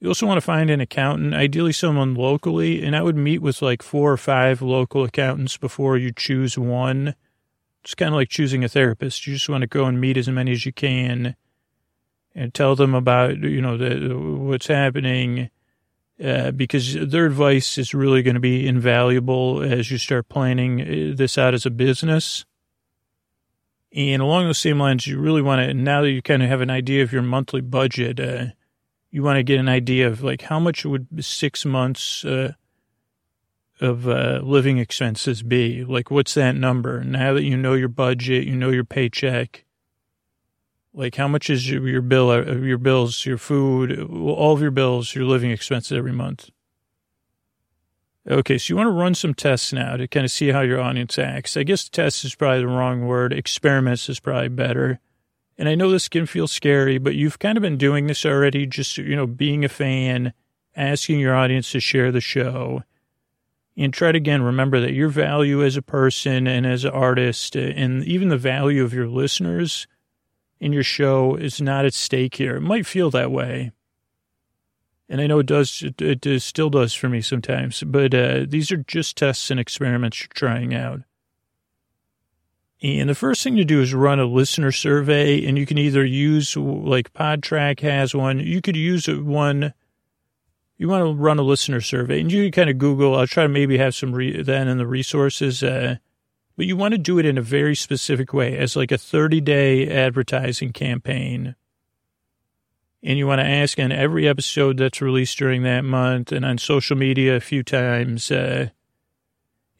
You 0.00 0.08
also 0.08 0.26
want 0.26 0.38
to 0.38 0.42
find 0.42 0.70
an 0.70 0.80
accountant, 0.80 1.34
ideally 1.34 1.72
someone 1.72 2.14
locally, 2.14 2.82
and 2.82 2.96
I 2.96 3.02
would 3.02 3.16
meet 3.16 3.42
with 3.42 3.60
like 3.60 3.82
four 3.82 4.12
or 4.12 4.16
five 4.16 4.62
local 4.62 5.04
accountants 5.04 5.58
before 5.58 5.98
you 5.98 6.10
choose 6.10 6.56
one. 6.56 7.14
It's 7.82 7.94
kind 7.94 8.10
of 8.10 8.14
like 8.14 8.30
choosing 8.30 8.64
a 8.64 8.68
therapist. 8.68 9.26
You 9.26 9.34
just 9.34 9.50
want 9.50 9.60
to 9.60 9.66
go 9.66 9.84
and 9.84 10.00
meet 10.00 10.16
as 10.16 10.28
many 10.28 10.52
as 10.52 10.64
you 10.64 10.72
can 10.72 11.36
and 12.34 12.52
tell 12.52 12.74
them 12.74 12.94
about, 12.94 13.38
you 13.38 13.60
know, 13.60 13.76
the, 13.76 14.16
what's 14.16 14.66
happening 14.66 15.50
uh, 16.22 16.50
because 16.52 16.94
their 16.94 17.26
advice 17.26 17.76
is 17.78 17.94
really 17.94 18.22
going 18.22 18.34
to 18.34 18.40
be 18.40 18.66
invaluable 18.66 19.62
as 19.62 19.90
you 19.90 19.98
start 19.98 20.28
planning 20.28 20.80
uh, 20.80 21.16
this 21.16 21.36
out 21.36 21.54
as 21.54 21.66
a 21.66 21.70
business. 21.70 22.44
And 23.92 24.20
along 24.20 24.46
those 24.46 24.58
same 24.58 24.78
lines, 24.78 25.06
you 25.06 25.18
really 25.18 25.42
want 25.42 25.60
to, 25.60 25.74
now 25.74 26.02
that 26.02 26.10
you 26.10 26.22
kind 26.22 26.42
of 26.42 26.48
have 26.48 26.60
an 26.60 26.70
idea 26.70 27.02
of 27.02 27.12
your 27.12 27.22
monthly 27.22 27.60
budget, 27.60 28.18
uh, 28.18 28.46
you 29.10 29.22
want 29.22 29.36
to 29.36 29.44
get 29.44 29.60
an 29.60 29.68
idea 29.68 30.08
of 30.08 30.22
like 30.22 30.42
how 30.42 30.58
much 30.58 30.84
would 30.84 31.24
six 31.24 31.64
months 31.64 32.24
uh, 32.24 32.52
of 33.80 34.08
uh, 34.08 34.40
living 34.42 34.78
expenses 34.78 35.42
be? 35.42 35.84
Like, 35.84 36.10
what's 36.10 36.34
that 36.34 36.56
number? 36.56 37.04
Now 37.04 37.34
that 37.34 37.44
you 37.44 37.56
know 37.56 37.74
your 37.74 37.88
budget, 37.88 38.44
you 38.44 38.56
know 38.56 38.70
your 38.70 38.84
paycheck. 38.84 39.63
Like, 40.96 41.16
how 41.16 41.26
much 41.26 41.50
is 41.50 41.68
your, 41.68 41.86
your 41.88 42.02
bill, 42.02 42.30
uh, 42.30 42.42
your 42.42 42.78
bills, 42.78 43.26
your 43.26 43.36
food, 43.36 43.98
all 44.00 44.52
of 44.52 44.62
your 44.62 44.70
bills, 44.70 45.12
your 45.14 45.24
living 45.24 45.50
expenses 45.50 45.92
every 45.92 46.12
month? 46.12 46.50
Okay, 48.30 48.56
so 48.56 48.72
you 48.72 48.76
want 48.76 48.86
to 48.86 48.92
run 48.92 49.14
some 49.14 49.34
tests 49.34 49.72
now 49.72 49.96
to 49.96 50.06
kind 50.06 50.24
of 50.24 50.30
see 50.30 50.48
how 50.48 50.60
your 50.60 50.80
audience 50.80 51.18
acts. 51.18 51.56
I 51.56 51.64
guess 51.64 51.88
test 51.88 52.24
is 52.24 52.36
probably 52.36 52.60
the 52.60 52.68
wrong 52.68 53.06
word. 53.06 53.32
Experiments 53.32 54.08
is 54.08 54.20
probably 54.20 54.48
better. 54.48 55.00
And 55.58 55.68
I 55.68 55.74
know 55.74 55.90
this 55.90 56.08
can 56.08 56.26
feel 56.26 56.48
scary, 56.48 56.98
but 56.98 57.16
you've 57.16 57.38
kind 57.38 57.58
of 57.58 57.62
been 57.62 57.76
doing 57.76 58.06
this 58.06 58.24
already, 58.24 58.64
just, 58.64 58.96
you 58.96 59.16
know, 59.16 59.26
being 59.26 59.64
a 59.64 59.68
fan, 59.68 60.32
asking 60.76 61.18
your 61.18 61.34
audience 61.34 61.72
to 61.72 61.80
share 61.80 62.12
the 62.12 62.20
show. 62.20 62.84
And 63.76 63.92
try 63.92 64.12
to 64.12 64.16
again 64.16 64.42
remember 64.42 64.80
that 64.80 64.94
your 64.94 65.08
value 65.08 65.64
as 65.64 65.76
a 65.76 65.82
person 65.82 66.46
and 66.46 66.64
as 66.64 66.84
an 66.84 66.92
artist, 66.92 67.56
and 67.56 68.04
even 68.04 68.28
the 68.28 68.38
value 68.38 68.84
of 68.84 68.94
your 68.94 69.08
listeners 69.08 69.88
in 70.64 70.72
your 70.72 70.82
show 70.82 71.36
is 71.36 71.60
not 71.60 71.84
at 71.84 71.92
stake 71.92 72.36
here. 72.36 72.56
It 72.56 72.62
might 72.62 72.86
feel 72.86 73.10
that 73.10 73.30
way. 73.30 73.70
And 75.10 75.20
I 75.20 75.26
know 75.26 75.40
it 75.40 75.46
does, 75.46 75.84
it, 75.98 76.24
it 76.24 76.40
still 76.40 76.70
does 76.70 76.94
for 76.94 77.10
me 77.10 77.20
sometimes, 77.20 77.82
but 77.82 78.14
uh, 78.14 78.46
these 78.48 78.72
are 78.72 78.78
just 78.78 79.18
tests 79.18 79.50
and 79.50 79.60
experiments 79.60 80.22
you're 80.22 80.28
trying 80.34 80.74
out. 80.74 81.02
And 82.82 83.10
the 83.10 83.14
first 83.14 83.44
thing 83.44 83.56
to 83.56 83.64
do 83.64 83.82
is 83.82 83.92
run 83.92 84.18
a 84.18 84.24
listener 84.24 84.72
survey, 84.72 85.44
and 85.44 85.58
you 85.58 85.66
can 85.66 85.76
either 85.76 86.02
use 86.02 86.56
like 86.56 87.12
Podtrac 87.12 87.80
has 87.80 88.14
one. 88.14 88.40
You 88.40 88.62
could 88.62 88.76
use 88.76 89.06
one. 89.06 89.74
You 90.78 90.88
want 90.88 91.04
to 91.04 91.14
run 91.14 91.38
a 91.38 91.42
listener 91.42 91.82
survey, 91.82 92.20
and 92.20 92.32
you 92.32 92.44
can 92.44 92.52
kind 92.52 92.70
of 92.70 92.78
Google. 92.78 93.16
I'll 93.16 93.26
try 93.26 93.42
to 93.42 93.48
maybe 93.50 93.76
have 93.76 93.94
some 93.94 94.14
re- 94.14 94.42
then 94.42 94.68
in 94.68 94.78
the 94.78 94.86
resources, 94.86 95.62
uh, 95.62 95.96
but 96.56 96.66
you 96.66 96.76
want 96.76 96.92
to 96.92 96.98
do 96.98 97.18
it 97.18 97.26
in 97.26 97.38
a 97.38 97.42
very 97.42 97.74
specific 97.74 98.32
way, 98.32 98.56
as 98.56 98.76
like 98.76 98.92
a 98.92 98.98
30 98.98 99.40
day 99.40 99.88
advertising 99.88 100.72
campaign. 100.72 101.56
And 103.02 103.18
you 103.18 103.26
want 103.26 103.40
to 103.40 103.46
ask 103.46 103.78
on 103.78 103.92
every 103.92 104.26
episode 104.26 104.78
that's 104.78 105.02
released 105.02 105.38
during 105.38 105.62
that 105.64 105.84
month, 105.84 106.32
and 106.32 106.44
on 106.44 106.58
social 106.58 106.96
media 106.96 107.36
a 107.36 107.40
few 107.40 107.62
times. 107.62 108.30
Uh, 108.30 108.70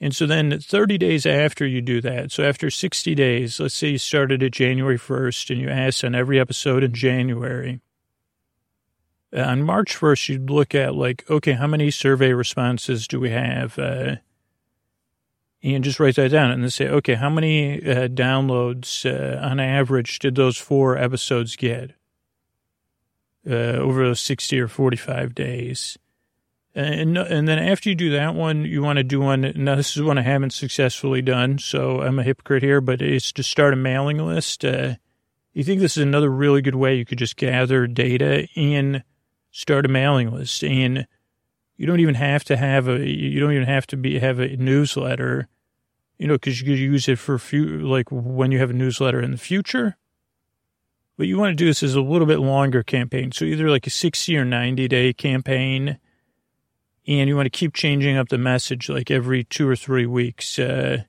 and 0.01 0.15
so 0.15 0.27
then 0.27 0.59
30 0.61 0.99
days 0.99 1.25
after 1.25 1.67
you 1.67 1.81
do 1.81 2.01
that, 2.03 2.33
so 2.33 2.45
after 2.45 2.69
60 2.69 3.15
days, 3.15 3.61
let's 3.61 3.75
say 3.75 3.91
you 3.91 3.99
started 3.99 4.43
at 4.43 4.53
January 4.53 4.99
1st 4.99 5.51
and 5.51 5.61
you 5.61 5.69
asked 5.71 6.05
on 6.05 6.15
every 6.15 6.39
episode 6.39 6.83
in 6.83 6.93
January. 6.93 7.81
Uh, 9.35 9.41
on 9.41 9.63
March 9.63 9.97
1st, 9.97 10.29
you'd 10.29 10.51
look 10.51 10.75
at 10.75 10.95
like, 10.95 11.25
okay, 11.31 11.53
how 11.53 11.67
many 11.67 11.91
survey 11.91 12.33
responses 12.33 13.09
do 13.09 13.19
we 13.19 13.31
have? 13.31 13.79
Uh, 13.79 14.17
and 15.65 15.83
just 15.83 15.99
write 15.99 16.17
that 16.17 16.31
down 16.31 16.51
and 16.51 16.63
then 16.63 16.71
say, 16.71 16.89
okay, 16.89 17.15
how 17.15 17.31
many 17.31 17.77
uh, 17.77 18.09
downloads 18.09 19.07
uh, 19.11 19.43
on 19.43 19.59
average 19.59 20.19
did 20.19 20.35
those 20.35 20.59
four 20.59 20.99
episodes 20.99 21.57
get 21.57 21.93
uh, 23.49 23.79
over 23.79 24.05
those 24.05 24.21
60 24.21 24.61
or 24.61 24.69
45 24.69 25.35
days? 25.35 25.97
And, 26.75 27.17
and 27.17 27.49
then 27.49 27.59
after 27.59 27.89
you 27.89 27.95
do 27.95 28.11
that 28.11 28.35
one, 28.35 28.65
you 28.65 28.83
want 28.83 28.99
to 28.99 29.05
do 29.05 29.21
one. 29.21 29.53
Now, 29.55 29.77
this 29.77 29.97
is 29.97 30.03
one 30.03 30.19
I 30.19 30.23
haven't 30.23 30.53
successfully 30.53 31.23
done, 31.23 31.59
so 31.59 32.03
I'm 32.03 32.19
a 32.19 32.25
hypocrite 32.25 32.65
here, 32.65 32.81
but 32.81 33.01
it's 33.01 33.33
to 33.33 33.43
start 33.43 33.73
a 33.73 33.77
mailing 33.77 34.19
list. 34.19 34.65
Uh, 34.65 34.97
you 35.55 35.63
think 35.63 35.81
this 35.81 35.97
is 35.97 36.03
another 36.03 36.29
really 36.29 36.63
good 36.63 36.75
way 36.75 36.97
you 36.97 37.05
could 37.05 37.19
just 37.19 37.37
gather 37.37 37.87
data 37.87 38.49
and 38.57 39.05
start 39.53 39.87
a 39.87 39.89
mailing 39.89 40.33
list. 40.33 40.65
And 40.65 41.07
you 41.77 41.87
don't 41.87 42.01
even 42.01 42.17
have 42.17 42.45
to 42.45 42.57
have 42.57 42.89
a, 42.89 43.09
you 43.09 43.41
don't 43.41 43.53
even 43.53 43.67
have 43.67 43.87
to 43.89 43.97
be, 43.97 44.19
have 44.19 44.41
a 44.41 44.57
newsletter, 44.57 45.49
you 46.19 46.27
know, 46.27 46.35
because 46.35 46.61
you 46.61 46.67
could 46.67 46.79
use 46.79 47.09
it 47.09 47.19
for 47.19 47.39
few, 47.39 47.79
like 47.79 48.09
when 48.11 48.53
you 48.53 48.59
have 48.59 48.71
a 48.71 48.75
newsletter 48.75 49.21
in 49.21 49.31
the 49.31 49.39
future. 49.39 49.97
But 51.17 51.27
you 51.27 51.39
want 51.39 51.53
to 51.53 51.55
do 51.55 51.67
this 51.67 51.83
as 51.83 51.95
a 51.95 52.01
little 52.01 52.27
bit 52.27 52.41
longer 52.41 52.83
campaign. 52.83 53.31
So 53.31 53.45
either 53.45 53.71
like 53.71 53.87
a 53.87 53.91
60 53.91 54.37
or 54.37 54.45
90 54.45 54.89
day 54.89 55.13
campaign 55.13 55.99
and 57.07 57.29
you 57.29 57.37
want 57.37 57.47
to 57.47 57.51
keep 57.51 57.75
changing 57.75 58.17
up 58.17 58.29
the 58.29 58.39
message 58.39 58.89
like 58.89 59.11
every 59.11 59.45
two 59.45 59.69
or 59.69 59.77
three 59.77 60.07
weeks. 60.07 60.59
Uh, 60.59 61.05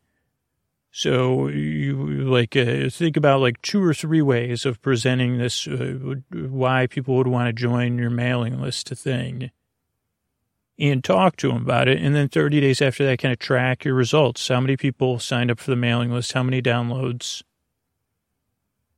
so 0.92 1.48
you 1.48 1.96
like 2.24 2.56
uh, 2.56 2.90
think 2.90 3.18
about 3.18 3.42
like 3.42 3.62
two 3.62 3.84
or 3.84 3.94
three 3.94 4.22
ways 4.22 4.66
of 4.66 4.82
presenting 4.82 5.38
this, 5.38 5.68
uh, 5.68 6.16
why 6.32 6.88
people 6.88 7.16
would 7.16 7.28
want 7.28 7.48
to 7.48 7.54
join 7.54 7.98
your 7.98 8.10
mailing 8.10 8.62
list 8.62 8.90
thing, 8.90 9.52
and 10.78 11.04
talk 11.04 11.38
to 11.38 11.48
them 11.50 11.64
about 11.64 11.88
it. 11.88 12.02
And 12.02 12.16
then 12.16 12.28
30 12.28 12.62
days 12.62 12.82
after 12.82 13.06
that, 13.06 13.20
kind 13.20 13.32
of 13.32 13.40
track 13.40 13.86
your 13.86 13.94
results. 13.94 14.48
How 14.48 14.60
many 14.60 14.76
people 14.76 15.20
signed 15.20 15.50
up 15.50 15.60
for 15.60 15.72
the 15.72 15.78
mailing 15.78 16.12
list? 16.12 16.34
How 16.34 16.44
many 16.44 16.62
downloads? 16.62 17.44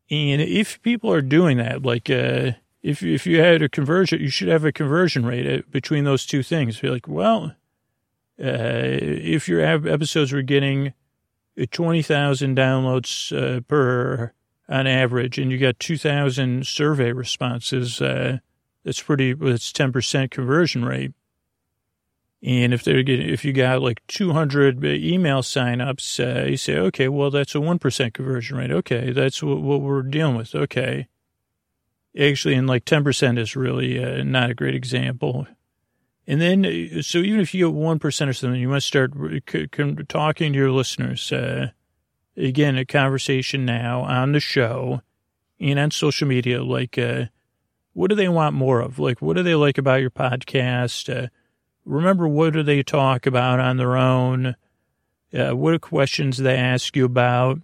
And 0.09 0.41
if 0.41 0.82
people 0.82 1.11
are 1.11 1.21
doing 1.21 1.57
that, 1.57 1.84
like, 1.84 2.09
uh, 2.09 2.53
if 2.82 3.03
if 3.03 3.28
you 3.28 3.41
had 3.41 3.61
a 3.61 3.69
conversion, 3.69 4.21
you 4.21 4.30
should 4.30 4.47
have 4.47 4.63
a 4.63 4.71
conversion 4.71 5.25
rate 5.25 5.59
uh, 5.59 5.61
between 5.69 6.05
those 6.05 6.25
two 6.25 6.41
things. 6.41 6.80
Be 6.80 6.89
like, 6.89 7.07
well, 7.07 7.55
uh, 8.41 8.97
if 9.01 9.49
your 9.49 9.61
episodes 9.61 10.32
were 10.32 10.41
getting 10.41 10.93
uh, 11.59 11.65
twenty 11.71 12.01
thousand 12.01 12.55
downloads 12.55 13.36
uh, 13.36 13.59
per 13.61 14.32
on 14.69 14.88
average, 14.88 15.38
and 15.38 15.51
you 15.51 15.57
got 15.57 15.80
two 15.80 15.97
thousand 15.97 16.65
survey 16.65 17.11
responses, 17.11 18.01
uh, 18.01 18.38
that's 18.86 19.01
pretty. 19.01 19.34
That's 19.34 19.73
ten 19.73 19.91
percent 19.91 20.32
conversion 20.32 20.86
rate. 20.86 21.13
And 22.44 22.74
if 22.74 22.84
they're 22.84 23.04
getting, 23.04 23.30
if 23.30 23.44
you 23.44 23.52
got 23.52 23.82
like 23.82 24.06
200 24.08 24.84
email 24.86 25.42
signups, 25.42 26.20
uh, 26.20 26.46
you 26.46 26.58
say, 26.58 26.78
okay, 26.78 27.08
well, 27.08 27.32
that's 27.32 27.55
a 27.55 27.59
1% 27.59 28.14
conversion 28.14 28.58
rate. 28.58 28.72
Okay. 28.72 29.12
That's 29.12 29.42
what, 29.42 29.62
what 29.62 29.82
we're 29.82 30.04
dealing 30.04 30.36
with. 30.36 30.54
Okay 30.54 31.08
actually, 32.20 32.55
and 32.55 32.68
like 32.68 32.86
10% 32.86 33.38
is 33.38 33.55
really 33.55 34.04
uh, 34.04 34.24
not 34.24 34.50
a 34.50 34.55
great 34.55 34.76
example. 34.76 35.47
And 36.26 36.42
then, 36.42 36.66
uh, 36.66 37.01
so 37.01 37.20
even 37.20 37.39
if 37.39 37.54
you 37.54 37.68
get 37.68 37.76
1% 37.76 38.04
or 38.28 38.34
something, 38.34 38.59
you 38.59 38.70
must 38.70 38.88
start 38.88 39.14
talking 40.08 40.54
to 40.54 40.59
your 40.59 40.72
listeners. 40.72 41.32
Uh, 41.32 41.70
again, 42.36 42.78
a 42.78 42.86
conversation 42.86 43.66
now 43.66 44.01
on 44.01 44.32
the 44.32 44.39
show 44.39 45.01
and 45.59 45.80
on 45.80 45.92
social 45.92 46.28
media. 46.28 46.64
Like, 46.64 46.97
uh, 46.97 47.26
what 47.93 48.09
do 48.09 48.16
they 48.16 48.30
want 48.30 48.55
more 48.55 48.82
of? 48.82 49.00
Like, 49.00 49.22
what 49.22 49.36
do 49.36 49.43
they 49.43 49.55
like 49.55 49.78
about 49.78 50.01
your 50.01 50.12
podcast? 50.12 51.30
Remember, 51.88 52.28
what 52.28 52.54
do 52.54 52.64
they 52.64 52.84
talk 52.84 53.26
about 53.26 53.59
on 53.59 53.78
their 53.78 53.97
own? 53.97 54.55
Uh, 55.34 55.55
what 55.55 55.74
are 55.74 55.80
questions 55.80 56.38
they 56.38 56.55
ask 56.55 56.96
you 56.96 57.05
about? 57.05 57.59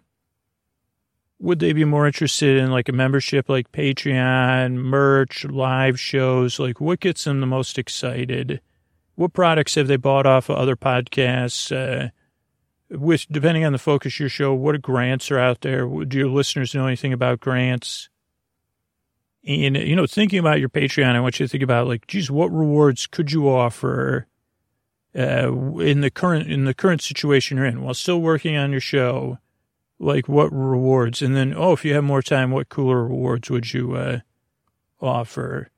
would 1.43 1.59
they 1.59 1.73
be 1.73 1.83
more 1.83 2.07
interested 2.07 2.57
in 2.57 2.71
like 2.71 2.87
a 2.87 2.93
membership 2.93 3.49
like 3.49 3.69
Patreon, 3.73 4.75
merch, 4.75 5.43
live 5.43 5.99
shows? 5.99 6.57
Like 6.57 6.79
what 6.79 7.01
gets 7.01 7.25
them 7.25 7.41
the 7.41 7.45
most 7.45 7.77
excited? 7.77 8.61
What 9.15 9.33
products 9.33 9.75
have 9.75 9.87
they 9.87 9.97
bought 9.97 10.25
off 10.25 10.49
of 10.49 10.55
other 10.55 10.77
podcasts? 10.77 11.69
Uh, 11.69 12.11
depending 13.29 13.65
on 13.65 13.73
the 13.73 13.77
focus 13.77 14.15
of 14.15 14.19
your 14.21 14.29
show, 14.29 14.53
what 14.53 14.81
grants 14.81 15.29
are 15.31 15.37
out 15.37 15.61
there? 15.61 15.85
Do 15.85 16.17
your 16.17 16.29
listeners 16.29 16.73
know 16.73 16.87
anything 16.87 17.11
about 17.11 17.41
grants? 17.41 18.07
And 19.45 19.75
you 19.75 19.95
know, 19.95 20.07
thinking 20.07 20.39
about 20.39 20.59
your 20.59 20.69
Patreon, 20.69 21.15
I 21.15 21.19
want 21.19 21.39
you 21.39 21.45
to 21.45 21.49
think 21.49 21.63
about 21.63 21.87
like, 21.87 22.07
geez, 22.07 22.31
what 22.31 22.47
rewards 22.47 23.07
could 23.07 23.31
you 23.31 23.49
offer 23.49 24.27
uh, 25.17 25.51
in 25.79 26.01
the 26.01 26.09
current 26.09 26.49
in 26.49 26.65
the 26.65 26.73
current 26.73 27.01
situation 27.01 27.57
you're 27.57 27.65
in 27.65 27.81
while 27.81 27.93
still 27.93 28.21
working 28.21 28.55
on 28.55 28.71
your 28.71 28.81
show? 28.81 29.37
like 30.03 30.27
what 30.27 30.51
rewards, 30.51 31.21
and 31.21 31.35
then 31.35 31.53
oh, 31.55 31.73
if 31.73 31.85
you 31.85 31.93
have 31.93 32.03
more 32.03 32.21
time, 32.21 32.51
what 32.51 32.69
cooler 32.69 33.03
rewards 33.03 33.49
would 33.49 33.73
you 33.73 33.95
uh, 33.95 34.19
offer? 35.01 35.69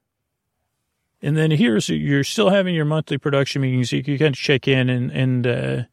And 1.22 1.38
then 1.38 1.52
here's, 1.52 1.90
you're 1.90 2.24
still 2.24 2.50
having 2.50 2.76
your 2.76 2.86
monthly 2.86 3.18
production 3.18 3.62
meetings. 3.62 3.92
You 3.92 4.04
can 4.04 4.18
kind 4.18 4.36
of 4.36 4.40
check 4.40 4.68
in 4.68 4.90
and, 4.90 5.12
and, 5.12 5.48
uh, 5.48 5.84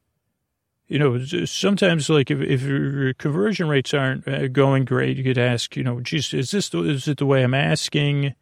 you 0.93 0.98
know, 0.98 1.24
sometimes 1.47 2.10
like 2.10 2.31
if, 2.31 2.39
if 2.43 2.60
your 2.60 3.14
conversion 3.14 3.66
rates 3.66 3.94
aren't 3.94 4.28
uh, 4.28 4.47
going 4.48 4.85
great, 4.85 5.16
you 5.16 5.24
could 5.24 5.39
ask, 5.39 5.74
you 5.74 5.82
know, 5.82 6.01
geez, 6.01 6.35
is 6.35 6.51
this, 6.51 6.69
the, 6.69 6.82
is 6.82 7.09
it 7.09 7.16
the 7.16 7.24
way 7.24 7.43
I'm 7.43 7.55
asking? 7.55 8.35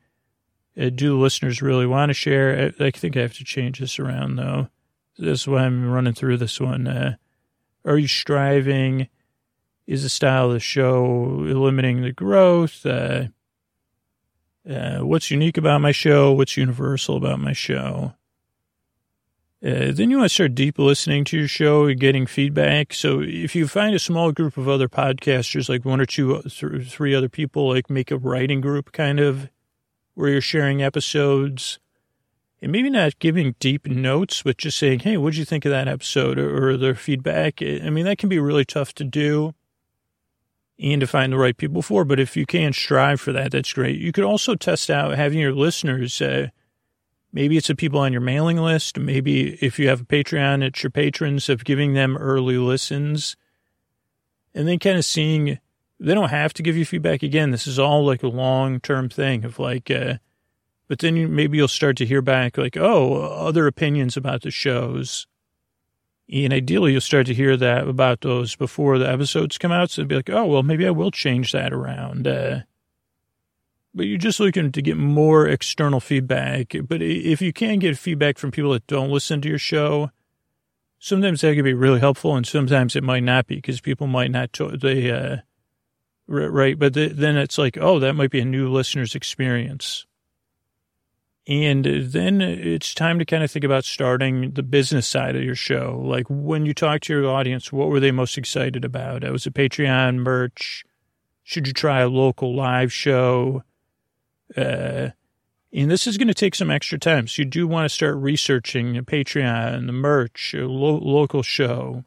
Uh, 0.77 0.89
do 0.89 1.16
listeners 1.16 1.62
really 1.62 1.86
want 1.86 2.10
to 2.10 2.14
share? 2.14 2.72
I, 2.81 2.86
I, 2.86 2.90
think 2.90 3.16
I 3.16 3.20
have 3.20 3.35
to 3.35 3.44
change 3.44 3.78
this 3.78 4.01
around 4.01 4.35
though. 4.35 4.68
That's 5.16 5.47
why 5.47 5.60
I'm 5.60 5.89
running 5.89 6.12
through 6.12 6.39
this 6.39 6.60
one. 6.60 6.89
Uh, 6.89 7.14
are 7.85 7.98
you 7.98 8.09
striving? 8.09 9.06
Is 9.86 10.02
the 10.02 10.09
style 10.09 10.47
of 10.47 10.55
the 10.55 10.59
show 10.59 11.05
limiting 11.05 12.02
the 12.02 12.10
growth? 12.10 12.85
Uh, 12.85 13.27
uh, 14.68 14.98
what's 14.98 15.31
unique 15.31 15.56
about 15.56 15.82
my 15.82 15.93
show? 15.93 16.32
What's 16.32 16.56
universal 16.56 17.16
about 17.16 17.39
my 17.39 17.52
show? 17.52 18.14
Uh, 19.62 19.93
then 19.93 20.11
you 20.11 20.16
want 20.16 20.31
to 20.31 20.35
start 20.35 20.55
deep 20.55 20.78
listening 20.78 21.23
to 21.23 21.37
your 21.37 21.49
show 21.49 21.85
and 21.85 22.01
getting 22.01 22.27
feedback. 22.27 22.95
So 22.95 23.20
if 23.20 23.55
you 23.55 23.69
find 23.69 23.95
a 23.95 23.99
small 23.99 24.32
group 24.32 24.57
of 24.57 24.69
other 24.69 24.89
podcasters, 24.89 25.69
like 25.69 25.85
one 25.85 26.01
or 26.01 26.07
two, 26.07 26.41
th- 26.43 26.91
three 26.91 27.15
other 27.15 27.28
people, 27.28 27.69
like 27.69 27.91
make 27.91 28.11
a 28.11 28.16
writing 28.16 28.62
group 28.62 28.91
kind 28.93 29.20
of 29.20 29.51
where 30.15 30.31
you're 30.31 30.41
sharing 30.41 30.82
episodes 30.82 31.78
and 32.62 32.73
maybe 32.73 32.89
not 32.89 33.19
giving 33.19 33.55
deep 33.59 33.87
notes, 33.87 34.43
but 34.43 34.57
just 34.57 34.78
saying, 34.78 35.01
Hey, 35.01 35.19
what'd 35.19 35.37
you 35.37 35.45
think 35.45 35.66
of 35.66 35.73
that 35.73 35.89
episode 35.89 36.39
or, 36.39 36.70
or 36.70 36.77
their 36.78 36.95
feedback? 36.95 37.61
I 37.62 37.91
mean, 37.91 38.07
that 38.07 38.19
can 38.19 38.31
be 38.31 38.39
really 38.39 38.65
tough 38.65 38.95
to 38.95 39.05
do 39.05 39.55
and 40.78 41.03
to 41.03 41.07
find 41.07 41.32
the 41.32 41.39
right 41.39 41.57
people 41.57 41.82
for. 41.82 42.07
But 42.07 42.19
if 42.19 42.35
you 42.37 42.47
can 42.47 42.73
strive 42.73 43.20
for 43.20 43.32
that, 43.32 43.53
that's 43.53 43.74
great. 43.74 43.99
You 43.99 44.12
could 44.12 44.24
also 44.24 44.55
test 44.55 44.89
out 44.89 45.16
having 45.16 45.39
your 45.39 45.53
listeners, 45.53 46.20
uh, 46.23 46.49
maybe 47.32 47.57
it's 47.57 47.69
the 47.69 47.74
people 47.74 48.01
on 48.01 48.12
your 48.12 48.20
mailing 48.20 48.57
list. 48.57 48.98
Maybe 48.98 49.55
if 49.65 49.78
you 49.78 49.89
have 49.89 50.02
a 50.02 50.05
Patreon, 50.05 50.62
it's 50.62 50.82
your 50.82 50.90
patrons 50.90 51.48
of 51.48 51.65
giving 51.65 51.94
them 51.94 52.16
early 52.16 52.59
listens 52.59 53.36
and 54.55 54.66
then 54.66 54.78
kind 54.78 54.98
of 54.98 55.05
seeing, 55.05 55.59
they 55.98 56.15
don't 56.15 56.31
have 56.31 56.52
to 56.55 56.62
give 56.62 56.77
you 56.77 56.85
feedback 56.85 57.23
again. 57.23 57.51
This 57.51 57.66
is 57.66 57.78
all 57.78 58.05
like 58.05 58.23
a 58.23 58.28
long 58.28 58.81
term 58.81 59.09
thing 59.09 59.44
of 59.44 59.59
like, 59.59 59.90
uh, 59.90 60.15
but 60.89 60.98
then 60.98 61.16
you, 61.16 61.28
maybe 61.28 61.57
you'll 61.57 61.69
start 61.69 61.97
to 61.98 62.07
hear 62.07 62.23
back 62.23 62.59
like, 62.59 62.77
oh, 62.77 63.23
other 63.23 63.66
opinions 63.66 64.16
about 64.16 64.43
the 64.43 64.51
shows 64.51 65.27
and 66.32 66.52
ideally, 66.52 66.93
you'll 66.93 67.01
start 67.01 67.27
to 67.27 67.35
hear 67.35 67.57
that 67.57 67.89
about 67.89 68.20
those 68.20 68.55
before 68.55 68.98
the 68.98 69.11
episodes 69.11 69.59
come 69.59 69.73
out. 69.73 69.90
So 69.90 70.01
it'd 70.01 70.09
be 70.09 70.15
like, 70.15 70.31
oh, 70.31 70.47
well, 70.47 70.62
maybe 70.62 70.86
I 70.86 70.90
will 70.90 71.11
change 71.11 71.51
that 71.52 71.73
around. 71.73 72.27
Uh, 72.28 72.61
but 73.95 74.07
you're 74.07 74.19
just 74.19 74.41
looking 74.41 74.73
to 74.73 74.83
get 74.83 74.97
more 74.97 75.47
external 75.49 76.01
feedback. 76.01 76.75
But 76.89 77.03
if 77.03 77.43
you 77.43 77.53
can 77.53 77.79
get 77.79 77.99
feedback 77.99 78.39
from 78.39 78.51
people 78.51 78.73
that 78.73 78.87
don't 78.87 79.11
listen 79.11 79.41
to 79.41 79.49
your 79.49 79.59
show, 79.59 80.11
sometimes 80.99 81.41
that 81.41 81.55
can 81.55 81.65
be 81.65 81.75
really 81.75 82.01
helpful, 82.01 82.37
and 82.37 82.47
sometimes 82.47 82.95
it 82.95 83.03
might 83.03 83.25
not 83.25 83.47
be 83.47 83.57
because 83.57 83.81
people 83.81 84.07
might 84.07 84.31
not. 84.31 84.57
They 84.81 85.11
uh, 85.11 85.39
right, 86.27 86.79
but 86.79 86.95
then 86.95 87.37
it's 87.37 87.59
like, 87.59 87.77
oh, 87.81 87.99
that 87.99 88.15
might 88.15 88.31
be 88.31 88.41
a 88.41 88.45
new 88.45 88.71
listener's 88.71 89.15
experience. 89.15 90.07
And 91.49 91.85
then 91.85 92.41
it's 92.41 92.95
time 92.95 93.19
to 93.19 93.25
kind 93.25 93.43
of 93.43 93.51
think 93.51 93.65
about 93.65 93.85
starting 93.85 94.53
the 94.53 94.62
business 94.62 95.07
side 95.07 95.35
of 95.35 95.43
your 95.43 95.57
show. 95.57 96.01
Like 96.05 96.27
when 96.29 96.65
you 96.65 96.75
talk 96.75 97.01
to 97.03 97.12
your 97.12 97.29
audience, 97.29 97.73
what 97.73 97.89
were 97.89 97.99
they 97.99 98.12
most 98.12 98.39
excited 98.39 98.85
about? 98.85 99.29
Was 99.29 99.47
it 99.47 99.55
Patreon 99.55 100.19
merch? 100.19 100.85
Should 101.43 101.67
you 101.67 101.73
try 101.73 102.01
a 102.01 102.09
local 102.09 102.55
live 102.55 102.93
show? 102.93 103.65
Uh, 104.56 105.10
and 105.72 105.90
this 105.90 106.06
is 106.06 106.16
going 106.16 106.28
to 106.28 106.35
take 106.35 106.55
some 106.55 106.70
extra 106.70 106.98
time. 106.98 107.28
So 107.28 107.43
you 107.43 107.47
do 107.47 107.68
want 107.68 107.85
to 107.85 107.94
start 107.94 108.16
researching 108.16 108.94
Patreon, 109.05 109.86
the 109.86 109.93
merch, 109.93 110.55
a 110.55 110.66
lo- 110.66 110.98
local 110.98 111.43
show, 111.43 112.05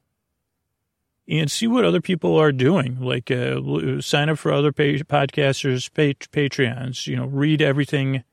and 1.27 1.49
see 1.49 1.67
what 1.67 1.85
other 1.85 2.01
people 2.01 2.35
are 2.35 2.51
doing. 2.51 2.99
Like 2.99 3.31
uh, 3.31 4.01
sign 4.01 4.29
up 4.29 4.37
for 4.37 4.51
other 4.51 4.73
podcasters' 4.73 5.89
Patreons. 5.89 7.07
You 7.07 7.15
know, 7.15 7.25
read 7.25 7.61
everything 7.61 8.23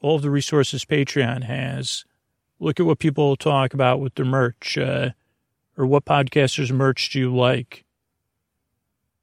all 0.00 0.18
the 0.18 0.30
resources 0.30 0.84
Patreon 0.84 1.44
has. 1.44 2.04
Look 2.60 2.78
at 2.78 2.86
what 2.86 3.00
people 3.00 3.36
talk 3.36 3.74
about 3.74 4.00
with 4.00 4.14
their 4.14 4.24
merch, 4.24 4.78
uh, 4.78 5.10
or 5.76 5.86
what 5.86 6.04
podcasters' 6.04 6.70
merch 6.70 7.10
do 7.10 7.18
you 7.18 7.36
like, 7.36 7.84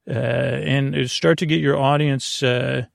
uh, 0.08 0.12
and 0.12 1.10
start 1.10 1.38
to 1.40 1.46
get 1.46 1.62
your 1.62 1.78
audience 1.78 2.44
uh, 2.44 2.86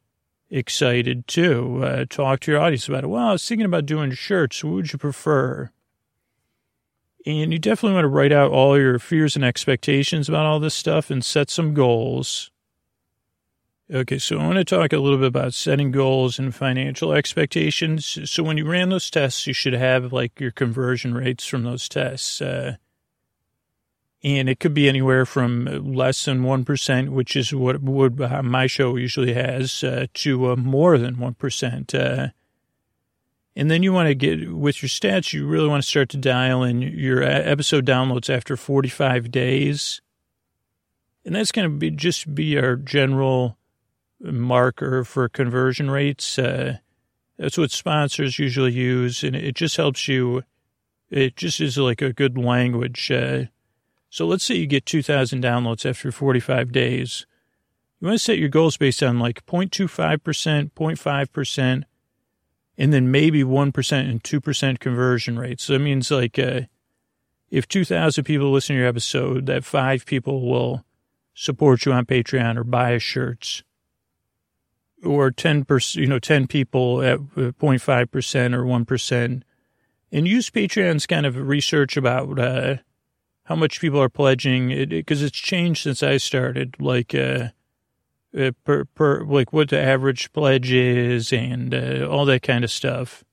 excited 0.51 1.27
too. 1.27 1.83
Uh, 1.83 2.05
talk 2.09 2.41
to 2.41 2.53
your 2.53 2.61
audience 2.61 2.89
about 2.89 3.05
it. 3.05 3.09
Well, 3.09 3.29
I 3.29 3.33
was 3.33 3.47
thinking 3.47 3.67
about 3.67 3.87
doing 3.87 4.13
shirts. 4.13 4.63
What 4.65 4.75
would 4.75 4.93
you 4.93 4.99
prefer? 4.99 5.71
And 7.27 7.53
you 7.53 7.59
definitely 7.59 7.95
want 7.95 8.05
to 8.05 8.09
write 8.09 8.33
out 8.33 8.53
all 8.53 8.79
your 8.79 8.99
fears 8.99 9.37
and 9.37 9.45
expectations 9.45 10.29
about 10.29 10.47
all 10.47 10.61
this 10.61 10.75
stuff 10.75 11.11
and 11.11 11.25
set 11.25 11.51
some 11.51 11.75
goals. 11.75 12.51
Okay, 13.91 14.19
so 14.19 14.39
I 14.39 14.47
want 14.47 14.59
to 14.59 14.65
talk 14.65 14.93
a 14.93 14.99
little 14.99 15.19
bit 15.19 15.29
about 15.29 15.55
setting 15.55 15.91
goals 15.91 16.39
and 16.39 16.55
financial 16.55 17.13
expectations. 17.13 18.31
So 18.31 18.43
when 18.43 18.59
you 18.59 18.67
ran 18.67 18.91
those 18.91 19.11
tests, 19.11 19.47
you 19.47 19.55
should 19.55 19.73
have 19.73 20.13
like 20.13 20.39
your 20.39 20.51
conversion 20.51 21.15
rates 21.15 21.47
from 21.47 21.65
those 21.65 21.89
tests. 21.89 22.43
Uh, 22.43 22.77
and 24.23 24.49
it 24.49 24.59
could 24.59 24.75
be 24.75 24.89
anywhere 24.89 25.25
from 25.25 25.65
less 25.95 26.25
than 26.25 26.43
1%, 26.43 27.09
which 27.11 27.37
is 27.37 27.55
what 27.55 27.77
uh, 28.21 28.43
my 28.43 28.67
show 28.67 28.97
usually 28.97 29.33
has, 29.33 29.85
uh, 29.85 30.07
to 30.15 30.51
uh, 30.51 30.57
more 30.57 30.99
than 30.99 31.17
1%. 31.17 31.95
Uh, 31.95 32.31
and 33.55 33.71
then 33.71 33.83
you 33.83 33.93
want 33.93 34.09
to 34.09 34.15
get 34.15 34.53
with 34.53 34.83
your 34.83 34.89
stats, 34.89 35.33
you 35.33 35.47
really 35.47 35.69
want 35.69 35.83
to 35.83 35.89
start 35.89 36.09
to 36.11 36.17
dial 36.17 36.63
in 36.63 36.83
your 36.83 37.23
uh, 37.23 37.27
episode 37.27 37.87
downloads 37.87 38.33
after 38.33 38.57
45 38.57 39.31
days. 39.31 40.01
And 41.25 41.35
that's 41.35 41.53
going 41.53 41.69
to 41.69 41.77
be 41.77 41.91
just 41.91 42.35
be 42.35 42.59
our 42.59 42.77
general 42.77 43.57
marker 44.21 45.05
for 45.05 45.29
conversion 45.29 45.91
rates. 45.91 46.39
Uh, 46.39 46.79
that's 47.39 47.59
what 47.59 47.71
sponsors 47.71 48.39
usually 48.39 48.73
use, 48.73 49.23
and 49.23 49.37
it 49.37 49.55
just 49.55 49.77
helps 49.77 50.09
you. 50.09 50.43
It 51.11 51.37
just 51.37 51.61
is 51.61 51.79
like 51.79 52.03
a 52.03 52.13
good 52.13 52.37
language. 52.37 53.11
Uh, 54.09 54.11
so 54.11 54.27
let's 54.27 54.45
say 54.45 54.55
you 54.57 54.67
get 54.67 54.87
2,000 54.87 55.43
downloads 55.43 55.89
after 55.89 56.11
45 56.11 56.73
days. 56.73 57.27
You 58.01 58.07
want 58.07 58.19
to 58.19 58.25
set 58.25 58.39
your 58.39 58.49
goals 58.49 58.77
based 58.77 59.03
on 59.03 59.19
like 59.19 59.45
0.25%, 59.47 60.73
0.5%, 60.73 61.85
and 62.79 62.93
then 62.93 63.11
maybe 63.11 63.43
1% 63.43 64.11
and 64.11 64.23
2% 64.23 64.79
conversion 64.79 65.39
rates. 65.39 65.65
So 65.65 65.73
that 65.75 65.81
means 65.81 66.11
like 66.11 66.39
uh, 66.39 66.63
if 67.51 67.67
2,000 67.67 68.25
people 68.25 68.53
listen 68.53 68.77
to 68.77 68.81
your 68.81 68.89
episode, 68.89 69.47
that 69.47 69.65
five 69.65 70.07
people 70.07 70.49
will 70.49 70.85
support 71.35 71.85
you 71.85 71.93
on 71.93 72.07
Patreon 72.07 72.57
or 72.57 72.65
buy 72.65 72.91
a 72.91 72.99
shirts 72.99 73.63
or 75.05 75.31
10%, 75.31 75.97
you 75.97 76.07
know, 76.07 76.19
10 76.19 76.47
people 76.47 77.03
at 77.03 77.19
0.5% 77.19 78.55
or 78.55 78.65
1%. 78.65 79.43
And 80.11 80.27
use 80.27 80.51
Patreon's 80.51 81.07
kind 81.07 81.27
of 81.27 81.37
research 81.37 81.97
about 81.97 82.39
uh, 82.39 82.77
how 83.49 83.57
much 83.57 83.81
people 83.81 84.01
are 84.01 84.11
pledging 84.11 84.69
because 84.89 85.23
it, 85.23 85.27
it's 85.27 85.39
changed 85.39 85.85
since 85.85 86.03
I 86.03 86.19
started, 86.19 86.77
like, 86.79 87.15
uh, 87.15 87.49
uh, 88.39 88.51
per, 88.63 88.85
per, 88.85 89.25
like 89.25 89.55
what 89.55 89.71
the 89.71 89.81
average 89.81 90.31
pledge 90.35 90.71
is 90.71 91.33
and 91.33 91.75
uh, 91.75 92.07
all 92.07 92.27
that 92.27 92.43
kind 92.43 92.63
of 92.63 92.71
stuff. 92.71 93.25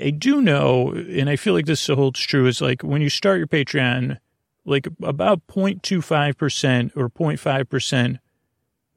I 0.00 0.08
do 0.08 0.40
know, 0.40 0.92
and 0.92 1.28
I 1.28 1.36
feel 1.36 1.52
like 1.52 1.66
this 1.66 1.88
holds 1.88 2.20
true, 2.20 2.46
is 2.46 2.62
like 2.62 2.80
when 2.82 3.02
you 3.02 3.10
start 3.10 3.36
your 3.36 3.48
Patreon, 3.48 4.16
like 4.64 4.88
about 5.02 5.46
0.25% 5.48 6.96
or 6.96 7.10
0.5% 7.10 8.18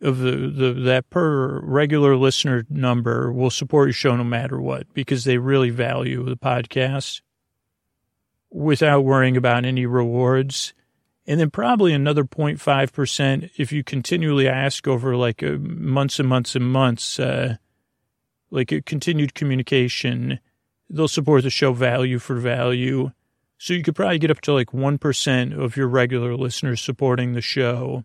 of 0.01 0.19
the, 0.19 0.31
the 0.31 0.73
that 0.73 1.09
per 1.09 1.59
regular 1.59 2.15
listener 2.15 2.65
number 2.69 3.33
will 3.33 3.49
support 3.49 3.89
your 3.89 3.93
show 3.93 4.15
no 4.15 4.23
matter 4.23 4.61
what 4.61 4.91
because 4.93 5.25
they 5.25 5.37
really 5.37 5.69
value 5.71 6.23
the 6.23 6.37
podcast 6.37 7.21
without 8.51 9.01
worrying 9.01 9.37
about 9.37 9.65
any 9.65 9.85
rewards. 9.85 10.73
And 11.25 11.39
then 11.39 11.49
probably 11.49 11.93
another 11.93 12.23
0.5% 12.23 13.51
if 13.57 13.71
you 13.71 13.83
continually 13.83 14.47
ask 14.47 14.87
over 14.87 15.15
like 15.15 15.41
uh, 15.41 15.57
months 15.59 16.19
and 16.19 16.27
months 16.27 16.55
and 16.55 16.65
months, 16.65 17.19
uh, 17.19 17.55
like 18.49 18.71
a 18.71 18.81
continued 18.81 19.33
communication, 19.33 20.39
they'll 20.89 21.07
support 21.07 21.43
the 21.43 21.49
show 21.49 21.73
value 21.73 22.19
for 22.19 22.35
value. 22.35 23.11
So 23.57 23.73
you 23.73 23.83
could 23.83 23.95
probably 23.95 24.19
get 24.19 24.31
up 24.31 24.41
to 24.41 24.53
like 24.53 24.71
1% 24.71 25.57
of 25.57 25.77
your 25.77 25.87
regular 25.87 26.35
listeners 26.35 26.81
supporting 26.81 27.33
the 27.33 27.41
show 27.41 28.03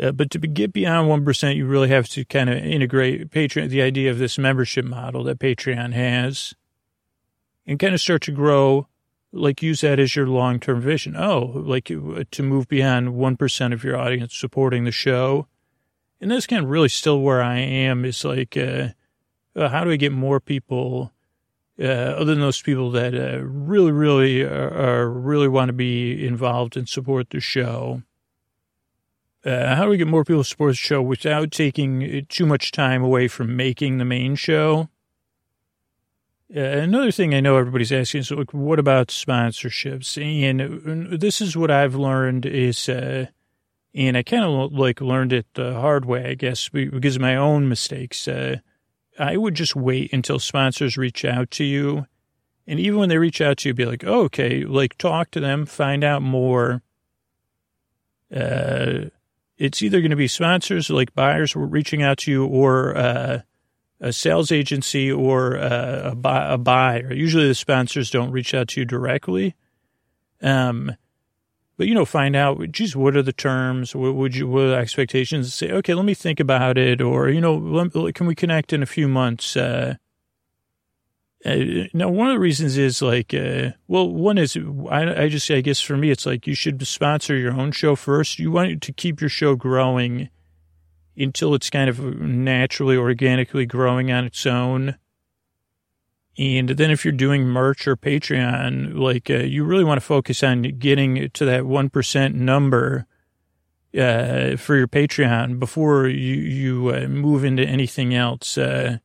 uh, 0.00 0.12
but 0.12 0.30
to 0.30 0.38
get 0.38 0.72
beyond 0.72 1.08
1%, 1.08 1.56
you 1.56 1.66
really 1.66 1.88
have 1.88 2.08
to 2.08 2.24
kind 2.24 2.48
of 2.48 2.56
integrate 2.56 3.30
Patreon, 3.30 3.68
the 3.68 3.82
idea 3.82 4.10
of 4.10 4.18
this 4.18 4.38
membership 4.38 4.84
model 4.84 5.24
that 5.24 5.38
Patreon 5.38 5.92
has 5.92 6.54
and 7.66 7.78
kind 7.78 7.92
of 7.92 8.00
start 8.00 8.22
to 8.22 8.32
grow, 8.32 8.86
like 9.32 9.62
use 9.62 9.82
that 9.82 10.00
as 10.00 10.16
your 10.16 10.26
long-term 10.26 10.80
vision. 10.80 11.16
Oh, 11.16 11.52
like 11.54 11.90
uh, 11.90 12.24
to 12.30 12.42
move 12.42 12.68
beyond 12.68 13.08
1% 13.10 13.72
of 13.72 13.84
your 13.84 13.96
audience 13.96 14.34
supporting 14.36 14.84
the 14.84 14.92
show. 14.92 15.46
And 16.20 16.30
that's 16.30 16.46
kind 16.46 16.64
of 16.64 16.70
really 16.70 16.88
still 16.88 17.20
where 17.20 17.42
I 17.42 17.58
am 17.58 18.04
is 18.04 18.24
like, 18.24 18.56
uh, 18.56 18.88
uh, 19.56 19.68
how 19.68 19.84
do 19.84 19.90
I 19.90 19.96
get 19.96 20.12
more 20.12 20.40
people, 20.40 21.12
uh, 21.78 21.84
other 21.84 22.34
than 22.34 22.40
those 22.40 22.60
people 22.60 22.90
that 22.90 23.14
uh, 23.14 23.42
really, 23.42 23.92
really 23.92 24.42
are, 24.42 24.70
are, 24.70 25.10
really 25.10 25.48
want 25.48 25.70
to 25.70 25.72
be 25.72 26.26
involved 26.26 26.76
and 26.76 26.88
support 26.88 27.30
the 27.30 27.40
show? 27.40 28.02
Uh, 29.44 29.74
how 29.74 29.84
do 29.84 29.90
we 29.90 29.96
get 29.96 30.06
more 30.06 30.24
people 30.24 30.42
to 30.42 30.48
support 30.48 30.72
the 30.72 30.76
show 30.76 31.00
without 31.00 31.50
taking 31.50 32.26
too 32.28 32.44
much 32.44 32.72
time 32.72 33.02
away 33.02 33.26
from 33.26 33.56
making 33.56 33.96
the 33.96 34.04
main 34.04 34.34
show? 34.34 34.90
Uh, 36.54 36.60
another 36.60 37.12
thing 37.12 37.32
I 37.32 37.40
know 37.40 37.56
everybody's 37.56 37.92
asking 37.92 38.20
is, 38.20 38.30
like, 38.32 38.52
what 38.52 38.80
about 38.80 39.08
sponsorships? 39.08 40.20
And 40.20 41.20
this 41.20 41.40
is 41.40 41.56
what 41.56 41.70
I've 41.70 41.94
learned 41.94 42.44
is, 42.44 42.88
uh, 42.88 43.26
and 43.94 44.16
I 44.16 44.22
kind 44.24 44.44
of 44.44 44.72
like 44.72 45.00
learned 45.00 45.32
it 45.32 45.46
the 45.54 45.74
hard 45.74 46.04
way, 46.04 46.30
I 46.30 46.34
guess, 46.34 46.68
because 46.68 47.16
of 47.16 47.22
my 47.22 47.36
own 47.36 47.68
mistakes. 47.68 48.26
Uh, 48.26 48.56
I 49.18 49.36
would 49.36 49.54
just 49.54 49.76
wait 49.76 50.12
until 50.12 50.38
sponsors 50.38 50.96
reach 50.96 51.24
out 51.24 51.50
to 51.52 51.64
you. 51.64 52.06
And 52.66 52.80
even 52.80 52.98
when 52.98 53.08
they 53.08 53.18
reach 53.18 53.40
out 53.40 53.58
to 53.58 53.68
you, 53.68 53.74
be 53.74 53.84
like, 53.84 54.04
oh, 54.04 54.22
okay, 54.24 54.64
like 54.64 54.98
talk 54.98 55.30
to 55.32 55.40
them, 55.40 55.66
find 55.66 56.02
out 56.02 56.22
more. 56.22 56.82
Uh, 58.34 59.06
it's 59.56 59.82
either 59.82 60.00
going 60.00 60.10
to 60.10 60.16
be 60.16 60.28
sponsors, 60.28 60.88
like 60.88 61.14
buyers 61.14 61.54
reaching 61.54 62.02
out 62.02 62.18
to 62.18 62.30
you, 62.30 62.46
or 62.46 62.96
uh, 62.96 63.40
a 64.00 64.12
sales 64.12 64.50
agency 64.50 65.10
or 65.12 65.58
uh, 65.58 66.10
a, 66.10 66.14
buy, 66.14 66.52
a 66.52 66.58
buyer. 66.58 67.12
Usually 67.12 67.46
the 67.46 67.54
sponsors 67.54 68.10
don't 68.10 68.30
reach 68.30 68.54
out 68.54 68.68
to 68.68 68.80
you 68.80 68.86
directly. 68.86 69.54
Um, 70.42 70.96
but 71.76 71.86
you 71.86 71.94
know, 71.94 72.04
find 72.04 72.36
out, 72.36 72.60
geez, 72.70 72.94
what 72.94 73.16
are 73.16 73.22
the 73.22 73.32
terms? 73.32 73.94
What 73.94 74.14
would 74.14 74.36
you, 74.36 74.48
what 74.48 74.64
are 74.64 74.70
the 74.70 74.76
expectations? 74.76 75.52
Say, 75.54 75.70
okay, 75.70 75.94
let 75.94 76.04
me 76.04 76.14
think 76.14 76.40
about 76.40 76.76
it. 76.78 77.00
Or, 77.00 77.28
you 77.30 77.40
know, 77.40 77.88
can 78.14 78.26
we 78.26 78.34
connect 78.34 78.72
in 78.72 78.82
a 78.82 78.86
few 78.86 79.08
months? 79.08 79.56
Uh, 79.56 79.94
uh, 81.44 81.56
now, 81.94 82.10
one 82.10 82.28
of 82.28 82.34
the 82.34 82.38
reasons 82.38 82.76
is 82.76 83.00
like, 83.00 83.32
uh, 83.32 83.70
well, 83.88 84.10
one 84.10 84.36
is 84.36 84.58
I, 84.90 85.24
I 85.24 85.28
just, 85.28 85.50
I 85.50 85.62
guess 85.62 85.80
for 85.80 85.96
me, 85.96 86.10
it's 86.10 86.26
like 86.26 86.46
you 86.46 86.54
should 86.54 86.86
sponsor 86.86 87.34
your 87.34 87.54
own 87.54 87.72
show 87.72 87.96
first. 87.96 88.38
You 88.38 88.50
want 88.50 88.82
to 88.82 88.92
keep 88.92 89.22
your 89.22 89.30
show 89.30 89.54
growing 89.54 90.28
until 91.20 91.54
it's 91.54 91.70
kind 91.70 91.90
of 91.90 92.00
naturally, 92.20 92.96
organically 92.96 93.66
growing 93.66 94.10
on 94.10 94.24
its 94.24 94.46
own. 94.46 94.96
And 96.38 96.70
then 96.70 96.90
if 96.90 97.04
you're 97.04 97.12
doing 97.12 97.44
merch 97.44 97.86
or 97.86 97.96
Patreon, 97.96 98.98
like 98.98 99.28
uh, 99.28 99.38
you 99.38 99.64
really 99.64 99.84
want 99.84 100.00
to 100.00 100.06
focus 100.06 100.42
on 100.42 100.62
getting 100.62 101.28
to 101.30 101.44
that 101.44 101.64
1% 101.64 102.34
number 102.34 103.06
uh, 103.96 104.56
for 104.56 104.76
your 104.76 104.88
Patreon 104.88 105.58
before 105.58 106.06
you, 106.06 106.34
you 106.34 106.94
uh, 106.94 107.08
move 107.08 107.44
into 107.44 107.64
anything 107.64 108.14
else, 108.14 108.56
uh, 108.56 108.98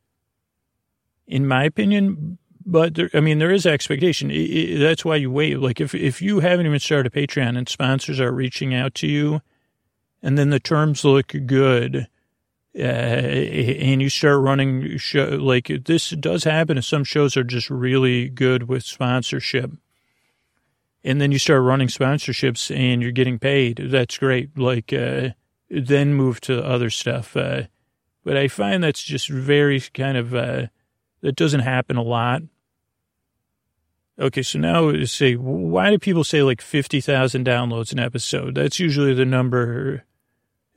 in 1.27 1.47
my 1.47 1.63
opinion. 1.63 2.37
But 2.65 2.95
there, 2.95 3.09
I 3.13 3.19
mean, 3.19 3.39
there 3.39 3.51
is 3.51 3.65
expectation. 3.65 4.31
It, 4.31 4.35
it, 4.35 4.79
that's 4.79 5.03
why 5.03 5.17
you 5.17 5.29
wait. 5.29 5.59
Like 5.59 5.81
if, 5.81 5.93
if 5.93 6.21
you 6.21 6.39
haven't 6.39 6.67
even 6.67 6.79
started 6.79 7.11
Patreon 7.11 7.57
and 7.57 7.67
sponsors 7.67 8.19
are 8.19 8.31
reaching 8.31 8.73
out 8.73 8.95
to 8.95 9.07
you 9.07 9.41
and 10.21 10.37
then 10.37 10.49
the 10.49 10.59
terms 10.59 11.03
look 11.03 11.33
good, 11.45 12.07
uh, 12.77 12.81
and 12.81 14.01
you 14.01 14.09
start 14.09 14.41
running 14.41 14.97
show, 14.97 15.25
like 15.41 15.71
this 15.85 16.09
does 16.09 16.43
happen. 16.43 16.77
And 16.77 16.85
some 16.85 17.05
shows 17.05 17.37
are 17.37 17.43
just 17.43 17.69
really 17.69 18.27
good 18.27 18.67
with 18.67 18.83
sponsorship. 18.83 19.71
And 21.03 21.21
then 21.21 21.31
you 21.31 21.39
start 21.39 21.61
running 21.61 21.87
sponsorships 21.87 22.75
and 22.75 23.01
you're 23.01 23.11
getting 23.11 23.39
paid. 23.39 23.77
That's 23.77 24.17
great. 24.17 24.57
Like, 24.57 24.91
uh, 24.91 25.29
then 25.69 26.15
move 26.15 26.41
to 26.41 26.65
other 26.65 26.89
stuff. 26.89 27.37
Uh, 27.37 27.63
but 28.23 28.35
I 28.35 28.47
find 28.47 28.83
that's 28.83 29.03
just 29.03 29.29
very 29.29 29.79
kind 29.79 30.17
of, 30.17 30.33
uh, 30.35 30.67
that 31.21 31.35
doesn't 31.35 31.61
happen 31.61 31.95
a 31.95 32.01
lot. 32.01 32.41
Okay, 34.17 34.43
so 34.43 34.59
now 34.59 35.03
say, 35.03 35.35
why 35.35 35.89
do 35.89 35.99
people 35.99 36.23
say 36.23 36.41
like 36.41 36.61
50,000 36.61 37.45
downloads 37.45 37.91
an 37.91 37.99
episode? 37.99 38.55
That's 38.55 38.79
usually 38.79 39.13
the 39.13 39.25
number 39.25 40.05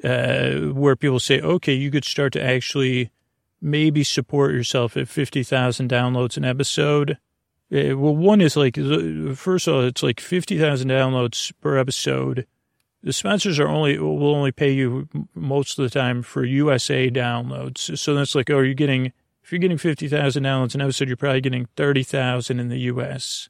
uh, 0.02 0.72
where 0.72 0.96
people 0.96 1.20
say, 1.20 1.40
okay, 1.40 1.72
you 1.72 1.90
could 1.90 2.04
start 2.04 2.32
to 2.32 2.42
actually 2.42 3.10
maybe 3.60 4.02
support 4.02 4.52
yourself 4.52 4.96
at 4.96 5.08
50,000 5.08 5.88
downloads 5.88 6.36
an 6.36 6.44
episode. 6.44 7.12
Uh, 7.72 7.96
well, 7.96 8.16
one 8.16 8.40
is 8.40 8.56
like, 8.56 8.76
first 9.36 9.68
of 9.68 9.74
all, 9.74 9.80
it's 9.82 10.02
like 10.02 10.20
50,000 10.20 10.88
downloads 10.88 11.52
per 11.60 11.78
episode. 11.78 12.46
The 13.04 13.12
sponsors 13.12 13.60
are 13.60 13.68
only, 13.68 13.98
will 13.98 14.34
only 14.34 14.52
pay 14.52 14.72
you 14.72 15.08
most 15.34 15.78
of 15.78 15.84
the 15.84 15.90
time 15.90 16.22
for 16.22 16.44
USA 16.44 17.08
downloads. 17.08 17.96
So 17.98 18.14
that's 18.14 18.34
like, 18.34 18.50
oh, 18.50 18.56
are 18.56 18.64
you 18.64 18.74
getting, 18.74 19.12
if 19.48 19.52
you're 19.52 19.60
getting 19.60 19.78
50,000 19.78 20.44
downloads 20.44 20.74
an 20.74 20.82
episode, 20.82 21.08
you're 21.08 21.16
probably 21.16 21.40
getting 21.40 21.68
30,000 21.74 22.60
in 22.60 22.68
the 22.68 22.80
US. 22.80 23.48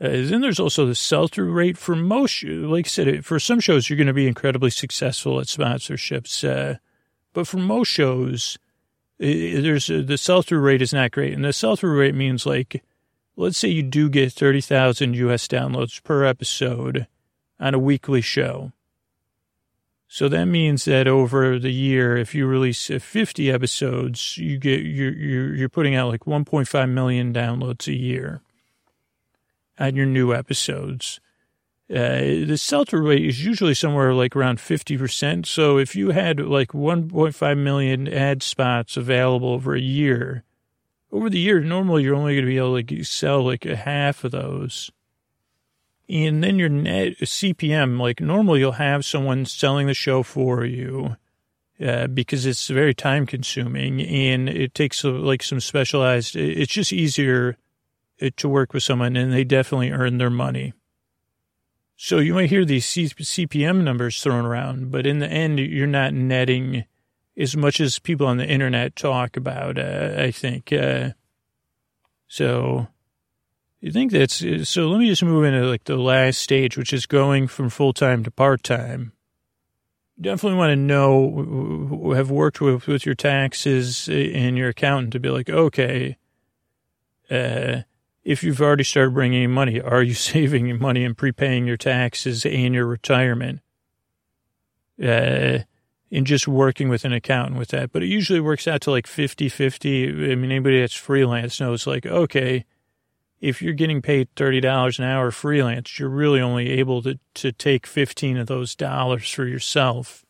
Uh, 0.00 0.06
then 0.10 0.40
there's 0.40 0.60
also 0.60 0.86
the 0.86 0.94
sell 0.94 1.26
through 1.26 1.50
rate 1.50 1.76
for 1.76 1.96
most, 1.96 2.44
like 2.44 2.86
I 2.86 2.88
said, 2.88 3.26
for 3.26 3.40
some 3.40 3.58
shows, 3.58 3.90
you're 3.90 3.96
going 3.96 4.06
to 4.06 4.12
be 4.12 4.28
incredibly 4.28 4.70
successful 4.70 5.40
at 5.40 5.46
sponsorships. 5.46 6.48
Uh, 6.48 6.78
but 7.32 7.48
for 7.48 7.56
most 7.56 7.88
shows, 7.88 8.56
it, 9.18 9.62
there's 9.62 9.90
uh, 9.90 10.04
the 10.06 10.16
sell 10.16 10.42
through 10.42 10.60
rate 10.60 10.80
is 10.80 10.92
not 10.92 11.10
great. 11.10 11.32
And 11.32 11.44
the 11.44 11.52
sell 11.52 11.74
through 11.74 11.98
rate 11.98 12.14
means 12.14 12.46
like, 12.46 12.84
let's 13.34 13.58
say 13.58 13.66
you 13.66 13.82
do 13.82 14.08
get 14.08 14.32
30,000 14.32 15.12
US 15.14 15.48
downloads 15.48 16.00
per 16.04 16.24
episode 16.24 17.08
on 17.58 17.74
a 17.74 17.80
weekly 17.80 18.20
show. 18.20 18.70
So 20.10 20.26
that 20.30 20.46
means 20.46 20.86
that 20.86 21.06
over 21.06 21.58
the 21.58 21.70
year, 21.70 22.16
if 22.16 22.34
you 22.34 22.46
release 22.46 22.86
50 22.86 23.50
episodes, 23.50 24.38
you 24.38 24.56
get, 24.56 24.80
you're, 24.80 25.12
you're, 25.12 25.54
you're 25.54 25.68
putting 25.68 25.94
out 25.94 26.08
like 26.08 26.24
1.5 26.24 26.90
million 26.90 27.34
downloads 27.34 27.86
a 27.86 27.94
year 27.94 28.40
on 29.78 29.94
your 29.94 30.06
new 30.06 30.32
episodes. 30.32 31.20
Uh, 31.90 32.44
the 32.46 32.56
sell-through 32.56 33.06
rate 33.06 33.24
is 33.24 33.44
usually 33.44 33.74
somewhere 33.74 34.14
like 34.14 34.34
around 34.34 34.58
50%. 34.58 35.44
So 35.44 35.76
if 35.76 35.94
you 35.94 36.10
had 36.10 36.40
like 36.40 36.72
1.5 36.72 37.58
million 37.58 38.08
ad 38.08 38.42
spots 38.42 38.96
available 38.96 39.50
over 39.50 39.74
a 39.74 39.80
year, 39.80 40.42
over 41.12 41.28
the 41.28 41.38
year, 41.38 41.60
normally 41.60 42.02
you're 42.02 42.14
only 42.14 42.34
going 42.34 42.44
to 42.44 42.50
be 42.50 42.58
able 42.58 42.82
to 42.82 43.04
sell 43.04 43.42
like 43.42 43.66
a 43.66 43.76
half 43.76 44.24
of 44.24 44.32
those. 44.32 44.90
And 46.08 46.42
then 46.42 46.58
your 46.58 46.68
net 46.68 47.18
CPM, 47.18 48.00
like 48.00 48.20
normally 48.20 48.60
you'll 48.60 48.72
have 48.72 49.04
someone 49.04 49.44
selling 49.44 49.86
the 49.86 49.94
show 49.94 50.22
for 50.22 50.64
you. 50.64 51.16
Uh, 51.80 52.08
because 52.08 52.44
it's 52.44 52.66
very 52.66 52.92
time 52.92 53.24
consuming 53.24 54.00
and 54.00 54.48
it 54.48 54.74
takes 54.74 55.04
uh, 55.04 55.10
like 55.10 55.44
some 55.44 55.60
specialized, 55.60 56.34
it's 56.34 56.72
just 56.72 56.92
easier 56.92 57.56
to 58.36 58.48
work 58.48 58.72
with 58.72 58.82
someone 58.82 59.14
and 59.14 59.32
they 59.32 59.44
definitely 59.44 59.92
earn 59.92 60.18
their 60.18 60.28
money. 60.28 60.72
So 61.96 62.18
you 62.18 62.34
might 62.34 62.50
hear 62.50 62.64
these 62.64 62.86
CPM 62.86 63.82
numbers 63.82 64.22
thrown 64.22 64.44
around, 64.44 64.90
but 64.90 65.06
in 65.06 65.18
the 65.18 65.28
end, 65.28 65.58
you're 65.58 65.86
not 65.86 66.14
netting 66.14 66.84
as 67.36 67.56
much 67.56 67.80
as 67.80 67.98
people 67.98 68.26
on 68.26 68.36
the 68.36 68.46
internet 68.46 68.96
talk 68.96 69.36
about, 69.36 69.78
uh, 69.78 70.14
I 70.16 70.30
think. 70.30 70.72
Uh, 70.72 71.10
so 72.28 72.88
you 73.80 73.92
think 73.92 74.12
that's, 74.12 74.36
so 74.68 74.88
let 74.88 74.98
me 74.98 75.08
just 75.08 75.22
move 75.22 75.44
into 75.44 75.66
like 75.66 75.84
the 75.84 75.96
last 75.96 76.38
stage, 76.38 76.76
which 76.76 76.92
is 76.92 77.06
going 77.06 77.46
from 77.46 77.70
full 77.70 77.92
time 77.92 78.24
to 78.24 78.30
part 78.30 78.62
time. 78.62 79.12
Definitely 80.20 80.58
want 80.58 80.70
to 80.70 80.76
know, 80.76 82.12
have 82.14 82.30
worked 82.30 82.60
with, 82.60 82.88
with 82.88 83.06
your 83.06 83.14
taxes 83.14 84.08
and 84.08 84.58
your 84.58 84.70
accountant 84.70 85.12
to 85.12 85.20
be 85.20 85.30
like, 85.30 85.48
okay, 85.48 86.16
uh, 87.30 87.82
if 88.24 88.42
you've 88.42 88.60
already 88.60 88.82
started 88.82 89.14
bringing 89.14 89.44
in 89.44 89.52
money, 89.52 89.80
are 89.80 90.02
you 90.02 90.14
saving 90.14 90.76
money 90.78 91.04
and 91.04 91.16
prepaying 91.16 91.66
your 91.66 91.76
taxes 91.76 92.44
and 92.44 92.74
your 92.74 92.86
retirement? 92.86 93.60
Uh, 95.00 95.60
in 96.10 96.24
just 96.24 96.48
working 96.48 96.88
with 96.88 97.04
an 97.04 97.12
accountant 97.12 97.58
with 97.58 97.68
that. 97.68 97.92
But 97.92 98.02
it 98.02 98.06
usually 98.06 98.40
works 98.40 98.66
out 98.66 98.80
to 98.82 98.90
like 98.90 99.06
50 99.06 99.48
50. 99.48 100.32
I 100.32 100.34
mean, 100.34 100.50
anybody 100.50 100.80
that's 100.80 100.94
freelance 100.94 101.60
knows 101.60 101.86
like, 101.86 102.06
okay, 102.06 102.64
if 103.40 103.62
you're 103.62 103.74
getting 103.74 104.02
paid 104.02 104.34
$30 104.34 104.98
an 104.98 105.04
hour 105.04 105.30
freelance, 105.30 105.98
you're 105.98 106.08
really 106.08 106.40
only 106.40 106.70
able 106.70 107.02
to, 107.02 107.18
to 107.34 107.52
take 107.52 107.86
15 107.86 108.36
of 108.36 108.46
those 108.46 108.74
dollars 108.74 109.30
for 109.30 109.46
yourself. 109.46 110.24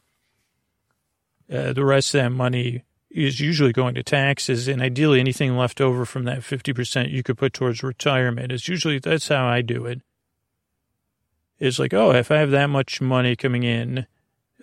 Uh, 1.51 1.73
the 1.73 1.85
rest 1.85 2.15
of 2.15 2.23
that 2.23 2.31
money 2.31 2.85
is 3.11 3.41
usually 3.41 3.73
going 3.73 3.95
to 3.95 4.03
taxes 4.03 4.69
and 4.69 4.83
ideally 4.83 5.19
anything 5.19 5.57
left 5.57 5.81
over 5.81 6.05
from 6.05 6.25
that 6.25 6.41
50% 6.41 7.11
you 7.11 7.23
could 7.23 7.39
put 7.39 7.55
towards 7.55 7.83
retirement. 7.83 8.53
It's 8.53 8.69
usually, 8.69 8.99
that's 8.99 9.29
how 9.29 9.47
I 9.47 9.63
do 9.63 9.87
it. 9.87 10.03
It's 11.59 11.79
like, 11.79 11.95
oh, 11.95 12.13
if 12.13 12.31
I 12.31 12.37
have 12.37 12.51
that 12.51 12.69
much 12.69 13.01
money 13.01 13.35
coming 13.35 13.63
in, 13.63 14.07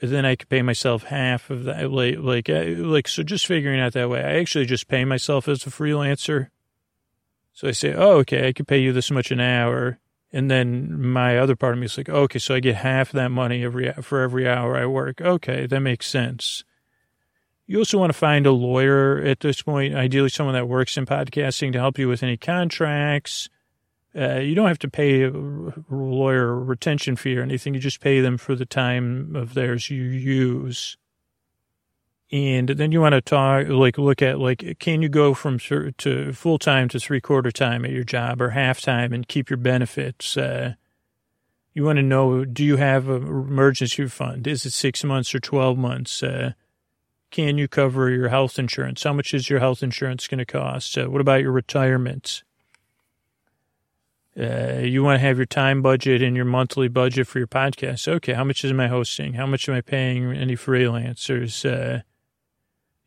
then 0.02 0.26
I 0.26 0.36
could 0.36 0.50
pay 0.50 0.62
myself 0.62 1.04
half 1.04 1.50
of 1.50 1.64
that. 1.64 1.92
Like, 1.92 2.18
like, 2.20 2.50
uh, 2.50 2.64
like, 2.78 3.08
so 3.08 3.24
just 3.24 3.48
figuring 3.48 3.80
out 3.80 3.94
that 3.94 4.10
way. 4.10 4.24
I 4.24 4.40
actually 4.40 4.66
just 4.66 4.88
pay 4.88 5.04
myself 5.06 5.48
as 5.48 5.66
a 5.66 5.70
freelancer. 5.70 6.50
So 7.56 7.69
I 7.69 7.72
say, 7.72 7.94
oh, 7.94 8.18
okay, 8.18 8.49
I 8.49 8.53
could 8.53 8.68
pay 8.68 8.80
you 8.80 8.91
this 8.91 9.10
much 9.10 9.32
an 9.32 9.40
hour. 9.40 9.98
And 10.34 10.52
then 10.52 11.02
my 11.02 11.38
other 11.38 11.56
part 11.56 11.73
of 11.73 11.80
me 11.80 11.86
is 11.86 11.98
like, 11.98 12.10
okay, 12.10 12.38
so 12.38 12.53
I 12.53 12.60
get 12.60 12.76
half 12.76 13.14
that 13.14 13.30
money 13.30 13.64
every, 13.64 13.91
for 14.02 14.22
every 14.22 14.48
hour 14.48 14.76
I 14.76 14.86
work. 14.86 15.22
Okay, 15.22 15.65
that 15.65 15.80
makes 15.80 16.06
sense. 16.06 16.65
You 17.65 17.80
also 17.80 17.98
want 17.98 18.11
to 18.11 18.18
find 18.18 18.45
a 18.45 18.52
lawyer 18.52 19.19
at 19.19 19.40
this 19.40 19.61
point, 19.61 19.95
ideally 19.95 20.27
someone 20.27 20.53
that 20.56 20.68
works 20.68 20.98
in 20.98 21.06
podcasting 21.06 21.72
to 21.72 21.80
help 21.80 21.98
you 21.98 22.10
with 22.10 22.23
any 22.23 22.36
contracts. 22.36 23.49
Uh, 24.14 24.40
you 24.40 24.53
don't 24.53 24.68
have 24.68 24.80
to 24.80 24.90
pay 24.90 25.23
a 25.23 25.32
lawyer 25.90 26.53
retention 26.53 27.15
fee 27.15 27.38
or 27.38 27.41
anything. 27.41 27.73
You 27.73 27.80
just 27.80 28.02
pay 28.02 28.19
them 28.19 28.38
for 28.38 28.56
the 28.56 28.65
time 28.65 29.34
of 29.34 29.53
theirs 29.53 29.90
you 29.90 30.03
use. 30.03 30.98
And 32.31 32.69
then 32.69 32.91
you 32.91 33.02
want 33.02 33.14
to 33.14 33.22
talk, 33.22 33.68
like, 33.68 33.97
look 33.97 34.22
at, 34.22 34.39
like, 34.39 34.77
can 34.80 35.02
you 35.02 35.10
go 35.10 35.34
from 35.34 35.60
to 35.60 36.34
full 36.34 36.57
time 36.57 36.89
to 36.89 36.99
three 36.99 37.22
quarter 37.22 37.52
time 37.52 37.85
at 37.85 37.91
your 37.91 38.03
job 38.03 38.41
or 38.41 38.49
half 38.49 38.81
time 38.81 39.14
and 39.14 39.27
keep 39.27 39.49
your 39.49 39.57
benefits? 39.57 40.35
Uh, 40.35 40.73
you 41.73 41.84
want 41.84 41.97
to 41.97 42.03
know, 42.03 42.45
do 42.45 42.64
you 42.64 42.77
have 42.77 43.10
an 43.10 43.27
emergency 43.27 44.07
fund? 44.07 44.47
Is 44.47 44.65
it 44.65 44.72
six 44.72 45.03
months 45.03 45.35
or 45.35 45.39
12 45.39 45.77
months? 45.77 46.23
Uh, 46.23 46.53
can 47.31 47.57
you 47.57 47.68
cover 47.68 48.10
your 48.10 48.30
health 48.30 48.57
insurance? 48.57 49.03
How 49.03 49.14
much 49.14 49.34
is 49.34 49.49
your 49.49 49.60
health 49.60 49.84
insurance 49.84 50.27
going 50.27 50.39
to 50.39 50.45
cost? 50.45 50.97
Uh, 50.97 51.07
what 51.07 51.22
about 51.22 51.41
your 51.41 51.52
retirement? 51.52 52.43
Uh, 54.39 54.80
you 54.80 55.03
want 55.03 55.19
to 55.19 55.26
have 55.26 55.38
your 55.38 55.45
time 55.45 55.81
budget 55.81 56.22
and 56.22 56.35
your 56.35 56.45
monthly 56.45 56.88
budget 56.88 57.27
for 57.27 57.39
your 57.39 57.47
podcast. 57.47 58.07
Okay, 58.07 58.34
how 58.34 58.43
much 58.43 58.64
is 58.65 58.73
my 58.73 58.88
hosting? 58.88 59.34
How 59.34 59.45
much 59.45 59.69
am 59.69 59.76
I 59.76 59.81
paying 59.81 60.34
any 60.34 60.56
freelancers? 60.56 61.69
Uh, 61.69 62.02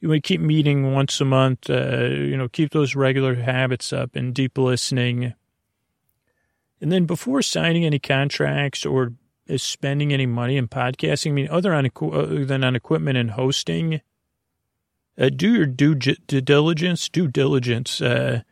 you 0.00 0.08
want 0.08 0.22
to 0.22 0.28
keep 0.28 0.40
meeting 0.40 0.92
once 0.92 1.20
a 1.20 1.24
month. 1.24 1.68
Uh, 1.68 2.04
you 2.04 2.36
know, 2.36 2.48
keep 2.48 2.70
those 2.70 2.94
regular 2.94 3.34
habits 3.34 3.92
up 3.92 4.14
and 4.14 4.34
deep 4.34 4.56
listening. 4.56 5.34
And 6.80 6.92
then 6.92 7.06
before 7.06 7.42
signing 7.42 7.84
any 7.84 7.98
contracts 7.98 8.86
or 8.86 9.12
spending 9.56 10.12
any 10.12 10.26
money 10.26 10.56
in 10.56 10.68
podcasting, 10.68 11.30
I 11.30 11.32
mean, 11.32 11.48
other, 11.50 11.74
on, 11.74 11.90
other 12.00 12.44
than 12.44 12.62
on 12.62 12.76
equipment 12.76 13.18
and 13.18 13.32
hosting, 13.32 14.00
uh, 15.18 15.30
do 15.30 15.52
your 15.52 15.66
due, 15.66 15.96
due 15.96 16.40
diligence, 16.40 17.08
due 17.08 17.26
diligence. 17.26 18.00
Uh, 18.00 18.42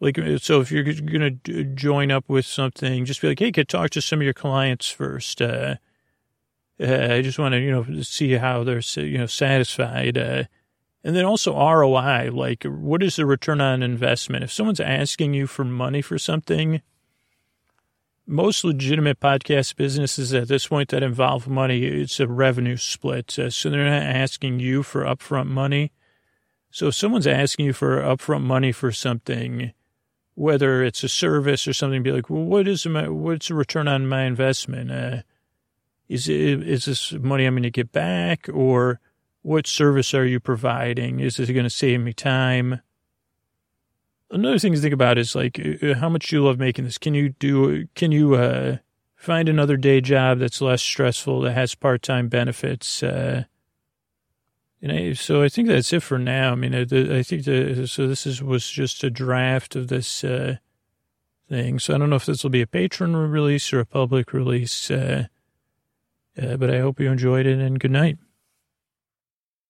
like, 0.00 0.18
so 0.38 0.60
if 0.60 0.70
you're 0.70 0.84
going 0.84 1.40
to 1.44 1.64
join 1.64 2.10
up 2.10 2.24
with 2.28 2.44
something, 2.44 3.06
just 3.06 3.22
be 3.22 3.28
like, 3.28 3.38
hey, 3.38 3.52
could 3.52 3.68
talk 3.68 3.90
to 3.90 4.02
some 4.02 4.18
of 4.18 4.24
your 4.24 4.34
clients 4.34 4.90
first. 4.90 5.40
Uh, 5.40 5.76
uh 6.78 7.08
I 7.10 7.22
just 7.22 7.38
want 7.38 7.52
to, 7.52 7.60
you 7.60 7.70
know, 7.70 8.02
see 8.02 8.32
how 8.32 8.64
they're, 8.64 8.82
you 8.96 9.16
know, 9.16 9.26
satisfied. 9.26 10.48
And 11.02 11.16
then 11.16 11.24
also 11.24 11.56
ROI, 11.56 12.30
like 12.32 12.64
what 12.64 13.02
is 13.02 13.16
the 13.16 13.24
return 13.24 13.60
on 13.60 13.82
investment? 13.82 14.44
If 14.44 14.52
someone's 14.52 14.80
asking 14.80 15.34
you 15.34 15.46
for 15.46 15.64
money 15.64 16.02
for 16.02 16.18
something, 16.18 16.82
most 18.26 18.64
legitimate 18.64 19.18
podcast 19.18 19.76
businesses 19.76 20.32
at 20.34 20.48
this 20.48 20.68
point 20.68 20.90
that 20.90 21.02
involve 21.02 21.48
money, 21.48 21.84
it's 21.84 22.20
a 22.20 22.28
revenue 22.28 22.76
split. 22.76 23.38
Uh, 23.38 23.50
so 23.50 23.70
they're 23.70 23.84
not 23.84 24.02
asking 24.02 24.60
you 24.60 24.82
for 24.82 25.04
upfront 25.04 25.46
money. 25.46 25.92
So 26.70 26.88
if 26.88 26.94
someone's 26.94 27.26
asking 27.26 27.66
you 27.66 27.72
for 27.72 28.00
upfront 28.00 28.42
money 28.42 28.70
for 28.70 28.92
something, 28.92 29.72
whether 30.34 30.84
it's 30.84 31.02
a 31.02 31.08
service 31.08 31.66
or 31.66 31.72
something, 31.72 32.02
be 32.02 32.12
like, 32.12 32.30
well, 32.30 32.44
what 32.44 32.68
is 32.68 32.86
my, 32.86 33.08
what's 33.08 33.48
the 33.48 33.54
return 33.54 33.88
on 33.88 34.06
my 34.06 34.22
investment? 34.22 34.92
Uh, 34.92 35.22
is 36.08 36.28
it, 36.28 36.62
is 36.68 36.84
this 36.84 37.12
money 37.12 37.46
I'm 37.46 37.54
going 37.54 37.64
to 37.64 37.70
get 37.70 37.90
back 37.90 38.48
or 38.52 39.00
what 39.42 39.66
service 39.66 40.14
are 40.14 40.26
you 40.26 40.40
providing? 40.40 41.20
Is 41.20 41.38
it 41.38 41.52
going 41.52 41.64
to 41.64 41.70
save 41.70 42.00
me 42.00 42.12
time? 42.12 42.80
Another 44.30 44.58
thing 44.58 44.72
to 44.74 44.80
think 44.80 44.94
about 44.94 45.18
is 45.18 45.34
like 45.34 45.60
uh, 45.82 45.94
how 45.94 46.08
much 46.08 46.30
you 46.30 46.44
love 46.44 46.58
making 46.58 46.84
this. 46.84 46.98
Can 46.98 47.14
you 47.14 47.30
do, 47.30 47.86
can 47.94 48.12
you, 48.12 48.34
uh, 48.34 48.76
find 49.16 49.50
another 49.50 49.76
day 49.76 50.00
job 50.00 50.38
that's 50.38 50.62
less 50.62 50.80
stressful, 50.80 51.42
that 51.42 51.52
has 51.52 51.74
part-time 51.74 52.28
benefits, 52.28 53.02
uh, 53.02 53.44
and 54.82 54.92
I, 54.92 55.12
so 55.12 55.42
I 55.42 55.50
think 55.50 55.68
that's 55.68 55.92
it 55.92 56.02
for 56.02 56.18
now. 56.18 56.52
I 56.52 56.54
mean, 56.54 56.74
I, 56.74 56.80
I 57.18 57.22
think 57.22 57.44
the, 57.44 57.86
so. 57.86 58.08
This 58.08 58.26
is 58.26 58.42
was 58.42 58.68
just 58.70 59.04
a 59.04 59.10
draft 59.10 59.76
of 59.76 59.88
this 59.88 60.24
uh, 60.24 60.56
thing. 61.50 61.78
So 61.78 61.94
I 61.94 61.98
don't 61.98 62.08
know 62.08 62.16
if 62.16 62.24
this 62.24 62.42
will 62.42 62.50
be 62.50 62.62
a 62.62 62.66
patron 62.66 63.14
release 63.14 63.72
or 63.72 63.80
a 63.80 63.84
public 63.86 64.32
release. 64.32 64.90
Uh, 64.90 65.26
uh, 66.40 66.56
but 66.56 66.70
I 66.70 66.78
hope 66.78 66.98
you 66.98 67.10
enjoyed 67.10 67.44
it 67.44 67.58
and 67.58 67.78
good 67.78 67.90
night. 67.90 68.16